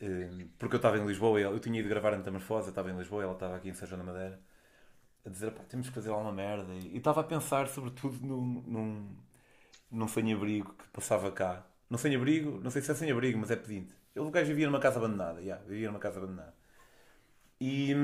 eh, 0.00 0.46
porque 0.58 0.74
eu 0.76 0.78
estava 0.78 0.98
em 0.98 1.06
Lisboa, 1.06 1.40
eu 1.40 1.58
tinha 1.60 1.80
ido 1.80 1.88
gravar 1.88 2.14
a 2.14 2.18
Metamorfose, 2.18 2.68
eu 2.68 2.70
estava 2.70 2.90
em 2.90 2.96
Lisboa, 2.98 3.22
ela 3.24 3.32
estava 3.34 3.56
aqui 3.56 3.68
em 3.70 3.74
São 3.74 3.88
João 3.88 4.04
da 4.04 4.12
Madeira, 4.12 4.40
a 5.26 5.30
dizer, 5.30 5.52
pá, 5.52 5.64
temos 5.64 5.88
que 5.88 5.94
fazer 5.94 6.10
alguma 6.10 6.32
merda. 6.32 6.72
E 6.74 6.96
estava 6.98 7.20
a 7.22 7.24
pensar, 7.24 7.68
sobretudo, 7.68 8.18
num, 8.26 8.62
num, 8.66 9.16
num 9.90 10.08
sem-abrigo 10.08 10.74
que 10.74 10.88
passava 10.88 11.30
cá. 11.32 11.66
Num 11.90 11.98
sem-abrigo, 11.98 12.60
não 12.62 12.70
sei 12.70 12.82
se 12.82 12.90
é 12.92 12.94
sem-abrigo, 12.94 13.38
mas 13.38 13.50
é 13.50 13.56
pedinte. 13.56 13.94
Eu, 14.14 14.26
o 14.26 14.30
gajo 14.30 14.48
vivia 14.48 14.66
numa 14.66 14.80
casa 14.80 14.98
abandonada, 14.98 15.40
yeah, 15.40 15.62
vivia 15.64 15.88
numa 15.88 16.00
casa 16.00 16.18
abandonada. 16.18 16.55
E 17.60 17.94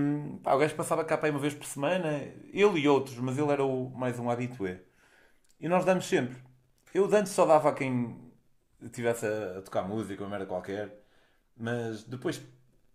pá, 0.43 0.55
o 0.55 0.59
gajo 0.59 0.75
passava 0.75 1.05
cá 1.05 1.19
para 1.19 1.29
aí 1.29 1.31
uma 1.31 1.41
vez 1.41 1.55
por 1.55 1.67
semana, 1.67 2.11
ele 2.53 2.81
e 2.81 2.89
outros, 2.89 3.17
mas 3.19 3.39
ele 3.39 3.51
era 3.51 3.65
o, 3.65 3.91
mais 3.91 4.19
um 4.19 4.31
habitué. 4.31 4.81
E 5.61 5.69
nós 5.69 5.85
damos 5.85 6.07
sempre. 6.07 6.37
Eu 6.95 7.05
antes 7.15 7.33
só 7.33 7.47
dava 7.47 7.71
a 7.71 7.75
quem 7.75 8.33
estivesse 8.83 9.27
a, 9.27 9.59
a, 9.59 9.63
tocar 9.63 9.83
música 9.83 10.23
ou 10.23 10.31
merda 10.31 10.47
qualquer, 10.47 10.91
mas 11.57 12.05
depois 12.05 12.43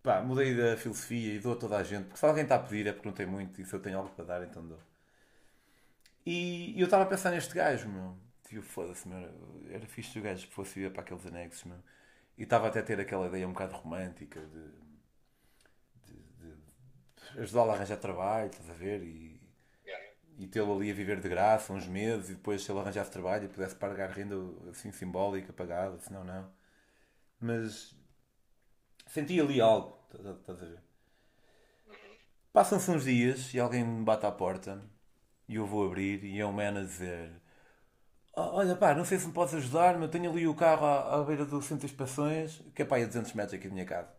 pá, 0.04 0.22
mudei 0.22 0.56
da 0.56 0.78
filosofia 0.78 1.36
e 1.36 1.40
dou 1.40 1.54
a 1.54 1.56
toda 1.56 1.78
a 1.78 1.84
gente, 1.84 2.06
porque 2.06 2.20
se 2.20 2.26
alguém 2.26 2.44
está 2.44 2.56
a 2.56 2.60
pedir 2.60 2.88
é 2.88 2.94
porque 2.94 3.08
não 3.08 3.16
tem 3.16 3.26
muito 3.26 3.62
e 3.62 3.66
se 3.66 3.74
eu 3.74 3.80
tenho 3.82 3.98
algo 3.98 4.10
para 4.12 4.26
dar, 4.26 4.44
então 4.44 4.66
dou. 4.68 4.80
E, 6.26 6.80
eu 6.80 6.86
estava 6.86 7.04
a 7.04 7.06
pensar 7.06 7.32
neste 7.32 7.54
gajo, 7.56 7.88
meu. 7.90 8.18
Tipo, 8.48 8.62
foda-se, 8.62 9.08
meu. 9.08 9.18
Era 9.70 9.86
fixe 9.88 10.12
se 10.12 10.20
o 10.20 10.22
gajo 10.22 10.48
fosse 10.50 10.80
ir 10.82 10.92
para 10.92 11.02
aqueles 11.02 11.26
anexos, 11.26 11.64
meu. 11.66 11.78
E 12.38 12.44
estava 12.44 12.68
até 12.68 12.80
a 12.80 12.84
ter 12.84 13.00
aquela 13.00 13.28
ideia 13.28 13.48
um 13.48 13.54
bocado 13.54 13.76
romântica 13.76 14.42
de 14.42 14.87
ajudá-lo 17.38 17.72
a 17.72 17.76
arranjar 17.76 17.98
trabalho, 17.98 18.50
estás 18.50 18.70
a 18.70 18.74
ver? 18.74 19.02
E, 19.04 19.40
yeah. 19.86 20.06
e 20.38 20.48
tê-lo 20.48 20.76
ali 20.76 20.92
a 20.92 20.94
viver 20.94 21.20
de 21.20 21.30
graça 21.30 21.72
uns 21.74 21.88
meses 21.88 22.30
e 22.30 22.34
depois 22.36 22.64
se 22.64 22.72
ele 22.72 22.80
arranjasse 22.80 23.12
trabalho 23.12 23.46
e 23.46 23.50
pudesse 23.50 23.76
pagar 23.76 24.10
renda 24.10 24.36
assim 24.70 24.92
simbólica, 24.92 25.54
pagada, 25.54 26.00
senão 26.00 26.24
não. 26.24 26.52
Mas 27.40 27.96
senti 29.08 29.40
ali 29.40 29.62
algo, 29.62 29.98
estás 30.14 30.62
a 30.62 30.66
ver? 30.66 30.80
Passam-se 32.52 32.90
uns 32.90 33.04
dias 33.04 33.54
e 33.54 33.60
alguém 33.60 33.84
me 33.84 34.04
bate 34.04 34.26
à 34.26 34.32
porta 34.32 34.82
e 35.48 35.56
eu 35.56 35.66
vou 35.66 35.86
abrir 35.86 36.24
e 36.24 36.40
é 36.40 36.46
um 36.46 36.52
man 36.52 36.80
a 36.80 36.84
dizer 36.84 37.32
Olha 38.40 38.76
pá, 38.76 38.94
não 38.94 39.04
sei 39.04 39.18
se 39.18 39.26
me 39.26 39.34
podes 39.34 39.56
ajudar, 39.56 39.96
mas 39.96 40.04
eu 40.04 40.10
tenho 40.10 40.30
ali 40.30 40.48
o 40.48 40.54
carro 40.54 40.86
à, 40.86 41.16
à 41.16 41.24
beira 41.24 41.44
do 41.44 41.60
centro 41.60 41.88
de 41.88 41.92
inspeções, 41.92 42.62
que 42.76 42.84
é 42.84 42.86
pá, 42.86 42.98
a 42.98 43.06
200 43.06 43.34
metros 43.34 43.56
aqui 43.56 43.68
da 43.68 43.74
minha 43.74 43.86
casa. 43.86 44.14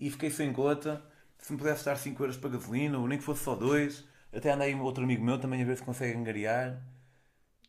E 0.00 0.10
fiquei 0.10 0.30
sem 0.30 0.50
gota 0.50 1.04
se 1.40 1.52
me 1.52 1.58
pudesse 1.58 1.84
dar 1.84 1.96
5 1.96 2.22
euros 2.22 2.36
para 2.36 2.50
gasolina, 2.50 2.98
ou 2.98 3.08
nem 3.08 3.18
que 3.18 3.24
fosse 3.24 3.42
só 3.44 3.54
2. 3.54 4.04
Até 4.32 4.52
andei 4.52 4.74
um 4.74 4.82
outro 4.82 5.02
amigo 5.04 5.24
meu 5.24 5.38
também 5.38 5.62
a 5.62 5.66
ver 5.66 5.76
se 5.76 5.82
consegue 5.82 6.16
angariar. 6.18 6.80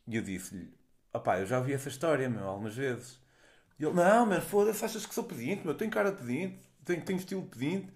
E 0.07 0.15
eu 0.15 0.21
disse-lhe: 0.21 0.73
opá, 1.13 1.39
eu 1.39 1.45
já 1.45 1.57
ouvi 1.59 1.73
essa 1.73 1.89
história, 1.89 2.29
meu, 2.29 2.47
algumas 2.47 2.75
vezes. 2.75 3.19
E 3.79 3.85
ele: 3.85 3.93
não, 3.93 4.25
mano, 4.25 4.41
foda-se, 4.41 4.83
achas 4.85 5.05
que 5.05 5.13
sou 5.13 5.23
pedinte, 5.23 5.65
meu, 5.65 5.75
tenho 5.75 5.91
cara 5.91 6.11
de 6.11 6.17
pedinte, 6.17 6.59
tenho, 6.85 7.03
tenho 7.03 7.19
estilo 7.19 7.43
pedinte. 7.47 7.91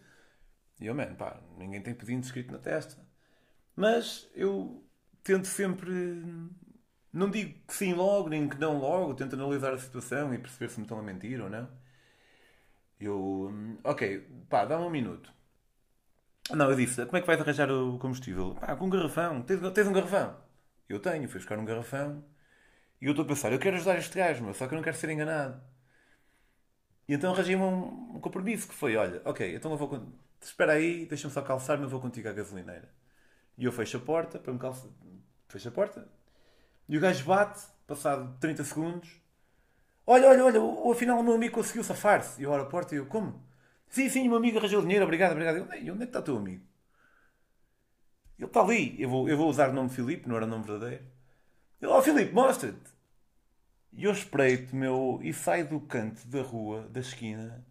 E 0.80 0.86
eu, 0.88 0.96
mano, 0.96 1.16
pá, 1.16 1.40
ninguém 1.58 1.82
tem 1.82 1.94
pedinte 1.94 2.28
escrito 2.28 2.52
na 2.52 2.60
testa. 2.60 2.98
Mas 3.76 4.30
eu 4.36 4.84
tento 5.24 5.48
sempre. 5.48 5.92
Não 7.14 7.30
digo 7.30 7.60
que 7.68 7.74
sim 7.74 7.94
logo, 7.94 8.30
nem 8.30 8.48
que 8.50 8.58
não 8.60 8.78
logo, 8.80 9.14
tento 9.16 9.36
analisar 9.36 9.74
a 9.74 9.78
situação 9.78 10.34
e 10.34 10.38
perceber 10.40 10.70
se 10.70 10.80
me 10.80 10.86
estão 10.86 11.00
a 11.00 11.04
mentir 11.04 11.42
ou 11.42 11.50
não. 11.50 11.70
Eu. 13.00 13.52
Ok, 13.84 14.20
pá, 14.50 14.66
dá-me 14.66 14.86
um 14.86 14.90
minuto. 14.90 15.34
Não, 16.52 16.70
eu 16.70 16.76
disse, 16.76 17.06
como 17.06 17.18
é 17.18 17.22
que 17.22 17.28
vais 17.28 17.40
arranjar 17.42 17.72
o 17.72 17.98
combustível? 18.00 18.56
Pá, 18.56 18.76
com 18.76 18.86
um 18.86 18.90
garrafão. 18.90 19.42
Tens, 19.44 19.60
tens 19.74 19.88
um 19.88 19.94
garrafão? 19.94 20.38
Eu 20.88 21.00
tenho, 21.00 21.28
fui 21.30 21.40
buscar 21.40 21.58
um 21.58 21.66
garrafão. 21.66 22.24
E 23.02 23.06
eu 23.08 23.12
estou 23.12 23.26
a 23.26 23.28
pensar, 23.30 23.52
eu 23.54 23.60
quero 23.60 23.78
ajudar 23.78 23.98
este 24.00 24.18
gajo, 24.18 24.54
só 24.56 24.68
que 24.68 24.74
eu 24.74 24.78
não 24.78 24.84
quero 24.84 24.98
ser 24.98 25.10
enganado. 25.10 25.62
E 27.08 27.14
então 27.14 27.34
arranjei 27.34 27.56
um, 27.56 28.16
um 28.16 28.20
compromisso 28.20 28.68
que 28.68 28.74
foi, 28.74 28.96
olha, 28.96 29.22
ok, 29.26 29.56
então 29.56 29.72
eu 29.72 29.78
vou... 29.78 30.02
Espera 30.42 30.74
aí, 30.74 31.06
deixa-me 31.06 31.34
só 31.34 31.42
calçar-me, 31.42 31.84
eu 31.84 31.90
vou 31.90 32.00
contigo 32.00 32.28
à 32.30 32.32
gasolineira. 32.34 32.90
E 33.58 33.66
eu 33.66 33.72
fecho 33.72 33.98
a 33.98 34.00
porta, 34.00 34.40
para 34.40 34.54
me 34.54 34.60
calçar... 34.60 34.90
Fecho 35.50 35.70
a 35.70 35.72
porta. 35.72 36.08
E 36.90 36.98
o 36.98 37.02
gajo 37.02 37.26
bate, 37.26 37.62
passado 37.88 38.38
30 38.40 38.64
segundos. 38.64 39.10
Olha, 40.08 40.30
olha, 40.30 40.46
olha, 40.46 40.92
afinal 40.92 41.20
o 41.20 41.24
meu 41.24 41.36
amigo 41.36 41.56
conseguiu 41.56 41.84
safar-se. 41.84 42.42
E 42.42 42.46
eu 42.46 42.54
abro 42.54 42.68
a 42.68 42.70
porta 42.70 42.96
e 42.96 43.00
eu, 43.00 43.06
como? 43.08 43.44
Sim, 43.90 44.10
sim, 44.10 44.28
meu 44.28 44.38
amigo 44.38 44.58
arranjou 44.58 44.82
dinheiro, 44.82 45.06
obrigado, 45.06 45.32
obrigado. 45.32 45.58
Eu, 45.58 45.74
e 45.82 45.92
onde 45.92 46.04
é 46.04 46.06
que 46.06 46.10
está 46.10 46.20
o 46.20 46.24
teu 46.24 46.38
amigo? 46.38 46.64
Ele 48.38 48.48
está 48.48 48.62
ali. 48.62 49.02
Eu 49.02 49.10
vou, 49.10 49.30
eu 49.30 49.38
vou 49.38 49.50
usar 49.50 49.70
o 49.70 49.74
nome 49.74 49.90
Filipe, 49.90 50.28
não 50.28 50.36
era 50.36 50.46
o 50.46 50.50
nome 50.50 50.66
verdadeiro. 50.66 51.04
Ele, 51.82 51.92
ó 51.92 52.00
oh, 52.00 52.02
Filipe, 52.02 52.34
mostra-te. 52.34 52.96
E 53.94 54.04
eu 54.04 54.12
espreito, 54.12 54.76
meu, 54.76 55.20
e 55.24 55.34
saio 55.34 55.68
do 55.70 55.80
canto 55.80 56.28
da 56.28 56.42
rua, 56.42 56.88
da 56.90 57.00
esquina. 57.00 57.66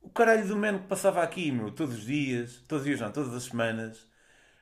O 0.00 0.10
caralho 0.10 0.46
do 0.46 0.56
mano 0.56 0.80
que 0.80 0.88
passava 0.88 1.22
aqui, 1.22 1.52
meu, 1.52 1.70
todos 1.70 1.96
os 1.98 2.04
dias, 2.06 2.62
todos 2.68 2.82
os 2.82 2.86
dias 2.86 3.00
não, 3.00 3.12
todas 3.12 3.34
as 3.34 3.44
semanas. 3.44 4.08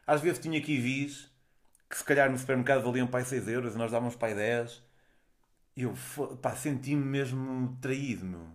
Às 0.06 0.20
vezes 0.20 0.40
tinha 0.40 0.58
aqui 0.58 0.78
vis, 0.78 1.30
que 1.90 1.96
se 1.98 2.04
calhar 2.04 2.30
no 2.30 2.38
supermercado 2.38 2.82
valiam 2.84 3.06
pai 3.08 3.24
6 3.24 3.48
euros 3.48 3.74
e 3.74 3.78
nós 3.78 3.92
dávamos 3.92 4.16
pai 4.16 4.34
10. 4.34 4.82
E 5.76 5.82
eu, 5.84 5.94
pá, 6.42 6.54
senti-me 6.56 7.04
mesmo 7.04 7.76
traído, 7.80 8.24
meu. 8.26 8.46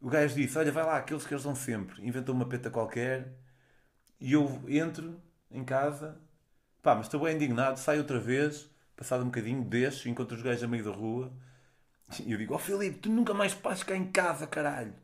O 0.00 0.08
gajo 0.08 0.34
disse, 0.34 0.58
olha, 0.58 0.70
vai 0.70 0.84
lá, 0.84 0.98
aqueles 0.98 1.26
que 1.26 1.32
eles 1.32 1.44
dão 1.44 1.54
sempre. 1.54 2.06
Inventou 2.06 2.34
uma 2.34 2.46
peta 2.46 2.70
qualquer. 2.70 3.32
E 4.20 4.32
eu 4.32 4.62
entro 4.68 5.20
em 5.50 5.64
casa, 5.64 6.20
pá, 6.82 6.94
mas 6.94 7.06
estou 7.06 7.20
bem 7.20 7.34
indignado, 7.34 7.78
saio 7.78 8.00
outra 8.00 8.18
vez, 8.18 8.70
passado 8.96 9.22
um 9.22 9.26
bocadinho, 9.26 9.64
deixo, 9.64 10.08
encontro 10.08 10.36
os 10.36 10.42
gajos 10.42 10.62
a 10.62 10.68
meio 10.68 10.84
da 10.84 10.90
rua, 10.90 11.32
e 12.24 12.32
eu 12.32 12.38
digo, 12.38 12.54
ó 12.54 12.56
oh, 12.56 12.58
Filipe, 12.58 12.98
tu 12.98 13.10
nunca 13.10 13.34
mais 13.34 13.52
passas 13.54 13.82
cá 13.82 13.96
em 13.96 14.10
casa, 14.10 14.46
caralho. 14.46 14.94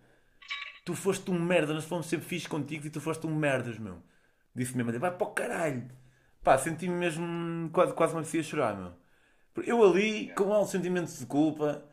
Tu 0.84 0.94
foste 0.94 1.30
um 1.30 1.38
merda, 1.38 1.74
nós 1.74 1.84
fomos 1.84 2.06
sempre 2.06 2.26
fixos 2.26 2.48
contigo 2.48 2.86
e 2.86 2.90
tu 2.90 3.00
foste 3.00 3.26
um 3.26 3.34
merdas, 3.34 3.78
meu. 3.78 4.02
Disse 4.54 4.76
mesmo, 4.76 4.98
vai 4.98 5.10
para 5.10 5.26
o 5.26 5.30
caralho. 5.30 5.88
Pá, 6.42 6.58
senti-me 6.58 6.94
mesmo, 6.94 7.70
quase, 7.70 7.92
quase 7.94 8.14
me 8.14 8.20
apetecia 8.20 8.42
chorar, 8.42 8.76
meu. 8.76 8.92
Eu 9.64 9.84
ali, 9.84 10.32
com 10.34 10.52
altos 10.52 10.72
sentimentos 10.72 11.18
de 11.18 11.26
culpa, 11.26 11.84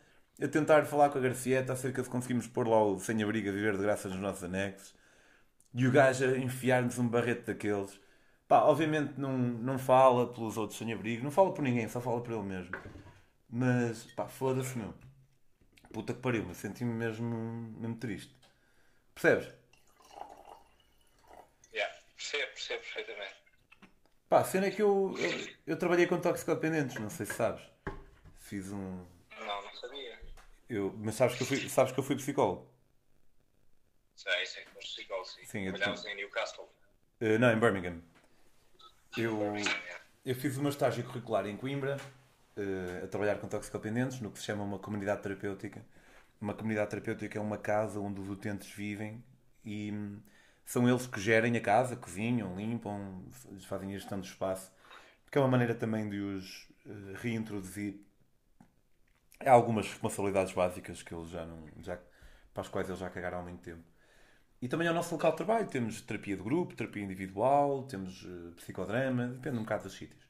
a 0.42 0.48
tentar 0.48 0.86
falar 0.86 1.10
com 1.10 1.18
a 1.18 1.22
Garcieta 1.22 1.74
acerca 1.74 2.02
de 2.02 2.10
conseguirmos 2.10 2.48
pôr 2.48 2.68
lá 2.68 2.84
o 2.84 3.00
sem-abrigo 3.00 3.50
a 3.50 3.52
viver 3.52 3.76
de 3.76 3.84
graça 3.84 4.08
nos 4.10 4.20
nossos 4.20 4.44
anexos. 4.44 4.96
E 5.74 5.86
o 5.86 5.92
gajo 5.92 6.26
a 6.26 6.38
enfiar-nos 6.38 6.98
um 6.98 7.08
barrete 7.08 7.44
daqueles. 7.44 8.00
Pá, 8.48 8.64
obviamente 8.64 9.20
não, 9.20 9.38
não 9.38 9.78
fala 9.78 10.34
pelos 10.34 10.58
outros 10.58 10.80
sem 10.80 10.92
abrigo, 10.92 11.24
não 11.24 11.32
fala 11.32 11.54
por 11.54 11.62
ninguém, 11.62 11.88
só 11.88 12.02
fala 12.02 12.22
por 12.22 12.34
ele 12.34 12.44
mesmo. 12.44 12.72
Mas, 13.50 14.04
pá, 14.14 14.28
foda-se, 14.28 14.78
meu. 14.78 14.94
Puta 15.94 16.14
que 16.14 16.20
pariu, 16.22 16.52
senti-me 16.54 16.94
mesmo, 16.94 17.28
mesmo 17.80 17.96
triste. 17.98 18.36
Percebes? 19.14 19.54
Yeah, 21.74 21.94
percebo, 22.16 22.48
percebo 22.54 22.82
perfeitamente. 22.82 23.36
Pá, 24.30 24.40
a 24.42 24.44
cena 24.44 24.68
é 24.68 24.72
que 24.72 24.82
eu, 24.82 25.16
eu, 25.18 25.56
eu 25.66 25.78
trabalhei 25.78 26.06
com 26.06 26.20
toxicodependentes, 26.20 26.98
não 27.00 27.10
sei 27.10 27.26
se 27.26 27.34
sabes. 27.34 27.64
Fiz 28.38 28.72
um. 28.72 29.06
Não, 29.40 29.64
não 29.64 29.74
sabia. 29.74 30.19
Eu, 30.70 30.94
mas 30.98 31.16
sabes 31.16 31.36
que 31.36 31.44
eu 31.44 31.48
fui, 31.48 31.70
sabes 31.70 31.92
que 31.92 32.00
eu 32.00 32.04
fui 32.04 32.16
psicólogo? 32.16 32.70
Sei, 34.16 34.46
sei, 34.46 34.66
foste 34.66 34.98
psicólogo, 34.98 35.28
sim. 35.28 35.46
sim 35.46 35.64
Trabalhámos 35.66 36.06
em 36.06 36.16
Newcastle. 36.16 36.70
Uh, 37.20 37.40
não, 37.40 37.52
em 37.52 37.60
Birmingham. 37.60 38.02
Eu, 39.18 39.40
eu 40.24 40.36
fiz 40.36 40.58
meu 40.58 40.70
estágio 40.70 41.04
curricular 41.04 41.48
em 41.48 41.58
Coimbra, 41.58 41.98
uh, 42.56 43.06
a 43.06 43.08
trabalhar 43.08 43.40
com 43.40 43.48
toxicodependentes, 43.48 44.20
no 44.20 44.30
que 44.32 44.38
se 44.38 44.46
chama 44.46 44.64
uma 44.64 44.78
comunidade 44.78 45.24
terapêutica. 45.24 45.84
Uma 46.40 46.54
comunidade 46.54 46.90
terapêutica 46.92 47.40
é 47.40 47.42
uma 47.42 47.58
casa 47.58 48.00
onde 48.00 48.22
os 48.22 48.30
utentes 48.30 48.70
vivem 48.70 49.24
e 49.66 49.92
hum, 49.92 50.22
são 50.66 50.88
eles 50.88 51.08
que 51.08 51.20
gerem 51.20 51.58
a 51.58 51.62
casa, 51.62 51.96
cozinham, 51.96 52.56
limpam, 52.56 53.26
fazem 53.68 53.90
a 53.90 53.98
gestão 53.98 54.20
do 54.20 54.26
espaço, 54.26 54.72
porque 55.24 55.38
é 55.38 55.42
uma 55.42 55.48
maneira 55.48 55.74
também 55.74 56.08
de 56.10 56.20
os 56.20 56.70
uh, 56.86 57.14
reintroduzir 57.16 58.00
há 59.46 59.52
algumas 59.52 59.88
responsabilidades 59.88 60.54
básicas 60.54 61.02
que 61.02 61.14
eles 61.14 61.30
já 61.30 61.46
não, 61.46 61.64
já, 61.82 61.98
para 62.54 62.62
as 62.62 62.70
quais 62.70 62.88
eles 62.88 63.00
já 63.00 63.10
cagaram 63.10 63.40
há 63.40 63.44
muito 63.44 63.62
tempo. 63.62 63.84
E 64.62 64.68
também 64.68 64.88
é 64.88 64.92
o 64.92 64.94
nosso 64.94 65.14
local 65.14 65.32
de 65.32 65.38
trabalho. 65.38 65.68
Temos 65.68 66.02
terapia 66.02 66.36
de 66.36 66.44
grupo, 66.44 66.76
terapia 66.76 67.04
individual, 67.04 67.84
temos 67.84 68.24
uh, 68.24 68.54
psicodrama, 68.58 69.28
depende 69.28 69.58
um 69.58 69.62
bocado 69.64 69.84
dos 69.84 69.94
sítios. 69.94 70.28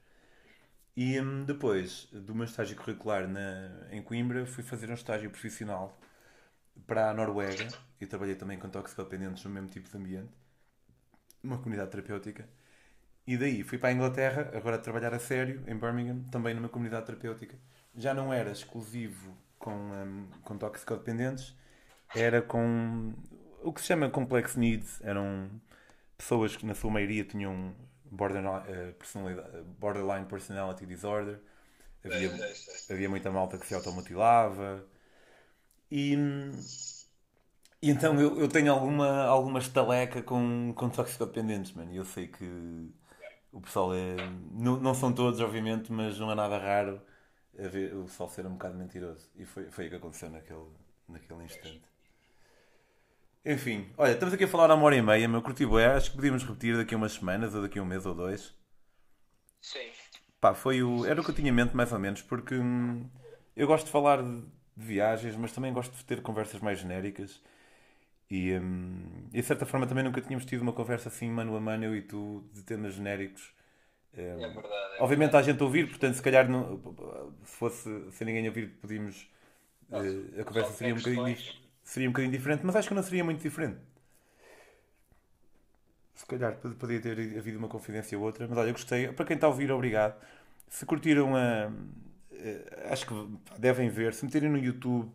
E 0.95 1.19
um, 1.19 1.45
depois 1.45 2.05
do 2.11 2.35
meu 2.35 2.45
estágio 2.45 2.75
curricular 2.75 3.27
na, 3.27 3.87
em 3.91 4.01
Coimbra, 4.01 4.45
fui 4.45 4.63
fazer 4.63 4.89
um 4.89 4.93
estágio 4.93 5.29
profissional 5.31 5.97
para 6.85 7.09
a 7.09 7.13
Noruega 7.13 7.67
e 7.99 8.05
trabalhei 8.05 8.35
também 8.35 8.59
com 8.59 8.69
toxicodependentes 8.69 9.43
no 9.43 9.49
mesmo 9.49 9.69
tipo 9.69 9.89
de 9.89 9.97
ambiente, 9.97 10.31
uma 11.43 11.57
comunidade 11.57 11.91
terapêutica. 11.91 12.47
E 13.25 13.37
daí 13.37 13.63
fui 13.63 13.77
para 13.77 13.89
a 13.89 13.91
Inglaterra, 13.93 14.51
agora 14.55 14.75
a 14.77 14.79
trabalhar 14.79 15.13
a 15.13 15.19
sério, 15.19 15.63
em 15.67 15.77
Birmingham, 15.77 16.23
também 16.31 16.53
numa 16.53 16.69
comunidade 16.69 17.05
terapêutica. 17.05 17.57
Já 17.95 18.13
não 18.13 18.31
era 18.31 18.51
exclusivo 18.51 19.35
com, 19.57 19.71
um, 19.71 20.27
com 20.43 20.57
toxicodependentes, 20.57 21.55
era 22.15 22.41
com 22.41 23.13
o 23.61 23.73
que 23.73 23.81
se 23.81 23.87
chama 23.87 24.09
complex 24.09 24.55
needs 24.55 25.01
eram 25.01 25.49
pessoas 26.17 26.55
que 26.55 26.65
na 26.65 26.73
sua 26.73 26.89
maioria 26.89 27.23
tinham 27.23 27.75
borderline, 28.05 28.93
personalidade, 28.93 29.63
borderline 29.79 30.25
personality 30.25 30.85
disorder 30.85 31.39
havia, 32.03 32.29
é, 32.29 32.41
é, 32.41 32.53
é. 32.89 32.93
havia 32.93 33.09
muita 33.09 33.29
malta 33.31 33.57
que 33.57 33.65
se 33.65 33.75
automutilava 33.75 34.85
e, 35.91 36.15
e 37.81 37.89
então 37.89 38.19
eu, 38.19 38.39
eu 38.39 38.47
tenho 38.47 38.71
alguma, 38.71 39.23
alguma 39.25 39.59
estaleca 39.59 40.21
com, 40.21 40.73
com 40.75 40.89
toxicodependentes, 40.89 41.71
mano. 41.73 41.93
Eu 41.93 42.05
sei 42.05 42.27
que 42.27 42.45
o 43.51 43.61
pessoal 43.61 43.93
é. 43.93 44.15
Não, 44.51 44.79
não 44.79 44.93
são 44.93 45.11
todos, 45.13 45.39
obviamente, 45.39 45.91
mas 45.91 46.19
não 46.19 46.31
é 46.31 46.35
nada 46.35 46.57
raro 46.57 47.01
ver, 47.67 47.93
o 47.95 48.03
pessoal 48.03 48.29
ser 48.29 48.45
um 48.45 48.53
bocado 48.53 48.75
mentiroso. 48.77 49.29
E 49.35 49.45
foi, 49.45 49.69
foi 49.69 49.87
o 49.87 49.89
que 49.89 49.95
aconteceu 49.95 50.29
naquele, 50.29 50.67
naquele 51.07 51.43
instante. 51.43 51.81
Enfim, 53.45 53.89
olha, 53.97 54.11
estamos 54.11 54.33
aqui 54.33 54.43
a 54.43 54.47
falar 54.47 54.69
há 54.69 54.75
uma 54.75 54.85
hora 54.85 54.95
e 54.95 55.01
meia, 55.01 55.27
meu 55.27 55.41
curti 55.41 55.65
bué, 55.65 55.85
acho 55.87 56.11
que 56.11 56.17
podíamos 56.17 56.43
repetir 56.43 56.75
daqui 56.75 56.93
a 56.93 56.97
umas 56.97 57.13
semanas 57.13 57.55
ou 57.55 57.61
daqui 57.61 57.79
a 57.79 57.81
um 57.81 57.85
mês 57.85 58.05
ou 58.05 58.13
dois. 58.13 58.53
Sim. 59.61 59.89
Pá, 60.39 60.53
foi 60.53 60.83
o... 60.83 61.05
Era 61.05 61.19
o 61.19 61.23
que 61.23 61.31
eu 61.31 61.35
tinha 61.35 61.49
em 61.49 61.53
mente 61.53 61.75
mais 61.75 61.91
ou 61.91 61.99
menos, 61.99 62.21
porque 62.21 62.55
hum, 62.55 63.09
eu 63.55 63.65
gosto 63.65 63.85
de 63.85 63.91
falar 63.91 64.21
de, 64.21 64.41
de, 64.41 64.85
viagens, 64.85 65.35
mas 65.35 65.51
também 65.51 65.73
gosto 65.73 65.95
de 65.95 66.03
ter 66.05 66.21
conversas 66.21 66.61
mais 66.61 66.79
genéricas. 66.79 67.41
E, 68.29 68.53
hum, 68.57 69.27
e 69.33 69.41
de 69.41 69.43
certa 69.43 69.65
forma 69.65 69.87
também 69.87 70.03
nunca 70.03 70.21
tínhamos 70.21 70.45
tido 70.45 70.61
uma 70.61 70.73
conversa 70.73 71.09
assim 71.09 71.29
mano 71.29 71.55
a 71.55 71.61
mano, 71.61 71.85
eu 71.85 71.95
e 71.95 72.01
tu, 72.01 72.47
de 72.53 72.61
temas 72.63 72.93
genéricos. 72.93 73.53
Hum, 74.17 74.21
é 74.21 74.35
verdade. 74.35 74.95
É 74.97 75.03
obviamente 75.03 75.31
verdade. 75.31 75.37
há 75.37 75.41
gente 75.41 75.61
a 75.61 75.65
ouvir, 75.65 75.87
portanto, 75.87 76.15
se 76.15 76.21
calhar 76.21 76.49
não, 76.49 76.81
se 77.43 77.55
fosse 77.55 78.11
sem 78.11 78.25
ninguém 78.25 78.47
ouvir, 78.47 78.69
podíamos. 78.81 79.29
uh, 79.91 80.41
a 80.41 80.43
conversa 80.43 80.73
seria 80.73 80.93
um 80.93 80.97
bocadinho 80.97 81.37
seria 81.89 82.07
um 82.07 82.11
bocadinho 82.11 82.31
diferente, 82.31 82.63
mas 82.63 82.75
acho 82.75 82.87
que 82.87 82.93
não 82.93 83.01
seria 83.01 83.23
muito 83.23 83.41
diferente. 83.41 83.79
Se 86.13 86.25
calhar 86.25 86.55
podia 86.77 86.99
ter 87.01 87.37
havido 87.37 87.57
uma 87.57 87.67
confidência 87.67 88.17
ou 88.17 88.23
outra, 88.25 88.47
mas 88.47 88.57
olha, 88.57 88.69
eu 88.69 88.73
gostei. 88.73 89.11
Para 89.11 89.25
quem 89.25 89.35
está 89.35 89.47
a 89.47 89.49
ouvir, 89.49 89.71
obrigado. 89.71 90.19
Se 90.67 90.85
curtiram 90.85 91.35
a. 91.35 91.71
Eh, 92.31 92.87
acho 92.91 93.07
que 93.07 93.13
devem 93.57 93.89
ver, 93.89 94.13
se 94.13 94.23
meterem 94.25 94.49
no 94.49 94.57
YouTube 94.57 95.11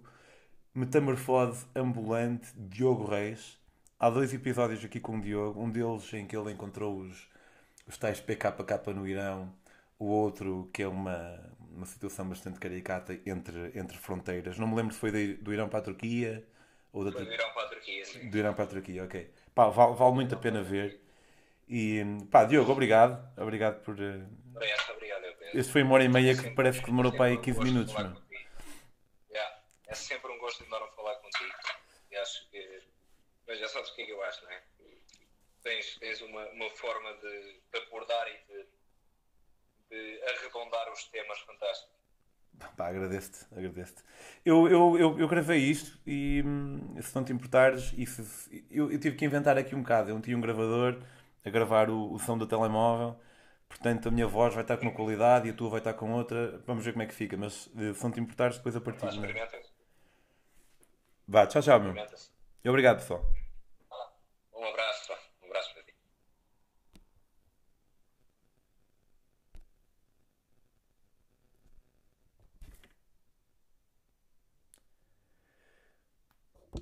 Metamorfose 0.74 1.66
Ambulante 1.76 2.48
Diogo 2.56 3.04
Reis. 3.04 3.58
Há 3.98 4.10
dois 4.10 4.34
episódios 4.34 4.84
aqui 4.84 4.98
com 4.98 5.18
o 5.18 5.20
Diogo, 5.20 5.62
um 5.62 5.70
deles 5.70 6.12
em 6.12 6.26
que 6.26 6.36
ele 6.36 6.52
encontrou 6.52 6.98
os, 6.98 7.28
os 7.86 7.98
tais 7.98 8.20
PKK 8.20 8.92
no 8.94 9.06
Irão, 9.06 9.54
o 9.98 10.06
outro 10.06 10.70
que 10.72 10.82
é 10.82 10.88
uma, 10.88 11.40
uma 11.70 11.86
situação 11.86 12.28
bastante 12.28 12.58
caricata 12.58 13.18
entre, 13.26 13.72
entre 13.78 13.98
fronteiras. 13.98 14.58
Não 14.58 14.66
me 14.66 14.76
lembro 14.76 14.94
se 14.94 15.00
foi 15.00 15.34
do 15.34 15.52
Irão 15.52 15.68
para 15.68 15.80
a 15.80 15.82
Turquia, 15.82 16.46
Ou 16.92 17.04
da 17.04 17.12
Foi 17.12 17.24
do 17.24 17.32
Irão 17.32 17.52
para 17.52 17.62
a 17.62 17.68
Turquia, 17.68 18.04
sim. 18.04 18.30
Do 18.30 18.38
Irão 18.38 18.54
para 18.54 18.64
a 18.64 18.66
Turquia, 18.68 19.04
ok. 19.04 19.34
Pá, 19.54 19.68
vale, 19.68 19.94
vale 19.94 20.14
muito 20.14 20.34
a 20.34 20.38
pena 20.38 20.62
ver. 20.62 21.00
E 21.68 22.02
pá, 22.30 22.44
Diogo, 22.44 22.70
obrigado. 22.72 23.32
Obrigado 23.36 23.82
por. 23.82 23.94
Uh... 23.94 24.26
Obrigado, 24.54 24.90
obrigado, 24.90 25.24
Este 25.54 25.72
foi 25.72 25.82
uma 25.82 25.94
hora 25.94 26.04
e 26.04 26.08
meia 26.08 26.36
que 26.36 26.50
parece 26.50 26.80
que 26.80 26.86
demorou 26.86 27.12
para 27.12 27.26
aí 27.26 27.40
15 27.40 27.60
minutos, 27.60 27.94
mano. 27.94 28.22
Yeah. 29.30 29.58
É 29.86 29.94
sempre 29.94 30.30
um 30.30 30.38
gosto 30.38 30.64
enorme 30.64 30.88
falar 30.94 31.16
contigo. 31.16 31.54
E 32.10 32.16
acho 32.16 32.50
que. 32.50 32.82
Mas 33.46 33.58
já 33.58 33.68
sabes 33.68 33.90
o 33.90 33.94
que 33.94 34.02
é 34.02 34.06
que 34.06 34.12
eu 34.12 34.22
acho, 34.22 34.44
não 34.44 34.50
é? 34.50 34.62
Tens, 35.64 35.96
tens 35.98 36.20
uma, 36.20 36.46
uma 36.50 36.70
forma 36.70 37.14
de, 37.14 37.58
de 37.72 37.78
abordar 37.78 38.28
e 38.28 38.52
de, 38.52 38.66
de 39.88 40.22
arredondar 40.22 40.92
os 40.92 41.04
temas 41.04 41.40
fantásticos. 41.40 41.94
Pá, 42.76 42.88
agradeço-te, 42.88 43.46
agradeço-te. 43.52 44.02
Eu, 44.44 44.68
eu, 44.68 44.98
eu, 44.98 45.18
eu, 45.18 45.28
gravei 45.28 45.58
isto 45.58 45.98
e 46.06 46.42
hum, 46.44 46.96
se 47.00 47.14
não 47.14 47.24
te 47.24 47.32
importares, 47.32 47.94
isso, 47.96 48.22
eu, 48.70 48.92
eu, 48.92 49.00
tive 49.00 49.16
que 49.16 49.24
inventar 49.24 49.56
aqui 49.56 49.74
um 49.74 49.80
bocado. 49.80 50.10
Eu 50.10 50.20
tinha 50.20 50.36
um 50.36 50.40
gravador 50.40 51.02
a 51.44 51.50
gravar 51.50 51.88
o, 51.88 52.12
o 52.12 52.18
som 52.18 52.36
do 52.36 52.46
telemóvel, 52.46 53.18
portanto 53.66 54.08
a 54.08 54.10
minha 54.10 54.26
voz 54.26 54.54
vai 54.54 54.62
estar 54.62 54.76
com 54.76 54.82
uma 54.82 54.94
qualidade 54.94 55.48
e 55.48 55.50
a 55.50 55.54
tua 55.54 55.70
vai 55.70 55.80
estar 55.80 55.94
com 55.94 56.12
outra. 56.12 56.58
Vamos 56.66 56.84
ver 56.84 56.92
como 56.92 57.02
é 57.02 57.06
que 57.06 57.14
fica, 57.14 57.38
mas 57.38 57.70
se 57.72 58.04
não 58.04 58.12
te 58.12 58.20
importares, 58.20 58.58
depois 58.58 58.76
a 58.76 58.80
partir. 58.82 59.06
Né? 59.18 59.48
Vá, 61.26 61.46
tchau, 61.46 61.62
tchau, 61.62 61.80
meu. 61.80 61.94
E 62.62 62.68
obrigado, 62.68 62.98
pessoal. 62.98 63.24
Um 64.54 64.64
abraço. 64.64 65.23